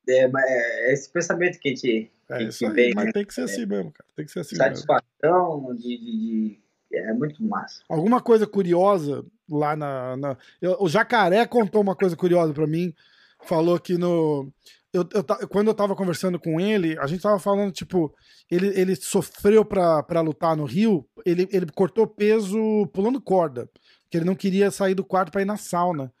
É, 0.06 0.28
mas 0.28 0.44
é 0.44 0.92
esse 0.92 1.10
pensamento 1.10 1.58
que 1.58 1.70
a 1.70 1.74
gente 1.74 2.13
é 2.30 2.44
isso 2.44 2.66
aí, 2.66 2.92
mas 2.94 3.12
tem 3.12 3.24
que 3.24 3.34
ser 3.34 3.42
assim 3.42 3.66
mesmo, 3.66 3.92
cara. 3.92 4.08
Tem 4.16 4.24
que 4.24 4.32
ser 4.32 4.40
assim 4.40 4.56
Satisfação 4.56 5.60
mesmo. 5.60 5.74
De, 5.74 5.98
de, 5.98 6.58
de, 6.90 6.96
É 6.96 7.12
muito 7.12 7.42
massa. 7.42 7.82
Alguma 7.88 8.20
coisa 8.20 8.46
curiosa 8.46 9.24
lá 9.48 9.76
na. 9.76 10.16
na... 10.16 10.36
Eu, 10.60 10.76
o 10.80 10.88
Jacaré 10.88 11.46
contou 11.46 11.82
uma 11.82 11.94
coisa 11.94 12.16
curiosa 12.16 12.52
para 12.52 12.66
mim. 12.66 12.94
Falou 13.42 13.78
que 13.78 13.98
no. 13.98 14.50
Eu, 14.92 15.06
eu, 15.12 15.48
quando 15.48 15.68
eu 15.68 15.74
tava 15.74 15.96
conversando 15.96 16.38
com 16.38 16.60
ele, 16.60 16.96
a 17.00 17.06
gente 17.06 17.20
tava 17.20 17.38
falando, 17.40 17.72
tipo, 17.72 18.14
ele, 18.48 18.68
ele 18.78 18.94
sofreu 18.94 19.64
pra, 19.64 20.02
pra 20.04 20.20
lutar 20.20 20.56
no 20.56 20.64
Rio, 20.64 21.04
ele, 21.26 21.48
ele 21.50 21.66
cortou 21.74 22.06
peso 22.06 22.86
pulando 22.92 23.20
corda, 23.20 23.68
que 24.08 24.16
ele 24.16 24.24
não 24.24 24.36
queria 24.36 24.70
sair 24.70 24.94
do 24.94 25.04
quarto 25.04 25.32
pra 25.32 25.42
ir 25.42 25.46
na 25.46 25.56
sauna. 25.56 26.12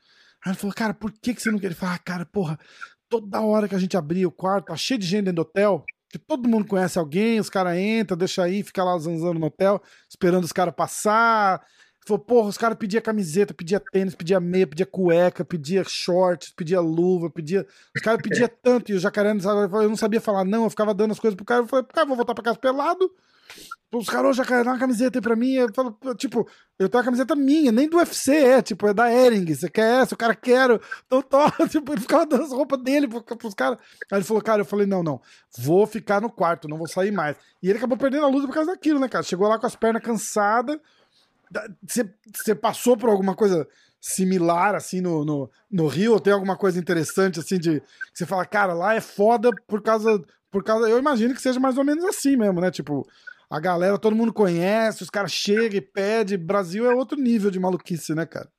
Aí 0.44 0.50
ele 0.50 0.58
falou, 0.58 0.74
cara, 0.74 0.92
por 0.92 1.10
que, 1.10 1.32
que 1.32 1.40
você 1.40 1.50
não 1.50 1.58
quer? 1.58 1.68
Ele 1.68 1.74
falou, 1.74 1.94
ah, 1.94 1.98
cara, 1.98 2.26
porra, 2.26 2.58
toda 3.08 3.40
hora 3.40 3.68
que 3.68 3.74
a 3.74 3.78
gente 3.78 3.96
abria 3.96 4.26
o 4.26 4.32
quarto, 4.32 4.66
tá 4.66 4.76
cheio 4.76 4.98
de 4.98 5.06
gente 5.06 5.24
dentro 5.24 5.36
do 5.36 5.42
hotel, 5.42 5.84
que 6.10 6.18
todo 6.18 6.48
mundo 6.48 6.66
conhece 6.66 6.98
alguém, 6.98 7.40
os 7.40 7.50
caras 7.50 7.76
entram, 7.76 8.16
deixa 8.16 8.44
aí, 8.44 8.62
fica 8.62 8.84
lá 8.84 8.96
zanzando 8.98 9.38
no 9.38 9.46
hotel, 9.46 9.82
esperando 10.08 10.44
os 10.44 10.52
caras 10.52 10.74
passar. 10.74 11.60
Falou, 12.06 12.22
porra, 12.22 12.48
os 12.48 12.58
caras 12.58 12.76
pediam 12.76 13.02
camiseta, 13.02 13.54
pedia 13.54 13.80
tênis, 13.80 14.14
pedia 14.14 14.38
meia, 14.38 14.66
pedia 14.66 14.84
cueca, 14.84 15.44
pedia 15.44 15.82
shorts, 15.82 16.52
pedia 16.54 16.78
luva, 16.78 17.30
pedia. 17.30 17.66
Os 17.96 18.02
caras 18.02 18.20
pediam 18.22 18.48
tanto, 18.62 18.92
e 18.92 18.94
o 18.94 19.00
jacaré 19.00 19.30
eu 19.30 19.88
não 19.88 19.96
sabia 19.96 20.20
falar 20.20 20.44
não, 20.44 20.64
eu 20.64 20.70
ficava 20.70 20.92
dando 20.92 21.12
as 21.12 21.18
coisas 21.18 21.34
pro 21.34 21.46
cara, 21.46 21.62
eu 21.62 21.66
falei, 21.66 21.86
cara, 21.86 22.06
vou 22.06 22.16
voltar 22.16 22.34
pra 22.34 22.44
casa 22.44 22.58
pelado. 22.58 23.10
Os 23.98 24.08
caras, 24.08 24.36
já 24.36 24.42
dá 24.42 24.72
uma 24.72 24.78
camiseta 24.78 25.18
aí 25.18 25.22
pra 25.22 25.36
mim. 25.36 25.52
Eu 25.52 25.72
falo, 25.72 25.96
tipo, 26.16 26.48
eu 26.78 26.88
tenho 26.88 27.00
uma 27.00 27.04
camiseta 27.04 27.36
minha, 27.36 27.70
nem 27.70 27.88
do 27.88 27.98
UFC 27.98 28.34
é, 28.34 28.62
tipo, 28.62 28.88
é 28.88 28.94
da 28.94 29.12
Ering. 29.12 29.54
Você 29.54 29.68
quer 29.68 30.02
essa? 30.02 30.14
O 30.14 30.18
cara 30.18 30.34
quer. 30.34 30.68
Então, 31.06 31.22
tô, 31.22 31.38
tipo, 31.68 31.92
ele 31.92 32.00
ficava 32.00 32.26
dando 32.26 32.42
as 32.42 32.52
roupas 32.52 32.82
dele 32.82 33.06
pros 33.06 33.54
caras. 33.54 33.78
Aí 34.10 34.18
ele 34.18 34.24
falou, 34.24 34.42
cara, 34.42 34.62
eu 34.62 34.66
falei, 34.66 34.86
não, 34.86 35.02
não, 35.02 35.20
vou 35.56 35.86
ficar 35.86 36.20
no 36.20 36.30
quarto, 36.30 36.68
não 36.68 36.76
vou 36.76 36.88
sair 36.88 37.12
mais. 37.12 37.36
E 37.62 37.68
ele 37.68 37.78
acabou 37.78 37.96
perdendo 37.96 38.24
a 38.24 38.28
luta 38.28 38.46
por 38.46 38.54
causa 38.54 38.72
daquilo, 38.72 38.98
né, 38.98 39.08
cara? 39.08 39.22
Chegou 39.22 39.48
lá 39.48 39.58
com 39.58 39.66
as 39.66 39.76
pernas 39.76 40.02
cansadas. 40.02 40.78
Você 41.86 42.54
passou 42.54 42.96
por 42.96 43.08
alguma 43.08 43.36
coisa 43.36 43.68
similar, 44.00 44.74
assim, 44.74 45.00
no, 45.00 45.24
no, 45.24 45.50
no 45.70 45.86
Rio? 45.86 46.14
Ou 46.14 46.20
tem 46.20 46.32
alguma 46.32 46.56
coisa 46.56 46.80
interessante, 46.80 47.38
assim, 47.38 47.58
de. 47.58 47.80
Você 48.12 48.26
fala, 48.26 48.44
cara, 48.44 48.74
lá 48.74 48.94
é 48.94 49.00
foda 49.00 49.50
por 49.68 49.80
causa. 49.82 50.20
Por 50.50 50.64
causa. 50.64 50.88
Eu 50.88 50.98
imagino 50.98 51.34
que 51.34 51.40
seja 51.40 51.60
mais 51.60 51.78
ou 51.78 51.84
menos 51.84 52.04
assim 52.04 52.36
mesmo, 52.36 52.60
né? 52.60 52.70
Tipo 52.72 53.06
a 53.48 53.60
galera, 53.60 53.98
todo 53.98 54.16
mundo 54.16 54.32
conhece, 54.32 55.02
os 55.02 55.10
caras 55.10 55.32
chegam 55.32 55.78
e 55.78 55.80
pedem. 55.80 56.38
Brasil 56.38 56.90
é 56.90 56.94
outro 56.94 57.18
nível 57.18 57.50
de 57.50 57.60
maluquice, 57.60 58.14
né, 58.14 58.26
cara? 58.26 58.50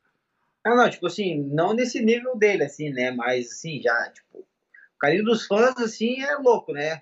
Ah, 0.65 0.75
não, 0.75 0.89
tipo 0.89 1.05
assim, 1.05 1.43
não 1.51 1.73
nesse 1.73 2.01
nível 2.03 2.35
dele, 2.35 2.63
assim, 2.63 2.89
né? 2.89 3.11
Mas, 3.11 3.51
assim, 3.51 3.79
já, 3.81 4.09
tipo, 4.11 4.39
o 4.39 4.97
carinho 4.99 5.23
dos 5.23 5.45
fãs, 5.45 5.77
assim, 5.77 6.21
é 6.21 6.35
louco, 6.37 6.73
né? 6.73 6.99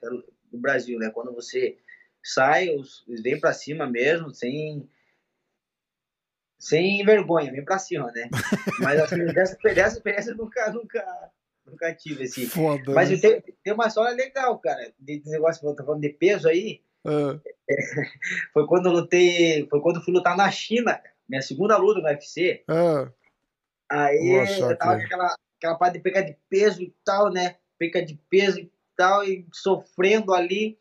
No 0.51 0.59
Brasil, 0.59 0.99
né? 0.99 1.09
Quando 1.11 1.34
você 1.34 1.77
sai, 2.21 2.75
os, 2.75 3.05
vem 3.07 3.39
pra 3.39 3.53
cima 3.53 3.89
mesmo, 3.89 4.31
sem. 4.31 4.89
Sem 6.59 7.03
vergonha, 7.05 7.51
vem 7.51 7.63
pra 7.63 7.77
cima, 7.77 8.11
né? 8.11 8.29
Mas, 8.79 8.99
assim, 8.99 9.25
dessa, 9.25 9.57
dessa 9.57 9.97
experiência 9.97 10.31
eu 10.31 10.38
nunca, 10.38 10.71
nunca, 10.71 11.31
nunca 11.65 11.93
tive, 11.93 12.23
assim. 12.23 12.45
Foda, 12.45 12.93
Mas 12.93 13.09
né? 13.09 13.17
tem, 13.17 13.41
tem 13.63 13.73
uma 13.73 13.88
história 13.88 14.15
legal, 14.15 14.57
cara, 14.59 14.93
de, 14.97 15.19
de 15.19 15.29
negócio, 15.29 15.61
que 15.61 15.67
eu 15.67 15.75
tô 15.75 15.86
falando 15.86 16.01
de 16.01 16.09
peso 16.09 16.47
aí. 16.47 16.81
Uh. 17.06 17.41
foi 18.54 18.68
quando 18.68 18.88
eu 18.88 18.93
lutei, 18.93 19.68
foi 19.70 19.82
quando 19.82 20.04
fui 20.04 20.14
lutar 20.14 20.38
na 20.38 20.49
China, 20.49 21.01
minha 21.28 21.41
segunda 21.41 21.78
luta 21.78 21.99
no 21.99 22.08
UFC. 22.08 22.64
Uh. 22.70 23.12
Aí 23.91 24.58
eu 24.60 24.78
tava 24.78 24.97
com 24.97 25.06
aquela, 25.06 25.36
aquela 25.58 25.76
parte 25.76 25.93
de 25.93 25.99
pegar 25.99 26.22
de 26.22 26.38
peso 26.49 26.82
e 26.82 26.93
tal, 27.06 27.32
né? 27.32 27.58
Pegar 27.78 28.01
de 28.01 28.20
peso 28.30 28.60
e 28.60 28.72
tal, 28.95 29.24
e 29.24 29.45
sofrendo 29.51 30.34
ali. 30.34 30.78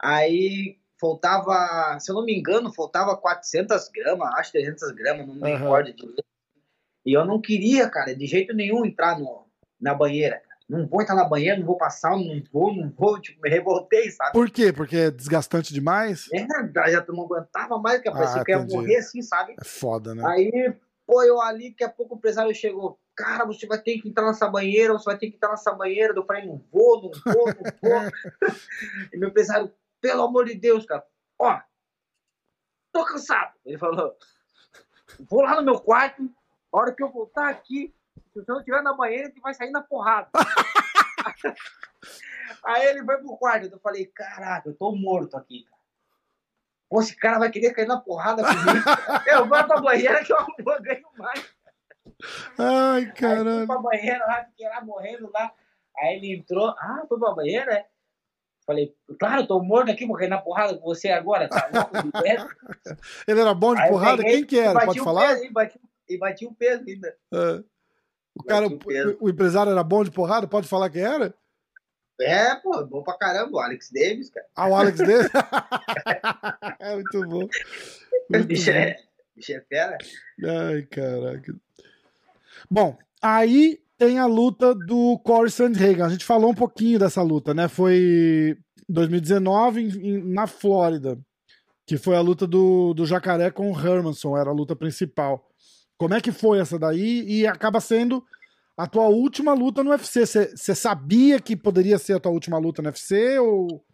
Aí 0.00 0.78
faltava, 1.00 1.98
se 2.00 2.10
eu 2.10 2.14
não 2.14 2.24
me 2.24 2.36
engano, 2.36 2.72
faltava 2.72 3.16
400 3.16 3.88
gramas, 3.88 4.34
acho 4.34 4.52
300 4.52 4.90
gramas, 4.92 5.26
não 5.26 5.34
me 5.34 5.56
recordo 5.56 5.92
direito. 5.92 6.24
E 7.04 7.12
eu 7.12 7.24
não 7.24 7.40
queria, 7.40 7.88
cara, 7.88 8.14
de 8.14 8.26
jeito 8.26 8.54
nenhum 8.54 8.84
entrar 8.84 9.18
no, 9.18 9.46
na 9.80 9.94
banheira. 9.94 10.42
Não 10.78 10.86
vou 10.86 11.02
entrar 11.02 11.14
na 11.14 11.24
banheira, 11.24 11.58
não 11.58 11.66
vou 11.66 11.76
passar, 11.76 12.10
não 12.10 12.42
vou, 12.52 12.74
não 12.74 12.90
vou, 12.90 13.20
tipo, 13.20 13.40
me 13.40 13.48
revoltei, 13.48 14.10
sabe? 14.10 14.32
Por 14.32 14.50
quê? 14.50 14.72
Porque 14.72 14.96
é 14.96 15.10
desgastante 15.10 15.72
demais? 15.72 16.28
É, 16.32 16.46
já 16.90 17.04
não 17.08 17.24
aguentava 17.24 17.78
mais, 17.78 18.00
que 18.00 18.10
parecia 18.10 18.42
ah, 18.42 18.44
que 18.44 18.50
ia 18.50 18.64
morrer 18.64 18.96
assim, 18.96 19.22
sabe? 19.22 19.54
É 19.60 19.64
foda, 19.64 20.14
né? 20.14 20.22
Aí, 20.26 20.74
pô, 21.06 21.22
eu 21.22 21.40
ali, 21.40 21.70
daqui 21.70 21.84
a 21.84 21.88
pouco 21.88 22.14
o 22.14 22.18
empresário 22.18 22.54
chegou, 22.54 22.98
cara, 23.14 23.44
você 23.44 23.66
vai 23.66 23.80
ter 23.80 23.98
que 23.98 24.08
entrar 24.08 24.26
nessa 24.26 24.48
banheira, 24.48 24.92
você 24.92 25.04
vai 25.04 25.18
ter 25.18 25.30
que 25.30 25.36
entrar 25.36 25.50
nessa 25.50 25.72
banheira. 25.72 26.12
Eu 26.14 26.24
falei, 26.24 26.46
não 26.46 26.62
vou, 26.72 27.02
não 27.02 27.32
vou, 27.32 27.46
não 27.46 27.54
vou. 27.82 28.10
e 29.12 29.16
meu 29.16 29.28
empresário, 29.28 29.72
pelo 30.00 30.22
amor 30.22 30.44
de 30.46 30.54
Deus, 30.54 30.84
cara, 30.84 31.04
ó, 31.38 31.60
tô 32.92 33.04
cansado. 33.04 33.54
Ele 33.64 33.78
falou, 33.78 34.16
vou 35.28 35.42
lá 35.42 35.56
no 35.56 35.62
meu 35.62 35.80
quarto, 35.80 36.28
a 36.72 36.78
hora 36.78 36.92
que 36.92 37.02
eu 37.02 37.10
voltar 37.10 37.48
aqui, 37.48 37.94
se 38.34 38.40
você 38.40 38.50
não 38.50 38.58
estiver 38.58 38.82
na 38.82 38.92
banheira, 38.92 39.30
você 39.30 39.40
vai 39.40 39.54
sair 39.54 39.70
na 39.70 39.80
porrada. 39.80 40.28
Aí 42.66 42.86
ele 42.86 43.04
foi 43.04 43.18
pro 43.18 43.36
quarto. 43.36 43.66
Eu 43.70 43.78
falei, 43.78 44.06
caraca, 44.06 44.68
eu 44.68 44.74
tô 44.74 44.90
morto 44.92 45.36
aqui, 45.36 45.62
cara. 45.62 45.82
Pô, 46.90 47.00
esse 47.00 47.14
cara 47.16 47.38
vai 47.38 47.48
querer 47.50 47.72
cair 47.72 47.86
na 47.86 48.00
porrada 48.00 48.42
comigo. 48.42 48.84
eu 49.30 49.46
vou 49.46 49.64
pra 49.64 49.80
banheira 49.80 50.24
que 50.24 50.32
eu 50.32 50.38
ganho 50.82 51.08
mais. 51.16 51.54
Ai, 52.58 53.12
caralho. 53.12 53.50
Aí 53.50 53.56
fui 53.58 53.66
pra 53.66 53.78
banheira 53.78 54.26
lá, 54.26 54.44
fiquei 54.46 54.68
lá 54.68 54.80
morrendo 54.84 55.30
lá. 55.32 55.54
Aí 55.96 56.16
ele 56.16 56.34
entrou. 56.34 56.70
Ah, 56.70 57.04
foi 57.08 57.18
pra 57.18 57.34
banheira, 57.34 57.72
é? 57.72 57.86
Falei, 58.66 58.92
claro, 59.20 59.42
eu 59.42 59.46
tô 59.46 59.62
morto 59.62 59.92
aqui, 59.92 60.06
vou 60.06 60.16
cair 60.16 60.28
na 60.28 60.40
porrada 60.40 60.76
com 60.76 60.84
você 60.84 61.10
agora, 61.10 61.48
tá 61.48 61.68
ele 63.28 63.40
era 63.40 63.52
bom 63.52 63.74
de 63.74 63.82
aí 63.82 63.90
porrada? 63.90 64.16
Peguei, 64.16 64.36
Quem 64.36 64.46
que 64.46 64.58
era? 64.58 64.86
Pode 64.86 65.00
falar? 65.00 65.34
Peso, 65.34 65.44
e, 65.44 65.52
bati, 65.52 65.80
e 66.08 66.18
bati 66.18 66.46
o 66.46 66.54
peso 66.54 66.82
ainda. 66.88 67.14
É. 67.32 67.73
O 68.36 68.42
cara, 68.42 68.66
o, 68.66 68.78
o, 69.20 69.30
empresário 69.30 69.70
era 69.70 69.82
bom 69.84 70.02
de 70.02 70.10
porrada? 70.10 70.46
Pode 70.46 70.66
falar 70.66 70.90
quem 70.90 71.02
era? 71.02 71.34
É, 72.20 72.54
pô, 72.56 72.84
bom 72.84 73.02
pra 73.02 73.16
caramba, 73.16 73.56
o 73.56 73.60
Alex 73.60 73.90
Davis, 73.92 74.30
cara. 74.30 74.46
Ah, 74.54 74.68
o 74.68 74.74
Alex 74.74 74.98
Davis? 74.98 75.30
é 76.80 76.94
muito 76.94 77.26
bom. 77.26 77.48
Muito 78.30 78.46
bicho, 78.46 78.70
bom. 78.70 78.78
É, 78.78 78.96
bicho 79.36 79.52
é 79.52 79.60
fera. 79.60 79.98
Ai, 80.44 80.82
caraca. 80.82 81.54
Bom, 82.70 82.96
aí 83.22 83.80
tem 83.96 84.18
a 84.18 84.26
luta 84.26 84.74
do 84.74 85.18
Corey 85.20 85.50
Sandhagen. 85.50 86.02
A 86.02 86.08
gente 86.08 86.24
falou 86.24 86.50
um 86.50 86.54
pouquinho 86.54 86.98
dessa 86.98 87.22
luta, 87.22 87.54
né? 87.54 87.68
Foi 87.68 88.56
2019 88.88 89.80
em, 89.80 90.18
na 90.24 90.46
Flórida, 90.46 91.18
que 91.86 91.96
foi 91.96 92.16
a 92.16 92.20
luta 92.20 92.46
do, 92.46 92.94
do 92.94 93.06
Jacaré 93.06 93.50
com 93.50 93.70
o 93.70 93.78
Hermanson, 93.78 94.36
era 94.36 94.50
a 94.50 94.54
luta 94.54 94.74
principal. 94.74 95.48
Como 95.96 96.14
é 96.14 96.20
que 96.20 96.32
foi 96.32 96.58
essa 96.58 96.78
daí? 96.78 97.22
E 97.26 97.46
acaba 97.46 97.80
sendo 97.80 98.24
a 98.76 98.86
tua 98.86 99.06
última 99.08 99.52
luta 99.54 99.82
no 99.82 99.90
UFC. 99.90 100.26
Você 100.26 100.74
sabia 100.74 101.40
que 101.40 101.56
poderia 101.56 101.98
ser 101.98 102.14
a 102.14 102.20
tua 102.20 102.32
última 102.32 102.58
luta 102.58 102.82
no 102.82 102.88
UFC? 102.88 103.38
Ou 103.38 103.84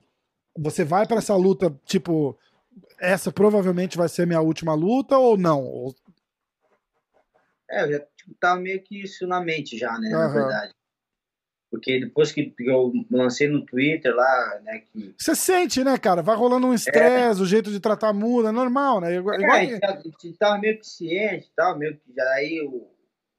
você 0.56 0.84
vai 0.84 1.06
para 1.06 1.18
essa 1.18 1.36
luta, 1.36 1.74
tipo, 1.84 2.38
essa 2.98 3.32
provavelmente 3.32 3.96
vai 3.96 4.08
ser 4.08 4.26
minha 4.26 4.40
última 4.40 4.74
luta 4.74 5.16
ou 5.18 5.36
não? 5.36 5.94
É, 7.70 7.84
eu 7.84 7.92
já 7.92 8.00
tipo, 8.16 8.34
tava 8.40 8.60
meio 8.60 8.82
que 8.82 9.02
isso 9.02 9.26
na 9.26 9.40
mente 9.40 9.78
já, 9.78 9.96
né, 9.98 10.08
uhum. 10.08 10.18
na 10.18 10.28
verdade. 10.28 10.74
Porque 11.70 12.00
depois 12.00 12.32
que 12.32 12.52
eu 12.58 12.92
lancei 13.10 13.48
no 13.48 13.64
Twitter 13.64 14.14
lá, 14.14 14.60
né, 14.64 14.80
que... 14.80 15.14
Você 15.16 15.36
sente, 15.36 15.84
né, 15.84 15.96
cara? 15.96 16.20
Vai 16.20 16.34
rolando 16.34 16.66
um 16.66 16.74
estresse, 16.74 17.40
é. 17.40 17.42
o 17.42 17.46
jeito 17.46 17.70
de 17.70 17.78
tratar 17.78 18.12
muda, 18.12 18.48
é 18.48 18.52
normal, 18.52 19.00
né? 19.00 19.14
Igual... 19.14 19.40
É, 19.40 19.78
a 19.84 20.00
gente 20.00 20.36
tava 20.36 20.58
meio 20.58 20.78
que 20.78 20.86
ciente 20.86 21.46
e 21.46 21.54
tal, 21.54 21.78
meio 21.78 21.96
que 21.96 22.12
já 22.12 22.24
aí 22.34 22.56
eu 22.56 22.90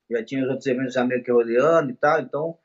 já 0.09 0.23
tinha 0.23 0.43
os 0.43 0.49
outros 0.49 0.65
eventos 0.67 0.93
já 0.93 1.05
meio 1.05 1.23
que 1.23 1.31
rodeando 1.31 1.91
e 1.91 1.95
tal, 1.95 2.21
então... 2.21 2.57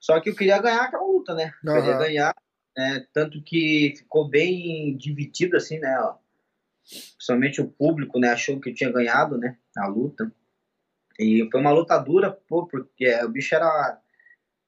Só 0.00 0.20
que 0.20 0.30
eu 0.30 0.34
queria 0.34 0.60
ganhar 0.60 0.82
aquela 0.82 1.04
luta, 1.04 1.32
né? 1.32 1.52
Uhum. 1.64 1.74
Queria 1.74 1.98
ganhar, 1.98 2.36
né? 2.76 3.06
Tanto 3.12 3.40
que 3.42 3.94
ficou 3.96 4.28
bem 4.28 4.96
dividido, 4.96 5.56
assim, 5.56 5.78
né? 5.78 5.96
Principalmente 7.16 7.60
o 7.60 7.68
público, 7.68 8.18
né? 8.18 8.30
Achou 8.30 8.58
que 8.58 8.70
eu 8.70 8.74
tinha 8.74 8.90
ganhado, 8.90 9.38
né? 9.38 9.56
A 9.76 9.86
luta. 9.86 10.32
E 11.20 11.48
foi 11.52 11.60
uma 11.60 11.70
luta 11.70 11.96
dura, 11.98 12.32
pô, 12.32 12.66
porque 12.66 13.14
o 13.22 13.28
bicho 13.28 13.54
era 13.54 14.01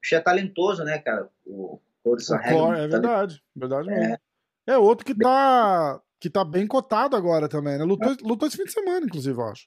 bicho 0.04 0.14
é 0.14 0.20
talentoso, 0.20 0.84
né, 0.84 0.98
cara? 0.98 1.28
O 1.46 1.80
Corson 2.02 2.36
É 2.36 2.86
verdade, 2.86 3.42
verdade 3.56 3.88
mesmo. 3.88 4.14
É. 4.14 4.18
é 4.66 4.78
outro 4.78 5.04
que 5.04 5.14
tá, 5.14 6.00
que 6.20 6.28
tá 6.28 6.44
bem 6.44 6.66
cotado 6.66 7.16
agora 7.16 7.48
também, 7.48 7.78
né? 7.78 7.84
Lutou, 7.84 8.14
lutou 8.22 8.46
esse 8.46 8.58
fim 8.58 8.64
de 8.64 8.72
semana, 8.72 9.06
inclusive, 9.06 9.36
eu 9.36 9.44
acho. 9.46 9.66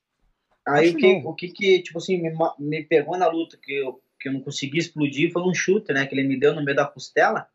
Aí 0.67 0.89
acho 0.89 0.97
o, 0.97 0.99
que, 0.99 1.21
o 1.25 1.33
que 1.33 1.47
que, 1.49 1.81
tipo 1.81 1.97
assim, 1.97 2.21
me, 2.21 2.31
me 2.59 2.83
pegou 2.83 3.17
na 3.17 3.27
luta 3.27 3.57
que 3.57 3.73
eu, 3.73 4.01
que 4.19 4.29
eu 4.29 4.33
não 4.33 4.41
consegui 4.41 4.77
explodir 4.77 5.31
foi 5.31 5.41
um 5.41 5.53
chute, 5.53 5.91
né? 5.91 6.05
Que 6.05 6.13
ele 6.13 6.27
me 6.27 6.39
deu 6.39 6.53
no 6.53 6.63
meio 6.63 6.77
da 6.77 6.85
costela, 6.85 7.49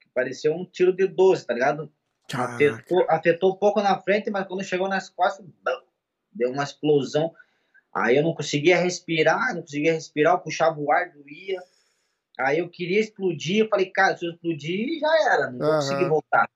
que 0.00 0.08
parecia 0.12 0.52
um 0.52 0.64
tiro 0.64 0.92
de 0.92 1.06
12, 1.06 1.46
tá 1.46 1.54
ligado? 1.54 1.92
Afetou, 2.32 3.06
afetou 3.08 3.52
um 3.52 3.56
pouco 3.56 3.80
na 3.82 4.00
frente, 4.00 4.30
mas 4.30 4.46
quando 4.46 4.64
chegou 4.64 4.88
nas 4.88 5.08
costas, 5.08 5.46
deu 6.32 6.50
uma 6.50 6.64
explosão. 6.64 7.32
Aí 7.94 8.16
eu 8.16 8.22
não 8.22 8.34
conseguia 8.34 8.78
respirar, 8.78 9.54
não 9.54 9.60
conseguia 9.60 9.92
respirar, 9.92 10.34
eu 10.34 10.38
puxava 10.38 10.80
o 10.80 10.90
ar, 10.90 11.12
doía. 11.12 11.60
Aí 12.38 12.58
eu 12.58 12.68
queria 12.68 13.00
explodir, 13.00 13.58
eu 13.58 13.68
falei, 13.68 13.86
cara, 13.86 14.16
se 14.16 14.26
eu 14.26 14.32
explodir, 14.32 14.98
já 14.98 15.32
era, 15.32 15.50
não 15.50 15.58
vou 15.58 15.68
uhum. 15.68 15.74
conseguir 15.74 16.08
voltar. 16.08 16.48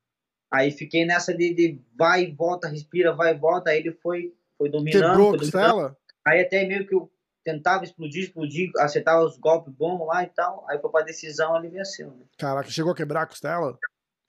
Aí 0.50 0.70
fiquei 0.70 1.04
nessa 1.04 1.34
de, 1.34 1.52
de, 1.54 1.80
vai 1.96 2.24
e 2.24 2.32
volta, 2.32 2.68
respira, 2.68 3.12
vai 3.12 3.34
e 3.34 3.38
volta. 3.38 3.70
Aí 3.70 3.78
ele 3.78 3.92
foi, 3.92 4.34
foi 4.56 4.68
dominando. 4.68 5.10
Quebrou 5.10 5.34
a 5.34 5.38
costela? 5.38 5.98
Aí 6.24 6.40
até 6.40 6.64
meio 6.66 6.86
que 6.86 6.94
eu 6.94 7.10
tentava 7.44 7.84
explodir, 7.84 8.24
explodir, 8.24 8.70
acertava 8.78 9.24
os 9.24 9.36
golpes 9.38 9.72
bons 9.72 10.06
lá 10.06 10.24
e 10.24 10.28
tal. 10.28 10.64
Aí 10.68 10.78
foi 10.78 10.90
pra 10.90 11.02
decisão, 11.02 11.56
ele 11.56 11.68
venceu, 11.68 12.10
né? 12.10 12.24
Caraca, 12.38 12.70
chegou 12.70 12.92
a 12.92 12.96
quebrar 12.96 13.22
a 13.22 13.26
costela? 13.26 13.78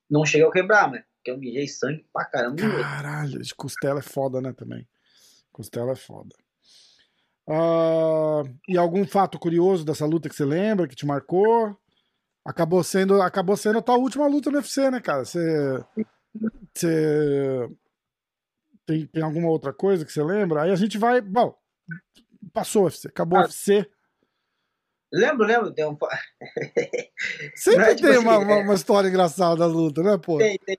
Não 0.09 0.25
chegou 0.25 0.49
a 0.49 0.53
quebrar, 0.53 0.89
mas 0.89 1.03
porque 1.15 1.31
eu 1.31 1.37
mijei 1.37 1.67
sangue 1.67 2.05
pra 2.13 2.25
caramba. 2.25 2.61
Caralho, 2.61 3.41
de 3.41 3.53
costela 3.55 3.99
é 3.99 4.03
foda, 4.03 4.41
né, 4.41 4.53
também. 4.53 4.87
Costela 5.51 5.91
é 5.91 5.95
foda. 5.95 6.35
Uh, 7.47 8.43
e 8.67 8.77
algum 8.77 9.07
fato 9.07 9.39
curioso 9.39 9.85
dessa 9.85 10.05
luta 10.05 10.27
que 10.27 10.35
você 10.35 10.43
lembra, 10.43 10.87
que 10.87 10.95
te 10.95 11.05
marcou? 11.05 11.77
Acabou 12.45 12.83
sendo, 12.83 13.21
acabou 13.21 13.55
sendo 13.55 13.79
a 13.79 13.81
tua 13.81 13.95
última 13.97 14.27
luta 14.27 14.49
no 14.49 14.57
UFC, 14.57 14.91
né, 14.91 14.99
cara? 14.99 15.23
Você, 15.23 15.83
você 16.73 17.69
tem, 18.85 19.05
tem 19.07 19.23
alguma 19.23 19.49
outra 19.49 19.73
coisa 19.73 20.05
que 20.05 20.11
você 20.11 20.23
lembra? 20.23 20.63
Aí 20.63 20.71
a 20.71 20.75
gente 20.75 20.97
vai. 20.97 21.21
Bom, 21.21 21.57
passou 22.53 22.83
o 22.83 22.85
UFC, 22.85 23.07
acabou 23.07 23.39
o 23.39 23.41
UFC. 23.43 23.89
Lembro, 25.11 25.45
lembro. 25.45 25.73
Tem 25.73 25.85
um... 25.85 25.97
Sempre 27.55 27.85
é, 27.85 27.95
tipo 27.95 28.07
tem 28.07 28.17
assim, 28.17 28.25
uma, 28.25 28.39
uma, 28.39 28.57
uma, 28.57 28.73
história 28.73 29.07
engraçada 29.07 29.55
da 29.55 29.65
luta, 29.65 30.03
né, 30.03 30.17
pô? 30.17 30.37
Tem, 30.37 30.57
tem. 30.65 30.77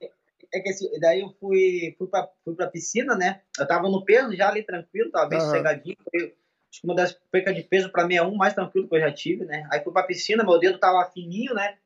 É 0.51 0.59
que 0.59 0.69
assim, 0.69 0.89
daí 0.99 1.21
eu 1.21 1.29
fui, 1.39 1.95
fui, 1.97 2.07
pra, 2.07 2.27
fui 2.43 2.55
pra 2.55 2.67
piscina, 2.67 3.15
né? 3.15 3.41
Eu 3.57 3.67
tava 3.67 3.87
no 3.87 4.03
peso 4.03 4.35
já 4.35 4.49
ali 4.49 4.63
tranquilo, 4.63 5.11
tava 5.11 5.29
bem 5.29 5.39
uhum. 5.39 5.45
sossegadinho. 5.45 5.97
Foi, 6.09 6.35
Acho 6.71 6.81
que 6.81 6.87
uma 6.87 6.95
das 6.95 7.13
percas 7.31 7.55
de 7.55 7.63
peso 7.63 7.91
para 7.91 8.05
mim 8.05 8.15
é 8.15 8.23
um 8.23 8.35
mais 8.35 8.53
tranquilo 8.53 8.87
que 8.87 8.95
eu 8.95 8.99
já 8.99 9.11
tive, 9.11 9.45
né? 9.45 9.67
Aí 9.71 9.83
fui 9.83 9.91
pra 9.91 10.03
piscina, 10.03 10.43
meu 10.43 10.59
dedo 10.59 10.77
tava 10.77 11.09
fininho, 11.11 11.53
né? 11.53 11.77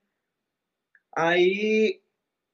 Aí 1.16 2.02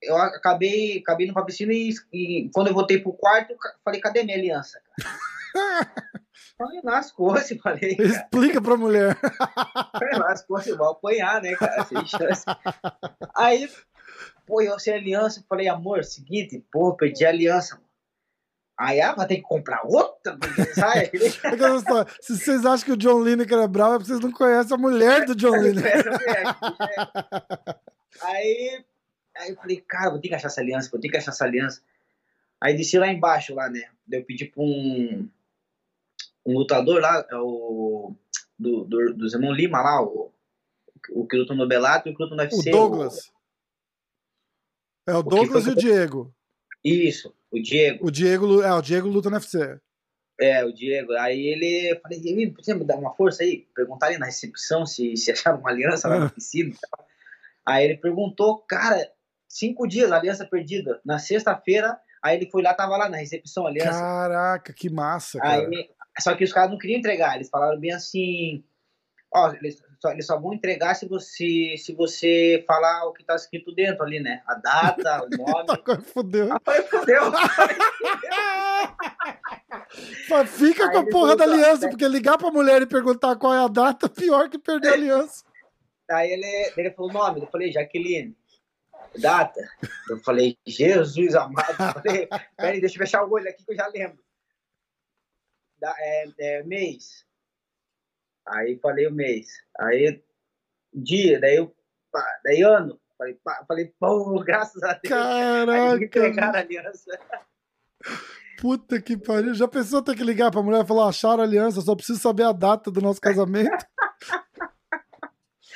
eu 0.01 0.15
acabei, 0.15 0.99
acabei 0.99 1.25
indo 1.25 1.33
pra 1.33 1.43
piscina 1.43 1.73
e, 1.73 1.93
e 2.13 2.49
quando 2.53 2.67
eu 2.67 2.73
voltei 2.73 2.99
pro 2.99 3.13
quarto, 3.13 3.55
falei, 3.83 3.99
cadê 3.99 4.23
minha 4.23 4.37
aliança, 4.37 4.79
cara? 4.81 5.09
falei, 6.57 6.81
nas 6.83 7.11
coisas, 7.11 7.57
falei. 7.61 7.95
Cara. 7.95 8.09
Explica 8.09 8.61
pra 8.61 8.77
mulher. 8.77 9.17
falei, 9.97 10.19
nas 10.19 10.45
coisas, 10.45 10.77
vou 10.77 10.89
apanhar, 10.89 11.41
né, 11.41 11.55
cara? 11.55 11.83
Sem 11.85 12.05
chance. 12.05 12.45
Aí, 13.35 13.69
pô, 14.45 14.61
eu 14.61 14.77
sem 14.77 14.93
aliança, 14.93 15.43
falei, 15.49 15.67
amor, 15.67 16.03
seguinte, 16.03 16.63
pô, 16.71 16.93
perdi 16.93 17.25
a 17.25 17.29
aliança, 17.29 17.75
mano. 17.75 17.88
Aí, 18.79 19.01
ah, 19.01 19.13
vai 19.13 19.27
ter 19.27 19.35
que 19.35 19.41
comprar 19.41 19.81
outra? 19.83 20.37
Sai. 20.73 21.11
Se 22.21 22.37
vocês 22.37 22.65
acham 22.65 22.85
que 22.85 22.91
o 22.93 22.97
John 22.97 23.21
Lineker 23.21 23.57
é 23.57 23.67
bravo, 23.67 23.95
é 23.95 23.97
porque 23.97 24.07
vocês 24.07 24.21
não 24.21 24.31
conhecem 24.31 24.73
a 24.73 24.79
mulher 24.79 25.25
do 25.25 25.35
John 25.35 25.57
Lineker. 25.57 26.05
aí, 28.21 28.85
aí 29.35 29.49
eu 29.49 29.57
falei, 29.57 29.83
cara, 29.85 30.11
vou 30.11 30.21
ter 30.21 30.29
que 30.29 30.35
achar 30.35 30.47
essa 30.47 30.61
aliança, 30.61 30.89
vou 30.89 31.01
ter 31.01 31.09
que 31.09 31.17
achar 31.17 31.31
essa 31.31 31.43
aliança. 31.43 31.81
Aí 32.61 32.73
desci 32.73 32.97
lá 32.97 33.09
embaixo, 33.09 33.53
lá, 33.53 33.69
né? 33.69 33.83
Eu 34.09 34.23
pedi 34.23 34.45
pra 34.45 34.63
um, 34.63 35.29
um 36.45 36.53
lutador 36.53 37.01
lá, 37.01 37.25
é 37.29 37.35
o 37.35 38.15
do, 38.57 38.85
do, 38.85 39.13
do 39.13 39.27
Zemon 39.27 39.51
Lima 39.51 39.81
lá, 39.81 40.01
o, 40.01 40.31
o 41.11 41.27
que 41.27 41.35
luta 41.35 41.53
no 41.53 41.67
Bellator 41.67 42.09
e 42.09 42.13
o 42.13 42.15
que 42.15 42.23
luta 42.23 42.33
no 42.33 42.41
UFC. 42.41 42.69
O 42.69 42.71
Douglas. 42.71 43.27
O, 45.05 45.11
é 45.11 45.15
o 45.17 45.23
Douglas 45.23 45.65
e 45.65 45.71
o 45.71 45.75
Diego. 45.75 46.33
Isso. 46.83 47.33
O 47.51 47.61
Diego. 47.61 48.07
O 48.07 48.11
Diego, 48.11 48.61
é, 48.61 48.73
o 48.73 48.81
Diego 48.81 49.07
luta 49.07 49.29
no 49.29 49.35
UFC. 49.35 49.79
É, 50.39 50.63
o 50.63 50.71
Diego. 50.71 51.13
Aí 51.13 51.47
ele, 51.47 51.91
eu 51.91 51.99
falei, 51.99 52.53
você 52.55 52.73
me 52.73 52.85
dar 52.85 52.97
uma 52.97 53.13
força 53.13 53.43
aí? 53.43 53.67
Perguntar 53.75 54.07
ali 54.07 54.17
na 54.17 54.25
recepção 54.25 54.85
se, 54.85 55.17
se 55.17 55.31
acharam 55.31 55.59
uma 55.59 55.69
aliança 55.69 56.07
lá 56.07 56.19
na 56.19 56.29
piscina 56.29 56.69
e 56.69 56.73
tal. 56.73 57.07
Aí 57.65 57.85
ele 57.85 57.97
perguntou, 57.97 58.59
cara, 58.59 59.11
cinco 59.47 59.87
dias, 59.87 60.11
aliança 60.11 60.45
perdida. 60.45 61.01
Na 61.05 61.19
sexta-feira, 61.19 61.99
aí 62.23 62.37
ele 62.37 62.49
foi 62.49 62.61
lá, 62.61 62.73
tava 62.73 62.95
lá 62.95 63.09
na 63.09 63.17
recepção, 63.17 63.67
aliança. 63.67 63.99
Caraca, 63.99 64.73
que 64.73 64.89
massa, 64.89 65.39
cara. 65.39 65.67
Aí, 65.67 65.89
só 66.19 66.35
que 66.35 66.43
os 66.43 66.53
caras 66.53 66.71
não 66.71 66.77
queriam 66.77 66.99
entregar, 66.99 67.35
eles 67.35 67.49
falaram 67.49 67.79
bem 67.79 67.91
assim, 67.91 68.63
Ó, 69.31 69.51
eles 69.53 69.81
só, 70.01 70.11
eles 70.11 70.25
só 70.25 70.39
vão 70.39 70.53
entregar 70.53 70.95
se 70.95 71.05
você, 71.07 71.75
se 71.77 71.93
você 71.93 72.63
falar 72.65 73.05
o 73.05 73.13
que 73.13 73.23
tá 73.23 73.35
escrito 73.35 73.73
dentro 73.73 74.03
ali, 74.03 74.19
né? 74.19 74.41
A 74.47 74.55
data, 74.55 75.25
o 75.25 75.29
nome. 75.35 75.65
Agora 75.67 76.01
fodeu. 76.01 76.53
Ah, 76.53 76.59
falei, 76.63 76.81
fodeu. 76.83 77.21
Mas 80.29 80.49
Fica 80.51 80.85
Aí 80.85 80.91
com 80.91 80.99
a 80.99 81.05
porra 81.07 81.35
da 81.35 81.43
aliança, 81.43 81.85
né? 81.85 81.89
porque 81.89 82.07
ligar 82.07 82.37
pra 82.37 82.49
mulher 82.49 82.81
e 82.81 82.85
perguntar 82.85 83.35
qual 83.35 83.53
é 83.53 83.59
a 83.59 83.67
data, 83.67 84.07
pior 84.07 84.49
que 84.49 84.57
perder 84.57 84.89
a 84.89 84.93
aliança. 84.93 85.43
Aí 86.09 86.31
ele, 86.31 86.73
ele 86.77 86.91
falou 86.91 87.11
o 87.11 87.13
nome, 87.13 87.41
eu 87.41 87.47
falei, 87.47 87.71
Jaqueline. 87.71 88.37
Data? 89.17 89.59
Eu 90.09 90.19
falei, 90.19 90.57
Jesus 90.65 91.35
amado. 91.35 91.71
Eu 91.71 92.01
falei, 92.01 92.27
peraí, 92.55 92.79
deixa 92.79 92.95
eu 92.95 92.99
fechar 92.99 93.25
o 93.25 93.31
olho 93.31 93.49
aqui 93.49 93.65
que 93.65 93.71
eu 93.71 93.75
já 93.75 93.87
lembro. 93.87 94.19
Da, 95.77 95.93
é, 95.99 96.25
é, 96.39 96.63
mês. 96.63 97.25
Aí 98.49 98.79
falei 98.81 99.07
o 99.07 99.13
mês. 99.13 99.47
Aí 99.79 100.21
dia, 100.93 101.39
daí 101.39 101.55
eu. 101.57 101.73
pá, 102.11 102.23
Daí 102.43 102.61
ano. 102.61 102.99
Falei, 103.17 103.33
pá, 103.43 103.65
falei, 103.67 103.93
pô, 103.99 104.39
graças 104.43 104.81
a 104.83 104.93
Deus. 104.93 105.13
Aí 105.13 105.99
me 105.99 106.05
entregaram 106.05 106.35
Caraca, 106.35 106.57
a 106.57 106.61
aliança. 106.61 107.19
puta 108.59 109.01
que 109.01 109.17
pariu. 109.17 109.53
Já 109.53 109.67
pensou 109.67 110.01
ter 110.01 110.15
que 110.15 110.23
ligar 110.23 110.51
pra 110.51 110.61
mulher 110.63 110.83
e 110.83 110.87
falar, 110.87 111.07
acharam 111.09 111.41
a 111.41 111.45
aliança, 111.45 111.81
só 111.81 111.95
preciso 111.95 112.19
saber 112.19 112.43
a 112.43 112.51
data 112.51 112.89
do 112.89 113.01
nosso 113.01 113.19
casamento? 113.21 113.69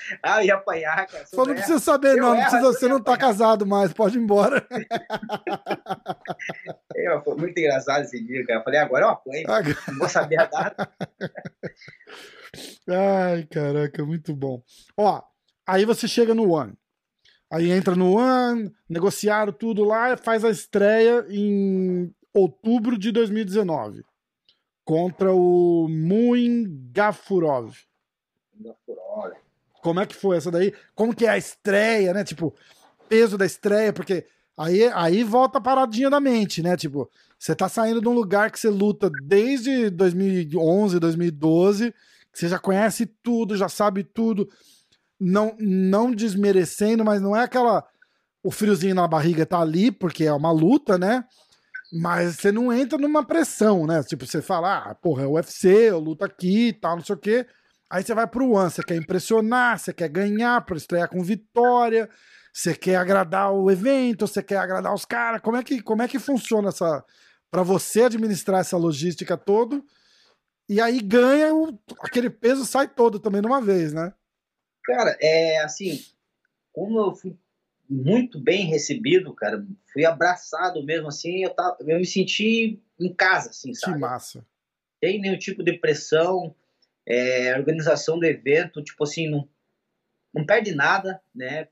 Ah, 0.22 0.42
eu 0.42 0.48
ia 0.48 0.56
apanhar, 0.56 1.08
cara. 1.08 1.26
Só 1.26 1.46
não 1.46 1.56
precisa 1.56 1.80
saber, 1.80 2.18
Eu 2.18 2.18
não. 2.18 2.30
não 2.30 2.36
erro, 2.36 2.42
precisa, 2.50 2.74
você 2.74 2.88
não 2.90 3.02
tá 3.02 3.18
casado 3.18 3.66
mais, 3.66 3.94
pode 3.94 4.18
ir 4.18 4.22
embora. 4.22 4.68
Eu, 6.94 7.24
foi 7.24 7.36
muito 7.36 7.58
engraçado 7.58 8.04
esse 8.04 8.22
dia, 8.24 8.46
cara. 8.46 8.60
Eu 8.60 8.64
falei, 8.64 8.80
agora 8.82 9.06
eu 9.06 9.10
apanho. 9.10 9.48
Não 9.88 9.98
vou 10.00 10.10
saber 10.10 10.40
a 10.42 10.46
data. 10.46 10.90
Ai, 12.88 13.46
caraca, 13.46 14.06
muito 14.06 14.36
bom. 14.36 14.62
Ó, 14.98 15.22
aí 15.66 15.86
você 15.86 16.08
chega 16.08 16.34
no 16.34 16.52
One. 16.52 16.74
Aí 17.52 17.72
entra 17.72 17.96
no 17.96 18.14
One, 18.14 18.74
negociaram 18.90 19.54
tudo 19.54 19.84
lá, 19.84 20.18
faz 20.18 20.44
a 20.44 20.50
estreia 20.50 21.26
em 21.30 22.14
outubro 22.34 22.98
de 22.98 23.12
2019 23.12 24.04
contra 24.84 25.34
o 25.34 25.88
Muin 25.88 26.90
Gafurov. 26.92 27.76
Olha. 28.88 29.36
Como 29.82 30.00
é 30.00 30.06
que 30.06 30.16
foi 30.16 30.38
essa 30.38 30.50
daí? 30.50 30.74
Como 30.96 31.16
que 31.16 31.26
é 31.26 31.30
a 31.30 31.38
estreia, 31.38 32.14
né? 32.14 32.24
Tipo, 32.24 32.56
peso 33.08 33.38
da 33.38 33.46
estreia, 33.46 33.94
porque 33.94 34.26
aí, 34.58 34.88
aí 34.94 35.24
volta 35.24 35.58
a 35.58 35.62
paradinha 35.62 36.10
da 36.10 36.20
mente, 36.20 36.62
né? 36.62 36.76
Tipo, 36.78 37.10
você 37.38 37.54
tá 37.54 37.68
saindo 37.68 38.02
de 38.02 38.08
um 38.08 38.14
lugar 38.14 38.50
que 38.50 38.60
você 38.60 38.70
luta 38.70 39.12
desde 39.24 39.90
2011, 39.90 41.00
2012, 41.00 41.94
você 42.34 42.48
já 42.48 42.58
conhece 42.58 43.06
tudo, 43.06 43.56
já 43.56 43.70
sabe 43.70 44.04
tudo, 44.04 44.50
não, 45.20 45.56
não 45.60 46.12
desmerecendo, 46.12 47.06
mas 47.06 47.22
não 47.22 47.36
é 47.36 47.44
aquela. 47.44 47.86
O 48.44 48.52
friozinho 48.52 48.96
na 48.96 49.08
barriga 49.08 49.46
tá 49.46 49.60
ali, 49.60 49.92
porque 49.92 50.26
é 50.26 50.34
uma 50.34 50.52
luta, 50.52 50.98
né? 50.98 51.24
Mas 51.94 52.36
você 52.38 52.52
não 52.52 52.74
entra 52.74 52.98
numa 52.98 53.24
pressão, 53.24 53.86
né? 53.86 54.04
Tipo, 54.04 54.26
você 54.26 54.42
fala, 54.42 54.90
ah, 54.90 54.96
porra, 54.96 55.24
é 55.24 55.28
UFC, 55.28 55.70
eu 55.70 56.00
luto 56.00 56.26
aqui 56.26 56.70
e 56.70 56.74
tal, 56.74 56.98
não 56.98 57.04
sei 57.04 57.16
o 57.16 57.20
quê. 57.20 57.48
Aí 57.90 58.04
você 58.04 58.14
vai 58.16 58.26
pro 58.26 58.50
One, 58.52 58.72
você 58.72 58.82
quer 58.82 58.96
impressionar, 58.96 59.78
você 59.78 59.94
quer 59.94 60.10
ganhar 60.10 60.60
para 60.66 60.76
estrear 60.76 61.08
com 61.08 61.22
vitória, 61.22 62.10
você 62.52 62.74
quer 62.74 62.96
agradar 62.96 63.54
o 63.54 63.70
evento, 63.70 64.26
você 64.28 64.42
quer 64.42 64.58
agradar 64.58 64.94
os 64.94 65.06
caras. 65.06 65.40
Como 65.42 65.58
é 65.58 65.64
que 65.64 65.82
como 65.82 66.02
é 66.02 66.08
que 66.08 66.18
funciona 66.18 66.70
essa 66.70 67.06
para 67.52 67.62
você 67.62 68.04
administrar 68.04 68.62
essa 68.62 68.78
logística 68.78 69.38
todo? 69.38 69.86
E 70.74 70.82
aí 70.82 71.00
ganha 71.00 71.54
o- 71.54 71.78
aquele 72.00 72.32
peso 72.32 72.66
sai 72.66 72.88
todo 72.88 73.20
também 73.20 73.42
de 73.42 73.46
uma 73.48 73.62
vez, 73.62 73.94
né? 73.94 74.12
Cara, 74.84 75.16
é 75.22 75.60
assim, 75.62 76.04
como 76.72 77.00
eu 77.00 77.14
fui 77.14 77.38
muito 77.88 78.40
bem 78.40 78.66
recebido, 78.66 79.36
cara, 79.36 79.64
fui 79.92 80.04
abraçado 80.04 80.84
mesmo 80.84 81.08
assim, 81.10 81.44
eu, 81.44 81.52
tava, 81.54 81.78
eu 81.82 82.00
me 82.00 82.06
senti 82.08 82.82
em 83.00 83.14
casa, 83.14 83.52
assim, 83.52 83.70
Que 83.72 83.78
sabe? 83.78 84.00
massa. 84.00 84.44
Tem 85.00 85.22
nenhum 85.22 85.38
tipo 85.38 85.62
de 85.62 85.74
pressão, 85.74 86.56
é, 87.06 87.56
organização 87.56 88.18
do 88.18 88.26
evento, 88.26 88.82
tipo 88.84 89.04
assim, 89.04 89.30
não, 89.30 89.48
não 90.34 90.44
perde 90.44 90.74
nada, 90.74 91.22
né? 91.36 91.68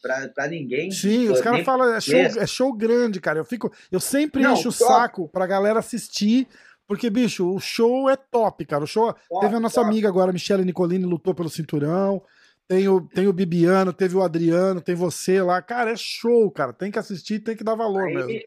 Pra, 0.00 0.28
pra 0.28 0.46
ninguém. 0.46 0.92
Sim, 0.92 1.28
os 1.28 1.40
caras 1.40 1.64
falam, 1.64 1.92
é 1.92 2.00
show, 2.00 2.20
é 2.20 2.46
show 2.46 2.72
grande, 2.72 3.20
cara. 3.20 3.38
Eu 3.40 3.44
fico, 3.44 3.72
eu 3.90 3.98
sempre 3.98 4.42
Não, 4.42 4.52
encho 4.52 4.68
o 4.68 4.72
saco 4.72 5.28
pra 5.28 5.46
galera 5.46 5.80
assistir, 5.80 6.46
porque, 6.92 7.08
bicho, 7.08 7.54
o 7.54 7.58
show 7.58 8.10
é 8.10 8.16
top, 8.16 8.66
cara. 8.66 8.84
O 8.84 8.86
show. 8.86 9.14
Top, 9.14 9.40
teve 9.40 9.56
a 9.56 9.60
nossa 9.60 9.76
top. 9.76 9.88
amiga 9.88 10.08
agora, 10.08 10.30
Michele 10.30 10.62
Nicolini, 10.62 11.06
lutou 11.06 11.34
pelo 11.34 11.48
cinturão. 11.48 12.22
Tem 12.68 12.86
o, 12.86 13.00
tem 13.08 13.26
o 13.26 13.32
Bibiano, 13.32 13.94
teve 13.94 14.14
o 14.14 14.20
Adriano, 14.20 14.78
tem 14.78 14.94
você 14.94 15.40
lá. 15.40 15.62
Cara, 15.62 15.92
é 15.92 15.96
show, 15.96 16.50
cara. 16.50 16.70
Tem 16.70 16.90
que 16.90 16.98
assistir, 16.98 17.40
tem 17.40 17.56
que 17.56 17.64
dar 17.64 17.76
valor 17.76 18.04
mesmo. 18.04 18.28
Aí, 18.28 18.44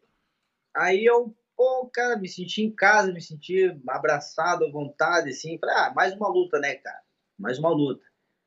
aí 0.76 1.04
eu, 1.04 1.34
pô, 1.56 1.90
cara, 1.92 2.16
me 2.16 2.28
senti 2.28 2.62
em 2.62 2.72
casa, 2.72 3.12
me 3.12 3.20
senti 3.20 3.76
abraçado 3.88 4.64
à 4.64 4.70
vontade, 4.70 5.30
assim. 5.30 5.58
Falei, 5.58 5.74
ah, 5.74 5.92
mais 5.92 6.14
uma 6.14 6.28
luta, 6.28 6.60
né, 6.60 6.76
cara? 6.76 7.00
Mais 7.36 7.58
uma 7.58 7.70
luta. 7.70 8.06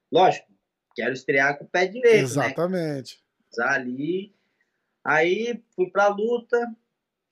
Lógico, 0.09 0.47
quero 0.95 1.11
estrear 1.11 1.57
com 1.57 1.65
o 1.65 1.69
pé 1.69 1.87
direito, 1.87 2.15
né? 2.15 2.21
Exatamente. 2.21 3.21
Usar 3.51 3.73
ali. 3.73 4.33
Aí 5.03 5.61
fui 5.75 5.89
pra 5.91 6.07
luta. 6.07 6.57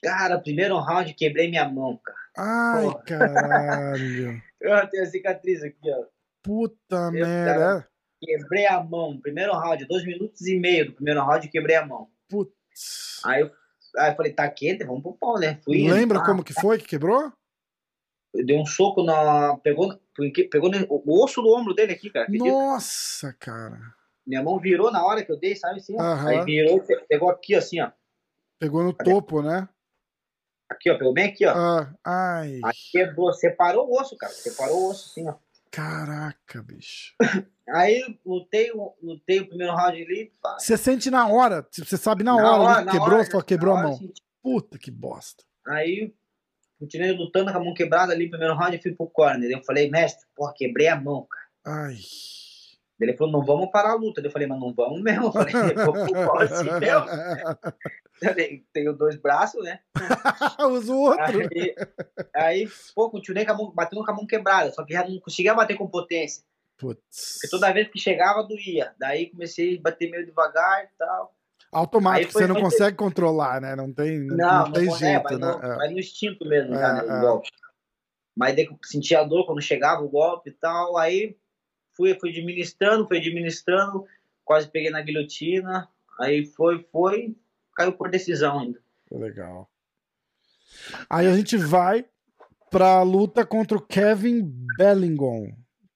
Cara, 0.04 0.38
primeiro 0.38 0.78
round 0.80 1.14
quebrei 1.14 1.50
minha 1.50 1.70
mão, 1.70 1.98
cara. 2.04 2.27
Ai, 2.38 2.84
Porra. 2.84 3.04
caralho. 3.04 4.42
Eu 4.62 4.88
tenho 4.90 5.04
a 5.04 5.06
cicatriz 5.08 5.64
aqui, 5.64 5.92
ó. 5.92 6.06
Puta 6.44 7.12
Meu 7.12 7.26
merda. 7.26 7.88
Quebrei 8.22 8.66
a 8.66 8.82
mão. 8.84 9.20
Primeiro 9.20 9.54
round, 9.54 9.86
dois 9.86 10.06
minutos 10.06 10.42
e 10.48 10.58
meio 10.60 10.88
do 10.88 10.94
primeiro 10.94 11.22
round, 11.22 11.48
quebrei 11.50 11.76
a 11.76 11.86
mão. 11.86 12.10
Putz. 12.28 13.22
Aí 13.26 13.42
eu, 13.42 13.52
aí 13.98 14.12
eu 14.12 14.16
falei, 14.16 14.34
tá 14.34 14.50
quente, 14.50 14.84
vamos 14.84 15.02
pro 15.04 15.14
pau, 15.14 15.40
né? 15.40 15.60
Fui, 15.64 15.90
Lembra 15.90 16.24
como 16.24 16.44
que 16.44 16.54
foi 16.54 16.78
que 16.78 16.86
quebrou? 16.86 17.32
Deu 18.34 18.58
um 18.60 18.66
soco 18.66 19.04
na. 19.04 19.58
Pegou, 19.58 20.00
pegou 20.52 20.72
o 20.90 21.24
osso 21.24 21.42
do 21.42 21.50
ombro 21.54 21.74
dele 21.74 21.94
aqui, 21.94 22.10
cara. 22.10 22.26
acredita? 22.26 22.50
Nossa, 22.50 23.34
cara. 23.40 23.80
Minha 24.26 24.44
mão 24.44 24.60
virou 24.60 24.92
na 24.92 25.04
hora 25.06 25.24
que 25.24 25.32
eu 25.32 25.40
dei, 25.40 25.56
sabe 25.56 25.78
assim? 25.80 25.96
ó? 25.98 26.28
Aí 26.28 26.44
virou, 26.44 26.82
pe- 26.84 27.06
pegou 27.08 27.30
aqui, 27.30 27.56
assim, 27.56 27.80
ó. 27.80 27.92
Pegou 28.60 28.84
no 28.84 28.94
topo, 28.94 29.42
né? 29.42 29.68
Aqui, 30.70 30.90
ó. 30.92 30.98
Pegou 30.98 31.14
bem 31.14 31.26
aqui, 31.26 31.46
ó. 31.46 31.54
Ah, 31.56 31.94
ai. 32.04 32.60
Aí 32.64 32.74
quebrou, 32.92 33.32
separou 33.34 33.90
o 33.90 34.00
osso, 34.00 34.18
cara. 34.18 34.34
Separou 34.34 34.78
o 34.78 34.90
osso, 34.90 35.10
assim, 35.12 35.28
ó. 35.28 35.36
Caraca, 35.72 36.64
bicho. 36.64 37.14
Aí 37.70 38.18
lutei, 38.26 38.72
lutei 39.02 39.42
o 39.42 39.48
primeiro 39.48 39.74
round 39.76 40.02
ali. 40.02 40.34
pá. 40.42 40.58
Você 40.60 40.78
sente 40.78 41.12
na 41.12 41.28
hora, 41.28 41.62
tipo, 41.70 41.88
você 41.88 41.98
sabe 41.98 42.24
na, 42.24 42.36
hora, 42.36 42.72
ali 42.72 42.80
que 42.80 42.86
na 42.86 42.92
quebrou, 42.92 43.20
hora, 43.20 43.30
na 43.34 43.44
quebrou 43.44 43.76
a 43.76 43.78
hora, 43.80 43.88
mão. 43.90 44.00
Puta 44.42 44.78
que 44.80 44.90
bosta. 44.90 45.44
Aí 45.68 46.14
continuei 46.80 47.12
lutando 47.12 47.52
com 47.52 47.58
a 47.58 47.64
mão 47.64 47.74
quebrada 47.74 48.14
ali, 48.14 48.30
primeiro 48.30 48.56
round, 48.56 48.78
e 48.78 48.82
fui 48.82 48.94
pro 48.94 49.08
corner. 49.08 49.52
Eu 49.52 49.64
falei, 49.64 49.90
mestre, 49.90 50.26
porra, 50.36 50.54
quebrei 50.56 50.88
a 50.88 50.96
mão, 50.96 51.28
cara. 51.30 51.48
Ai. 51.86 51.98
Ele 53.00 53.16
falou, 53.16 53.32
não 53.32 53.46
vamos 53.46 53.70
parar 53.72 53.92
a 53.92 53.96
luta. 53.96 54.22
Eu 54.22 54.32
falei, 54.32 54.48
mas 54.48 54.60
não 54.60 54.74
vamos 54.74 55.02
mesmo. 55.02 55.26
Eu 55.28 55.32
falei, 55.32 55.54
vou 55.76 55.94
pro 55.94 56.40
assim 56.40 56.64
mesmo. 56.80 57.06
Eu 58.20 58.30
falei, 58.30 58.64
Tenho 58.74 58.94
dois 58.94 59.16
braços, 59.16 59.64
né? 59.64 59.80
Usa 60.72 60.92
o 60.92 60.98
outro. 61.02 61.24
Aí, 61.54 61.76
aí, 62.36 62.70
pô, 62.96 63.12
continuei 63.12 63.46
com 63.46 63.52
a 63.52 63.56
mão, 63.56 63.72
batendo 63.72 64.04
com 64.04 64.12
a 64.12 64.16
mão 64.16 64.26
quebrada, 64.26 64.72
só 64.72 64.84
que 64.84 64.94
já 64.94 65.08
não 65.08 65.20
conseguia 65.20 65.54
bater 65.54 65.78
com 65.78 65.88
potência. 65.88 66.44
Putz. 66.80 67.38
Porque 67.40 67.50
toda 67.52 67.72
vez 67.72 67.88
que 67.90 68.00
chegava, 68.00 68.42
doía. 68.44 68.94
Daí 68.98 69.28
comecei 69.30 69.78
a 69.78 69.82
bater 69.82 70.10
meio 70.10 70.26
devagar 70.26 70.86
e 70.86 70.88
tal. 70.98 71.36
Automático, 71.72 72.32
foi- 72.32 72.42
você 72.42 72.48
não 72.48 72.56
foi- 72.56 72.64
consegue 72.64 72.98
controlar, 72.98 73.62
né? 73.62 73.76
Não 73.76 73.94
tem, 73.94 74.20
não, 74.26 74.36
Não, 74.38 74.64
não 74.66 74.72
tem 74.72 74.86
não, 74.86 74.96
jeito, 74.98 75.24
vai, 75.24 75.36
né? 75.38 75.40
no, 75.46 75.64
É. 75.64 75.76
vai 75.76 75.90
no 75.90 76.00
instinto 76.00 76.46
mesmo, 76.48 76.74
É, 76.74 76.80
já, 76.80 76.94
né, 76.94 77.18
é. 77.18 77.22
golpe. 77.22 77.50
Mas 78.36 78.56
daí 78.56 78.68
sentia 78.84 79.20
a 79.20 79.24
dor 79.24 79.46
quando 79.46 79.62
chegava 79.62 80.02
o 80.04 80.10
golpe 80.10 80.50
e 80.50 80.54
tal. 80.54 80.98
Aí 80.98 81.36
fui, 81.98 82.18
fui 82.20 82.30
administrando, 82.30 83.08
fui 83.08 83.18
administrando, 83.18 84.06
quase 84.46 84.70
peguei 84.70 84.92
na 84.92 85.02
guilhotina. 85.02 85.90
Aí 86.20 86.46
foi, 86.46 86.86
foi, 86.92 87.36
caiu 87.76 87.92
por 87.92 88.10
decisão 88.10 88.60
ainda. 88.60 88.80
Legal. 89.12 89.70
Aí 91.10 91.28
a 91.28 91.36
gente 91.36 91.58
vai 91.58 92.06
pra 92.70 93.02
luta 93.02 93.46
contra 93.46 93.78
o 93.78 93.82
Kevin 93.82 94.42
Bellingham, 94.78 95.54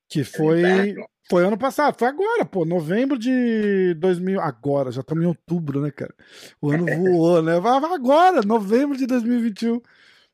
que 0.10 0.24
foi 0.24 0.96
foi 1.30 1.46
ano 1.46 1.58
passado, 1.58 1.98
foi 1.98 2.10
agora, 2.10 2.44
pô, 2.44 2.66
novembro 2.66 3.18
de 3.18 3.94
2000, 3.94 4.42
agora, 4.42 4.92
já 4.92 5.00
estamos 5.00 5.24
em 5.24 5.28
outubro, 5.28 5.80
né, 5.80 5.90
cara? 5.90 6.14
O 6.62 6.72
ano 6.72 6.86
voou, 6.98 7.42
né? 7.42 7.54
Agora, 7.56 8.42
novembro 8.42 8.98
de 8.98 9.06
2021, 9.06 9.80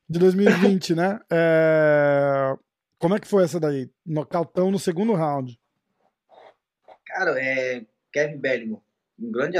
de 0.08 0.18
2020, 0.18 0.94
né? 0.96 1.20
É, 1.30 2.56
Como 2.98 3.14
é 3.14 3.20
que 3.20 3.28
foi 3.28 3.44
essa 3.44 3.60
daí? 3.60 3.88
Nocautão 4.04 4.72
no 4.72 4.78
segundo 4.78 5.14
round. 5.14 5.57
Cara, 7.18 7.42
é 7.42 7.84
Kevin 8.12 8.38
Bellingham, 8.38 8.80
um 9.18 9.32
grande, 9.32 9.58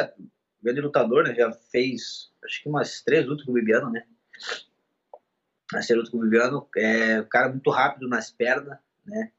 grande 0.63 0.81
lutador, 0.81 1.25
né? 1.25 1.35
Já 1.35 1.51
fez, 1.51 2.31
acho 2.45 2.63
que 2.63 2.69
umas 2.69 3.03
três 3.03 3.27
lutas 3.27 3.45
com 3.45 3.51
o 3.51 3.55
Bibiano, 3.55 3.91
né? 3.91 4.07
Três 5.69 5.91
lutas 5.91 6.09
com 6.09 6.19
o 6.19 6.21
Bibiano. 6.21 6.69
É 6.77 7.21
um 7.21 7.29
cara 7.29 7.49
muito 7.49 7.69
rápido 7.71 8.07
nas 8.07 8.31
pernas, 8.31 8.79
né? 9.05 9.33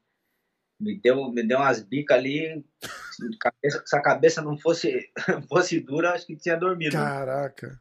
me 0.78 0.98
deu, 0.98 1.30
me 1.30 1.42
deu 1.42 1.58
umas 1.58 1.80
bicas 1.80 2.18
ali. 2.18 2.62
Se, 3.10 3.86
se 3.86 3.96
a 3.96 4.02
cabeça 4.02 4.42
não 4.42 4.58
fosse, 4.58 5.10
fosse 5.48 5.80
dura, 5.80 6.12
acho 6.12 6.26
que 6.26 6.36
tinha 6.36 6.56
dormido. 6.56 6.92
Caraca. 6.92 7.80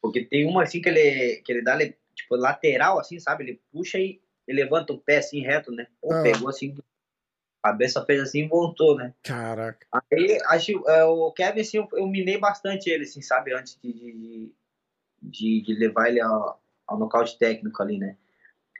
Porque 0.00 0.24
tem 0.24 0.46
uma 0.46 0.62
assim 0.62 0.80
que 0.80 0.88
ele, 0.88 1.42
que 1.42 1.52
ele 1.52 1.62
dá 1.62 1.76
tipo 1.78 2.36
lateral, 2.36 3.00
assim, 3.00 3.18
sabe? 3.18 3.42
Ele 3.42 3.60
puxa 3.72 3.98
e, 3.98 4.20
e 4.46 4.52
levanta 4.52 4.92
o 4.92 4.98
pé 4.98 5.18
assim 5.18 5.40
reto, 5.40 5.72
né? 5.72 5.88
Pô, 6.00 6.12
ah. 6.12 6.22
Pegou 6.22 6.48
assim, 6.48 6.76
a 7.62 7.68
cabeça 7.70 8.04
fez 8.04 8.20
assim 8.20 8.44
e 8.44 8.48
voltou, 8.48 8.96
né? 8.96 9.14
Caraca. 9.22 9.86
Aí 9.92 10.38
acho 10.46 10.72
é, 10.88 11.04
o 11.04 11.30
Kevin, 11.32 11.60
assim, 11.60 11.76
eu, 11.76 11.88
eu, 11.92 12.06
minei 12.06 12.38
bastante 12.38 12.90
ele, 12.90 13.04
assim, 13.04 13.22
sabe? 13.22 13.54
Antes 13.54 13.78
de, 13.82 13.92
de, 13.92 14.54
de, 15.22 15.62
de 15.62 15.74
levar 15.74 16.08
ele 16.08 16.20
ao, 16.20 16.60
ao 16.86 16.98
nocaute 16.98 17.38
técnico 17.38 17.82
ali, 17.82 17.98
né? 17.98 18.16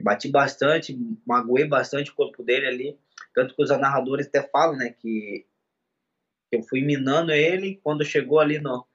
Bati 0.00 0.28
bastante, 0.28 0.98
magoei 1.24 1.66
bastante 1.66 2.10
o 2.10 2.14
corpo 2.14 2.42
dele 2.42 2.66
ali. 2.66 2.98
Tanto 3.32 3.54
que 3.54 3.62
os 3.62 3.70
narradores 3.70 4.26
até 4.26 4.42
falam, 4.42 4.76
né, 4.76 4.90
que 4.90 5.46
eu 6.50 6.62
fui 6.64 6.82
minando 6.82 7.32
ele 7.32 7.80
quando 7.82 8.04
chegou 8.04 8.40
ali 8.40 8.58
no 8.58 8.86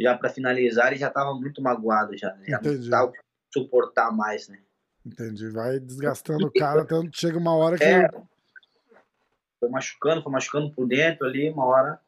já 0.00 0.16
para 0.16 0.30
finalizar 0.30 0.88
ele 0.88 0.96
já 0.96 1.08
estava 1.08 1.34
muito 1.34 1.60
magoado 1.60 2.16
já, 2.16 2.34
né? 2.36 2.46
já 2.48 2.60
não 2.62 2.90
tava 2.90 3.12
suportar 3.52 4.10
mais, 4.10 4.48
né? 4.48 4.58
Entendi, 5.04 5.50
vai 5.50 5.78
desgastando 5.78 6.46
o 6.46 6.52
cara 6.52 6.80
até 6.82 6.94
chega 7.12 7.36
uma 7.36 7.54
hora 7.54 7.76
que 7.76 7.84
é, 7.84 8.08
foi 9.62 9.68
machucando, 9.68 10.22
foi 10.24 10.32
machucando 10.32 10.72
por 10.72 10.88
dentro 10.88 11.24
ali, 11.24 11.48
uma 11.48 11.64
hora 11.64 12.00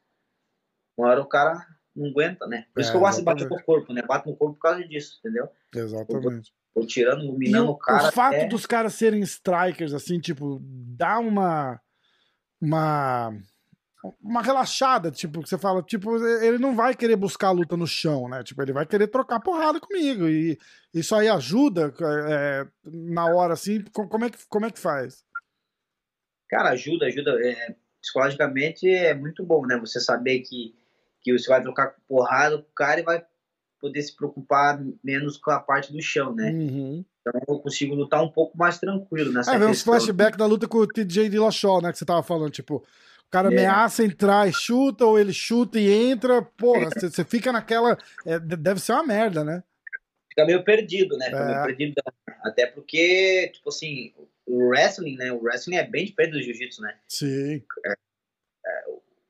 uma 0.99 1.09
hora 1.09 1.21
o 1.21 1.27
cara 1.27 1.65
não 1.95 2.09
aguenta, 2.09 2.47
né? 2.47 2.67
Por 2.75 2.81
isso 2.81 2.91
é, 2.91 2.93
que 2.93 2.97
eu 2.97 3.01
gosto 3.01 3.19
de 3.19 3.25
bater 3.25 3.49
no 3.49 3.63
corpo, 3.63 3.93
né? 3.93 4.03
Bato 4.03 4.29
no 4.29 4.37
corpo 4.37 4.55
por 4.55 4.63
causa 4.63 4.87
disso, 4.87 5.19
entendeu? 5.21 5.49
Exatamente. 5.75 6.53
Tô 6.75 6.85
tirando, 6.85 7.33
minando 7.39 7.69
o, 7.69 7.71
o 7.73 7.79
cara. 7.79 8.09
O 8.09 8.13
fato 8.13 8.49
dos 8.49 8.67
caras 8.67 8.95
serem 8.95 9.21
strikers, 9.21 9.93
assim, 9.95 10.19
tipo, 10.19 10.61
dá 10.63 11.19
uma. 11.19 11.81
Uma. 12.61 13.33
Uma 14.21 14.43
relaxada, 14.43 15.11
tipo, 15.11 15.43
que 15.43 15.49
você 15.49 15.57
fala, 15.57 15.83
tipo, 15.83 16.15
ele 16.43 16.59
não 16.59 16.77
vai 16.77 16.95
querer 16.95 17.17
buscar 17.17 17.49
a 17.49 17.53
luta 17.53 17.75
no 17.75 17.87
chão, 17.87 18.29
né? 18.29 18.43
Tipo, 18.43 18.61
ele 18.61 18.73
vai 18.73 18.85
querer 18.85 19.07
trocar 19.07 19.41
porrada 19.41 19.81
comigo. 19.81 20.29
E 20.29 20.59
isso 20.93 21.15
aí 21.15 21.27
ajuda 21.27 21.95
é, 22.29 22.67
na 22.85 23.25
hora, 23.27 23.55
assim. 23.55 23.83
Como 23.95 24.27
é, 24.27 24.31
que, 24.31 24.39
como 24.47 24.67
é 24.67 24.71
que 24.71 24.79
faz? 24.79 25.25
Cara, 26.55 26.71
ajuda, 26.71 27.07
ajuda. 27.07 27.37
É, 27.45 27.75
psicologicamente 28.01 28.89
é 28.89 29.13
muito 29.13 29.45
bom, 29.45 29.67
né? 29.67 29.77
Você 29.79 29.99
saber 29.99 30.39
que, 30.39 30.73
que 31.21 31.37
você 31.37 31.49
vai 31.49 31.61
trocar 31.61 31.97
porrada 32.07 32.59
com 32.59 32.63
o 32.63 32.75
cara 32.77 33.01
e 33.01 33.03
vai 33.03 33.25
poder 33.81 34.01
se 34.01 34.15
preocupar 34.15 34.81
menos 35.03 35.37
com 35.37 35.51
a 35.51 35.59
parte 35.59 35.93
do 35.93 36.01
chão, 36.01 36.33
né? 36.33 36.53
Uhum. 36.53 37.05
Então 37.21 37.41
eu 37.49 37.59
consigo 37.59 37.97
lutar 37.97 38.23
um 38.23 38.29
pouco 38.29 38.57
mais 38.57 38.79
tranquilo 38.79 39.33
nessa 39.33 39.53
É, 39.53 39.59
vem 39.59 39.67
uns 39.67 39.83
flashback 39.83 40.39
da 40.39 40.47
luta 40.47 40.69
com 40.69 40.79
o 40.79 40.87
TJ 40.87 41.29
Dillashaw, 41.29 41.83
né? 41.83 41.91
Que 41.91 41.99
você 41.99 42.05
tava 42.05 42.23
falando, 42.23 42.53
tipo, 42.53 42.77
o 42.77 43.31
cara 43.33 43.49
é. 43.49 43.53
ameaça 43.53 44.05
entrar 44.05 44.49
e 44.49 44.53
chuta, 44.53 45.05
ou 45.05 45.19
ele 45.19 45.33
chuta 45.33 45.81
e 45.81 45.91
entra, 45.91 46.41
porra, 46.41 46.89
você 46.89 47.25
fica 47.25 47.51
naquela. 47.51 47.99
É, 48.25 48.39
deve 48.39 48.79
ser 48.79 48.93
uma 48.93 49.03
merda, 49.03 49.43
né? 49.43 49.65
Fica 50.29 50.47
meio 50.47 50.63
perdido, 50.63 51.17
né? 51.17 51.27
Fica 51.27 51.39
é. 51.39 51.47
meio 51.47 51.65
perdido. 51.65 51.95
Até 52.45 52.67
porque, 52.67 53.51
tipo 53.53 53.71
assim, 53.71 54.13
o 54.47 54.69
wrestling, 54.69 55.16
né? 55.16 55.33
O 55.33 55.43
wrestling 55.43 55.77
é 55.77 55.87
bem 55.87 56.05
diferente 56.05 56.33
do 56.33 56.43
jiu-jitsu, 56.43 56.83
né? 56.83 56.97
Sim. 57.09 57.62
É, 57.87 57.93
é, 57.93 58.85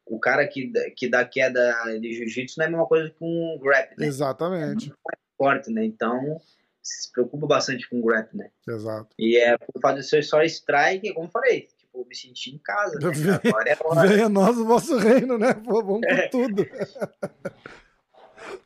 o 0.07 0.19
cara 0.19 0.47
que, 0.47 0.70
que 0.97 1.09
dá 1.09 1.24
queda 1.24 1.74
de 2.01 2.12
jiu-jitsu 2.12 2.59
não 2.59 2.65
é 2.65 2.69
a 2.69 2.70
mesma 2.70 2.86
coisa 2.86 3.11
que 3.11 3.16
um 3.20 3.59
grap, 3.61 3.99
né? 3.99 4.07
Exatamente. 4.07 4.93
É 5.12 5.16
forte, 5.36 5.70
né? 5.70 5.85
Então, 5.85 6.41
se 6.82 7.11
preocupa 7.12 7.47
bastante 7.47 7.89
com 7.89 8.01
o 8.01 8.05
grap, 8.05 8.35
né? 8.35 8.51
Exato. 8.69 9.15
E 9.19 9.36
é 9.36 9.57
por 9.57 9.81
fato 9.81 9.97
de 9.97 10.07
ser 10.07 10.23
só 10.23 10.43
strike, 10.43 11.12
como 11.15 11.27
eu 11.27 11.31
falei, 11.31 11.69
tipo, 11.78 12.07
me 12.07 12.15
senti 12.15 12.51
em 12.55 12.59
casa, 12.59 12.99
né? 12.99 13.41
Agora 13.45 13.70
é 13.70 13.77
hora. 13.81 14.09
Venha 14.09 14.28
nós 14.28 14.59
o 14.59 14.66
vosso 14.66 14.97
reino, 14.99 15.39
né? 15.39 15.55
Pô, 15.55 15.82
vamos 15.82 16.07
com 16.07 16.12
é. 16.12 16.28
tudo. 16.28 16.66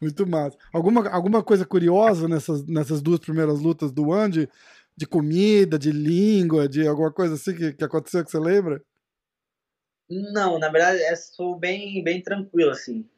Muito 0.01 0.27
massa. 0.27 0.57
Alguma, 0.73 1.09
alguma 1.09 1.43
coisa 1.43 1.65
curiosa 1.65 2.29
nessas, 2.29 2.66
nessas 2.66 3.01
duas 3.01 3.20
primeiras 3.20 3.61
lutas 3.61 3.93
do 3.93 4.12
Andy? 4.12 4.49
De 4.99 5.07
comida, 5.07 5.79
de 5.79 5.93
língua, 5.93 6.69
de 6.69 6.85
alguma 6.85 7.12
coisa 7.12 7.35
assim 7.35 7.55
que, 7.55 7.73
que 7.73 7.85
aconteceu 7.85 8.25
que 8.25 8.33
você 8.33 8.39
lembra? 8.41 8.83
Não, 10.11 10.59
na 10.59 10.69
verdade, 10.70 11.01
essa 11.03 11.33
foi 11.37 11.57
bem, 11.57 12.03
bem 12.03 12.20
tranquilo, 12.20 12.73
assim. 12.73 13.09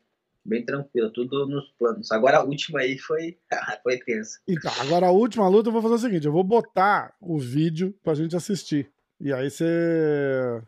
Bem 0.44 0.62
tranquilo, 0.62 1.10
tudo 1.10 1.46
nos 1.46 1.70
planos. 1.78 2.12
Agora 2.12 2.36
a 2.36 2.44
última 2.44 2.80
aí 2.80 2.98
foi, 2.98 3.38
foi 3.82 3.98
tensa. 3.98 4.38
Então, 4.46 4.70
agora 4.78 5.06
a 5.06 5.10
última 5.10 5.48
luta 5.48 5.70
eu 5.70 5.72
vou 5.72 5.80
fazer 5.80 5.94
o 5.94 5.98
seguinte: 5.98 6.26
eu 6.26 6.32
vou 6.32 6.44
botar 6.44 7.14
o 7.18 7.38
vídeo 7.38 7.94
pra 8.02 8.12
gente 8.14 8.36
assistir. 8.36 8.92
E 9.18 9.32
aí 9.32 9.50
você. 9.50 10.62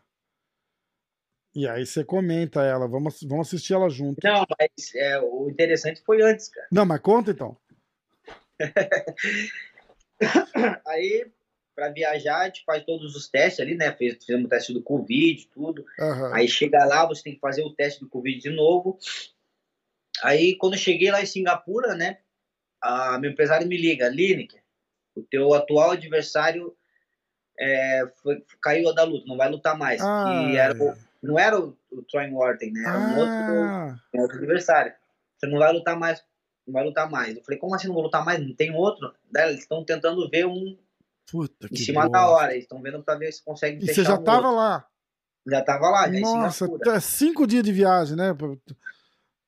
E 1.53 1.67
aí 1.67 1.85
você 1.85 2.03
comenta 2.03 2.63
ela. 2.63 2.87
Vamos, 2.87 3.21
vamos 3.21 3.47
assistir 3.47 3.73
ela 3.73 3.87
junto. 3.87 4.19
Não, 4.23 4.43
mas 4.57 4.95
é, 4.95 5.19
o 5.19 5.47
interessante 5.47 6.01
foi 6.03 6.23
antes, 6.23 6.49
cara. 6.49 6.67
Não, 6.71 6.85
mas 6.85 7.01
conta 7.01 7.29
então. 7.29 7.55
aí 10.87 11.31
para 11.75 11.89
viajar, 11.89 12.41
a 12.41 12.45
gente 12.45 12.63
faz 12.65 12.83
todos 12.83 13.15
os 13.15 13.27
testes 13.27 13.59
ali, 13.59 13.75
né? 13.75 13.91
Fez, 13.93 14.15
fizemos 14.17 14.45
o 14.45 14.49
teste 14.49 14.73
do 14.73 14.81
Covid, 14.81 15.47
tudo. 15.47 15.85
Uhum. 15.99 16.33
Aí 16.33 16.47
chega 16.47 16.85
lá, 16.85 17.05
você 17.05 17.23
tem 17.23 17.33
que 17.33 17.39
fazer 17.39 17.63
o 17.63 17.73
teste 17.73 17.99
do 17.99 18.09
Covid 18.09 18.39
de 18.39 18.49
novo. 18.49 18.97
Aí, 20.21 20.55
quando 20.55 20.73
eu 20.73 20.79
cheguei 20.79 21.11
lá 21.11 21.21
em 21.21 21.25
Singapura, 21.25 21.95
né? 21.95 22.19
A 22.81 23.17
meu 23.17 23.31
empresário 23.31 23.67
me 23.67 23.77
liga, 23.77 24.09
Lineker, 24.09 24.61
o 25.15 25.23
teu 25.23 25.53
atual 25.53 25.91
adversário 25.91 26.75
é, 27.57 28.03
foi, 28.21 28.43
caiu 28.61 28.93
da 28.93 29.03
luta, 29.03 29.25
não 29.27 29.37
vai 29.37 29.49
lutar 29.49 29.77
mais. 29.77 30.01
Ah, 30.01 30.51
era 30.53 30.75
o, 30.77 30.93
não 31.21 31.39
era 31.39 31.59
o, 31.59 31.77
o 31.91 32.01
Troy 32.03 32.27
Morton, 32.29 32.71
né? 32.71 32.83
Era 32.85 32.99
um, 32.99 33.03
ah. 33.03 33.19
outro, 33.19 33.99
um 34.13 34.21
outro 34.21 34.37
adversário. 34.37 34.93
Você 35.37 35.47
não 35.47 35.59
vai 35.59 35.71
lutar 35.71 35.97
mais, 35.97 36.23
não 36.65 36.73
vai 36.73 36.83
lutar 36.83 37.09
mais. 37.09 37.35
Eu 37.35 37.43
falei, 37.43 37.59
como 37.59 37.75
assim 37.75 37.87
não 37.87 37.93
vou 37.93 38.03
lutar 38.03 38.23
mais? 38.23 38.39
Não 38.39 38.55
tem 38.55 38.73
outro? 38.75 39.13
Eles 39.35 39.59
estão 39.59 39.83
tentando 39.83 40.29
ver 40.29 40.45
um, 40.45 40.77
Puta 41.29 41.67
em 41.71 41.75
cima 41.75 42.09
da 42.09 42.27
hora, 42.27 42.51
eles 42.51 42.65
estão 42.65 42.81
vendo 42.81 43.01
para 43.01 43.17
ver 43.17 43.31
se 43.31 43.43
consegue 43.43 43.83
E 43.83 43.93
você 43.93 44.03
já 44.03 44.17
tava 44.17 44.51
lá? 44.51 44.87
Já 45.47 45.61
tava 45.61 45.89
lá, 45.89 46.11
já 46.11 46.19
Nossa, 46.19 46.67
é 46.87 46.99
cinco 46.99 47.45
dias 47.45 47.63
de 47.63 47.71
viagem, 47.71 48.15
né? 48.15 48.35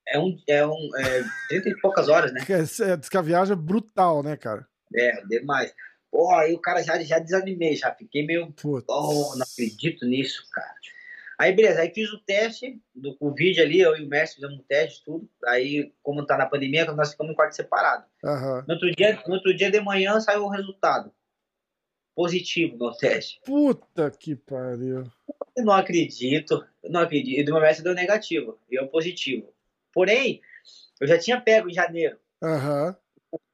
É 0.07 0.19
um, 0.19 0.37
é 0.47 0.65
um, 0.65 0.89
é 0.97 1.23
30 1.47 1.69
e 1.69 1.79
poucas 1.79 2.09
horas, 2.09 2.33
né? 2.33 2.41
É, 2.49 2.97
diz 2.97 3.09
que 3.09 3.17
a 3.17 3.21
viagem 3.21 3.53
é 3.53 3.55
brutal, 3.55 4.21
né, 4.21 4.35
cara? 4.35 4.67
É, 4.93 5.21
demais. 5.25 5.73
Pô, 6.11 6.33
aí 6.35 6.53
o 6.53 6.59
cara 6.59 6.81
já, 6.81 7.01
já 7.01 7.19
desanimei, 7.19 7.75
já 7.75 7.93
fiquei 7.93 8.25
meio, 8.25 8.51
Putz. 8.53 8.85
oh, 8.89 9.35
não 9.35 9.43
acredito 9.43 10.05
nisso, 10.05 10.43
cara. 10.51 10.75
Aí, 11.37 11.51
beleza, 11.53 11.81
aí 11.81 11.93
fiz 11.93 12.11
o 12.11 12.19
teste 12.19 12.81
do 12.93 13.15
Covid 13.17 13.61
ali, 13.61 13.81
eu 13.81 13.95
e 13.97 14.05
o 14.05 14.07
mestre 14.07 14.35
fizemos 14.35 14.59
o 14.59 14.63
teste, 14.63 15.03
tudo. 15.03 15.29
Aí, 15.45 15.93
como 16.01 16.25
tá 16.25 16.37
na 16.37 16.45
pandemia, 16.45 16.85
nós 16.93 17.11
ficamos 17.11 17.33
em 17.33 17.35
quarto 17.35 17.55
separado. 17.55 18.05
Uhum. 18.23 18.63
No, 18.67 18.73
outro 18.73 18.91
dia, 18.91 19.23
no 19.27 19.33
outro 19.33 19.55
dia 19.55 19.69
de 19.69 19.81
manhã 19.81 20.19
saiu 20.19 20.43
o 20.43 20.49
resultado 20.49 21.11
positivo 22.15 22.77
no 22.77 22.95
teste. 22.95 23.41
Puta 23.45 24.09
que 24.09 24.35
pariu. 24.35 25.03
Eu 25.55 25.65
não 25.65 25.73
acredito, 25.73 26.65
eu 26.81 26.89
não 26.89 27.01
acredito. 27.01 27.39
E 27.39 27.43
do 27.43 27.51
meu 27.51 27.61
mestre 27.61 27.83
deu 27.83 27.93
negativo, 27.93 28.57
e 28.71 28.75
eu 28.75 28.87
positivo. 28.87 29.53
Porém, 29.93 30.41
eu 30.99 31.07
já 31.07 31.17
tinha 31.17 31.39
pego 31.39 31.69
em 31.69 31.73
janeiro. 31.73 32.17
Aham. 32.41 32.87
Uhum. 32.87 32.95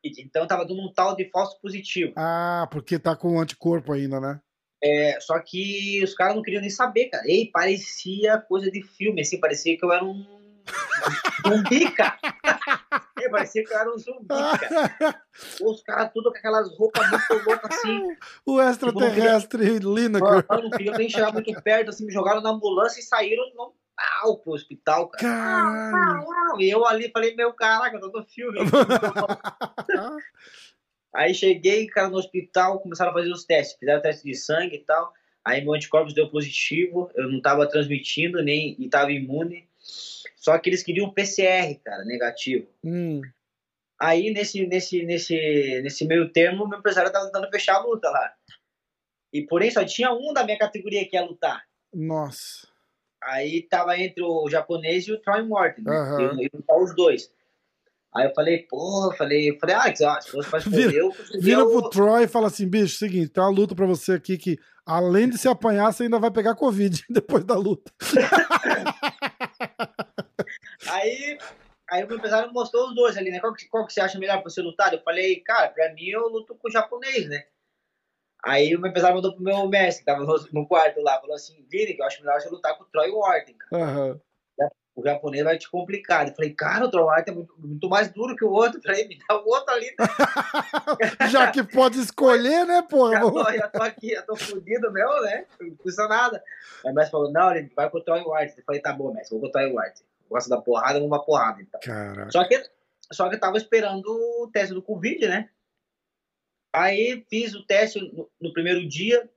Então 0.03 0.45
tava 0.45 0.65
dando 0.65 0.81
um 0.81 0.93
tal 0.93 1.15
de 1.15 1.29
falso 1.29 1.59
positivo. 1.59 2.13
Ah, 2.15 2.67
porque 2.71 2.99
tá 2.99 3.15
com 3.15 3.39
anticorpo 3.39 3.93
ainda, 3.93 4.19
né? 4.19 4.39
É, 4.83 5.19
só 5.21 5.39
que 5.39 6.03
os 6.03 6.15
caras 6.15 6.35
não 6.35 6.41
queriam 6.41 6.61
nem 6.61 6.69
saber, 6.69 7.05
cara. 7.05 7.23
Ei, 7.27 7.49
parecia 7.51 8.39
coisa 8.39 8.71
de 8.71 8.81
filme, 8.81 9.21
assim, 9.21 9.39
parecia 9.39 9.77
que 9.77 9.85
eu 9.85 9.91
era 9.91 10.03
um 10.03 10.25
zumbi, 11.47 11.91
cara. 11.91 12.17
É, 13.19 13.29
parecia 13.29 13.63
que 13.63 13.71
eu 13.71 13.77
era 13.77 13.93
um 13.93 13.97
zumbi, 13.97 14.27
cara. 14.27 15.21
Os 15.61 15.83
caras 15.83 16.11
tudo 16.13 16.31
com 16.31 16.37
aquelas 16.37 16.75
roupas 16.75 17.07
muito 17.09 17.45
loucas 17.47 17.71
assim. 17.77 18.07
O 18.45 18.59
extraterrestre 18.59 19.73
tipo, 19.73 19.95
Lineker. 19.95 20.45
Não, 20.49 20.63
não 20.63 20.69
queria 20.71 20.97
nem 20.97 21.09
chegar 21.09 21.31
muito 21.31 21.53
perto, 21.61 21.89
assim, 21.89 22.05
me 22.05 22.11
jogaram 22.13 22.41
na 22.41 22.49
ambulância 22.49 22.99
e 22.99 23.03
saíram 23.03 23.43
no 23.55 23.75
pau 23.95 24.39
pro 24.39 24.53
hospital, 24.53 25.09
cara. 25.09 25.91
Caralho. 25.91 26.59
E 26.59 26.69
eu 26.69 26.85
ali 26.85 27.11
falei, 27.11 27.35
meu 27.35 27.53
caraca, 27.53 27.95
eu 27.97 28.01
tô 28.01 28.19
no 28.19 28.25
filme. 28.25 28.59
Aí 31.13 31.33
cheguei, 31.33 31.87
cara, 31.87 32.09
no 32.09 32.17
hospital, 32.17 32.79
começaram 32.79 33.11
a 33.11 33.13
fazer 33.13 33.31
os 33.31 33.43
testes, 33.43 33.77
fizeram 33.77 34.01
teste 34.01 34.23
de 34.23 34.35
sangue 34.35 34.77
e 34.77 34.83
tal. 34.83 35.13
Aí 35.43 35.61
meu 35.61 35.73
anticorpos 35.73 36.13
deu 36.13 36.29
positivo, 36.29 37.11
eu 37.15 37.29
não 37.29 37.41
tava 37.41 37.67
transmitindo, 37.67 38.41
nem 38.43 38.75
e 38.79 38.87
tava 38.87 39.11
imune. 39.11 39.67
Só 40.35 40.57
que 40.57 40.69
eles 40.69 40.83
queriam 40.83 41.11
PCR, 41.11 41.75
cara, 41.83 42.03
negativo. 42.05 42.67
Hum. 42.83 43.21
Aí, 43.99 44.31
nesse, 44.31 44.65
nesse, 44.65 45.03
nesse, 45.03 45.35
nesse 45.83 46.05
meio 46.05 46.31
termo, 46.31 46.67
meu 46.67 46.79
empresário 46.79 47.11
tava 47.11 47.27
tentando 47.27 47.51
fechar 47.51 47.75
a 47.75 47.83
luta 47.83 48.09
lá. 48.09 48.33
E 49.31 49.43
porém 49.43 49.69
só 49.69 49.85
tinha 49.85 50.11
um 50.11 50.33
da 50.33 50.43
minha 50.43 50.57
categoria 50.57 51.07
que 51.07 51.15
ia 51.15 51.23
lutar. 51.23 51.63
Nossa. 51.93 52.67
Aí 53.21 53.61
tava 53.61 53.95
entre 53.99 54.23
o 54.23 54.49
japonês 54.49 55.07
e 55.07 55.11
o 55.11 55.19
Troy 55.19 55.43
Morton, 55.43 55.83
né? 55.83 55.91
Uhum. 55.91 56.41
E, 56.41 56.49
lutar 56.51 56.77
os 56.77 56.95
dois. 56.95 57.31
Aí 58.13 58.27
eu 58.27 58.33
falei, 58.33 58.67
pô, 58.69 59.13
falei, 59.17 59.57
falei, 59.57 59.75
ah, 59.75 60.21
se 60.21 60.31
fosse 60.31 60.49
pra 60.49 60.59
escolher, 60.59 60.89
vira, 60.89 60.97
eu 60.97 61.13
Vira 61.39 61.65
pro 61.65 61.89
Troy 61.89 62.25
e 62.25 62.27
fala 62.27 62.47
assim, 62.47 62.67
bicho, 62.67 62.97
seguinte, 62.97 63.29
tem 63.29 63.41
uma 63.41 63.49
luta 63.49 63.73
pra 63.73 63.85
você 63.85 64.11
aqui 64.13 64.37
que 64.37 64.59
além 64.85 65.29
de 65.29 65.37
se 65.37 65.47
apanhar, 65.47 65.93
você 65.93 66.03
ainda 66.03 66.19
vai 66.19 66.29
pegar 66.29 66.55
Covid 66.55 67.03
depois 67.09 67.45
da 67.45 67.55
luta. 67.55 67.89
aí, 70.89 71.37
aí 71.89 72.03
o 72.03 72.07
meu 72.07 72.17
empresário 72.17 72.51
mostrou 72.51 72.89
os 72.89 72.95
dois 72.95 73.15
ali, 73.15 73.31
né? 73.31 73.39
Qual 73.39 73.53
que, 73.53 73.65
qual 73.69 73.87
que 73.87 73.93
você 73.93 74.01
acha 74.01 74.19
melhor 74.19 74.41
pra 74.41 74.49
você 74.49 74.61
lutar? 74.61 74.93
Eu 74.93 75.01
falei, 75.03 75.39
cara, 75.39 75.69
pra 75.69 75.93
mim 75.93 76.09
eu 76.09 76.27
luto 76.27 76.53
com 76.55 76.67
o 76.67 76.71
japonês, 76.71 77.29
né? 77.29 77.45
Aí 78.43 78.75
o 78.75 78.81
meu 78.81 78.89
empresário 78.89 79.15
mandou 79.15 79.33
pro 79.33 79.43
meu 79.43 79.69
mestre, 79.69 80.03
que 80.03 80.05
tava 80.05 80.25
no 80.51 80.67
quarto 80.67 80.99
lá, 80.99 81.21
falou 81.21 81.35
assim, 81.35 81.65
Vini, 81.69 81.93
que 81.93 82.01
eu 82.01 82.05
acho 82.05 82.19
melhor 82.19 82.41
você 82.41 82.49
lutar 82.49 82.77
com 82.77 82.83
o 82.83 82.87
Troy 82.87 83.09
Warden, 83.09 83.55
cara. 83.55 83.85
Uhum 83.85 84.19
o 84.95 85.03
japonês 85.03 85.43
vai 85.43 85.57
te 85.57 85.69
complicar. 85.69 86.27
Eu 86.27 86.35
falei, 86.35 86.53
cara, 86.53 86.85
o 86.85 86.91
Trollart 86.91 87.27
é 87.27 87.31
muito, 87.31 87.53
muito, 87.57 87.89
mais 87.89 88.11
duro 88.11 88.35
que 88.35 88.43
o 88.43 88.51
outro. 88.51 88.79
Eu 88.79 88.83
falei, 88.83 89.07
me 89.07 89.17
dá 89.17 89.39
o 89.39 89.47
outro 89.47 89.73
ali. 89.73 89.95
já 91.31 91.51
que 91.51 91.63
pode 91.63 91.99
escolher, 91.99 92.65
né, 92.65 92.81
pô? 92.81 93.11
Já 93.11 93.21
tô, 93.21 93.51
já 93.53 93.67
tô 93.69 93.83
aqui, 93.83 94.09
já 94.09 94.21
tô 94.21 94.35
fudido 94.35 94.91
meu, 94.91 95.21
né? 95.23 95.45
Não 95.59 95.75
custa 95.75 96.07
nada. 96.07 96.43
Aí 96.85 96.91
o 96.91 96.95
mestre 96.95 97.11
falou, 97.11 97.31
não, 97.31 97.55
ele 97.55 97.71
vai 97.75 97.89
com 97.89 97.97
o 97.97 98.35
White. 98.35 98.57
Eu 98.57 98.63
falei, 98.65 98.81
tá 98.81 98.93
bom, 98.93 99.13
mestre, 99.13 99.39
vou 99.39 99.51
com 99.51 99.59
o 99.59 99.79
White. 99.79 100.03
Gosto 100.29 100.49
da 100.49 100.61
porrada, 100.61 100.99
vamos 100.99 101.09
pra 101.09 101.25
porrada, 101.25 101.61
então. 101.61 101.79
Caraca. 101.81 102.31
Só 102.31 102.47
que, 102.47 102.61
só 103.11 103.29
que 103.29 103.35
eu 103.35 103.39
tava 103.39 103.57
esperando 103.57 104.05
o 104.07 104.49
teste 104.51 104.73
do 104.73 104.81
Covid, 104.81 105.27
né? 105.27 105.49
Aí 106.73 107.25
fiz 107.29 107.53
o 107.53 107.65
teste 107.65 107.99
no, 107.99 108.29
no 108.39 108.53
primeiro 108.53 108.87
dia, 108.87 109.29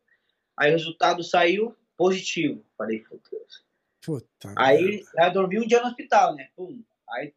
aí 0.57 0.71
o 0.71 0.75
resultado 0.75 1.23
saiu 1.25 1.77
positivo. 1.97 2.65
Falei, 2.77 3.05
Deus 3.31 3.64
Puta 4.05 4.53
aí 4.57 5.03
eu 5.17 5.33
dormi 5.33 5.59
um 5.59 5.67
dia 5.67 5.81
no 5.81 5.89
hospital, 5.89 6.35
né? 6.35 6.49
Pum. 6.57 6.83
Aí, 7.09 7.33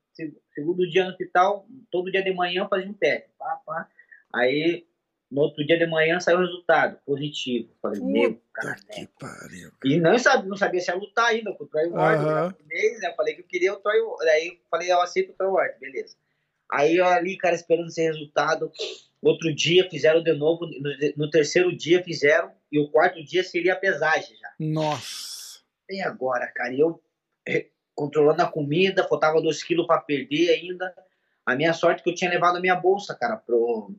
segundo 0.54 0.90
dia 0.90 1.04
no 1.04 1.12
hospital, 1.12 1.68
todo 1.92 2.12
dia 2.12 2.24
de 2.24 2.34
manhã 2.34 2.64
eu 2.64 2.68
fazia 2.68 2.90
um 2.90 2.94
teste. 2.94 3.30
Pá, 3.38 3.62
pá. 3.66 3.88
Aí, 4.34 4.86
no 5.30 5.42
outro 5.42 5.66
dia 5.66 5.78
de 5.78 5.86
manhã 5.86 6.20
saiu 6.20 6.38
o 6.38 6.42
resultado, 6.42 7.00
positivo. 7.06 7.70
Falei, 7.82 8.00
Puta 8.00 8.12
meu, 8.12 8.42
cara. 8.54 8.76
Que 8.92 9.08
pariu. 9.20 9.72
E 9.84 10.00
não 10.00 10.18
sabia, 10.18 10.50
não 10.50 10.58
sabia 10.58 10.82
se 10.82 10.90
ia 10.90 10.98
lutar 10.98 11.28
ainda 11.28 11.54
com 11.54 11.64
o 11.64 11.68
Troy 11.68 11.88
Ward. 11.90 12.24
Uhum. 12.24 12.66
né? 13.00 13.14
Falei 13.16 13.36
que 13.36 13.42
eu 13.42 13.48
queria 13.48 13.74
o 13.74 13.78
Troy 13.78 14.02
Ward. 14.02 14.30
Aí 14.30 14.60
falei, 14.70 14.92
eu 14.92 15.02
aceito 15.02 15.32
o 15.32 15.36
Troy 15.36 15.50
Ward, 15.50 15.80
beleza. 15.80 16.16
Aí 16.72 16.98
eu 16.98 17.06
ali, 17.06 17.38
cara, 17.38 17.56
esperando 17.56 17.88
esse 17.88 18.02
resultado. 18.02 18.72
Outro 19.22 19.54
dia 19.54 19.90
fizeram 19.90 20.22
de 20.22 20.34
novo. 20.34 20.66
No, 20.66 20.92
no 21.18 21.30
terceiro 21.30 21.76
dia 21.76 22.04
fizeram. 22.04 22.52
E 22.72 22.80
o 22.80 22.90
quarto 22.90 23.24
dia 23.24 23.44
seria 23.44 23.74
a 23.74 23.78
pesagem 23.78 24.36
já. 24.38 24.54
Nossa 24.60 25.37
e 25.90 26.02
agora, 26.02 26.48
cara? 26.48 26.74
E 26.74 26.80
eu 26.80 27.02
eh, 27.48 27.68
controlando 27.96 28.42
a 28.44 28.52
comida, 28.52 29.08
faltava 29.08 29.42
dois 29.42 29.64
quilos 29.64 29.88
para 29.88 30.02
perder 30.02 30.52
ainda. 30.52 30.94
A 31.46 31.56
minha 31.56 31.74
sorte 31.74 32.02
é 32.02 32.04
que 32.04 32.10
eu 32.10 32.16
tinha 32.16 32.30
levado 32.30 32.58
a 32.58 32.62
minha 32.62 32.76
bolsa, 32.76 33.16
cara, 33.16 33.38
pro, 33.38 33.96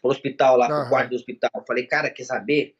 pro 0.00 0.10
hospital 0.10 0.56
lá, 0.56 0.68
uhum. 0.68 0.80
pro 0.80 0.90
quarto 0.90 1.10
do 1.10 1.16
hospital. 1.16 1.50
Eu 1.54 1.64
falei, 1.66 1.86
cara, 1.86 2.10
quer 2.10 2.24
saber? 2.24 2.76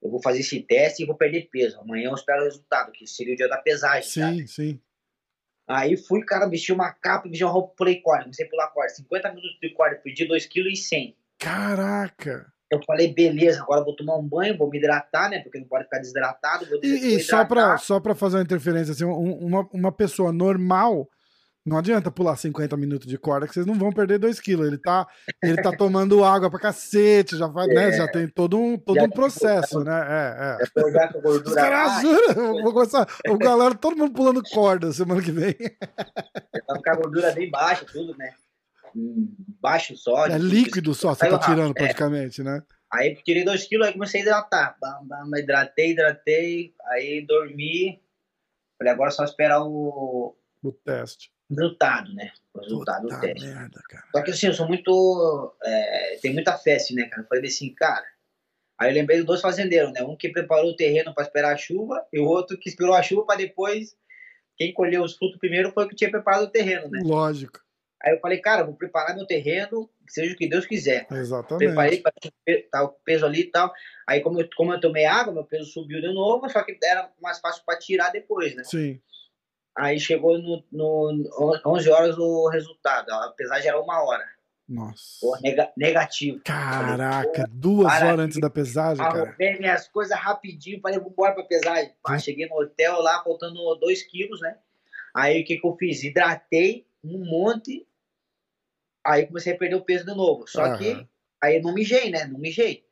Eu 0.00 0.10
vou 0.10 0.22
fazer 0.22 0.40
esse 0.40 0.60
teste 0.62 1.02
e 1.02 1.06
vou 1.06 1.16
perder 1.16 1.48
peso. 1.50 1.80
Amanhã 1.80 2.10
eu 2.10 2.14
espero 2.14 2.42
o 2.42 2.44
resultado, 2.44 2.92
que 2.92 3.06
seria 3.06 3.34
o 3.34 3.36
dia 3.36 3.48
da 3.48 3.58
pesagem. 3.58 4.08
Sim, 4.08 4.20
cara. 4.20 4.46
sim. 4.46 4.80
Aí 5.66 5.96
fui, 5.96 6.22
cara, 6.24 6.46
vesti 6.46 6.72
uma 6.72 6.92
capa, 6.92 7.28
vesti 7.28 7.42
uma 7.42 7.52
roupa, 7.52 7.74
pulei 7.76 8.00
corda. 8.00 8.24
Comecei 8.24 8.46
a 8.46 8.50
pular 8.50 8.68
corda. 8.68 8.90
50 8.90 9.28
minutos 9.30 9.58
de 9.60 9.70
corda, 9.70 9.96
perdi 9.96 10.28
2,1 10.28 10.48
kg. 10.48 11.16
Caraca! 11.38 12.53
Eu 12.74 12.80
falei, 12.86 13.12
beleza, 13.12 13.62
agora 13.62 13.84
vou 13.84 13.94
tomar 13.94 14.16
um 14.16 14.26
banho, 14.26 14.56
vou 14.56 14.68
me 14.68 14.78
hidratar, 14.78 15.30
né? 15.30 15.40
Porque 15.40 15.58
não 15.58 15.66
pode 15.66 15.84
ficar 15.84 15.98
desidratado. 15.98 16.66
e, 16.82 17.16
e 17.16 17.20
só 17.20 17.44
para 17.44 17.76
só 17.78 18.00
pra 18.00 18.14
fazer 18.14 18.36
uma 18.36 18.42
interferência, 18.42 18.92
assim, 18.92 19.04
uma, 19.04 19.68
uma 19.72 19.92
pessoa 19.92 20.32
normal 20.32 21.08
não 21.66 21.78
adianta 21.78 22.10
pular 22.10 22.36
50 22.36 22.76
minutos 22.76 23.08
de 23.08 23.16
corda 23.16 23.46
que 23.46 23.54
vocês 23.54 23.64
não 23.64 23.74
vão 23.74 23.90
perder 23.90 24.18
2 24.18 24.38
quilos. 24.38 24.66
Ele 24.66 24.76
tá, 24.76 25.06
ele 25.42 25.62
tá 25.62 25.72
tomando 25.72 26.22
água 26.22 26.50
pra 26.50 26.60
cacete, 26.60 27.38
já, 27.38 27.50
faz, 27.50 27.68
né, 27.68 27.74
é, 27.74 27.90
né, 27.90 27.92
já 27.96 28.06
tem 28.06 28.28
todo 28.28 28.58
um, 28.58 28.76
todo 28.76 29.02
um 29.02 29.08
processo, 29.08 29.82
né? 29.82 30.06
É, 30.06 30.58
é. 30.62 30.82
Os 31.26 31.54
caras 31.54 32.02
juram, 32.02 32.62
vou 32.62 32.72
começar. 32.74 33.08
O 33.30 33.38
galera, 33.38 33.74
todo 33.74 33.96
mundo 33.96 34.12
pulando 34.12 34.42
corda 34.42 34.92
semana 34.92 35.22
que 35.22 35.32
vem. 35.32 35.54
Tá 36.66 36.80
com 36.82 36.90
a 36.90 36.96
gordura 36.96 37.30
bem 37.32 37.50
baixa, 37.50 37.84
tudo, 37.84 38.16
né? 38.16 38.32
Baixo 39.60 39.96
sódio. 39.96 40.36
É 40.36 40.38
líquido 40.38 40.94
só, 40.94 41.14
você 41.14 41.28
tá 41.28 41.38
tirando 41.38 41.70
é. 41.70 41.74
praticamente, 41.74 42.42
né? 42.42 42.62
Aí 42.92 43.16
tirei 43.24 43.44
2 43.44 43.64
quilos, 43.64 43.86
aí 43.86 43.92
comecei 43.92 44.20
a 44.20 44.22
hidratar. 44.22 44.76
Bam, 44.80 45.00
bam, 45.04 45.38
hidratei, 45.38 45.90
hidratei, 45.90 46.74
aí 46.86 47.26
dormi. 47.26 48.00
Falei, 48.78 48.92
agora 48.92 49.10
é 49.10 49.12
só 49.12 49.24
esperar 49.24 49.62
o. 49.62 50.36
O 50.62 50.72
teste. 50.72 51.32
Resultado, 51.50 52.14
né? 52.14 52.32
O 52.54 52.60
resultado 52.60 53.02
Puta 53.02 53.16
do 53.16 53.20
teste. 53.20 53.46
Merda, 53.46 53.80
cara. 53.88 54.04
Só 54.14 54.22
que 54.22 54.30
assim, 54.30 54.46
eu 54.46 54.54
sou 54.54 54.68
muito. 54.68 55.56
É, 55.62 56.18
tem 56.22 56.32
muita 56.32 56.56
festa, 56.56 56.94
né, 56.94 57.06
cara? 57.06 57.22
Eu 57.22 57.28
falei 57.28 57.46
assim, 57.46 57.74
cara. 57.74 58.06
Aí 58.78 58.90
eu 58.90 58.94
lembrei 58.94 59.18
dos 59.18 59.26
dois 59.26 59.40
fazendeiros, 59.40 59.92
né? 59.92 60.02
Um 60.02 60.16
que 60.16 60.28
preparou 60.28 60.70
o 60.70 60.76
terreno 60.76 61.14
para 61.14 61.24
esperar 61.24 61.52
a 61.52 61.56
chuva 61.56 62.04
e 62.12 62.18
o 62.18 62.24
outro 62.24 62.58
que 62.58 62.68
esperou 62.68 62.94
a 62.94 63.02
chuva 63.02 63.24
para 63.24 63.38
depois. 63.38 63.96
Quem 64.56 64.72
colheu 64.72 65.02
os 65.02 65.16
frutos 65.16 65.38
primeiro 65.38 65.72
foi 65.72 65.84
o 65.84 65.88
que 65.88 65.96
tinha 65.96 66.10
preparado 66.10 66.44
o 66.44 66.50
terreno, 66.50 66.88
né? 66.88 67.00
Lógico. 67.04 67.60
Aí 68.04 68.12
eu 68.12 68.20
falei, 68.20 68.38
cara, 68.38 68.64
vou 68.64 68.74
preparar 68.74 69.16
meu 69.16 69.26
terreno, 69.26 69.88
seja 70.06 70.34
o 70.34 70.36
que 70.36 70.46
Deus 70.46 70.66
quiser. 70.66 71.06
Exatamente. 71.10 71.66
Preparei 71.66 72.02
tá, 72.70 72.84
o 72.84 72.88
peso 72.88 73.24
ali 73.24 73.40
e 73.40 73.50
tal. 73.50 73.72
Aí, 74.06 74.20
como 74.20 74.42
eu, 74.42 74.48
como 74.56 74.74
eu 74.74 74.80
tomei 74.80 75.06
água, 75.06 75.32
meu 75.32 75.44
peso 75.44 75.64
subiu 75.64 76.02
de 76.02 76.12
novo, 76.12 76.46
só 76.50 76.62
que 76.62 76.78
era 76.84 77.10
mais 77.22 77.40
fácil 77.40 77.62
para 77.64 77.78
tirar 77.78 78.10
depois, 78.10 78.54
né? 78.54 78.62
Sim. 78.64 79.00
Aí 79.76 79.98
chegou 79.98 80.36
no, 80.38 80.62
no 80.70 81.60
11 81.66 81.90
horas 81.90 82.18
o 82.18 82.48
resultado, 82.50 83.10
apesar 83.10 83.60
de 83.60 83.68
era 83.68 83.80
uma 83.80 84.04
hora. 84.04 84.24
Nossa. 84.68 85.18
Pô, 85.20 85.36
nega, 85.42 85.72
negativo. 85.74 86.40
Caraca, 86.44 87.32
falei, 87.32 87.46
duas 87.52 88.02
horas 88.02 88.18
antes 88.18 88.38
da 88.38 88.50
pesagem, 88.50 89.02
cara. 89.02 89.30
Arrumei 89.30 89.58
minhas 89.58 89.88
coisas 89.88 90.16
rapidinho, 90.18 90.80
falei, 90.80 90.98
vou 90.98 91.10
embora 91.10 91.34
pra 91.34 91.44
pesagem. 91.44 91.92
Hum. 92.08 92.18
Cheguei 92.18 92.46
no 92.46 92.60
hotel 92.60 93.00
lá, 93.00 93.22
faltando 93.24 93.74
2 93.76 94.02
quilos, 94.04 94.40
né? 94.42 94.58
Aí 95.14 95.40
o 95.40 95.44
que 95.44 95.56
que 95.56 95.66
eu 95.66 95.74
fiz? 95.76 96.04
Hidratei 96.04 96.86
um 97.02 97.24
monte 97.24 97.86
Aí 99.06 99.26
comecei 99.26 99.52
a 99.52 99.58
perder 99.58 99.76
o 99.76 99.84
peso 99.84 100.06
de 100.06 100.14
novo. 100.14 100.46
Só 100.46 100.64
uhum. 100.64 100.78
que 100.78 101.06
aí 101.42 101.56
eu 101.56 101.62
não 101.62 101.74
mijei, 101.74 102.10
né? 102.10 102.24
Não 102.26 102.38
mijei. 102.38 102.84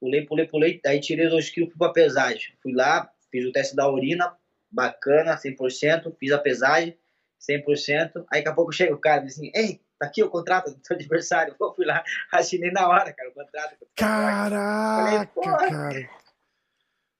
Pulei, 0.00 0.26
pulei, 0.26 0.46
pulei. 0.46 0.80
Aí 0.84 1.00
tirei 1.00 1.28
2 1.28 1.50
quilos 1.50 1.70
fui 1.70 1.78
pra 1.78 1.92
pesagem. 1.92 2.54
Fui 2.62 2.72
lá, 2.72 3.10
fiz 3.30 3.44
o 3.46 3.52
teste 3.52 3.76
da 3.76 3.88
urina, 3.90 4.36
bacana, 4.70 5.36
100%. 5.36 6.14
Fiz 6.18 6.32
a 6.32 6.38
pesagem, 6.38 6.98
100%. 7.40 8.26
Aí 8.30 8.40
daqui 8.40 8.48
a 8.48 8.54
pouco 8.54 8.72
chega 8.72 8.94
o 8.94 9.00
cara 9.00 9.22
e 9.22 9.26
diz 9.26 9.34
assim: 9.34 9.50
Ei, 9.54 9.80
tá 9.98 10.06
aqui 10.06 10.22
o 10.22 10.30
contrato 10.30 10.74
do 10.74 10.86
seu 10.86 10.96
adversário. 10.96 11.54
Eu 11.60 11.74
fui 11.74 11.86
lá, 11.86 12.02
assinei 12.32 12.70
na 12.70 12.88
hora, 12.88 13.12
cara, 13.12 13.30
o 13.30 13.34
contrato. 13.34 13.76
Caraca, 13.94 15.30
Falei, 15.42 15.70
cara. 15.70 16.10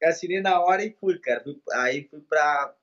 Assinei 0.03 0.41
na 0.41 0.61
hora 0.61 0.85
e 0.85 0.95
fui, 1.01 1.19
cara. 1.19 1.43
Aí 1.75 2.07
fui 2.11 2.21
pra. 2.21 2.75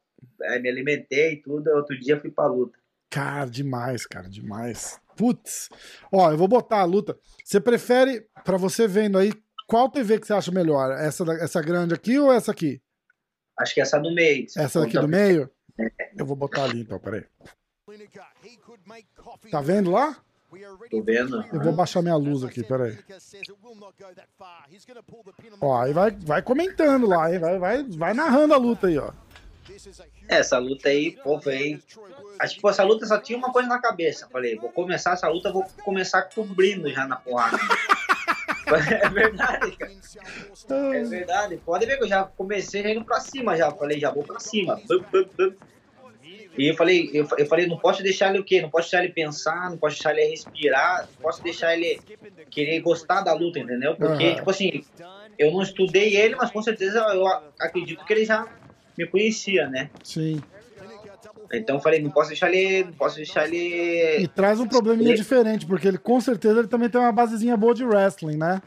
Aí 0.44 0.60
me 0.60 0.70
alimentei 0.70 1.34
e 1.34 1.42
tudo. 1.42 1.70
Outro 1.70 2.00
dia 2.00 2.20
fui 2.20 2.32
pra 2.32 2.48
luta. 2.48 2.80
Cara, 3.10 3.46
demais, 3.46 4.08
cara, 4.08 4.28
demais. 4.28 5.00
Putz. 5.16 5.70
Ó, 6.12 6.32
eu 6.32 6.38
vou 6.38 6.48
botar 6.48 6.82
a 6.82 6.86
luta. 6.86 7.18
Você 7.44 7.60
prefere, 7.60 8.26
para 8.44 8.58
você 8.58 8.88
vendo 8.88 9.18
aí, 9.18 9.32
qual 9.68 9.90
TV 9.90 10.20
que 10.20 10.28
você 10.28 10.34
acha 10.34 10.52
melhor? 10.52 10.92
Essa, 10.92 11.24
essa 11.34 11.62
grande 11.62 11.94
aqui 11.94 12.18
ou 12.20 12.32
essa 12.32 12.52
aqui? 12.52 12.82
Acho 13.58 13.74
que 13.74 13.82
essa 13.82 14.00
do 14.00 14.14
meio. 14.14 14.46
Essa 14.58 14.82
daqui 14.82 14.98
do 14.98 15.08
meio? 15.08 15.50
Eu 16.18 16.26
vou 16.26 16.36
botar 16.36 16.64
ali 16.64 16.82
então, 16.82 17.00
peraí. 17.00 17.24
Tá 19.52 19.62
vendo 19.62 19.92
lá? 19.92 20.18
Tô 20.90 21.02
vendo. 21.02 21.44
Eu 21.52 21.62
vou 21.62 21.74
baixar 21.74 22.02
minha 22.02 22.16
luz 22.16 22.44
aqui, 22.44 22.64
peraí. 22.64 22.98
Ó, 25.60 25.82
aí 25.82 25.94
vai, 25.94 26.12
vai 26.12 26.42
comentando 26.44 27.08
lá, 27.08 27.32
hein? 27.32 27.40
Vai, 27.40 27.58
vai, 27.58 27.84
vai 27.84 28.14
narrando 28.14 28.54
a 28.54 28.58
luta 28.58 28.88
aí, 28.88 28.98
ó. 28.98 29.12
É, 30.28 30.38
essa 30.38 30.58
luta 30.58 30.90
aí, 30.90 31.12
pô, 31.24 31.40
foi. 31.40 31.82
Acho 32.40 32.56
que 32.56 32.62
pô, 32.62 32.70
essa 32.70 32.84
luta 32.84 33.06
só 33.06 33.18
tinha 33.18 33.38
uma 33.38 33.52
coisa 33.52 33.68
na 33.68 33.80
cabeça. 33.80 34.28
Falei, 34.32 34.56
vou 34.56 34.72
começar 34.72 35.14
essa 35.14 35.28
luta, 35.28 35.52
vou 35.52 35.66
começar 35.84 36.24
cobrindo 36.24 36.90
já 36.92 37.08
na 37.08 37.16
porrada. 37.16 37.58
é 39.02 39.10
verdade, 39.10 39.78
cara. 39.78 39.92
É 40.96 41.04
verdade. 41.04 41.58
Pode 41.58 41.86
ver 41.86 41.98
que 41.98 42.04
eu 42.04 42.10
já 42.10 42.24
comecei 42.24 42.92
indo 42.92 43.06
pra 43.06 43.20
cima 43.20 43.56
já. 43.56 43.72
Falei, 43.72 44.00
já 44.00 44.12
vou 44.12 44.24
pra 44.24 44.40
cima. 44.40 44.82
E 46.58 46.68
eu 46.68 46.76
falei, 46.76 47.10
eu, 47.14 47.28
eu 47.38 47.46
falei, 47.48 47.66
não 47.66 47.78
posso 47.78 48.04
deixar 48.04 48.30
ele 48.30 48.40
o 48.40 48.44
quê? 48.44 48.62
Não 48.62 48.70
posso 48.70 48.90
deixar 48.90 49.04
ele 49.04 49.14
pensar, 49.14 49.70
não 49.72 49.78
posso 49.78 49.96
deixar 49.96 50.12
ele 50.12 50.30
respirar, 50.30 51.08
não 51.08 51.22
posso 51.22 51.42
deixar 51.42 51.74
ele 51.74 52.00
querer 52.52 52.80
gostar 52.82 53.22
da 53.22 53.34
luta, 53.34 53.60
entendeu? 53.60 53.96
Porque, 53.96 54.30
uhum. 54.30 54.36
tipo 54.36 54.50
assim, 54.52 54.84
eu 55.38 55.52
não 55.52 55.64
estudei 55.64 56.16
ele, 56.16 56.36
mas 56.36 56.52
com 56.52 56.62
certeza 56.62 57.00
eu 57.00 57.26
acredito 57.60 58.06
que 58.06 58.14
ele 58.14 58.26
já 58.26 58.48
me 58.98 59.06
conhecia, 59.08 59.68
né? 59.70 59.90
Sim. 60.04 60.42
Então 61.52 61.76
eu 61.76 61.82
falei, 61.82 62.02
não 62.02 62.10
posso 62.10 62.30
deixar 62.30 62.52
ele. 62.52 62.86
Não 62.86 62.94
posso 62.94 63.16
deixar 63.18 63.48
ele. 63.48 64.24
E 64.24 64.28
traz 64.28 64.60
um 64.60 64.68
probleminha 64.68 65.12
ele... 65.12 65.18
diferente, 65.18 65.66
porque 65.66 65.88
ele 65.88 65.98
com 65.98 66.20
certeza 66.20 66.60
ele 66.60 66.68
também 66.68 66.90
tem 66.90 67.00
uma 67.00 67.12
basezinha 67.12 67.56
boa 67.56 67.76
de 67.76 67.84
wrestling, 67.84 68.38
né? 68.38 68.62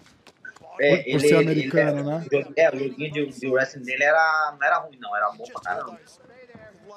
É, 0.79 0.97
por, 0.99 1.09
ele, 1.09 1.21
ser 1.21 1.37
americano, 1.37 1.99
ele, 2.01 2.03
né? 2.03 2.27
É, 2.55 2.71
o 2.71 2.79
joguinho 2.79 3.11
de, 3.11 3.27
de 3.41 3.49
wrestling 3.49 3.83
dele 3.83 4.05
era, 4.05 4.55
não 4.59 4.67
era 4.67 4.79
ruim, 4.79 4.99
não, 5.01 5.17
era 5.17 5.31
bom 5.31 5.45
pra 5.45 5.63
caramba. 5.63 5.99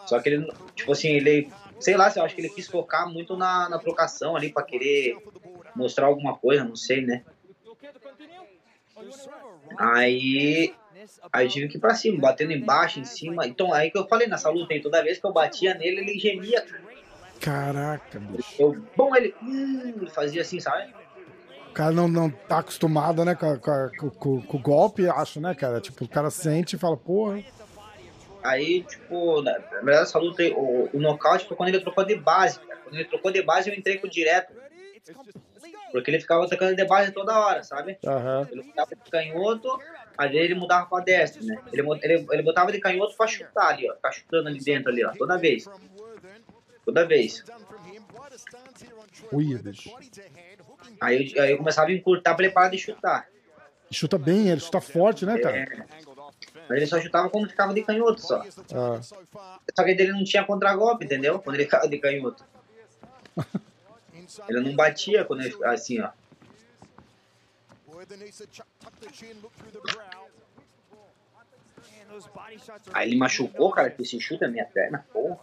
Só 0.06 0.19
que 0.19 0.30
ele, 0.30 0.51
tipo 0.76 0.91
assim, 0.91 1.10
ele, 1.10 1.49
sei 1.80 1.95
lá, 1.95 2.11
eu 2.15 2.23
acho 2.23 2.35
que 2.35 2.41
ele 2.41 2.49
quis 2.49 2.68
focar 2.68 3.10
muito 3.10 3.38
na, 3.38 3.69
na 3.69 3.80
trocação 3.80 4.35
ali 4.35 4.51
pra 4.51 4.64
querer 4.64 5.18
mostrar 5.76 6.07
alguma 6.07 6.35
coisa, 6.35 6.64
não 6.64 6.76
sei, 6.76 7.06
né? 7.06 7.23
Aí, 9.77 10.73
aí 11.31 11.47
tive 11.47 11.67
que 11.67 11.77
ir 11.77 11.80
pra 11.80 11.95
cima, 11.95 12.19
batendo 12.19 12.51
embaixo, 12.51 12.99
em 12.99 13.05
cima. 13.05 13.47
Então, 13.47 13.73
aí 13.73 13.91
que 13.91 13.97
eu 13.97 14.07
falei 14.07 14.27
nessa 14.27 14.49
luta 14.49 14.73
aí, 14.73 14.81
toda 14.81 15.03
vez 15.03 15.19
que 15.19 15.26
eu 15.26 15.34
batia 15.34 15.73
nele, 15.73 16.01
ele 16.01 16.19
gemia. 16.19 16.65
Caraca, 17.39 18.19
bicho. 18.19 18.55
Eu, 18.59 18.84
bom, 18.95 19.15
ele 19.15 19.34
hum, 19.41 20.07
fazia 20.13 20.41
assim, 20.41 20.59
sabe? 20.59 20.93
O 21.69 21.71
cara 21.71 21.91
não, 21.91 22.07
não 22.07 22.30
tá 22.30 22.59
acostumado, 22.59 23.23
né, 23.23 23.35
com, 23.35 23.57
com, 23.59 24.09
com, 24.09 24.41
com 24.41 24.57
o 24.57 24.61
golpe, 24.61 25.07
acho, 25.07 25.39
né, 25.39 25.53
cara? 25.53 25.80
Tipo, 25.80 26.03
o 26.03 26.09
cara 26.09 26.30
sente 26.30 26.76
e 26.76 26.80
fala, 26.80 26.97
porra. 26.97 27.43
Aí, 28.43 28.84
tipo, 28.84 29.41
na, 29.41 29.51
verdade, 29.57 30.03
essa 30.03 30.17
luta, 30.17 30.41
aí, 30.41 30.51
o, 30.51 30.89
o 30.93 30.99
nocaute 30.99 31.47
foi 31.47 31.55
quando 31.55 31.69
ele 31.69 31.81
trocou 31.81 32.05
de 32.05 32.15
base, 32.15 32.59
cara. 32.59 32.80
Quando 32.84 32.95
ele 32.95 33.05
trocou 33.05 33.31
de 33.31 33.41
base, 33.41 33.69
eu 33.69 33.76
entrei 33.76 33.97
com 33.97 34.07
direto. 34.07 34.53
Porque 35.91 36.11
ele 36.11 36.19
ficava 36.19 36.45
atacando 36.45 36.76
de 36.76 36.85
base 36.85 37.11
toda 37.11 37.39
hora, 37.39 37.63
sabe? 37.63 37.97
Aham. 38.05 38.47
Ele 38.51 38.63
botava 38.63 38.95
de 38.95 39.11
canhoto, 39.11 39.80
vezes 40.27 40.45
ele 40.49 40.59
mudava 40.59 40.85
pra 40.85 40.99
destra, 40.99 41.41
né? 41.41 41.57
Ele, 41.71 41.81
ele, 42.01 42.27
ele 42.31 42.41
botava 42.43 42.71
de 42.71 42.79
canhoto 42.79 43.15
pra 43.15 43.27
chutar 43.27 43.69
ali, 43.69 43.89
ó. 43.89 43.95
Ficar 43.95 44.11
chutando 44.11 44.49
ali 44.49 44.59
dentro, 44.59 44.91
ali, 44.91 45.05
ó. 45.05 45.11
Toda 45.15 45.37
vez. 45.37 45.65
Toda 46.85 47.05
vez. 47.05 47.43
Bicho. 49.31 49.91
Aí 50.99 51.31
eu, 51.33 51.43
aí 51.43 51.51
eu 51.51 51.57
começava 51.57 51.89
a 51.89 51.93
encurtar 51.93 52.35
pra 52.35 52.45
ele 52.45 52.53
parar 52.53 52.69
de 52.69 52.77
chutar. 52.77 53.27
Chuta 53.91 54.17
bem, 54.17 54.49
ele 54.49 54.59
chuta 54.59 54.81
forte, 54.81 55.25
né, 55.25 55.37
cara? 55.39 55.57
É. 55.57 55.65
Mas 56.67 56.77
ele 56.77 56.87
só 56.87 56.99
chutava 56.99 57.29
quando 57.29 57.49
ficava 57.49 57.73
de 57.73 57.81
canhoto 57.81 58.21
só. 58.21 58.43
Ah. 58.73 58.99
Só 59.01 59.83
que 59.83 59.91
ele 59.91 60.11
não 60.11 60.23
tinha 60.23 60.43
contragolpe, 60.43 61.05
entendeu? 61.05 61.39
Quando 61.39 61.55
ele 61.55 61.65
ficava 61.65 61.87
de 61.87 61.97
canhoto. 61.97 62.43
Ele 64.47 64.59
não 64.59 64.75
batia 64.75 65.25
quando 65.25 65.41
ele 65.41 65.55
assim, 65.65 65.99
ó. 65.99 66.09
Aí 72.94 73.10
ele 73.10 73.18
machucou, 73.18 73.72
cara, 73.72 73.90
que 73.91 74.02
esse 74.02 74.19
chute 74.19 74.41
na 74.41 74.48
minha 74.48 74.65
perna, 74.65 75.06
porra. 75.14 75.40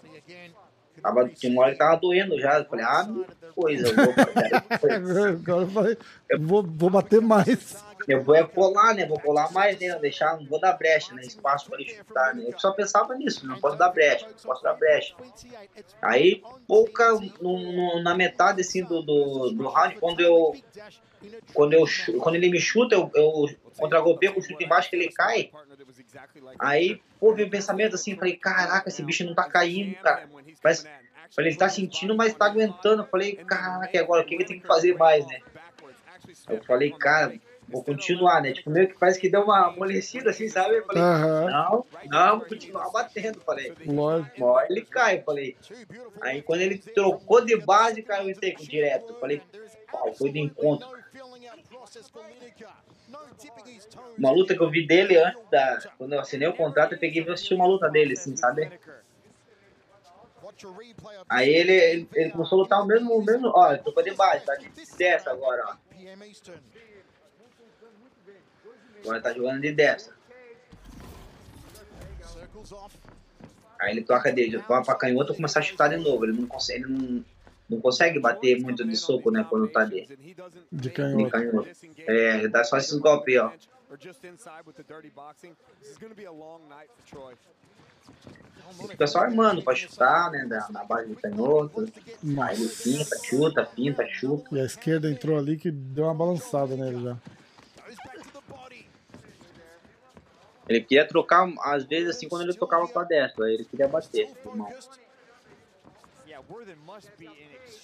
Tava, 1.01 1.29
tinha 1.29 1.53
uma 1.53 1.63
hora 1.63 1.73
que 1.73 1.79
tava 1.79 1.97
doendo 1.97 2.41
já. 2.41 2.59
Eu 2.59 2.65
falei, 2.65 2.85
ah, 2.85 3.07
coisa, 3.55 3.89
eu 3.89 3.95
vou, 3.95 4.15
eu 5.63 5.71
falei, 5.71 5.99
vou, 6.41 6.63
vou 6.63 6.91
bater 6.91 7.21
mais. 7.21 7.77
Eu 8.09 8.23
vou 8.23 8.35
é 8.35 8.45
colar, 8.47 8.95
né? 8.95 9.07
Vou 9.07 9.19
colar 9.21 9.51
mais, 9.53 9.79
né? 9.81 9.99
Deixar, 9.99 10.37
não 10.39 10.47
vou 10.47 10.61
dar 10.61 10.73
brecha, 10.75 11.15
né? 11.15 11.23
Espaço 11.23 11.69
pra 11.69 11.81
ele 11.81 11.89
chutar, 11.91 12.35
né? 12.35 12.45
Eu 12.47 12.59
só 12.59 12.73
pensava 12.73 13.15
nisso, 13.17 13.47
não 13.47 13.59
posso 13.61 13.77
dar 13.77 13.91
brecha, 13.91 14.27
não 14.29 14.35
posso 14.45 14.63
dar 14.63 14.75
brecha. 14.75 15.15
Aí, 16.03 16.43
pouca, 16.69 17.13
no, 17.41 17.59
no- 17.73 18.03
na 18.03 18.15
metade, 18.15 18.61
assim, 18.61 18.83
do, 18.85 19.03
do, 19.03 19.51
do 19.51 19.69
round, 19.69 19.97
quando 19.99 20.21
eu, 20.21 20.55
quando 21.53 21.73
eu, 21.73 21.85
quando 22.21 22.35
ele 22.37 22.49
me 22.51 22.61
chuta, 22.61 22.95
eu, 22.95 23.11
eu 23.15 23.47
contra-golpeio 23.77 24.35
com 24.35 24.41
o 24.41 24.43
chute 24.43 24.65
embaixo 24.65 24.89
que 24.89 24.97
ele 24.97 25.11
cai, 25.13 25.51
aí, 26.59 27.03
pô, 27.21 27.35
veio 27.35 27.49
o 27.49 27.51
pensamento 27.51 27.95
assim, 27.95 28.15
falei, 28.15 28.37
caraca, 28.37 28.89
esse 28.89 29.03
bicho 29.03 29.25
não 29.25 29.35
tá 29.35 29.49
caindo, 29.49 29.97
cara. 29.97 30.29
Mas, 30.63 30.83
falei, 31.35 31.51
ele 31.51 31.59
tá 31.59 31.69
sentindo, 31.69 32.17
mas 32.17 32.35
tá 32.35 32.47
aguentando. 32.47 33.03
Eu 33.03 33.07
falei, 33.09 33.37
caraca, 33.37 34.01
agora 34.01 34.23
o 34.23 34.27
que 34.27 34.35
eu 34.35 34.47
tenho 34.47 34.61
que 34.61 34.67
fazer 34.67 34.95
mais, 34.97 35.27
né? 35.27 35.41
Eu 36.49 36.63
falei, 36.65 36.93
cara, 36.93 37.35
vou 37.69 37.83
continuar, 37.83 38.43
né? 38.43 38.53
Tipo, 38.53 38.71
meio 38.71 38.89
que 38.89 38.99
parece 38.99 39.21
que 39.21 39.29
deu 39.29 39.43
uma 39.43 39.69
amolecida, 39.69 40.31
assim, 40.31 40.49
sabe? 40.49 40.77
Eu 40.77 40.87
falei, 40.87 41.03
Aham, 41.03 41.51
não, 41.51 41.87
não, 42.07 42.39
vou 42.39 42.49
continuar 42.49 42.91
batendo, 42.91 43.41
falei. 43.41 43.73
lógico. 43.87 44.45
Hora 44.45 44.67
ele 44.71 44.83
cai, 44.83 45.23
falei. 45.23 45.57
Aí 46.21 46.43
quando 46.43 46.61
ele 46.61 46.79
trocou 46.79 47.45
de 47.45 47.57
base, 47.57 48.05
eu 48.07 48.31
entrei 48.31 48.53
com 48.53 48.65
direto. 48.65 49.15
Falei, 49.21 49.43
pau, 49.91 50.15
foi 50.15 50.31
de 50.31 50.41
encontro. 50.41 50.89
Uma 54.19 54.31
luta 54.31 54.55
que 54.55 54.63
eu 54.63 54.71
vi 54.71 54.87
dele 54.87 55.17
antes 55.17 55.43
da. 55.51 55.79
Quando 55.99 56.13
eu 56.13 56.21
assinei 56.21 56.49
o 56.49 56.57
contrato, 56.57 56.95
eu 56.95 56.99
peguei 56.99 57.23
e 57.23 57.31
assisti 57.31 57.55
uma 57.55 57.67
luta 57.67 57.89
dele, 57.89 58.15
assim, 58.15 58.37
sabe? 58.37 58.71
Aí 61.29 61.49
ele, 61.53 61.73
ele, 61.73 62.09
ele 62.15 62.31
começou 62.31 62.59
a 62.59 62.63
lutar 62.63 62.83
o 62.83 62.87
mesmo, 62.87 63.13
o 63.15 63.25
mesmo. 63.25 63.53
Ó, 63.55 63.73
ele 63.73 63.83
trocou 63.83 64.03
de 64.03 64.13
base, 64.13 64.45
tá 64.45 64.55
de 64.55 64.71
dessa 64.97 65.31
agora, 65.31 65.65
ó. 65.69 65.77
Agora 69.07 69.21
tá 69.21 69.33
jogando 69.33 69.61
de 69.61 69.71
dessa. 69.71 70.11
Aí 73.81 73.93
ele 73.93 74.03
toca 74.03 74.33
dele, 74.33 74.59
toca 74.59 74.83
pra 74.83 74.95
canhoto 74.97 75.33
e 75.33 75.37
começa 75.37 75.61
a 75.61 75.63
chutar 75.63 75.89
de 75.89 75.97
novo. 75.97 76.25
Ele 76.25 76.33
não 76.33 76.47
consegue, 76.47 76.83
ele 76.83 76.93
não, 76.93 77.25
não 77.71 77.81
consegue 77.81 78.19
bater 78.19 78.61
muito 78.61 78.85
de 78.85 78.97
soco, 78.97 79.31
né? 79.31 79.47
Quando 79.49 79.69
tá 79.69 79.85
de, 79.85 80.07
De 80.07 80.35
de 80.73 80.91
canhoto. 80.91 81.31
canhoto. 81.31 81.69
É, 81.99 82.39
ele 82.39 82.49
dá 82.49 82.65
só 82.65 82.77
esses 82.79 82.99
golpes 82.99 83.35
aí, 83.35 83.39
ó. 83.39 83.53
Fica 88.89 89.07
só 89.07 89.21
armando 89.21 89.63
pra 89.63 89.75
chutar, 89.77 90.31
né? 90.33 90.45
Na, 90.45 90.69
na 90.71 90.85
base 90.85 91.09
de 91.11 91.17
canhoto. 91.17 91.83
Aí 91.83 92.57
ele 92.57 92.65
Nossa. 92.65 92.83
pinta, 92.83 93.19
chuta, 93.25 93.65
pinta, 93.67 94.07
chuta. 94.09 94.49
E 94.57 94.61
a 94.61 94.65
esquerda 94.65 95.09
entrou 95.09 95.39
ali 95.39 95.57
que 95.57 95.71
deu 95.71 96.05
uma 96.07 96.15
balançada 96.15 96.75
nele 96.75 97.05
já. 97.05 97.17
Ele 100.69 100.81
queria 100.81 101.07
trocar, 101.07 101.49
às 101.63 101.85
vezes, 101.85 102.11
assim, 102.11 102.29
quando 102.29 102.43
ele 102.43 102.55
tocava 102.55 102.87
com 102.89 102.99
a 102.99 103.05
destra. 103.05 103.45
Aí 103.47 103.55
ele 103.55 103.65
queria 103.65 103.87
bater, 103.89 104.29
irmão. 104.45 104.69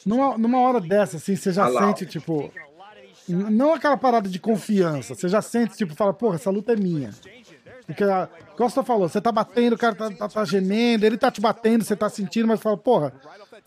Numa, 0.04 0.36
numa 0.38 0.60
hora 0.60 0.80
dessa, 0.80 1.16
assim, 1.16 1.36
você 1.36 1.52
já 1.52 1.66
sente, 1.70 2.06
tipo. 2.06 2.52
Não 3.28 3.72
aquela 3.74 3.96
parada 3.96 4.28
de 4.28 4.38
confiança. 4.40 5.14
Você 5.14 5.28
já 5.28 5.40
sente, 5.40 5.76
tipo, 5.76 5.94
fala, 5.94 6.12
porra, 6.12 6.34
essa 6.36 6.50
luta 6.50 6.72
é 6.72 6.76
minha. 6.76 7.10
Porque, 7.86 8.02
a- 8.02 8.28
igual 8.54 8.68
você 8.68 8.82
falou, 8.82 9.08
você 9.08 9.20
tá 9.20 9.30
batendo, 9.30 9.74
o 9.74 9.78
cara 9.78 9.94
tá, 9.94 10.10
tá, 10.10 10.28
tá 10.28 10.44
gemendo, 10.44 11.06
ele 11.06 11.16
tá 11.16 11.30
te 11.30 11.40
batendo, 11.40 11.84
você 11.84 11.94
tá 11.94 12.08
sentindo, 12.08 12.48
mas 12.48 12.60
fala, 12.60 12.76
porra, 12.76 13.12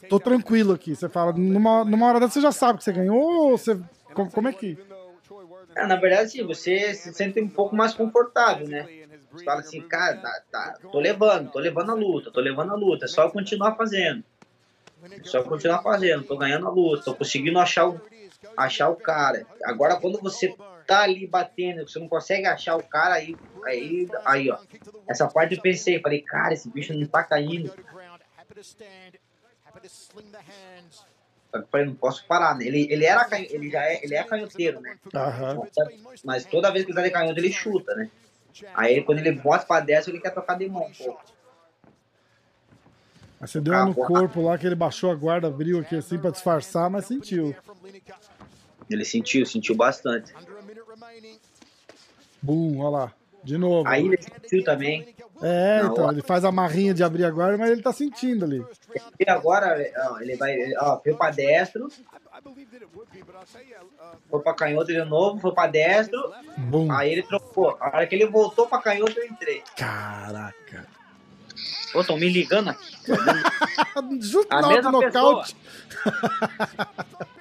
tô 0.10 0.20
tranquilo 0.20 0.74
aqui. 0.74 0.94
Você 0.96 1.08
fala, 1.08 1.32
numa, 1.34 1.86
numa 1.86 2.06
hora 2.08 2.20
dessa 2.20 2.34
você 2.34 2.42
já 2.42 2.52
sabe 2.52 2.80
que 2.80 2.84
você 2.84 2.92
ganhou, 2.92 3.52
ou 3.52 3.58
você. 3.58 3.80
Como, 4.14 4.30
como 4.32 4.48
é 4.50 4.54
que. 4.54 4.78
É, 5.76 5.86
na 5.88 5.96
verdade, 5.98 6.32
sim, 6.32 6.44
você 6.44 6.94
se 6.94 7.14
sente 7.14 7.40
um 7.42 7.50
pouco 7.50 7.76
mais 7.76 7.94
confortável, 7.94 8.68
né? 8.68 8.88
Você 9.36 9.44
fala 9.44 9.60
assim, 9.60 9.82
cara, 9.82 10.18
tá, 10.18 10.42
tá, 10.52 10.80
tô 10.92 11.00
levando, 11.00 11.52
tô 11.52 11.60
levando 11.60 11.92
a 11.92 11.96
luta, 11.96 12.32
tô 12.32 12.40
levando 12.40 12.72
a 12.72 12.76
luta. 12.76 13.06
É 13.06 13.08
só 13.08 13.24
eu 13.24 13.32
continuar 13.32 13.76
fazendo. 13.76 14.24
É 15.20 15.24
só 15.24 15.40
eu 15.40 15.44
continuar 15.44 15.82
fazendo, 15.82 16.24
tô 16.24 16.38
ganhando 16.38 16.68
a 16.68 16.72
luta, 16.72 17.04
tô 17.06 17.16
conseguindo 17.16 17.60
achar 17.60 17.88
o, 17.88 18.02
achar 18.58 18.90
o 18.90 18.96
cara. 18.96 19.46
Agora, 19.64 19.96
quando 20.00 20.20
você 20.22 20.56
tá 20.88 21.02
ali 21.04 21.28
batendo, 21.28 21.88
você 21.88 22.00
não 22.00 22.08
consegue 22.08 22.46
achar 22.48 22.76
o 22.76 22.84
cara, 22.84 23.16
aí, 23.16 23.38
aí, 23.66 24.08
aí 24.26 24.50
ó. 24.52 24.58
Essa 25.08 25.28
parte 25.28 25.56
eu 25.56 25.62
pensei, 25.62 26.00
falei, 26.02 26.22
cara, 26.22 26.54
esse 26.54 26.70
bicho 26.70 26.94
não 26.94 27.06
tá 27.08 27.24
caindo. 27.24 27.72
Eu 31.54 31.66
falei, 31.72 31.86
não 31.86 31.96
posso 31.96 32.26
parar, 32.28 32.58
né? 32.58 32.66
Ele, 32.66 32.88
ele, 32.92 33.06
era, 33.06 33.24
canho- 33.26 33.48
ele 33.50 33.70
já 33.70 33.84
é, 33.84 34.04
ele 34.04 34.16
é 34.16 34.24
canhoteiro, 34.24 34.82
né? 34.82 34.98
Aham. 35.14 35.62
Mas 36.24 36.46
toda 36.46 36.72
vez 36.72 36.84
que 36.86 36.92
ele 36.92 36.98
tá 36.98 37.04
de 37.04 37.12
canhoto, 37.12 37.40
ele 37.40 37.52
chuta, 37.52 37.96
né? 37.96 38.10
Aí 38.74 39.04
quando 39.04 39.20
ele 39.20 39.32
bota 39.34 39.66
pra 39.66 39.80
dessa, 39.80 40.10
ele 40.10 40.20
quer 40.20 40.32
tocar 40.32 40.56
de 40.56 40.68
mão, 40.70 40.92
pô. 40.98 41.18
Aí 43.42 43.48
você 43.48 43.60
deu 43.60 43.74
uma 43.74 43.86
no 43.86 43.94
corpo 43.94 44.42
lá 44.42 44.58
que 44.58 44.66
ele 44.66 44.76
baixou 44.76 45.12
a 45.12 45.16
guarda, 45.16 45.48
abriu 45.48 45.80
aqui 45.80 45.96
assim 45.96 46.18
pra 46.18 46.32
disfarçar, 46.32 46.90
mas 46.90 47.06
sentiu. 47.06 47.56
Ele 48.90 49.04
sentiu, 49.04 49.46
sentiu 49.46 49.76
bastante. 49.76 50.34
Bum, 52.42 52.80
olha 52.80 52.90
lá. 52.90 53.14
De 53.46 53.58
novo. 53.58 53.88
Aí 53.88 54.06
ele 54.06 54.18
sentiu 54.22 54.64
também. 54.64 55.16
É, 55.42 55.82
então, 55.84 56.10
ele 56.10 56.22
faz 56.22 56.44
a 56.44 56.52
marrinha 56.52 56.94
de 56.94 57.04
abrir 57.04 57.26
a 57.26 57.30
guarda, 57.30 57.58
mas 57.58 57.70
ele 57.70 57.82
tá 57.82 57.92
sentindo 57.92 58.46
ali. 58.46 58.66
E 59.20 59.30
agora, 59.30 59.78
ó, 60.10 60.20
ele 60.20 60.36
vai, 60.36 60.74
ó, 60.80 61.00
foi 61.00 61.14
pra 61.14 61.30
destro, 61.30 61.90
foi 64.30 64.42
pra 64.42 64.54
canhoto 64.54 64.88
de 64.88 65.04
novo, 65.04 65.40
foi 65.40 65.54
pra 65.54 65.68
destro, 65.68 66.34
Bum. 66.58 66.92
aí 66.92 67.12
ele 67.12 67.24
trocou. 67.24 67.78
A 67.80 67.88
hora 67.88 68.08
que 68.08 68.16
ele 68.16 68.26
voltou 68.26 68.66
pra 68.68 68.82
canhoto, 68.82 69.20
eu 69.20 69.26
entrei. 69.26 69.62
Caraca. 69.76 70.88
Pô, 71.92 72.04
tão 72.04 72.18
me 72.18 72.30
ligando 72.30 72.70
aqui. 72.70 72.96
Justo 74.22 74.48
A 74.52 74.68
mesma 74.68 74.92
nocaute. 74.92 75.56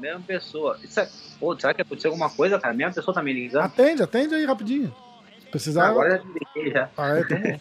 mesma 0.00 0.20
pessoa. 0.20 0.78
Isso 0.82 0.98
é, 1.00 1.08
pô, 1.38 1.58
será 1.58 1.74
que 1.74 1.82
aconteceu 1.82 2.10
alguma 2.10 2.30
coisa, 2.30 2.58
cara? 2.58 2.74
A 2.74 2.76
mesma 2.76 2.92
pessoa 2.94 3.14
tá 3.14 3.22
me 3.22 3.32
ligando? 3.32 3.64
Atende, 3.64 4.02
atende 4.02 4.34
aí 4.34 4.44
rapidinho. 4.44 4.94
Se 5.40 5.46
precisar. 5.46 5.88
Agora 5.88 6.14
eu 6.14 6.18
já 6.18 6.24
liguei 6.56 6.72
já. 6.72 6.90
Ah, 6.96 7.08
é, 7.18 7.24
tá. 7.24 7.36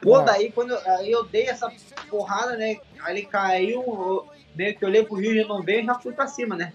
Pô, 0.00 0.16
Ah. 0.16 0.22
daí 0.22 0.52
quando 0.52 0.70
eu, 0.70 0.78
aí 0.92 1.10
eu 1.10 1.24
dei 1.24 1.46
essa 1.48 1.70
porrada, 2.08 2.56
né? 2.56 2.76
Aí 3.00 3.16
ele 3.18 3.26
caiu, 3.26 3.80
eu 3.82 4.26
meio 4.54 4.76
que 4.76 4.84
olhei 4.84 5.02
pro 5.04 5.16
Rio 5.16 5.32
e 5.32 5.44
não 5.44 5.60
veio 5.62 5.82
e 5.82 5.86
já 5.86 5.94
fui 5.98 6.12
pra 6.12 6.26
cima, 6.28 6.54
né? 6.56 6.72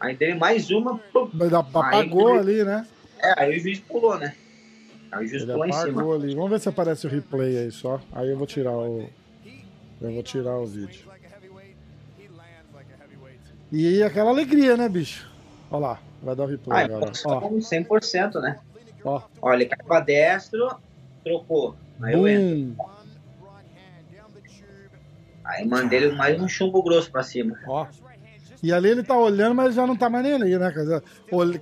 Aí 0.00 0.14
dei 0.16 0.34
mais 0.34 0.70
uma, 0.70 0.98
pum. 0.98 1.30
Mas 1.32 1.52
apagou 1.54 2.32
Aí- 2.34 2.38
ali, 2.38 2.64
né? 2.64 2.86
É, 3.18 3.42
aí 3.42 3.56
o 3.56 3.60
juiz 3.60 3.78
pulou, 3.80 4.18
né? 4.18 4.34
Aí 5.12 5.24
o 5.24 5.28
juiz 5.28 5.42
Ele 5.44 5.52
pulou 5.52 5.66
em 5.66 5.72
cima. 5.72 5.84
apagou 5.84 6.14
ali. 6.14 6.34
Vamos 6.34 6.50
ver 6.50 6.60
se 6.60 6.68
aparece 6.68 7.06
o 7.06 7.10
replay 7.10 7.58
aí 7.58 7.70
só. 7.70 8.00
Aí 8.12 8.28
eu 8.28 8.36
vou 8.36 8.46
tirar 8.46 8.72
o. 8.72 9.08
Eu 10.02 10.12
vou 10.12 10.22
tirar 10.22 10.56
o 10.58 10.66
vídeo. 10.66 11.08
E 13.72 14.02
aquela 14.02 14.30
alegria, 14.30 14.76
né, 14.76 14.88
bicho? 14.88 15.28
Olha 15.70 15.80
lá, 15.88 15.98
vai 16.22 16.36
dar 16.36 16.44
o 16.44 16.46
replay 16.46 16.78
Ah, 16.82 16.84
agora. 16.84 17.10
então 17.10 17.30
Ó, 17.32 17.40
tá 17.40 17.48
com 17.48 17.60
100%, 17.60 18.40
né? 18.40 18.58
ó. 19.04 19.22
Olha, 19.42 19.56
ele 19.62 19.66
cai 19.66 19.84
pra 19.86 20.00
destro, 20.00 20.68
trocou. 21.24 21.76
Aí 22.02 22.14
eu 22.14 22.28
entro. 22.28 22.74
Bum. 22.74 22.84
Aí 25.44 25.64
mandei 25.66 26.00
ele 26.00 26.16
mais 26.16 26.40
um 26.40 26.48
chumbo 26.48 26.82
grosso 26.82 27.10
pra 27.10 27.22
cima. 27.22 27.56
Ó. 27.66 27.86
E 28.62 28.72
ali 28.72 28.88
ele 28.88 29.02
tá 29.02 29.16
olhando, 29.16 29.54
mas 29.54 29.74
já 29.74 29.86
não 29.86 29.96
tá 29.96 30.08
mais 30.10 30.24
nem 30.24 30.34
ali, 30.34 30.58
né? 30.58 30.72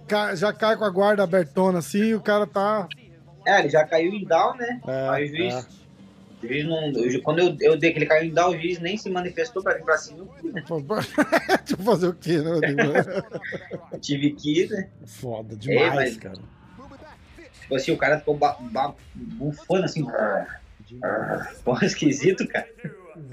Ca- 0.07 0.35
já 0.35 0.53
cai 0.53 0.77
com 0.77 0.85
a 0.85 0.91
guarda 0.91 1.23
abertona 1.23 1.79
assim 1.81 2.05
e 2.05 2.15
o 2.15 2.21
cara 2.21 2.47
tá. 2.47 2.89
É, 3.47 3.59
ele 3.61 3.69
já 3.69 3.85
caiu 3.85 4.13
em 4.15 4.25
down, 4.25 4.57
né? 4.57 4.81
É, 4.87 5.09
Aí 5.11 5.25
o 5.25 5.29
juiz, 5.29 5.55
é. 5.55 5.65
Juiz 6.47 6.65
não. 6.67 6.93
ju- 7.11 7.23
quando 7.23 7.39
eu, 7.41 7.57
eu 7.61 7.77
dei 7.77 7.93
que 7.93 7.99
ele 7.99 8.07
caiu 8.07 8.25
em 8.29 8.35
down, 8.35 8.51
o 8.51 8.59
juiz 8.61 8.79
nem 8.81 8.97
se 8.97 9.09
manifestou 9.11 9.63
pra 9.63 9.75
vir 9.75 9.85
pra 9.85 9.97
cima. 9.99 10.27
Tipo, 11.65 11.83
fazer 11.85 12.09
o 12.09 12.15
quê, 12.15 12.39
né? 12.39 12.51
Eu 13.93 13.99
tive 14.01 14.33
que 14.33 14.63
ir, 14.63 14.71
né? 14.71 14.89
Foda 15.07 15.57
demais, 15.57 15.95
mas- 15.95 16.17
cara. 16.17 16.39
Tipo 17.61 17.77
assim, 17.77 17.93
o 17.93 17.97
cara 17.97 18.19
ficou 18.19 18.37
ba- 18.37 18.59
ba- 18.61 18.95
bufando 19.15 19.85
assim. 19.85 20.05
Ficou 21.57 21.79
esquisito, 21.83 22.47
cara. 22.47 22.69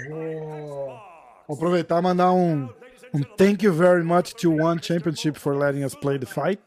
Vou 0.08 0.98
vou 1.48 1.56
aproveitar 1.56 2.00
e 2.00 2.02
mandar 2.02 2.32
um, 2.32 2.70
um 3.14 3.22
thank 3.38 3.64
you 3.66 3.74
very 3.74 4.04
much 4.04 4.34
to 4.36 4.52
One 4.56 4.82
Championship 4.82 5.38
for 5.38 5.56
letting 5.56 5.84
us 5.84 5.94
play 5.94 6.18
the 6.18 6.26
fight. 6.26 6.62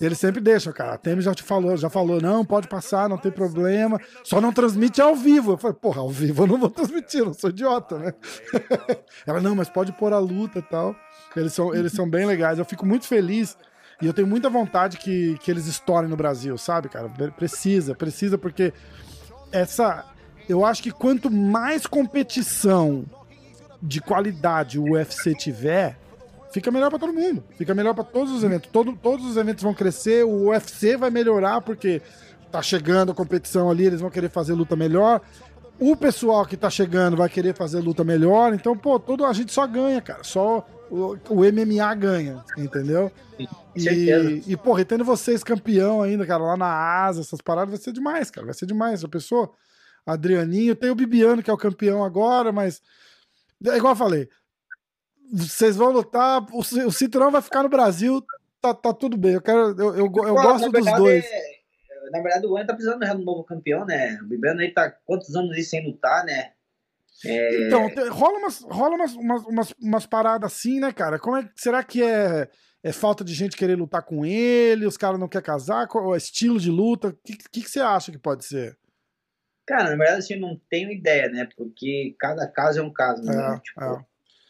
Eles 0.00 0.18
sempre 0.18 0.40
deixam, 0.40 0.72
cara. 0.72 0.94
A 0.94 0.98
Temi 0.98 1.20
já 1.20 1.34
te 1.34 1.42
falou, 1.42 1.76
já 1.76 1.90
falou, 1.90 2.20
não, 2.20 2.44
pode 2.44 2.66
passar, 2.68 3.08
não 3.08 3.18
tem 3.18 3.30
problema. 3.30 4.00
Só 4.24 4.40
não 4.40 4.52
transmite 4.52 5.00
ao 5.00 5.14
vivo. 5.14 5.52
Eu 5.52 5.58
falei, 5.58 5.76
porra, 5.78 6.00
ao 6.00 6.08
vivo 6.08 6.44
eu 6.44 6.46
não 6.46 6.58
vou 6.58 6.70
transmitir, 6.70 7.24
não 7.24 7.34
sou 7.34 7.50
idiota, 7.50 7.98
né? 7.98 8.14
Ela, 9.26 9.40
não, 9.40 9.54
mas 9.54 9.68
pode 9.68 9.92
pôr 9.92 10.12
a 10.14 10.18
luta 10.18 10.58
e 10.58 10.62
tal. 10.62 10.96
Eles 11.36 11.52
são, 11.52 11.74
eles 11.74 11.92
são 11.92 12.08
bem 12.08 12.24
legais. 12.24 12.58
Eu 12.58 12.64
fico 12.64 12.86
muito 12.86 13.06
feliz 13.06 13.56
e 14.00 14.06
eu 14.06 14.14
tenho 14.14 14.26
muita 14.26 14.48
vontade 14.48 14.96
que, 14.96 15.36
que 15.38 15.50
eles 15.50 15.66
estourem 15.66 16.08
no 16.08 16.16
Brasil, 16.16 16.56
sabe, 16.56 16.88
cara? 16.88 17.08
Precisa, 17.36 17.94
precisa, 17.94 18.38
porque 18.38 18.72
essa. 19.52 20.06
Eu 20.48 20.64
acho 20.64 20.82
que 20.82 20.90
quanto 20.90 21.30
mais 21.30 21.86
competição 21.86 23.04
de 23.82 24.00
qualidade 24.00 24.78
o 24.78 24.92
UFC 24.92 25.34
tiver, 25.34 25.99
fica 26.52 26.70
melhor 26.70 26.90
pra 26.90 26.98
todo 26.98 27.12
mundo. 27.12 27.42
Fica 27.56 27.74
melhor 27.74 27.94
pra 27.94 28.04
todos 28.04 28.32
os 28.32 28.42
eventos. 28.42 28.70
Todo, 28.70 28.96
todos 28.96 29.26
os 29.26 29.36
eventos 29.36 29.62
vão 29.62 29.74
crescer, 29.74 30.24
o 30.24 30.48
UFC 30.48 30.96
vai 30.96 31.10
melhorar 31.10 31.60
porque 31.60 32.02
tá 32.50 32.60
chegando 32.62 33.12
a 33.12 33.14
competição 33.14 33.70
ali, 33.70 33.86
eles 33.86 34.00
vão 34.00 34.10
querer 34.10 34.28
fazer 34.28 34.54
luta 34.54 34.74
melhor. 34.76 35.20
O 35.78 35.96
pessoal 35.96 36.44
que 36.44 36.56
tá 36.56 36.68
chegando 36.68 37.16
vai 37.16 37.28
querer 37.28 37.54
fazer 37.54 37.80
luta 37.80 38.04
melhor. 38.04 38.52
Então, 38.52 38.76
pô, 38.76 38.98
todo, 38.98 39.24
a 39.24 39.32
gente 39.32 39.52
só 39.52 39.66
ganha, 39.66 40.00
cara. 40.02 40.22
Só 40.22 40.66
o, 40.90 41.16
o 41.30 41.36
MMA 41.36 41.94
ganha, 41.94 42.44
entendeu? 42.58 43.10
E, 43.74 44.42
e, 44.46 44.56
porra, 44.56 44.82
e 44.82 44.84
tendo 44.84 45.04
vocês 45.04 45.42
campeão 45.44 46.02
ainda, 46.02 46.26
cara, 46.26 46.42
lá 46.42 46.56
na 46.56 46.66
Asa, 46.66 47.20
essas 47.20 47.40
paradas, 47.40 47.70
vai 47.70 47.78
ser 47.78 47.92
demais, 47.92 48.30
cara. 48.30 48.44
Vai 48.44 48.54
ser 48.54 48.66
demais. 48.66 49.04
A 49.04 49.08
pessoa, 49.08 49.50
Adrianinho, 50.04 50.74
tem 50.74 50.90
o 50.90 50.94
Bibiano, 50.94 51.42
que 51.42 51.50
é 51.50 51.52
o 51.52 51.58
campeão 51.58 52.04
agora, 52.04 52.52
mas. 52.52 52.82
É 53.64 53.76
igual 53.76 53.92
eu 53.92 53.96
falei. 53.96 54.28
Vocês 55.32 55.76
vão 55.76 55.90
lutar, 55.90 56.44
o, 56.52 56.62
ci- 56.62 56.84
o 56.84 56.90
cinturão 56.90 57.30
vai 57.30 57.42
ficar 57.42 57.62
no 57.62 57.68
Brasil, 57.68 58.24
tá, 58.60 58.74
tá 58.74 58.92
tudo 58.92 59.16
bem. 59.16 59.34
Eu, 59.34 59.42
quero, 59.42 59.70
eu, 59.80 59.94
eu, 59.94 59.94
eu 59.96 60.10
Pô, 60.10 60.24
gosto 60.24 60.70
dos 60.72 60.92
dois. 60.96 61.24
é- 61.24 61.60
Na 62.12 62.20
verdade, 62.20 62.46
o 62.46 62.50
Juan 62.50 62.66
tá 62.66 62.74
precisando 62.74 63.04
de 63.04 63.10
um 63.12 63.24
novo 63.24 63.44
campeão, 63.44 63.84
né? 63.86 64.18
O 64.22 64.26
Bibiano 64.26 64.60
aí 64.60 64.72
tá 64.72 64.90
quantos 64.90 65.34
anos 65.36 65.52
aí 65.52 65.62
sem 65.62 65.86
lutar, 65.86 66.24
né? 66.24 66.52
É, 67.24 67.66
Então, 67.66 67.86
rola, 68.10 68.38
umas, 68.38 68.60
rola 68.62 68.94
umas, 68.96 69.12
umas, 69.14 69.44
umas, 69.44 69.74
umas 69.80 70.06
paradas 70.06 70.52
assim, 70.52 70.80
né, 70.80 70.92
cara? 70.92 71.18
Como 71.18 71.36
é, 71.36 71.48
será 71.54 71.84
que 71.84 72.02
é, 72.02 72.48
é 72.82 72.92
falta 72.92 73.22
de 73.22 73.34
gente 73.34 73.56
querer 73.56 73.76
lutar 73.76 74.02
com 74.02 74.24
ele? 74.24 74.86
Os 74.86 74.96
caras 74.96 75.20
não 75.20 75.28
querem 75.28 75.44
casar? 75.44 75.86
Qual 75.86 76.04
é 76.04 76.08
o 76.08 76.16
estilo 76.16 76.58
de 76.58 76.70
luta? 76.70 77.08
O 77.08 77.12
que, 77.12 77.36
que, 77.36 77.62
que 77.62 77.70
você 77.70 77.80
acha 77.80 78.10
que 78.10 78.18
pode 78.18 78.44
ser? 78.46 78.76
Cara, 79.66 79.84
na 79.90 79.96
verdade, 79.96 80.18
assim, 80.18 80.34
eu 80.34 80.40
não 80.40 80.60
tenho 80.68 80.90
ideia, 80.90 81.28
né? 81.28 81.46
Porque 81.56 82.16
cada 82.18 82.48
caso 82.48 82.80
é 82.80 82.82
um 82.82 82.92
caso, 82.92 83.22
né? 83.22 83.54
É, 83.56 83.60
tipo, 83.60 83.80
é. 83.80 84.04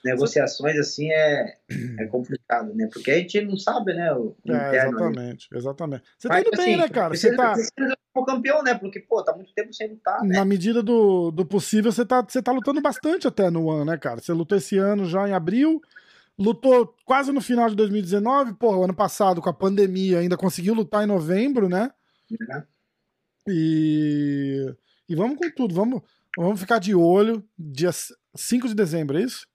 Negociações 0.04 0.78
assim 0.78 1.10
é, 1.10 1.56
é 1.98 2.06
complicado, 2.06 2.74
né? 2.74 2.88
Porque 2.92 3.10
a 3.10 3.18
gente 3.18 3.40
não 3.42 3.56
sabe, 3.56 3.94
né? 3.94 4.12
O, 4.12 4.36
o 4.44 4.52
É, 4.52 4.68
interno 4.68 4.98
exatamente, 4.98 5.48
exatamente. 5.52 6.04
Você 6.18 6.28
tá 6.28 6.34
Mas, 6.34 6.46
indo 6.46 6.50
bem, 6.56 6.74
assim, 6.74 6.82
né, 6.82 6.88
cara? 6.88 7.08
Precisa, 7.10 7.30
Você 7.30 7.36
tá, 7.36 7.52
precisa 7.52 7.96
o 8.14 8.24
campeão, 8.24 8.62
né? 8.62 8.74
Porque, 8.74 9.00
pô, 9.00 9.22
tá 9.22 9.34
muito 9.34 9.52
tempo 9.54 9.72
sem 9.72 9.88
lutar, 9.88 10.22
né? 10.22 10.36
na 10.36 10.44
medida 10.44 10.82
do, 10.82 11.30
do 11.30 11.46
possível, 11.46 11.92
você 11.92 12.04
tá, 12.04 12.22
você 12.22 12.42
tá 12.42 12.52
lutando 12.52 12.80
bastante 12.80 13.26
até 13.28 13.50
no 13.50 13.66
One, 13.66 13.84
né, 13.84 13.96
cara? 13.96 14.20
Você 14.20 14.32
lutou 14.32 14.58
esse 14.58 14.76
ano 14.78 15.04
já 15.04 15.28
em 15.28 15.32
abril, 15.32 15.80
lutou 16.38 16.94
quase 17.04 17.32
no 17.32 17.40
final 17.40 17.68
de 17.68 17.76
2019, 17.76 18.54
porra, 18.54 18.78
o 18.78 18.84
ano 18.84 18.94
passado 18.94 19.40
com 19.40 19.48
a 19.48 19.54
pandemia 19.54 20.18
ainda 20.18 20.36
conseguiu 20.36 20.74
lutar 20.74 21.04
em 21.04 21.06
novembro, 21.06 21.68
né? 21.68 21.90
Né? 22.48 22.64
E, 23.48 24.74
e 25.08 25.14
vamos 25.14 25.38
com 25.38 25.50
tudo, 25.50 25.74
vamos, 25.74 26.02
vamos 26.36 26.60
ficar 26.60 26.78
de 26.78 26.94
olho. 26.94 27.44
Dia 27.58 27.90
5 28.34 28.68
de 28.68 28.74
dezembro, 28.74 29.18
é 29.18 29.22
isso? 29.22 29.46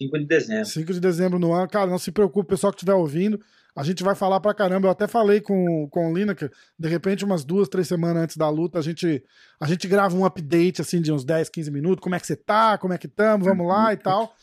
5 0.00 0.18
de 0.18 0.26
dezembro. 0.26 0.66
5 0.66 0.92
de 0.92 1.00
dezembro 1.00 1.38
no 1.38 1.52
ano. 1.52 1.68
Cara, 1.68 1.90
não 1.90 1.98
se 1.98 2.12
preocupe, 2.12 2.50
pessoal 2.50 2.72
que 2.72 2.76
estiver 2.76 2.94
ouvindo. 2.94 3.40
A 3.74 3.82
gente 3.82 4.02
vai 4.02 4.14
falar 4.14 4.40
pra 4.40 4.54
caramba. 4.54 4.88
Eu 4.88 4.92
até 4.92 5.06
falei 5.06 5.40
com, 5.40 5.86
com 5.90 6.10
o 6.10 6.16
Lineker, 6.16 6.50
de 6.78 6.88
repente, 6.88 7.24
umas 7.26 7.44
duas, 7.44 7.68
três 7.68 7.86
semanas 7.86 8.22
antes 8.22 8.36
da 8.36 8.48
luta, 8.48 8.78
a 8.78 8.82
gente, 8.82 9.22
a 9.60 9.66
gente 9.66 9.86
grava 9.86 10.16
um 10.16 10.24
update 10.24 10.80
assim 10.80 11.00
de 11.00 11.12
uns 11.12 11.24
10, 11.24 11.50
15 11.50 11.70
minutos. 11.70 12.02
Como 12.02 12.14
é 12.14 12.20
que 12.20 12.26
você 12.26 12.36
tá? 12.36 12.78
Como 12.78 12.94
é 12.94 12.98
que 12.98 13.06
estamos? 13.06 13.46
Vamos 13.46 13.68
lá 13.68 13.92
e 13.92 13.96
tal. 13.98 14.34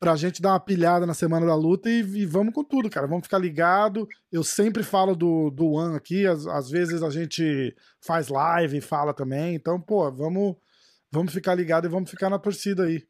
Pra 0.00 0.16
gente 0.16 0.40
dar 0.40 0.52
uma 0.52 0.60
pilhada 0.60 1.04
na 1.04 1.12
semana 1.12 1.44
da 1.44 1.54
luta 1.54 1.90
e, 1.90 1.98
e 1.98 2.24
vamos 2.24 2.54
com 2.54 2.64
tudo, 2.64 2.88
cara. 2.88 3.06
Vamos 3.06 3.24
ficar 3.24 3.38
ligado. 3.38 4.08
Eu 4.32 4.42
sempre 4.42 4.82
falo 4.82 5.14
do, 5.14 5.50
do 5.50 5.72
One 5.72 5.96
aqui. 5.96 6.26
Às, 6.26 6.46
às 6.46 6.70
vezes 6.70 7.02
a 7.02 7.10
gente 7.10 7.74
faz 8.00 8.28
live 8.28 8.78
e 8.78 8.80
fala 8.80 9.12
também. 9.12 9.54
Então, 9.54 9.78
pô, 9.78 10.10
vamos, 10.10 10.56
vamos 11.10 11.32
ficar 11.32 11.54
ligado 11.54 11.86
e 11.86 11.90
vamos 11.90 12.08
ficar 12.08 12.30
na 12.30 12.38
torcida 12.38 12.84
aí. 12.84 13.02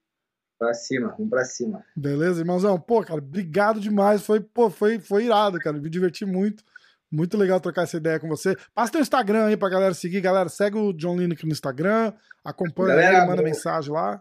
Pra 0.59 0.75
cima, 0.75 1.11
vamos 1.17 1.31
pra 1.31 1.45
cima. 1.45 1.85
Beleza, 1.95 2.41
irmãozão? 2.41 2.81
Pô, 2.81 3.03
cara, 3.05 3.21
obrigado 3.21 3.79
demais. 3.79 4.23
Foi, 4.23 4.41
pô, 4.41 4.69
foi, 4.69 4.99
foi 4.99 5.25
irado, 5.27 5.59
cara. 5.61 5.79
Me 5.79 5.89
diverti 5.89 6.25
muito. 6.25 6.65
Muito 7.11 7.39
legal 7.39 7.61
trocar 7.61 7.85
essa 7.85 7.97
ideia 7.97 8.19
com 8.19 8.29
você. 8.29 8.57
Passa 8.75 8.93
teu 8.93 9.01
Instagram 9.01 9.47
aí 9.47 9.57
pra 9.57 9.69
galera 9.71 9.95
seguir. 9.95 10.21
Galera, 10.21 10.49
segue 10.49 10.77
o 10.77 10.93
John 10.93 11.17
Lineker 11.17 11.47
no 11.47 11.53
Instagram. 11.53 12.13
Acompanha 12.45 12.89
Galera, 12.97 13.17
ele, 13.19 13.27
manda 13.27 13.37
meu- 13.37 13.45
mensagem 13.45 13.93
lá. 13.93 14.21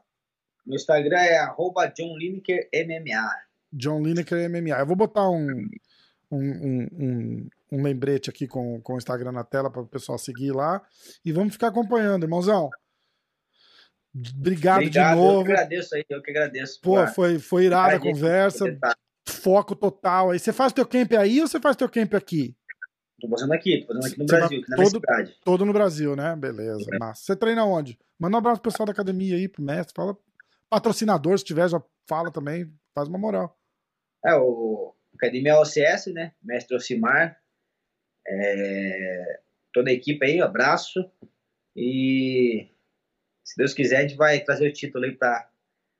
Meu 0.65 0.75
Instagram 0.75 1.17
é 1.17 1.37
arroba 1.39 1.87
John 1.87 2.15
Lineker 2.17 2.69
MMA. 2.73 3.29
John 3.73 4.01
Lineker 4.01 4.49
MMA. 4.49 4.77
Eu 4.79 4.85
vou 4.85 4.95
botar 4.95 5.29
um, 5.29 5.49
um, 6.31 6.37
um, 6.39 6.87
um, 6.93 7.49
um 7.73 7.83
lembrete 7.83 8.29
aqui 8.29 8.47
com, 8.47 8.79
com 8.81 8.93
o 8.93 8.97
Instagram 8.97 9.31
na 9.31 9.43
tela 9.43 9.69
para 9.69 9.81
o 9.81 9.87
pessoal 9.87 10.17
seguir 10.17 10.51
lá. 10.51 10.81
E 11.25 11.31
vamos 11.31 11.53
ficar 11.53 11.67
acompanhando, 11.69 12.23
irmãozão. 12.23 12.69
Obrigado, 14.39 14.77
Obrigado, 14.77 15.15
de 15.15 15.21
eu 15.21 15.25
novo. 15.25 15.45
que 15.45 15.51
agradeço 15.51 15.95
aí, 15.95 16.05
eu 16.09 16.21
que 16.21 16.31
agradeço. 16.31 16.79
Pô, 16.81 17.05
foi, 17.07 17.39
foi 17.39 17.65
irada 17.65 17.95
a 17.95 17.99
conversa. 17.99 18.65
tentar. 18.65 18.95
Foco 19.27 19.75
total 19.75 20.31
aí. 20.31 20.39
Você 20.39 20.53
faz 20.53 20.71
teu 20.73 20.85
camp 20.87 21.11
aí 21.13 21.41
ou 21.41 21.47
você 21.47 21.59
faz 21.59 21.75
teu 21.75 21.89
camp 21.89 22.13
aqui? 22.13 22.55
Tô 23.19 23.27
fazendo 23.29 23.53
aqui, 23.53 23.81
tô 23.85 23.87
fazendo 23.93 24.05
aqui 24.11 24.19
no 24.19 24.27
Você 24.27 24.35
Brasil, 24.37 24.59
aqui 24.59 24.69
na 24.69 24.77
todo- 24.77 24.89
cidade. 24.89 25.35
Todo 25.43 25.65
no 25.65 25.73
Brasil, 25.73 26.15
né? 26.15 26.35
Beleza, 26.35 26.85
massa. 26.99 27.23
Você 27.23 27.35
treina 27.35 27.65
onde? 27.65 27.97
Manda 28.19 28.35
um 28.35 28.39
abraço 28.39 28.61
pro 28.61 28.71
pessoal 28.71 28.85
da 28.85 28.91
academia 28.93 29.35
aí, 29.35 29.47
pro 29.47 29.61
mestre. 29.63 29.93
Fala. 29.95 30.15
Patrocinador, 30.69 31.37
se 31.37 31.45
tiver, 31.45 31.67
já 31.69 31.81
fala 32.07 32.31
também. 32.31 32.71
Faz 32.93 33.07
uma 33.07 33.17
moral. 33.17 33.57
É, 34.25 34.33
o 34.35 34.93
Academia 35.15 35.59
OCS, 35.59 36.07
né? 36.13 36.33
Mestre 36.43 36.75
Ocimar. 36.75 37.37
É, 38.27 39.39
toda 39.73 39.89
a 39.89 39.93
equipe 39.93 40.25
aí, 40.25 40.41
um 40.41 40.45
abraço. 40.45 40.99
E 41.75 42.67
se 43.47 43.55
Deus 43.55 43.73
quiser, 43.73 43.99
a 43.99 44.01
gente 44.01 44.17
vai 44.17 44.41
trazer 44.41 44.67
o 44.67 44.73
título 44.73 45.05
aí 45.05 45.15
para 45.15 45.47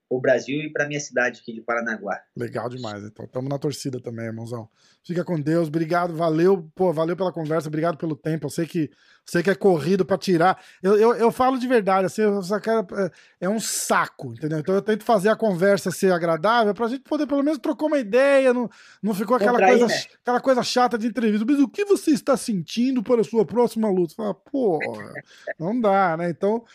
o 0.10 0.20
Brasil 0.20 0.60
e 0.60 0.70
para 0.70 0.86
minha 0.86 1.00
cidade 1.00 1.40
aqui 1.42 1.54
de 1.54 1.62
Paranaguá. 1.62 2.22
Legal 2.36 2.68
demais, 2.68 3.04
então. 3.06 3.26
Tamo 3.26 3.48
na 3.48 3.58
torcida 3.58 4.02
também, 4.02 4.26
irmãozão. 4.26 4.68
Fica 5.02 5.24
com 5.24 5.40
Deus, 5.40 5.70
obrigado, 5.70 6.14
valeu, 6.14 6.70
pô, 6.76 6.92
valeu 6.92 7.16
pela 7.16 7.32
conversa, 7.32 7.70
obrigado 7.70 7.98
pelo 7.98 8.18
tempo. 8.18 8.48
Eu 8.48 8.50
sei 8.50 8.66
que, 8.68 8.92
sei 9.26 9.42
que 9.42 9.50
é 9.50 9.56
corrido 9.56 10.06
pra 10.06 10.18
tirar. 10.18 10.62
Eu, 10.84 10.98
eu, 10.98 11.14
eu 11.16 11.32
falo 11.32 11.58
de 11.58 11.68
verdade, 11.68 12.06
assim, 12.06 12.22
quero, 12.62 12.86
é, 12.96 13.12
é 13.42 13.50
um 13.50 13.62
saco, 13.62 14.34
entendeu? 14.34 14.60
Então 14.60 14.76
eu 14.76 14.82
tento 14.82 15.06
fazer 15.06 15.30
a 15.30 15.36
conversa 15.36 15.90
ser 15.90 16.12
agradável 16.12 16.74
pra 16.74 16.90
gente 16.90 17.04
poder 17.04 17.28
pelo 17.28 17.44
menos 17.44 17.60
trocar 17.60 17.86
uma 17.86 17.98
ideia, 18.00 18.54
não, 18.54 18.70
não 19.02 19.14
ficou 19.14 19.38
aquela 19.38 19.54
Contrair, 19.54 19.80
coisa, 19.80 19.94
né? 19.94 20.02
aquela 20.22 20.42
coisa 20.42 20.64
chata 20.64 20.98
de 20.98 21.08
entrevista. 21.08 21.46
Mas 21.48 21.60
o 21.60 21.70
que 21.70 21.86
você 21.86 22.12
está 22.12 22.36
sentindo 22.36 23.02
para 23.02 23.22
a 23.22 23.26
sua 23.26 23.46
próxima 23.46 23.90
luta? 23.90 24.16
Fala, 24.16 24.34
pô, 24.34 24.80
não 25.58 25.80
dá, 25.80 26.18
né? 26.18 26.30
Então, 26.30 26.66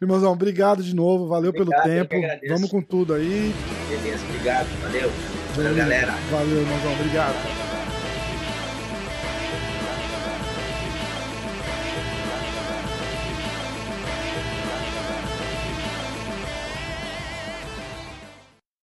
irmãozão, 0.00 0.32
obrigado 0.32 0.82
de 0.82 0.94
novo, 0.94 1.26
valeu 1.26 1.50
Obrigado, 1.50 1.82
pelo 1.82 2.08
tempo. 2.08 2.14
Vamos 2.48 2.70
com 2.70 2.80
tudo 2.82 3.14
aí. 3.14 3.54
Beleza, 3.88 4.24
obrigado, 4.24 4.68
valeu. 4.82 5.10
Valeu, 5.56 5.74
galera. 5.74 6.12
Valeu, 6.30 6.60
irmãozão, 6.60 6.92
obrigado. 6.92 7.57